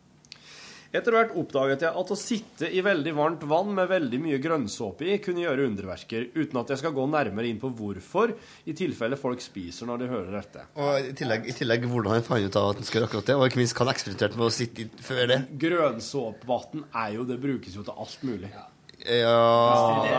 Etter 0.93 1.15
hvert 1.17 1.31
oppdaget 1.41 1.87
jeg 1.87 1.97
at 1.97 2.11
å 2.13 2.17
sitte 2.21 2.69
i 2.69 2.83
veldig 2.85 3.13
varmt 3.17 3.45
vann 3.49 3.71
med 3.73 3.89
veldig 3.89 4.19
mye 4.21 4.37
grønnsåpe 4.45 5.07
i 5.09 5.15
kunne 5.25 5.41
gjøre 5.41 5.65
underverker, 5.71 6.27
uten 6.35 6.59
at 6.61 6.73
jeg 6.75 6.83
skal 6.83 6.93
gå 6.93 7.07
nærmere 7.09 7.49
inn 7.49 7.61
på 7.63 7.71
hvorfor, 7.79 8.35
i 8.69 8.75
tilfelle 8.77 9.17
folk 9.17 9.41
spiser 9.41 9.89
når 9.89 10.03
de 10.03 10.09
hører 10.11 10.35
dette. 10.37 10.67
Og 10.77 11.09
i 11.09 11.15
tillegg, 11.17 11.49
i 11.49 11.55
tillegg 11.57 11.87
hvordan 11.89 12.19
han 12.19 12.27
fant 12.27 12.45
ut 12.45 12.59
av 12.61 12.69
at 12.75 12.83
han 12.83 12.85
skulle 12.89 13.01
gjøre 13.01 13.09
akkurat 13.09 13.31
det, 13.31 13.37
og 13.41 13.47
ikke 13.49 13.63
minst 13.63 13.77
hva 13.79 13.87
han 13.87 13.93
eksperimenterte 13.95 14.41
med 14.43 14.45
å 14.51 14.53
sitte 14.59 14.85
i 14.85 14.89
før 15.07 15.23
det. 15.33 15.39
Grønnsåpevann 15.65 16.85
er 17.07 17.15
jo 17.17 17.25
Det 17.33 17.39
brukes 17.41 17.79
jo 17.79 17.85
til 17.89 18.03
alt 18.05 18.27
mulig. 18.29 18.51
Ja, 18.53 19.39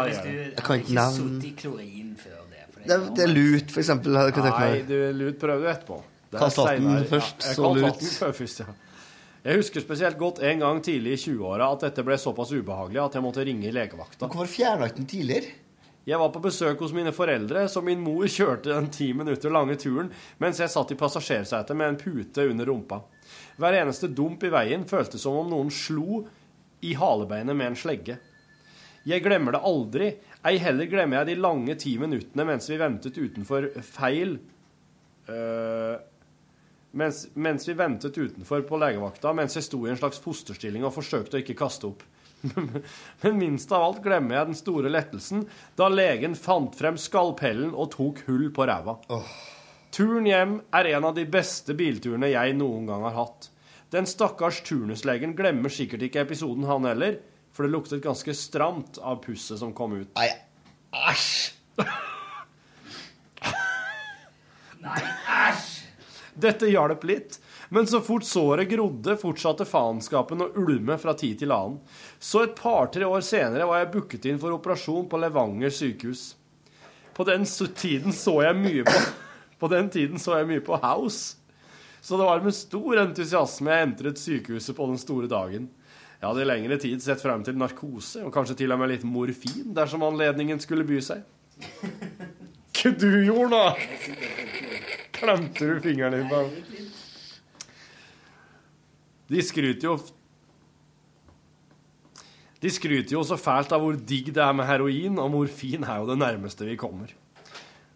Hvis 0.09 0.24
du, 0.24 0.32
Jeg 0.34 0.55
har 0.57 0.65
kan 0.65 0.82
ikke 0.82 0.89
ikke 0.89 1.05
sittet 1.19 1.45
i 1.45 1.51
klorin 1.61 2.15
før 2.17 2.39
det. 2.49 2.63
For 2.74 2.82
Det 2.82 2.95
er, 2.97 3.05
det 3.13 3.24
er 3.28 3.32
lut, 3.32 3.69
for 3.71 3.84
eksempel. 3.84 4.17
hadde 4.17 4.41
jeg 4.41 4.57
Nei, 4.57 4.82
du, 4.89 4.97
lut 5.21 5.38
prøver 5.39 5.61
du 5.61 5.69
etterpå. 5.71 5.99
Det 6.34 6.39
er 6.39 6.43
Kast 6.47 6.57
vann 6.57 7.05
først, 7.13 7.45
Ja, 7.45 7.53
så 7.53 7.71
lut. 7.78 8.01
før 8.17 8.34
først, 8.41 8.63
ja. 8.65 8.74
Jeg 9.43 9.59
husker 9.59 9.83
spesielt 9.83 10.15
godt 10.15 10.39
en 10.47 10.61
gang 10.63 10.77
tidlig 10.79 11.17
i 11.17 11.21
20-åra 11.25 11.65
at 11.73 11.81
dette 11.83 12.03
ble 12.07 12.15
såpass 12.19 12.53
ubehagelig 12.55 13.01
at 13.03 13.17
jeg 13.17 13.23
måtte 13.25 13.43
ringe 13.43 13.73
legevakta. 13.75 14.29
Hvorfor 14.31 14.47
fjerna 14.47 14.87
ikke 14.87 15.01
den 15.01 15.09
tidligere? 15.11 15.49
Jeg 16.07 16.19
var 16.19 16.31
på 16.31 16.41
besøk 16.43 16.79
hos 16.83 16.93
mine 16.95 17.11
foreldre, 17.15 17.65
så 17.71 17.83
min 17.83 17.99
mor 18.03 18.23
kjørte 18.27 18.71
den 18.71 18.87
ti 18.91 19.09
minutter 19.15 19.51
lange 19.51 19.75
turen 19.79 20.09
mens 20.39 20.61
jeg 20.63 20.71
satt 20.71 20.93
i 20.95 20.97
passasjersetet 20.99 21.75
med 21.75 21.91
en 21.91 21.99
pute 21.99 22.47
under 22.53 22.71
rumpa. 22.71 23.01
Hver 23.59 23.79
eneste 23.81 24.07
dump 24.15 24.43
i 24.47 24.51
veien 24.51 24.87
føltes 24.87 25.23
som 25.23 25.35
om 25.41 25.51
noen 25.51 25.71
slo 25.71 26.23
i 26.83 26.93
halebeinet 26.99 27.55
med 27.55 27.73
en 27.73 27.79
slegge. 27.79 28.17
Jeg 29.07 29.23
glemmer 29.23 29.57
det 29.57 29.63
aldri, 29.67 30.09
ei 30.47 30.55
heller 30.63 30.87
glemmer 30.91 31.19
jeg 31.19 31.33
de 31.33 31.41
lange 31.43 31.75
ti 31.79 31.97
minuttene 31.99 32.47
mens 32.47 32.71
vi 32.71 32.79
ventet 32.79 33.19
utenfor 33.19 33.73
feil 33.83 34.37
øh, 35.27 35.95
mens, 36.93 37.27
mens 37.33 37.67
vi 37.67 37.73
ventet 37.77 38.17
utenfor 38.17 38.63
på 38.69 38.79
legevakta, 38.81 39.33
mens 39.33 39.57
jeg 39.57 39.65
sto 39.65 39.81
i 39.85 39.91
en 39.93 39.99
slags 39.99 40.21
fosterstilling 40.23 40.85
og 40.85 40.93
forsøkte 40.95 41.39
å 41.39 41.43
ikke 41.43 41.57
kaste 41.57 41.89
opp. 41.89 42.03
Men 43.23 43.39
minst 43.39 43.71
av 43.71 43.85
alt 43.85 44.03
glemmer 44.03 44.37
jeg 44.37 44.51
den 44.51 44.59
store 44.59 44.91
lettelsen 44.91 45.45
da 45.79 45.87
legen 45.91 46.35
fant 46.35 46.75
frem 46.75 46.99
skalpellen 46.99 47.71
og 47.71 47.93
tok 47.95 48.23
hull 48.27 48.49
på 48.53 48.67
ræva. 48.67 48.97
Turen 49.93 50.27
hjem 50.27 50.57
er 50.73 50.91
en 50.95 51.09
av 51.09 51.15
de 51.17 51.25
beste 51.29 51.75
bilturene 51.77 52.31
jeg 52.33 52.55
noen 52.59 52.87
gang 52.89 53.05
har 53.07 53.17
hatt. 53.17 53.49
Den 53.93 54.09
stakkars 54.09 54.63
turnuslegen 54.65 55.35
glemmer 55.37 55.69
sikkert 55.69 56.07
ikke 56.07 56.23
episoden, 56.25 56.65
han 56.65 56.89
heller, 56.89 57.19
for 57.53 57.65
det 57.65 57.75
luktet 57.75 58.01
ganske 58.03 58.33
stramt 58.33 58.97
av 58.97 59.21
pusset 59.21 59.61
som 59.61 59.73
kom 59.77 59.93
ut. 59.99 60.09
Nei, 60.17 60.31
æsj! 61.13 61.53
Dette 66.34 66.65
hjalp 66.65 67.03
litt, 67.05 67.38
men 67.69 67.86
så 67.88 67.99
fort 68.01 68.25
såret 68.25 68.69
grodde, 68.71 69.17
fortsatte 69.21 69.67
faenskapen 69.69 70.41
å 70.41 70.49
ulme 70.57 70.97
fra 70.97 71.13
tid 71.17 71.43
til 71.43 71.53
annen. 71.53 71.77
Så 72.19 72.43
et 72.43 72.55
par-tre 72.57 73.05
år 73.05 73.21
senere 73.25 73.67
var 73.69 73.84
jeg 73.84 73.91
booket 73.93 74.25
inn 74.29 74.41
for 74.41 74.55
operasjon 74.55 75.05
på 75.09 75.19
Levanger 75.21 75.73
sykehus. 75.73 76.31
På 77.13 77.25
den 77.29 77.45
tiden 77.45 78.15
så 78.17 78.39
jeg 78.41 78.57
mye 78.57 78.88
på 78.88 78.97
På 79.63 79.69
jeg 79.71 80.47
mye 80.49 80.59
på 80.65 80.75
House. 80.81 81.38
Så 82.01 82.17
det 82.17 82.25
var 82.27 82.41
med 82.43 82.51
stor 82.57 82.99
entusiasme 82.99 83.71
jeg 83.71 83.88
entret 83.88 84.19
sykehuset 84.19 84.75
på 84.75 84.88
den 84.89 84.99
store 84.99 85.29
dagen. 85.31 85.69
Jeg 86.19 86.27
hadde 86.27 86.43
i 86.43 86.47
lengre 86.49 86.77
tid 86.79 87.03
sett 87.03 87.21
frem 87.23 87.45
til 87.47 87.55
narkose, 87.55 88.25
og 88.25 88.34
kanskje 88.34 88.57
til 88.59 88.73
og 88.75 88.81
med 88.81 88.91
litt 88.91 89.05
morfin, 89.07 89.69
dersom 89.75 90.03
anledningen 90.03 90.59
skulle 90.59 90.84
by 90.88 90.99
seg. 91.03 91.23
Hva 92.75 92.91
du 92.99 93.07
gjorde, 93.23 93.55
da? 93.55 94.62
Klemte 95.24 95.65
du 95.65 95.80
fingeren 95.80 96.11
din 96.11 96.30
på 96.30 96.49
De 99.28 99.43
skryter 99.43 99.88
jo 99.88 99.93
De 102.59 102.71
skryter 102.71 103.15
jo 103.15 103.21
så 103.24 103.38
fælt 103.39 103.71
av 103.71 103.84
hvor 103.84 103.95
digg 103.95 104.34
det 104.36 104.43
er 104.43 104.55
med 104.55 104.67
heroin, 104.67 105.15
og 105.19 105.32
morfin 105.32 105.84
er 105.84 106.01
jo 106.01 106.09
det 106.09 106.19
nærmeste 106.19 106.67
vi 106.67 106.76
kommer. 106.80 107.11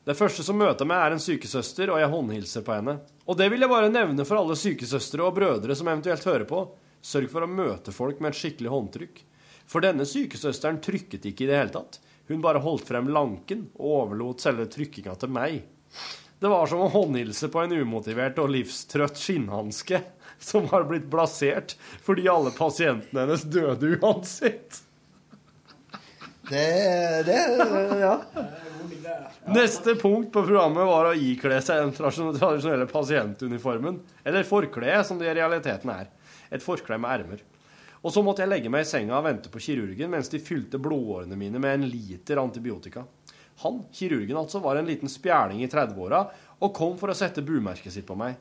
Det 0.07 0.15
første 0.15 0.43
som 0.43 0.59
møter 0.59 0.87
meg, 0.87 0.99
er 1.03 1.15
en 1.15 1.23
sykesøster, 1.23 1.91
og 1.91 1.99
jeg 1.99 2.11
håndhilser 2.11 2.63
på 2.67 2.75
henne. 2.75 2.97
Og 3.27 3.39
det 3.39 3.47
vil 3.51 3.63
jeg 3.63 3.71
bare 3.71 3.91
nevne 3.91 4.25
for 4.27 4.39
alle 4.39 4.55
sykesøstre 4.59 5.23
og 5.23 5.35
brødre 5.35 5.75
som 5.75 5.87
eventuelt 5.87 6.27
hører 6.27 6.47
på. 6.47 6.61
Sørg 6.99 7.31
for 7.31 7.43
å 7.43 7.51
møte 7.51 7.95
folk 7.95 8.19
med 8.23 8.31
et 8.33 8.39
skikkelig 8.39 8.71
håndtrykk. 8.71 9.23
For 9.71 9.83
denne 9.83 10.07
sykesøsteren 10.07 10.79
trykket 10.83 11.27
ikke 11.31 11.47
i 11.47 11.49
det 11.51 11.59
hele 11.59 11.75
tatt. 11.75 11.99
Hun 12.27 12.43
bare 12.43 12.63
holdt 12.63 12.87
frem 12.87 13.11
lanken 13.11 13.67
og 13.75 13.99
overlot 14.01 14.43
selve 14.43 14.67
trykkinga 14.71 15.15
til 15.19 15.31
meg. 15.35 15.61
Det 16.39 16.49
var 16.51 16.67
som 16.69 16.83
å 16.85 16.89
håndhilse 16.93 17.49
på 17.49 17.63
en 17.63 17.73
umotivert 17.73 18.37
og 18.43 18.51
livstrøtt 18.53 19.17
skinnhanske 19.17 20.03
som 20.39 20.67
har 20.69 20.85
blitt 20.89 21.07
blasert 21.09 21.73
fordi 22.05 22.27
alle 22.29 22.53
pasientene 22.53 23.23
hennes 23.25 23.45
døde 23.49 23.97
uansett. 23.97 24.83
Det, 26.49 27.23
det 27.27 27.39
Ja. 27.99 28.21
Neste 29.47 29.95
punkt 29.95 30.31
på 30.31 30.43
programmet 30.43 30.85
var 30.87 31.09
å 31.09 31.15
ikle 31.15 31.57
seg 31.63 31.81
den 31.81 31.93
tradisjonelle 32.35 32.85
pasientuniformen, 32.87 33.99
eller 34.23 34.47
forkleet, 34.47 35.07
som 35.07 35.19
det 35.19 35.29
i 35.31 35.35
realiteten 35.35 35.91
er. 35.91 36.09
Et 36.51 36.63
forkle 36.63 36.99
med 36.99 37.11
ermer. 37.11 37.43
Og 38.03 38.13
så 38.13 38.23
måtte 38.23 38.43
jeg 38.43 38.51
legge 38.51 38.71
meg 38.71 38.85
i 38.85 38.87
senga 38.87 39.17
og 39.17 39.25
vente 39.25 39.51
på 39.51 39.61
kirurgen 39.63 40.11
mens 40.13 40.29
de 40.31 40.39
fylte 40.43 40.79
blodårene 40.79 41.39
mine 41.39 41.59
med 41.59 41.79
en 41.79 41.87
liter 41.89 42.39
antibiotika. 42.39 43.03
Han, 43.63 43.81
kirurgen 43.93 44.37
altså, 44.37 44.61
var 44.61 44.77
en 44.77 44.89
liten 44.89 45.09
spjæling 45.09 45.63
i 45.65 45.69
30-åra 45.71 46.23
og 46.61 46.73
kom 46.75 46.97
for 46.99 47.09
å 47.09 47.17
sette 47.17 47.45
bumerket 47.45 47.93
sitt 47.93 48.05
på 48.07 48.17
meg. 48.17 48.37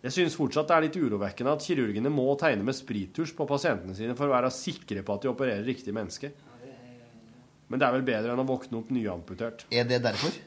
Jeg 0.00 0.14
synes 0.16 0.36
fortsatt 0.38 0.70
det 0.70 0.76
er 0.76 0.84
litt 0.86 0.96
urovekkende 0.96 1.56
at 1.58 1.64
kirurgene 1.66 2.12
må 2.12 2.28
tegne 2.40 2.64
med 2.64 2.76
sprittusj 2.76 3.34
på 3.36 3.46
pasientene 3.50 3.96
sine 3.96 4.14
for 4.16 4.30
å 4.30 4.36
være 4.36 4.52
sikre 4.54 5.02
på 5.04 5.16
at 5.16 5.26
de 5.26 5.32
opererer 5.32 5.66
riktig 5.66 5.92
menneske. 5.96 6.32
Men 7.70 7.78
det 7.78 7.86
er 7.86 7.98
vel 7.98 8.06
bedre 8.06 8.32
enn 8.32 8.42
å 8.42 8.46
våkne 8.48 8.80
opp 8.80 8.88
nyamputert. 8.94 9.66
Er 9.70 9.84
det 9.86 10.00
derfor? 10.06 10.38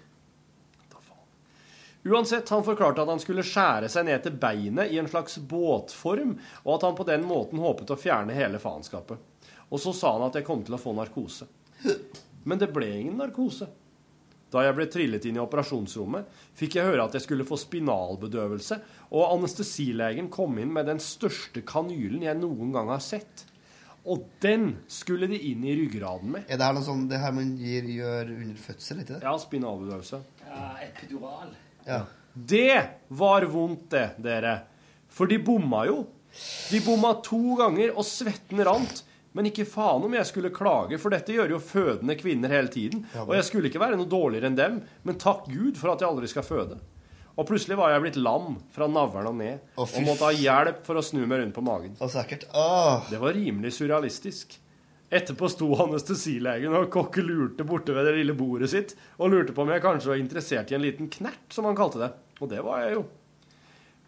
Uansett, 2.03 2.49
han 2.51 2.65
forklarte 2.67 2.99
at 3.05 3.07
han 3.07 3.21
skulle 3.23 3.45
skjære 3.47 3.87
seg 3.87 4.09
ned 4.09 4.25
til 4.25 4.33
beinet 4.35 4.91
i 4.91 4.97
en 4.99 5.07
slags 5.07 5.37
båtform, 5.39 6.33
og 6.65 6.73
at 6.73 6.83
han 6.83 6.97
på 6.97 7.05
den 7.07 7.23
måten 7.27 7.61
håpet 7.63 7.93
å 7.95 7.99
fjerne 7.99 8.35
hele 8.35 8.59
faenskapet. 8.59 9.21
Og 9.69 9.79
så 9.79 9.93
sa 9.95 10.17
han 10.17 10.25
at 10.27 10.35
jeg 10.35 10.47
kom 10.47 10.65
til 10.67 10.75
å 10.75 10.81
få 10.81 10.91
narkose. 10.97 11.47
Men 12.43 12.59
det 12.59 12.73
ble 12.75 12.89
ingen 12.97 13.21
narkose. 13.21 13.69
Da 14.53 14.61
jeg 14.67 14.75
ble 14.77 14.85
trillet 14.91 15.23
inn 15.25 15.39
i 15.39 15.41
operasjonsrommet, 15.41 16.27
fikk 16.59 16.77
jeg 16.77 16.85
høre 16.91 17.07
at 17.07 17.15
jeg 17.17 17.25
skulle 17.25 17.47
få 17.47 17.57
spinalbedøvelse, 17.57 18.77
og 19.17 19.31
anestesilegen 19.31 20.29
kom 20.33 20.59
inn 20.61 20.73
med 20.75 20.85
den 20.91 21.01
største 21.01 21.63
kanylen 21.65 22.21
jeg 22.27 22.37
noen 22.37 22.73
gang 22.75 22.91
har 22.93 23.01
sett. 23.01 23.47
Og 24.03 24.25
den 24.43 24.75
skulle 24.91 25.29
de 25.31 25.39
inn 25.49 25.63
i 25.65 25.73
ryggraden 25.79 26.35
med. 26.35 26.45
Er 26.51 26.59
det 26.59 26.67
her 26.67 26.75
noe 26.75 26.85
sånn 26.85 27.05
det 27.09 27.21
her 27.23 27.33
man 27.33 27.53
gir, 27.57 27.87
gjør 27.87 28.33
under 28.35 28.59
fødsel, 28.59 28.99
ikke 29.01 29.15
det? 29.15 29.21
Ja, 29.23 29.33
spinalbedøvelse. 29.39 30.19
Ja, 30.43 30.65
epidural. 30.83 31.55
Ja. 31.87 32.01
Det 32.33 32.75
var 33.15 33.45
vondt, 33.49 33.87
det, 33.93 34.05
dere. 34.25 34.57
For 35.13 35.31
de 35.31 35.39
bomma 35.41 35.85
jo. 35.87 36.03
De 36.69 36.81
bomma 36.83 37.13
to 37.25 37.55
ganger, 37.57 37.93
og 37.95 38.05
svetten 38.05 38.61
rant. 38.67 39.03
Men 39.33 39.49
ikke 39.49 39.65
faen 39.65 40.03
om 40.05 40.13
jeg 40.13 40.29
skulle 40.29 40.51
klage, 40.53 40.97
for 41.01 41.13
dette 41.13 41.33
gjør 41.33 41.55
jo 41.55 41.59
fødende 41.63 42.15
kvinner 42.19 42.51
hele 42.53 42.69
tiden. 42.73 43.05
Og 43.25 43.33
jeg 43.33 43.45
skulle 43.47 43.69
ikke 43.71 43.81
være 43.81 43.97
noe 43.97 44.09
dårligere 44.09 44.51
enn 44.51 44.57
dem, 44.59 44.81
men 45.07 45.17
takk 45.21 45.47
Gud 45.49 45.79
for 45.79 45.93
at 45.93 46.03
jeg 46.03 46.09
aldri 46.11 46.29
skal 46.29 46.45
føde. 46.45 46.77
Og 47.33 47.47
plutselig 47.49 47.79
var 47.79 47.89
jeg 47.89 48.03
blitt 48.03 48.19
lam 48.21 48.59
fra 48.75 48.85
navlen 48.85 49.31
og 49.31 49.39
ned, 49.39 49.63
Å, 49.73 49.87
fy 49.89 50.03
og 50.03 50.11
måtte 50.11 50.27
ha 50.27 50.35
hjelp 50.37 50.83
for 50.85 50.99
å 50.99 51.05
snu 51.05 51.23
meg 51.25 51.41
rundt 51.41 51.55
på 51.55 51.63
magen. 51.65 51.95
Og 51.97 52.11
sikkert. 52.13 52.45
Åh. 52.53 53.07
Det 53.09 53.17
var 53.23 53.33
rimelig 53.33 53.73
surrealistisk. 53.79 54.59
Etterpå 55.13 55.49
sto 55.49 55.71
anestesilegen 55.81 56.73
og 56.77 56.87
kokkelurte 56.93 57.65
borte 57.69 57.93
ved 57.93 58.05
det 58.09 58.15
lille 58.19 58.33
bordet 58.37 58.69
sitt 58.71 58.93
og 59.17 59.33
lurte 59.33 59.53
på 59.53 59.65
om 59.65 59.73
jeg 59.73 59.81
kanskje 59.83 60.09
var 60.13 60.21
interessert 60.21 60.71
i 60.73 60.77
en 60.77 60.85
liten 60.85 61.09
knert, 61.13 61.43
som 61.53 61.65
han 61.69 61.77
kalte 61.77 62.01
det. 62.01 62.11
Og 62.41 62.49
det 62.53 62.61
var 62.65 62.85
jeg 62.85 62.99
jo. 62.99 63.03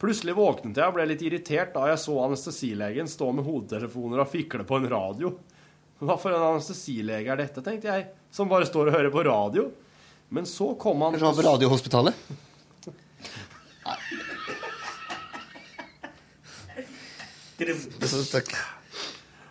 Plutselig 0.05 0.35
våknet 0.37 0.77
jeg 0.77 0.85
og 0.85 0.93
ble 0.99 1.03
litt 1.09 1.21
irritert 1.25 1.71
da 1.73 1.87
jeg 1.89 1.97
så 1.97 2.13
anestesilegen 2.21 3.07
stå 3.09 3.31
med 3.33 3.41
hodetelefoner 3.47 4.19
og 4.21 4.27
fikle 4.29 4.61
på 4.67 4.77
en 4.77 4.85
radio. 4.91 5.31
Hva 5.97 6.13
for 6.21 6.29
en 6.29 6.43
anestesilege 6.51 7.31
er 7.33 7.39
dette, 7.39 7.63
tenkte 7.65 7.89
jeg, 7.89 8.03
som 8.29 8.51
bare 8.51 8.67
står 8.69 8.91
og 8.91 8.97
hører 8.99 9.09
på 9.09 9.23
radio. 9.25 9.63
Men 10.29 10.45
så 10.45 10.75
kom 10.77 11.01
han 11.01 11.15
Kanskje 11.15 11.25
han 11.25 11.33
var 11.33 11.41
på 11.41 11.47
Radiohospitalet? 11.49 12.13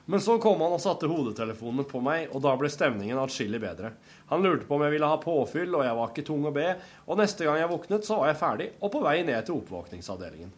Men 0.07 0.23
så 0.23 0.39
kom 0.39 0.63
han 0.63 0.79
og 0.79 0.85
satte 0.87 1.11
hodetelefonene 1.11 1.83
på 1.91 1.99
meg, 2.05 2.29
og 2.31 2.47
da 2.47 2.55
ble 2.61 2.71
stemningen 2.71 3.19
atskillig 3.19 3.59
bedre. 3.67 3.91
Han 4.31 4.43
lurte 4.43 4.67
på 4.69 4.79
om 4.79 4.85
jeg 4.87 4.95
ville 4.95 5.09
ha 5.09 5.21
påfyll, 5.21 5.75
og 5.77 5.85
jeg 5.85 5.97
var 5.99 6.11
ikke 6.11 6.27
tung 6.27 6.47
å 6.49 6.53
be, 6.55 6.69
og 7.07 7.19
neste 7.21 7.45
gang 7.47 7.59
jeg 7.61 7.71
våknet, 7.71 8.07
så 8.07 8.21
var 8.21 8.31
jeg 8.31 8.41
ferdig, 8.41 8.69
og 8.81 8.93
på 8.95 9.03
vei 9.05 9.19
ned 9.27 9.45
til 9.45 9.59
oppvåkningsavdelingen. 9.59 10.53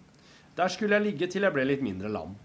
Der 0.57 0.73
skulle 0.73 0.97
jeg 0.97 1.07
ligge 1.09 1.29
til 1.33 1.45
jeg 1.45 1.55
ble 1.57 1.67
litt 1.67 1.83
mindre 1.85 2.13
lam. 2.13 2.37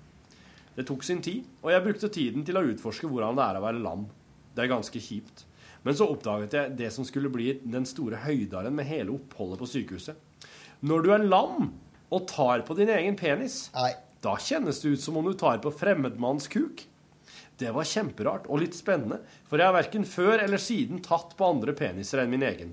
Det 0.75 0.87
tok 0.87 1.05
sin 1.05 1.21
tid, 1.23 1.45
og 1.61 1.71
jeg 1.71 1.85
brukte 1.85 2.09
tiden 2.11 2.43
til 2.47 2.57
å 2.57 2.65
utforske 2.71 3.07
hvordan 3.07 3.37
det 3.37 3.45
er 3.45 3.59
å 3.59 3.63
være 3.63 3.83
lam. 3.83 4.07
Det 4.55 4.65
er 4.65 4.71
ganske 4.71 4.99
kjipt. 5.03 5.45
Men 5.85 5.97
så 5.97 6.07
oppdaget 6.11 6.53
jeg 6.57 6.75
det 6.77 6.91
som 6.93 7.05
skulle 7.07 7.31
bli 7.33 7.53
den 7.63 7.87
store 7.89 8.19
høydaren 8.25 8.75
med 8.75 8.89
hele 8.89 9.15
oppholdet 9.15 9.61
på 9.61 9.69
sykehuset. 9.69 10.17
Når 10.85 11.05
du 11.05 11.11
er 11.13 11.25
lam 11.25 11.71
og 12.11 12.27
tar 12.29 12.65
på 12.67 12.75
din 12.77 12.89
egen 12.89 13.17
penis, 13.19 13.69
Da 14.21 14.35
kjennes 14.37 14.77
det 14.83 14.91
ut 14.93 15.01
som 15.01 15.15
om 15.17 15.25
du 15.25 15.33
tar 15.33 15.57
på 15.63 15.71
fremmedmanns 15.73 16.45
kuk. 16.51 16.83
Det 17.61 17.69
var 17.75 17.85
kjemperart 17.85 18.47
og 18.49 18.63
litt 18.63 18.73
spennende, 18.77 19.19
for 19.45 19.61
jeg 19.61 19.69
har 19.69 19.75
verken 19.77 20.05
før 20.09 20.41
eller 20.41 20.61
siden 20.61 21.01
tatt 21.05 21.35
på 21.37 21.49
andre 21.53 21.75
peniser 21.77 22.23
enn 22.23 22.31
min 22.33 22.45
egen. 22.47 22.71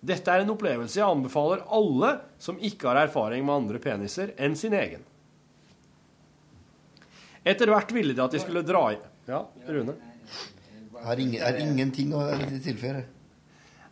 Dette 0.00 0.32
er 0.32 0.44
en 0.44 0.52
opplevelse 0.52 0.96
jeg 1.00 1.04
anbefaler 1.08 1.62
alle 1.76 2.14
som 2.40 2.60
ikke 2.60 2.88
har 2.88 3.02
erfaring 3.06 3.44
med 3.44 3.62
andre 3.62 3.80
peniser 3.82 4.34
enn 4.40 4.56
sin 4.56 4.76
egen. 4.76 5.04
Etter 7.44 7.72
hvert 7.72 7.92
ville 7.96 8.12
de 8.16 8.24
at 8.24 8.36
de 8.36 8.40
skulle 8.42 8.64
dra 8.66 8.90
i 8.92 8.98
Ja, 9.28 9.44
Rune? 9.68 9.94
Jeg 11.00 11.06
har, 11.06 11.20
ingen, 11.20 11.34
jeg 11.38 11.44
har 11.46 11.60
ingenting 11.62 12.12
å 12.12 12.24
tilføye. 12.60 13.04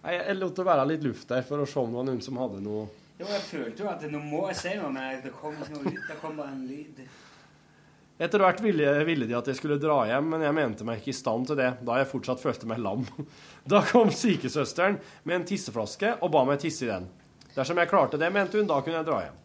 Jeg 0.09 0.37
lot 0.37 0.57
det 0.57 0.65
være 0.69 0.89
litt 0.93 1.05
luft 1.07 1.29
der 1.31 1.45
for 1.47 1.61
å 1.63 1.69
se 1.69 1.81
om 1.81 1.93
det 1.93 2.01
var 2.01 2.07
noen 2.09 2.21
som 2.25 2.37
hadde 2.41 2.61
noe 2.65 2.85
Jo, 3.19 3.27
jeg 3.27 3.41
følte 3.49 3.83
jo 3.83 3.89
at 3.91 4.05
nå 4.13 4.21
må 4.23 4.45
jeg 4.51 4.59
si 4.61 4.75
noe, 4.79 4.93
men 4.95 5.23
det 5.25 5.33
kom 5.35 5.57
ikke 5.57 5.73
noe 5.75 5.89
lyd, 5.89 6.05
Det 6.07 6.17
kom 6.21 6.37
bare 6.39 6.53
en 6.55 6.67
lyd. 6.69 7.01
Etter 8.19 8.43
hvert 8.43 8.61
ville, 8.65 8.93
ville 9.07 9.27
de 9.31 9.37
at 9.39 9.47
jeg 9.47 9.59
skulle 9.61 9.79
dra 9.79 10.01
hjem, 10.09 10.33
men 10.33 10.43
jeg 10.43 10.55
mente 10.57 10.87
meg 10.87 10.99
ikke 10.99 11.13
i 11.13 11.19
stand 11.19 11.47
til 11.47 11.59
det, 11.61 11.69
da 11.87 12.01
jeg 12.01 12.09
fortsatt 12.11 12.43
følte 12.43 12.67
meg 12.71 12.83
lam. 12.83 13.07
Da 13.69 13.83
kom 13.85 14.11
sykesøsteren 14.11 14.97
med 15.29 15.37
en 15.37 15.45
tisseflaske 15.47 16.17
og 16.25 16.33
ba 16.33 16.43
meg 16.49 16.63
tisse 16.63 16.87
i 16.87 16.91
den. 16.91 17.07
Dersom 17.55 17.79
jeg 17.79 17.91
klarte 17.91 18.19
det, 18.19 18.31
mente 18.35 18.59
hun, 18.59 18.67
da 18.71 18.81
kunne 18.83 18.99
jeg 19.01 19.07
dra 19.07 19.21
hjem. 19.27 19.37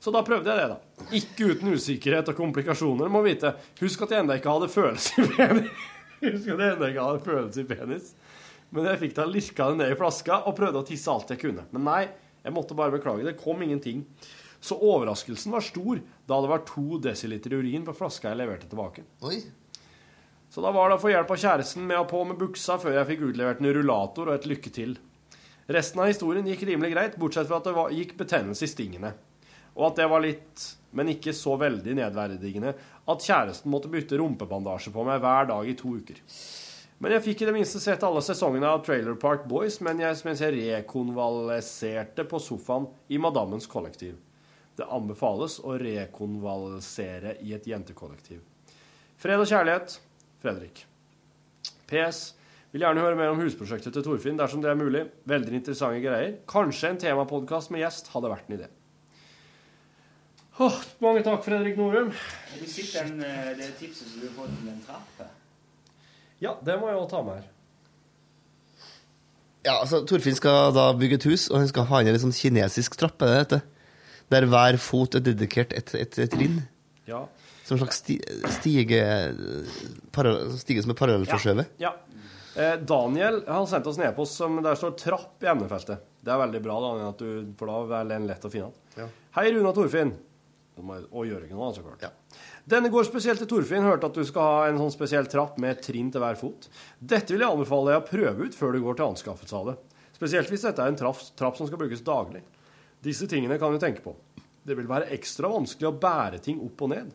Så 0.00 0.12
da 0.14 0.22
prøvde 0.24 0.48
jeg 0.48 0.58
det, 0.62 0.68
da. 0.72 1.06
Ikke 1.18 1.50
uten 1.52 1.74
usikkerhet 1.76 2.30
og 2.32 2.38
komplikasjoner, 2.38 3.10
må 3.12 3.20
vite. 3.26 3.52
Husk 3.82 4.06
at 4.06 4.14
jeg 4.14 4.24
ennå 4.24 4.38
ikke 4.40 4.54
hadde 4.54 4.70
følelse 4.72 5.20
i 5.20 5.28
penis. 5.34 5.82
Husk 6.24 6.48
at 6.54 6.62
jeg 6.64 6.74
ennå 6.74 6.88
ikke 6.88 7.04
hadde 7.04 7.24
følelse 7.26 7.62
i 7.62 7.68
penis. 7.68 8.12
Men 8.72 8.88
jeg 8.88 9.00
fikk 9.02 9.16
da 9.18 9.26
lirka 9.28 9.68
det 9.70 9.80
ned 9.82 9.92
i 9.92 9.98
flaska 10.00 10.40
og 10.48 10.56
prøvde 10.56 10.80
å 10.80 10.88
tisse 10.88 11.12
alt 11.12 11.34
jeg 11.34 11.42
kunne. 11.42 11.66
Men 11.74 11.84
nei, 11.84 12.00
jeg 12.40 12.56
måtte 12.56 12.78
bare 12.78 12.94
beklage. 12.94 13.26
Det 13.28 13.36
kom 13.42 13.60
ingenting. 13.66 14.06
Så 14.60 14.76
overraskelsen 14.76 15.52
var 15.52 15.64
stor 15.64 16.02
da 16.28 16.40
det 16.40 16.50
var 16.50 16.66
to 16.68 16.98
desiliter 17.00 17.54
urin 17.56 17.86
på 17.86 17.96
flaska 17.96 18.30
jeg 18.30 18.40
leverte 18.42 18.68
tilbake. 18.68 19.06
Oi. 19.24 19.40
Så 20.50 20.62
da 20.64 20.72
var 20.74 20.90
det 20.90 20.98
å 20.98 21.02
få 21.02 21.12
hjelp 21.12 21.30
av 21.30 21.38
kjæresten 21.40 21.86
med 21.86 22.00
å 22.00 22.08
på 22.10 22.20
med 22.26 22.38
buksa 22.40 22.76
før 22.82 22.98
jeg 22.98 23.08
fikk 23.12 23.24
utlevert 23.30 23.62
en 23.62 23.72
rullator 23.72 24.28
og 24.28 24.36
et 24.36 24.48
lykke 24.50 24.72
til. 24.74 24.96
Resten 25.70 26.02
av 26.02 26.10
historien 26.10 26.46
gikk 26.50 26.64
rimelig 26.66 26.90
greit, 26.92 27.18
bortsett 27.20 27.46
fra 27.46 27.60
at 27.60 27.68
det 27.68 27.74
var, 27.76 27.92
gikk 27.94 28.16
betennelse 28.18 28.66
i 28.66 28.70
stingene. 28.72 29.12
Og 29.78 29.84
at 29.86 30.00
det 30.00 30.08
var 30.10 30.24
litt, 30.24 30.64
men 30.98 31.12
ikke 31.12 31.32
så 31.36 31.54
veldig 31.60 31.94
nedverdigende, 32.00 32.72
at 33.06 33.26
kjæresten 33.26 33.70
måtte 33.70 33.92
bytte 33.92 34.18
rumpebandasje 34.18 34.90
på 34.92 35.04
meg 35.06 35.22
hver 35.22 35.46
dag 35.52 35.70
i 35.70 35.76
to 35.78 35.94
uker. 36.00 36.18
Men 37.00 37.14
jeg 37.14 37.24
fikk 37.28 37.44
i 37.44 37.46
det 37.48 37.54
minste 37.54 37.80
sett 37.80 38.02
alle 38.04 38.20
sesongene 38.20 38.74
av 38.74 38.82
Trailer 38.84 39.14
Park 39.16 39.46
Boys 39.48 39.78
men 39.80 40.02
jeg, 40.02 40.18
mens 40.26 40.42
jeg 40.42 40.52
rekonvaleserte 40.58 42.26
på 42.28 42.42
sofaen 42.42 42.90
i 43.08 43.22
Madammens 43.22 43.70
kollektiv. 43.70 44.18
Det 44.78 44.86
anbefales 44.86 45.58
å 45.66 45.74
rekonvalisere 45.80 47.36
i 47.44 47.54
et 47.56 47.66
jentekollektiv. 47.68 48.40
Fred 49.20 49.42
og 49.42 49.48
kjærlighet, 49.50 49.98
Fredrik. 50.40 50.84
PS. 51.90 52.20
Vil 52.70 52.84
gjerne 52.84 53.02
høre 53.02 53.18
mer 53.18 53.32
om 53.32 53.40
husprosjektet 53.42 53.96
til 53.96 54.04
Torfinn 54.06 54.38
dersom 54.38 54.62
det 54.62 54.70
er 54.70 54.78
mulig. 54.78 55.02
Veldig 55.28 55.56
interessante 55.58 56.02
greier. 56.04 56.36
Kanskje 56.48 56.92
en 56.92 57.00
temapodkast 57.02 57.72
med 57.74 57.82
gjest 57.82 58.12
hadde 58.14 58.30
vært 58.30 58.46
en 58.48 58.60
idé. 58.60 58.68
Oh, 60.60 60.76
mange 61.00 61.22
takk, 61.24 61.42
Fredrik 61.44 61.78
Norum. 61.80 62.10
Du 62.12 62.66
sitter 62.68 63.08
den, 63.08 63.22
eh, 63.24 63.56
det 63.56 63.72
tipset 63.78 64.06
som 64.06 64.20
du 64.20 64.26
har 64.28 64.34
fått 64.36 64.52
om 64.58 64.66
den 64.68 64.82
trappa. 64.86 65.30
Ja, 66.40 66.54
det 66.64 66.76
må 66.80 66.88
jeg 66.88 66.96
også 67.00 67.10
ta 67.10 67.22
med 67.22 67.40
her. 67.40 67.48
Ja, 69.64 69.80
altså, 69.80 70.02
Torfinn 70.06 70.36
skal 70.36 70.72
da 70.72 70.92
bygge 70.96 71.18
et 71.18 71.26
hus, 71.28 71.48
og 71.50 71.58
han 71.60 71.68
skal 71.68 71.88
ha 71.88 72.00
inn 72.00 72.08
en 72.08 72.16
litt 72.16 72.24
sånn 72.24 72.36
kinesisk 72.36 72.96
trappe. 73.00 73.26
Det 73.28 73.40
heter. 73.40 73.64
Der 74.30 74.46
hver 74.46 74.78
fot 74.78 75.16
er 75.18 75.24
dedikert 75.26 75.74
et, 75.76 75.92
et, 75.98 76.18
et 76.22 76.30
trinn. 76.30 76.60
Ja. 77.08 77.24
Som 77.66 77.76
en 77.76 77.82
slags 77.84 78.00
sti, 78.02 78.16
stige, 78.58 79.02
para, 80.14 80.36
stige 80.58 80.82
som 80.84 80.94
er 80.94 80.98
parallellforskjøvet. 80.98 81.74
Ja. 81.82 81.94
Eh, 82.58 82.76
Daniel 82.82 83.42
har 83.46 83.66
sendt 83.70 83.86
oss 83.86 83.98
en 83.98 84.08
e-post 84.08 84.38
som 84.38 84.58
der 84.62 84.78
står 84.78 84.96
'trapp' 84.98 85.44
i 85.46 85.50
emnefeltet. 85.52 86.02
Det 86.20 86.32
er 86.32 86.40
veldig 86.40 86.62
bra, 86.62 86.80
Daniel, 86.82 87.12
at 87.12 87.22
du, 87.22 87.54
for 87.58 87.70
da 87.70 88.00
er 88.00 88.10
den 88.10 88.26
lett 88.28 88.44
å 88.44 88.50
finne 88.50 88.70
igjen. 88.70 88.80
Ja. 88.96 89.06
Hei, 89.38 89.46
Rune 89.54 89.70
og 89.70 89.78
Torfinn. 89.78 90.16
Og 90.80 91.26
Jørgen 91.28 91.58
òg, 91.60 91.74
så 91.76 91.82
klart. 91.84 92.14
Denne 92.70 92.88
går 92.92 93.04
spesielt 93.04 93.42
til 93.42 93.48
Torfinn. 93.50 93.84
Hørte 93.84 94.08
at 94.08 94.16
du 94.16 94.24
skal 94.24 94.42
ha 94.42 94.68
en 94.70 94.78
sånn 94.80 94.92
spesiell 94.94 95.26
trapp 95.28 95.58
med 95.60 95.82
trinn 95.84 96.08
til 96.12 96.22
hver 96.22 96.38
fot. 96.40 96.70
Dette 96.98 97.34
vil 97.34 97.44
jeg 97.44 97.52
anbefale 97.52 97.92
deg 97.92 98.00
å 98.00 98.06
prøve 98.08 98.48
ut 98.48 98.56
før 98.56 98.72
du 98.72 98.80
går 98.84 98.96
til 98.96 99.10
anskaffelse 99.10 99.58
av 99.58 99.70
det. 99.70 99.76
Spesielt 100.16 100.52
hvis 100.52 100.64
dette 100.64 100.84
er 100.84 100.92
en 100.92 100.96
trapp, 100.96 101.20
trapp 101.36 101.58
som 101.58 101.68
skal 101.68 101.80
brukes 101.80 102.04
daglig. 102.06 102.42
Disse 103.04 103.28
tingene 103.30 103.58
kan 103.60 103.72
du 103.72 103.80
tenke 103.80 104.04
på. 104.04 104.14
Det 104.62 104.76
vil 104.76 104.88
være 104.90 105.08
ekstra 105.16 105.48
vanskelig 105.50 105.88
å 105.88 105.96
bære 106.00 106.40
ting 106.44 106.60
opp 106.64 106.82
og 106.84 106.92
ned. 106.92 107.12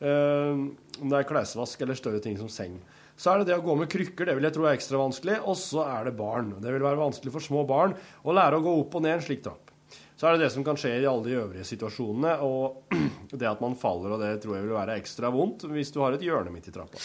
Eh, 0.00 0.62
om 1.00 1.12
det 1.12 1.18
er 1.18 1.28
klesvask 1.28 1.82
eller 1.84 1.98
større 1.98 2.22
ting 2.24 2.38
som 2.40 2.48
seng. 2.52 2.78
Så 3.20 3.28
er 3.28 3.42
det 3.42 3.50
det 3.50 3.58
å 3.58 3.64
gå 3.64 3.74
med 3.76 3.90
krykker, 3.92 4.30
det 4.30 4.36
vil 4.38 4.46
jeg 4.48 4.56
tro 4.56 4.64
er 4.64 4.78
ekstra 4.78 5.02
vanskelig. 5.02 5.42
Og 5.44 5.58
så 5.60 5.84
er 5.84 6.08
det 6.08 6.16
barn. 6.16 6.54
Det 6.56 6.72
vil 6.72 6.86
være 6.86 7.02
vanskelig 7.02 7.34
for 7.34 7.44
små 7.44 7.66
barn 7.68 7.92
å 8.24 8.36
lære 8.36 8.56
å 8.56 8.64
gå 8.64 8.72
opp 8.80 8.96
og 8.96 9.04
ned 9.04 9.18
en 9.18 9.26
slik 9.26 9.44
trapp. 9.44 9.68
Så 10.16 10.28
er 10.28 10.36
det 10.36 10.46
det 10.46 10.52
som 10.52 10.64
kan 10.64 10.76
skje 10.76 10.98
i 11.00 11.06
alle 11.08 11.24
de 11.24 11.36
øvrige 11.40 11.64
situasjonene, 11.64 12.34
og 12.44 12.96
det 13.40 13.48
at 13.48 13.60
man 13.60 13.76
faller, 13.80 14.16
og 14.16 14.20
det 14.20 14.34
tror 14.42 14.56
jeg 14.56 14.66
vil 14.66 14.76
være 14.76 14.96
ekstra 15.00 15.30
vondt 15.32 15.64
hvis 15.68 15.92
du 15.94 16.00
har 16.04 16.16
et 16.16 16.24
hjørne 16.24 16.52
midt 16.52 16.68
i 16.68 16.74
trappa. 16.74 17.00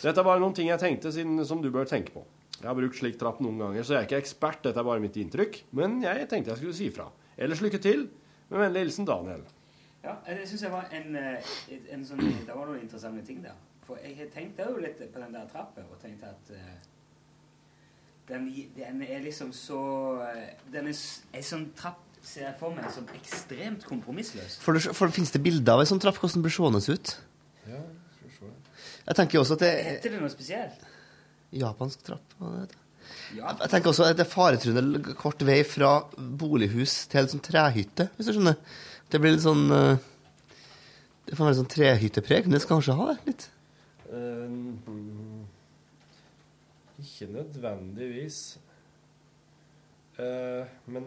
Dette 0.00 0.22
er 0.22 0.26
bare 0.26 0.42
noen 0.42 0.54
ting 0.56 0.70
jeg 0.70 0.82
tenkte 0.82 1.12
siden, 1.14 1.38
som 1.46 1.62
du 1.62 1.68
bør 1.70 1.86
tenke 1.86 2.14
på. 2.14 2.24
Jeg 2.60 2.66
har 2.68 2.76
brukt 2.76 2.98
slik 2.98 3.18
trapp 3.20 3.38
noen 3.44 3.58
ganger, 3.60 3.86
så 3.86 3.94
jeg 3.94 4.00
er 4.00 4.08
ikke 4.08 4.22
ekspert, 4.22 4.62
dette 4.66 4.82
er 4.82 4.86
bare 4.86 5.02
mitt 5.02 5.18
inntrykk. 5.20 5.60
Men 5.78 6.00
jeg 6.02 6.26
tenkte 6.30 6.52
jeg 6.54 6.62
skulle 6.62 6.78
si 6.78 6.90
fra. 6.94 7.06
Ellers 7.40 7.60
lykke 7.64 7.78
til. 7.82 8.06
Med 8.50 8.58
vennlig 8.64 8.82
hilsen 8.86 9.06
Daniel. 9.08 9.42
Ja, 10.04 10.14
det 10.26 10.46
syns 10.48 10.62
jeg 10.64 10.72
var 10.72 10.86
en, 10.96 11.16
eh, 11.16 11.50
en 11.92 12.04
sånn 12.08 12.20
Det 12.46 12.54
var 12.54 12.66
noen 12.66 12.80
interessante 12.82 13.24
ting 13.26 13.42
der. 13.44 13.56
For 13.86 13.98
jeg 14.04 14.30
tenkte 14.32 14.66
jo 14.70 14.78
litt 14.80 14.98
på 15.12 15.20
den 15.20 15.32
der 15.34 15.46
trappa 15.50 15.82
og 15.90 15.98
tenkte 16.02 16.30
at 16.30 16.50
eh, 16.54 16.78
den, 18.30 18.46
den 18.76 19.02
er 19.02 19.20
liksom 19.24 19.52
så 19.56 19.80
eh, 20.22 20.54
Den 20.72 20.86
er 20.90 20.94
ei 21.34 21.40
en 21.42 21.48
sånn 21.50 21.66
trapp 21.78 22.06
ser 22.22 22.44
jeg 22.50 22.56
for 22.60 22.74
meg 22.76 22.90
som 22.92 23.06
ekstremt 23.16 23.84
kompromissløs. 23.88 24.58
For, 24.60 24.76
det- 24.76 24.92
for 24.96 25.08
Fins 25.08 25.30
det 25.32 25.40
bilder 25.42 25.72
av 25.78 25.80
ei 25.80 25.88
sånn 25.88 26.00
trapp? 26.02 26.18
Hvordan 26.20 26.42
blir 26.44 26.52
det 26.52 26.58
seende 26.58 26.98
ut? 26.98 27.12
Ja, 27.66 27.80
jeg. 28.40 28.50
Jeg 29.06 29.16
tenker 29.16 29.38
jo 29.38 29.44
også 29.44 29.56
at 29.56 29.62
det 29.64 29.70
er 29.72 29.82
Heter 29.94 30.10
det 30.16 30.20
noe 30.20 30.28
spesielt? 30.32 30.82
japansk 31.56 32.02
trapp. 32.06 32.34
hva 32.38 32.50
det 32.52 32.60
heter. 32.66 32.79
Ja. 33.36 33.52
Jeg 33.54 33.70
tenker 33.70 33.92
også 33.92 34.08
at 34.08 34.18
det 34.18 34.24
er 34.24 34.30
faretruende 34.30 35.14
kort 35.18 35.42
vei 35.46 35.60
fra 35.66 36.00
bolighus 36.16 37.04
til 37.10 37.22
en 37.22 37.30
sånn 37.34 37.44
trehytte, 37.44 38.08
hvis 38.16 38.30
du 38.30 38.34
skjønner. 38.34 38.58
Det 39.10 39.20
blir 39.22 39.34
litt 39.34 39.44
sånn 39.44 39.70
eh, 39.74 40.02
Det 41.26 41.38
får 41.38 41.46
være 41.48 41.58
sånn 41.60 41.70
trehyttepreg, 41.70 42.46
men 42.46 42.56
det 42.56 42.62
skal 42.64 42.78
kanskje 42.78 42.98
ha 42.98 43.06
det 43.12 43.18
litt. 43.28 43.46
Mm, 44.10 45.44
ikke 46.98 47.28
nødvendigvis. 47.30 48.40
Uh, 50.20 50.66
men 50.90 51.06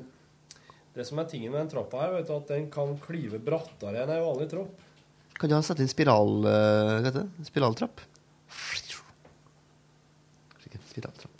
det 0.96 1.04
som 1.06 1.20
er 1.20 1.28
tingen 1.30 1.52
med 1.52 1.66
den 1.66 1.74
trappa 1.74 2.06
her, 2.06 2.16
vet 2.16 2.30
du, 2.30 2.34
at 2.38 2.54
den 2.54 2.70
kan 2.74 2.96
klyve 3.04 3.42
brattere 3.44 4.06
enn 4.06 4.14
ei 4.16 4.24
vanlig 4.24 4.48
tropp. 4.54 4.88
Kan 5.36 5.52
du 5.52 5.58
ha 5.58 5.62
sette 5.66 5.84
inn 5.84 5.92
spiral, 5.92 6.48
uh, 6.48 7.12
spiraltrapp? 7.44 8.06
Spiraltrapp. 10.94 11.33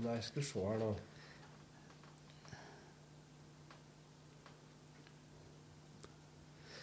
Nei, 0.00 0.16
skal 0.24 0.42
skulle 0.42 0.48
se 0.48 0.64
her 0.64 0.78
nå. 0.80 0.90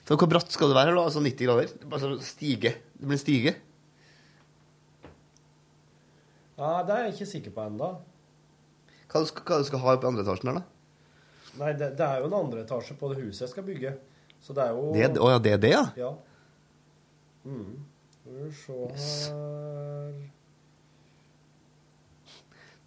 For 0.07 0.15
hvor 0.21 0.29
bratt 0.31 0.53
skal 0.53 0.71
det 0.71 0.77
være? 0.77 0.93
da? 0.95 1.03
Altså 1.03 1.23
90 1.23 1.49
grader? 1.49 1.71
Bare 1.89 2.03
sånn 2.03 2.21
stige. 2.23 2.75
Det 2.95 3.09
blir 3.09 3.17
en 3.17 3.23
stige. 3.23 3.55
Ja, 6.57 6.69
det 6.87 6.93
er 6.93 7.03
jeg 7.07 7.17
ikke 7.17 7.29
sikker 7.33 7.55
på 7.57 7.65
ennå. 7.67 7.89
Hva 9.11 9.23
du 9.23 9.27
skal, 9.29 9.43
hva 9.49 9.59
du 9.59 9.67
skal 9.67 9.83
ha 9.83 9.97
i 9.97 10.07
andre 10.09 10.23
etasjen 10.23 10.51
her, 10.51 10.61
da? 10.61 10.63
Nei, 11.57 11.73
det, 11.73 11.91
det 11.97 12.05
er 12.05 12.21
jo 12.21 12.29
en 12.29 12.37
andre 12.37 12.63
etasje 12.63 12.95
på 12.99 13.11
det 13.11 13.19
huset 13.23 13.47
jeg 13.47 13.53
skal 13.55 13.67
bygge. 13.67 13.97
Så 14.45 14.55
det 14.55 14.63
er 14.63 14.77
jo 14.77 14.87
Det, 14.93 15.11
å 15.19 15.33
ja, 15.33 15.43
det 15.43 15.57
er 15.57 15.61
det, 15.65 15.73
ja? 15.73 15.83
Ja. 15.97 16.13
Mm. 17.47 17.77
Skal 18.13 18.39
vi 18.39 18.49
se 18.55 18.79
her 19.33 20.36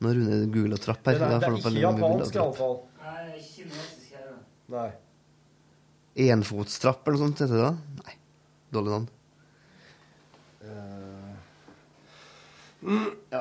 Når 0.00 0.16
Rune 0.16 0.36
gula 0.54 0.76
trapp 0.80 1.06
her 1.10 1.18
Det, 1.18 1.26
er, 1.26 1.38
det 1.42 1.48
er 1.48 1.56
ikke 1.60 1.80
japansk, 1.82 2.36
iallfall. 2.38 2.76
Nei, 3.04 3.40
kinesisk 3.44 4.14
her. 4.16 4.34
Nei. 4.72 4.90
Enfotstrapp 6.30 7.08
eller 7.08 7.18
noe 7.20 7.28
sånt 7.28 7.42
heter 7.44 7.56
det 7.58 7.66
da? 7.66 7.72
Nei. 8.00 8.14
Dårlig 8.72 8.94
navn. 8.96 9.08
Ja. 13.30 13.40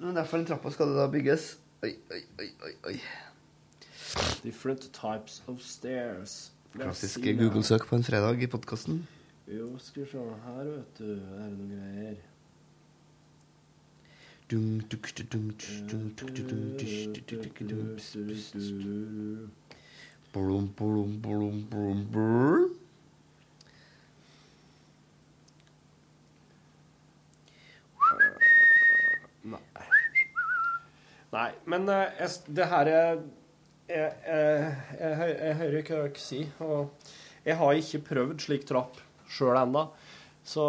Men 0.00 0.16
derfor 0.16 0.40
den 0.40 0.46
trappa 0.48 0.72
skal 0.72 0.92
det 0.92 0.96
da 0.96 1.08
bygges. 1.12 1.50
Oi, 1.84 1.92
oi, 2.14 2.22
oi, 2.40 2.48
oi, 2.64 2.72
oi. 2.88 2.96
Different 4.42 4.88
types 4.96 5.42
of 5.46 5.60
stairs. 5.62 6.50
Klassisk. 6.72 7.20
Google-søk 7.36 7.86
på 7.88 7.96
en 7.98 8.04
fredag 8.06 8.42
i 8.42 8.48
podkasten. 8.50 9.02
Jo, 9.48 9.70
skal 9.80 10.04
vi 10.04 10.10
se 10.10 10.24
her, 10.46 10.64
vet 10.64 10.98
du. 11.00 11.12
Er 11.12 11.46
det 11.48 11.54
noen 11.58 11.70
greier? 11.76 12.18
Blum, 20.32 20.68
blum, 20.76 21.20
blum, 21.20 21.66
blum, 21.68 22.06
blum. 22.12 22.78
Nei, 31.28 31.50
men 31.68 31.88
eh, 31.92 32.06
jeg, 32.16 32.30
det 32.56 32.66
her 32.70 32.88
jeg, 32.88 33.18
jeg, 33.88 34.12
jeg, 34.96 35.56
hører 35.60 35.82
hva 35.82 35.98
dere 36.06 36.22
sier. 36.22 36.48
Og 36.64 37.12
jeg 37.44 37.60
har 37.60 37.82
ikke 37.82 38.00
prøvd 38.06 38.40
slik 38.46 38.64
trapp 38.68 38.96
sjøl 39.28 39.60
ennå. 39.60 39.84
Så 40.40 40.64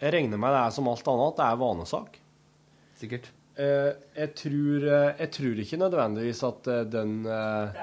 jeg 0.00 0.12
regner 0.14 0.40
med 0.40 0.54
det 0.56 0.64
er 0.64 0.74
som 0.74 0.88
alt 0.90 1.08
annet, 1.12 1.36
det 1.38 1.46
er 1.46 1.60
vanesak. 1.60 2.18
Sikkert. 3.00 3.30
Eh, 3.60 3.92
jeg, 4.16 4.34
tror, 4.38 4.86
eh, 4.88 5.08
jeg 5.20 5.32
tror 5.36 5.62
ikke 5.64 5.80
nødvendigvis 5.80 6.42
at 6.48 6.70
eh, 6.72 6.84
den 6.88 7.16
eh, 7.28 7.80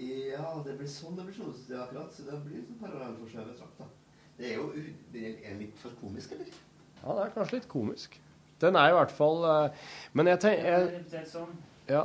Ja, 0.00 0.54
det 0.64 0.76
blir 0.78 0.88
sånn 0.88 1.16
det 1.18 1.26
blir 1.26 1.36
sånn, 1.36 1.52
det 1.68 1.76
er 1.76 1.82
akkurat. 1.84 2.14
Så 2.14 2.24
det 2.26 2.38
blir 2.46 2.62
sånn 2.64 2.78
parallellforskjøvet 2.80 3.58
trakt, 3.60 3.82
da. 3.82 3.88
Det 4.40 4.48
er 4.48 4.56
jo 4.56 4.70
det 5.12 5.34
er 5.44 5.58
litt 5.60 5.76
for 5.80 5.92
komisk, 6.00 6.32
eller? 6.36 6.48
Ja, 7.02 7.16
det 7.16 7.24
er 7.26 7.34
kanskje 7.34 7.58
litt 7.58 7.68
komisk. 7.70 8.16
Den 8.60 8.76
er 8.76 8.92
i 8.92 8.96
hvert 8.96 9.12
fall 9.16 9.44
eh, 9.48 9.84
Men 10.16 10.28
jeg 10.28 10.40
tenker 10.42 10.66
jeg... 10.68 11.28
Ja. 11.88 12.02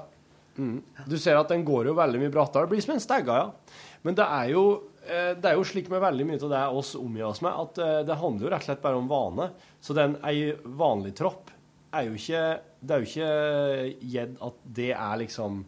Mm. 0.58 0.80
Du 1.10 1.18
ser 1.20 1.40
at 1.40 1.52
den 1.52 1.66
går 1.68 1.90
jo 1.90 1.96
veldig 1.98 2.22
mye 2.22 2.34
brattere. 2.34 2.70
Blir 2.72 2.84
som 2.84 2.96
en 2.96 3.04
stegga, 3.04 3.40
ja. 3.42 3.80
Men 4.06 4.18
det 4.18 4.26
er 4.26 4.52
jo, 4.54 4.66
eh, 5.04 5.32
det 5.40 5.50
er 5.50 5.58
jo 5.58 5.66
slik 5.68 5.90
med 5.92 6.04
veldig 6.04 6.28
mye 6.30 6.42
av 6.42 6.54
det 6.54 6.62
oss 6.80 6.94
omgir 7.00 7.28
oss 7.28 7.42
med, 7.46 7.52
at 7.52 7.82
eh, 7.82 8.04
det 8.08 8.20
handler 8.22 8.48
jo 8.48 8.54
rett 8.54 8.66
og 8.66 8.70
slett 8.70 8.84
bare 8.84 9.02
om 9.02 9.10
vane. 9.12 9.50
Så 9.84 9.98
den 9.98 10.18
ei 10.26 10.54
vanlig 10.64 11.16
tropp 11.18 11.52
er 11.96 12.10
jo 12.10 12.18
ikke 12.18 12.46
Det 12.86 12.94
er 12.94 13.02
jo 13.02 13.08
ikke 13.08 14.08
gjedd 14.14 14.34
at 14.46 14.58
det 14.78 14.92
er 14.94 15.20
liksom 15.22 15.62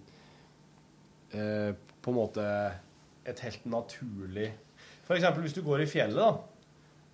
eh, 1.34 1.72
på 1.74 2.12
en 2.12 2.18
måte 2.18 2.46
et 3.28 3.40
helt 3.42 3.64
naturlig 3.66 4.52
eksempel 5.16 5.46
hvis 5.46 5.56
du 5.56 5.64
går 5.64 5.84
i 5.84 5.90
fjellet, 5.90 6.20
da. 6.20 6.34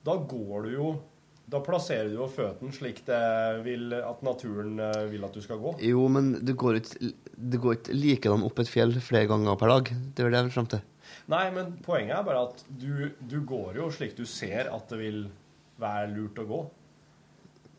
Da 0.03 0.15
går 0.17 0.65
du 0.65 0.69
jo 0.73 0.87
Da 1.51 1.59
plasserer 1.59 2.07
du 2.07 2.15
jo 2.21 2.27
føttene 2.31 2.71
slik 2.73 3.01
det 3.05 3.19
vil 3.65 3.91
at 3.97 4.21
naturen 4.23 4.77
eh, 4.79 5.01
vil 5.11 5.25
at 5.27 5.35
du 5.35 5.41
skal 5.43 5.59
gå. 5.61 5.75
Jo, 5.83 6.05
men 6.11 6.31
du 6.39 6.53
går 6.57 6.79
ikke 6.79 7.11
det 7.33 7.59
går 7.59 7.75
ikke 7.77 7.95
likedan 7.97 8.45
opp 8.47 8.61
et 8.63 8.69
fjell 8.71 8.93
flere 9.03 9.27
ganger 9.27 9.57
per 9.59 9.71
dag. 9.73 9.89
Det 10.15 10.23
er 10.23 10.31
det 10.31 10.39
jeg 10.39 10.47
vil 10.47 10.55
fram 10.55 10.69
til. 10.71 10.83
Nei, 11.33 11.43
men 11.55 11.73
poenget 11.83 12.15
er 12.15 12.23
bare 12.25 12.45
at 12.47 12.63
du, 12.69 13.09
du 13.19 13.41
går 13.47 13.79
jo 13.81 13.89
slik 13.93 14.15
du 14.17 14.23
ser 14.29 14.71
at 14.71 14.87
det 14.93 14.99
vil 15.01 15.19
være 15.81 16.13
lurt 16.13 16.39
å 16.39 16.47
gå. 16.47 16.61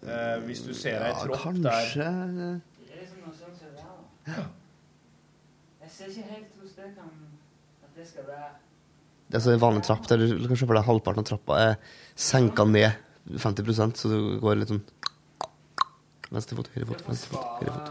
Eh, 0.04 0.36
hvis 0.44 0.60
du 0.66 0.74
ser 0.76 1.00
ei 1.00 1.14
Ja, 1.14 1.22
tropp 1.24 1.40
kanskje 1.46 1.64
der 1.64 1.94
Det 1.96 2.90
er 2.92 2.98
liksom 3.00 3.22
noe 3.24 3.32
sånt 3.38 3.56
som 3.56 3.70
det 3.72 3.80
er, 3.80 4.34
da. 4.36 4.44
Jeg 5.80 5.92
ser 5.94 6.10
ikke 6.12 6.26
helt 6.34 6.58
hvordan 6.58 6.76
det 6.76 6.90
kan 6.98 7.14
At 7.86 7.96
det 7.96 8.06
skal 8.10 8.26
være 8.28 8.50
Det 9.24 9.32
er 9.32 9.40
altså 9.40 9.54
en 9.54 9.62
vanlig 9.62 9.84
trapp 9.88 10.10
der 10.10 10.20
du 10.20 10.44
kan 10.44 10.60
se 10.60 10.68
for 10.68 10.76
deg 10.76 10.84
halvparten 10.90 11.24
av 11.24 11.28
trappa 11.30 11.60
er 11.70 11.74
senka 12.20 12.66
ned 12.68 13.00
50% 13.30 13.96
så 13.96 14.08
du 14.12 14.18
går 14.42 14.58
litt 14.60 14.68
sånn 14.74 14.82
Venstre 16.34 16.56
fot, 16.58 16.68
høyre 16.74 16.86
fot, 16.88 17.02
venstre 17.06 17.30
fot, 17.30 17.60
høyre 17.60 17.72
fot. 17.76 17.90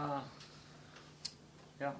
Ja. 1.80 1.92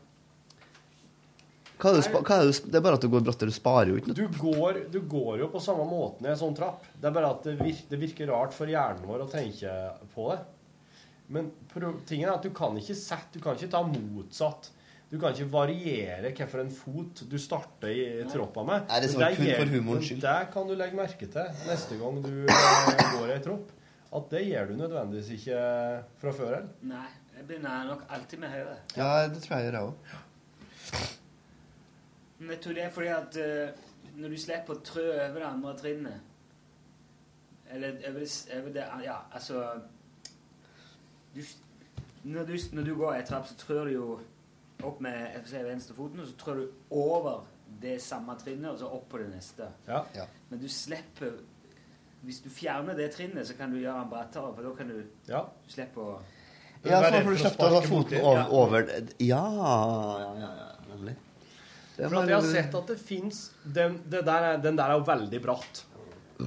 Hva 1.81 1.91
er 1.91 1.97
det, 1.99 2.03
spa- 2.07 2.21
hva 2.25 2.37
er 2.43 2.51
det, 2.51 2.59
det 2.71 2.79
er 2.79 2.85
bare 2.85 2.99
at 2.99 3.05
du 3.07 3.09
går 3.13 3.25
brattere. 3.25 3.49
Du 3.53 3.57
sparer 3.57 3.91
jo 3.93 3.97
ikke 4.01 4.11
noe. 4.13 4.19
du 4.19 4.39
går, 4.43 4.81
du 4.93 4.99
går 5.11 5.41
jo 5.43 5.49
på 5.55 5.63
samme 5.65 5.87
måten 5.89 6.27
i 6.27 6.31
en 6.35 6.39
sånn 6.41 6.55
trapp. 6.59 6.85
Det 7.01 7.09
er 7.09 7.17
bare 7.17 7.31
at 7.33 7.47
det, 7.49 7.55
virker, 7.63 7.89
det 7.91 8.01
virker 8.03 8.31
rart 8.31 8.53
for 8.57 8.71
hjernen 8.71 9.07
vår 9.09 9.25
å 9.25 9.31
tenke 9.33 9.73
på 10.15 10.29
det. 10.35 10.39
Men 11.35 11.49
pro, 11.73 11.95
tingen 12.05 12.29
er 12.29 12.37
at 12.37 12.45
du 12.45 12.53
kan 12.55 12.77
ikke 12.77 12.99
sette, 12.99 13.39
du 13.39 13.41
kan 13.45 13.57
ikke 13.57 13.73
ta 13.73 13.81
motsatt. 13.89 14.69
Du 15.15 15.21
kan 15.23 15.31
ikke 15.31 15.47
variere 15.53 16.17
hvilken 16.25 16.71
fot 16.75 17.21
du 17.31 17.37
starter 17.39 17.93
i 17.95 18.25
troppa 18.27 18.65
med. 18.67 18.89
Nei, 18.89 18.97
det 18.99 19.07
er 19.07 19.13
sånn 19.13 19.37
kun 19.37 19.51
for 19.61 19.71
humorens 19.77 20.09
skyld. 20.09 20.25
Det 20.25 20.49
kan 20.51 20.67
du 20.67 20.75
legge 20.75 20.99
merke 20.99 21.29
til 21.31 21.61
neste 21.69 21.99
gang 22.01 22.19
du 22.25 22.33
eh, 22.51 23.03
går 23.13 23.31
i 23.31 23.35
ei 23.37 23.45
tropp. 23.45 23.71
At 24.19 24.27
det 24.33 24.43
gjør 24.49 24.73
du 24.73 24.75
nødvendigvis 24.81 25.31
ikke 25.37 25.61
fra 26.19 26.35
før 26.35 26.57
av. 26.59 26.67
Nei, 26.91 27.07
jeg 27.37 27.47
begynner 27.47 27.87
nok 27.93 28.03
alltid 28.17 28.43
med 28.43 28.55
høyre. 28.57 28.75
Ja, 28.99 29.09
det 29.31 29.45
tror 29.45 29.55
jeg 29.55 29.69
gjør 29.69 29.79
jeg 29.79 29.87
òg. 29.87 29.95
Men 32.41 32.53
jeg 32.57 32.61
tror 32.67 32.77
det 32.81 32.85
er 32.89 32.93
fordi 32.99 33.15
at 33.15 33.41
uh, 33.47 33.87
når 34.19 34.35
du 34.35 34.43
slipper 34.49 34.75
å 34.75 34.85
trø 34.91 35.09
over 35.15 35.39
det 35.39 35.49
andre 35.53 35.79
trinnet 35.79 36.19
Eller 37.71 38.03
over, 38.11 38.27
over 38.59 38.75
det 38.75 38.91
Ja, 39.07 39.21
altså 39.31 39.63
du, 41.35 41.41
når, 42.25 42.51
du, 42.51 42.55
når 42.73 42.83
du 42.91 42.97
går 42.99 43.15
ei 43.15 43.27
trapp, 43.27 43.47
så 43.47 43.55
trør 43.63 43.85
du 43.87 43.95
jo 43.95 44.09
opp 44.85 45.01
med 45.01 45.35
venstre 45.35 45.59
foten 45.59 45.67
venstrefoten, 45.73 46.21
og 46.21 46.27
så 46.27 46.37
trår 46.45 46.57
du 46.61 46.69
over 46.91 47.41
det 47.81 47.97
samme 48.03 48.37
trinnet, 48.39 48.71
og 48.71 48.79
så 48.79 48.91
opp 48.93 49.09
på 49.11 49.19
det 49.19 49.29
neste. 49.33 49.69
Ja. 49.89 50.05
Men 50.51 50.61
du 50.61 50.69
slipper 50.69 51.41
Hvis 52.25 52.39
du 52.41 52.49
fjerner 52.49 52.97
det 52.97 53.11
trinnet, 53.13 53.45
så 53.47 53.53
kan 53.59 53.71
du 53.71 53.77
gjøre 53.83 54.01
den 54.01 54.09
brattere, 54.09 54.55
for 54.55 54.63
da 54.63 54.71
kan 54.79 54.89
du 54.89 55.03
Ja. 55.29 55.43
Du 55.67 55.73
slipper 55.73 56.01
å 56.01 56.21
Ja, 56.85 57.01
så 57.03 57.23
får 57.25 57.31
du 57.31 57.37
slippe 57.43 57.65
å 57.67 57.75
ha 57.75 57.81
foten 57.83 58.21
over, 58.23 58.39
Ja. 58.39 58.47
over 58.49 58.87
Ja, 59.19 59.45
ja, 59.55 60.35
ja, 60.39 60.49
ja 60.57 60.95
nemlig. 60.95 61.17
Det 61.97 62.09
For 62.09 62.17
at 62.23 62.29
jeg 62.29 62.35
har 62.35 62.43
sett 62.63 62.75
at 62.75 62.87
det 62.87 62.99
fins 62.99 63.51
den, 63.65 64.01
der 64.09 64.27
er- 64.29 64.57
den 64.59 64.77
der 64.77 64.91
er 64.91 64.99
jo 64.99 65.05
veldig 65.05 65.43
bratt. 65.43 65.85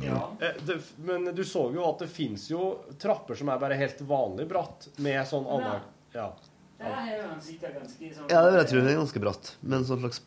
Ja. 0.04 0.32
Eh, 0.42 0.54
Det, 0.66 0.82
men 0.98 1.34
du 1.36 1.44
så 1.44 1.72
jo 1.74 1.86
at 1.90 2.00
det 2.00 2.10
fins 2.10 2.50
jo 2.50 2.80
trapper 3.00 3.36
som 3.38 3.48
er 3.50 3.58
bare 3.60 3.78
helt 3.78 4.00
vanlig 4.02 4.48
bratt, 4.50 4.88
med 5.00 5.26
sånn 5.28 5.46
annen 5.48 5.82
Ja. 6.14 6.34
Der 6.78 7.74
ganske 7.74 8.10
sånn 8.14 8.30
Ja, 8.30 8.44
det 8.46 8.52
vil 8.52 8.60
jeg 8.62 8.70
tro 8.72 8.82
det 8.86 8.92
er 8.92 9.00
ganske 9.02 9.22
bratt. 9.24 9.52
Men 9.62 9.86
sånn 9.88 10.02
slags 10.04 10.22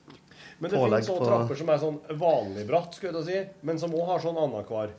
Men 0.61 0.73
det 0.73 0.81
òg 0.81 0.97
på 1.07 1.19
trapper 1.23 1.61
som 1.61 1.73
er 1.73 1.83
sånn 1.83 1.99
vanlig 2.21 2.67
bratt, 2.69 2.97
skulle 2.99 3.23
jeg 3.23 3.29
si, 3.29 3.67
men 3.67 3.81
som 3.81 3.95
òg 3.97 4.07
har 4.11 4.25
sånn 4.25 4.41
annenhver. 4.41 4.95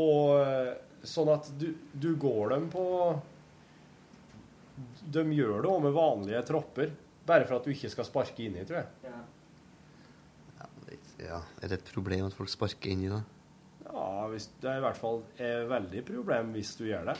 Og 0.00 0.38
eh, 0.42 0.72
sånn 1.06 1.30
at 1.32 1.50
du, 1.60 1.70
du 1.94 2.10
går 2.20 2.56
dem 2.56 2.68
på 2.72 2.84
De 5.14 5.24
gjør 5.34 5.62
det 5.62 5.70
òg 5.70 5.82
med 5.86 5.96
vanlige 5.96 6.42
tropper, 6.50 6.94
bare 7.26 7.46
for 7.46 7.58
at 7.58 7.66
du 7.66 7.72
ikke 7.72 7.90
skal 7.92 8.08
sparke 8.08 8.44
inni, 8.44 8.66
tror 8.68 8.82
jeg. 8.82 9.18
Ja, 11.20 11.42
Er 11.60 11.68
det 11.68 11.80
et 11.80 11.92
problem 11.92 12.26
at 12.28 12.36
folk 12.36 12.48
sparker 12.48 12.92
inn 12.92 13.04
i 13.04 13.10
det? 13.12 13.20
Ja, 13.84 14.26
hvis, 14.30 14.48
det 14.62 14.70
er 14.70 14.80
i 14.80 14.84
hvert 14.84 14.98
fall 15.00 15.22
et 15.36 15.66
veldig 15.68 16.02
problem 16.08 16.54
hvis 16.54 16.72
du 16.78 16.86
gjør 16.88 17.10
det. 17.10 17.16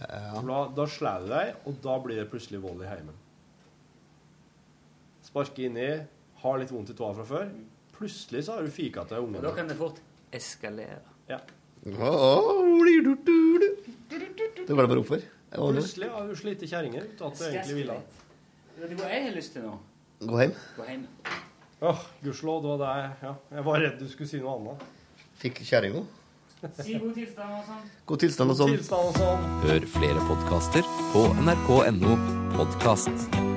Ja. 0.00 0.42
Da, 0.44 0.58
da 0.76 0.86
slår 0.90 1.24
du 1.24 1.30
deg, 1.32 1.54
og 1.64 1.78
da 1.84 1.94
blir 2.04 2.20
det 2.20 2.26
plutselig 2.32 2.60
vold 2.62 2.82
i 2.84 2.90
heimen. 2.90 3.16
Sparke 5.26 5.66
inni, 5.66 5.88
har 6.42 6.60
litt 6.60 6.72
vondt 6.72 6.92
i 6.92 6.96
tåa 6.96 7.14
fra 7.16 7.24
før. 7.26 7.48
Plutselig 7.96 8.44
så 8.46 8.58
har 8.58 8.66
du 8.66 8.72
fika 8.72 9.06
til 9.08 9.24
Og 9.24 9.40
da 9.42 9.54
kan 9.56 9.68
det 9.70 9.78
fort 9.78 10.02
eskalere. 10.36 11.00
Ja. 11.30 11.40
Det 11.82 11.94
går 14.68 14.82
det 14.82 14.90
bare 14.90 15.00
oppfor. 15.00 15.24
Plutselig 15.56 16.08
har 16.12 16.28
du 16.28 16.36
slitt 16.36 16.64
kjerringer 16.68 17.04
du 17.16 17.24
egentlig 17.24 17.76
ville. 17.80 17.98
Vet 18.76 18.90
du 18.92 19.02
jeg 19.02 19.22
har 19.24 19.34
lyst 19.36 19.54
til 19.56 19.64
nå? 19.64 19.74
Gå 20.26 20.40
hjem. 20.42 20.54
Gå 20.76 20.84
hjem. 20.90 21.06
Åh, 21.86 22.04
gudskjelov, 22.24 22.62
det 22.64 22.68
var 22.72 22.78
deg. 22.82 23.24
Ja, 23.24 23.32
jeg 23.56 23.64
var 23.68 23.82
redd 23.84 23.98
du 24.00 24.06
skulle 24.08 24.28
si 24.28 24.40
noe 24.40 24.54
annet. 24.56 24.84
Fikk 25.40 25.60
kjerringa. 25.68 26.02
Si 26.82 26.98
god 27.00 27.14
tilstand 27.16 27.58
og 27.58 27.66
sånn. 27.68 27.84
God 28.06 28.24
tilstand 28.24 28.54
og 28.54 28.60
sånn. 28.60 28.78
Sånn. 29.16 29.50
Hør 29.66 29.90
flere 29.96 30.28
podkaster 30.30 30.94
på 31.12 31.26
nrk.no 31.42 32.16
podkast. 32.56 33.55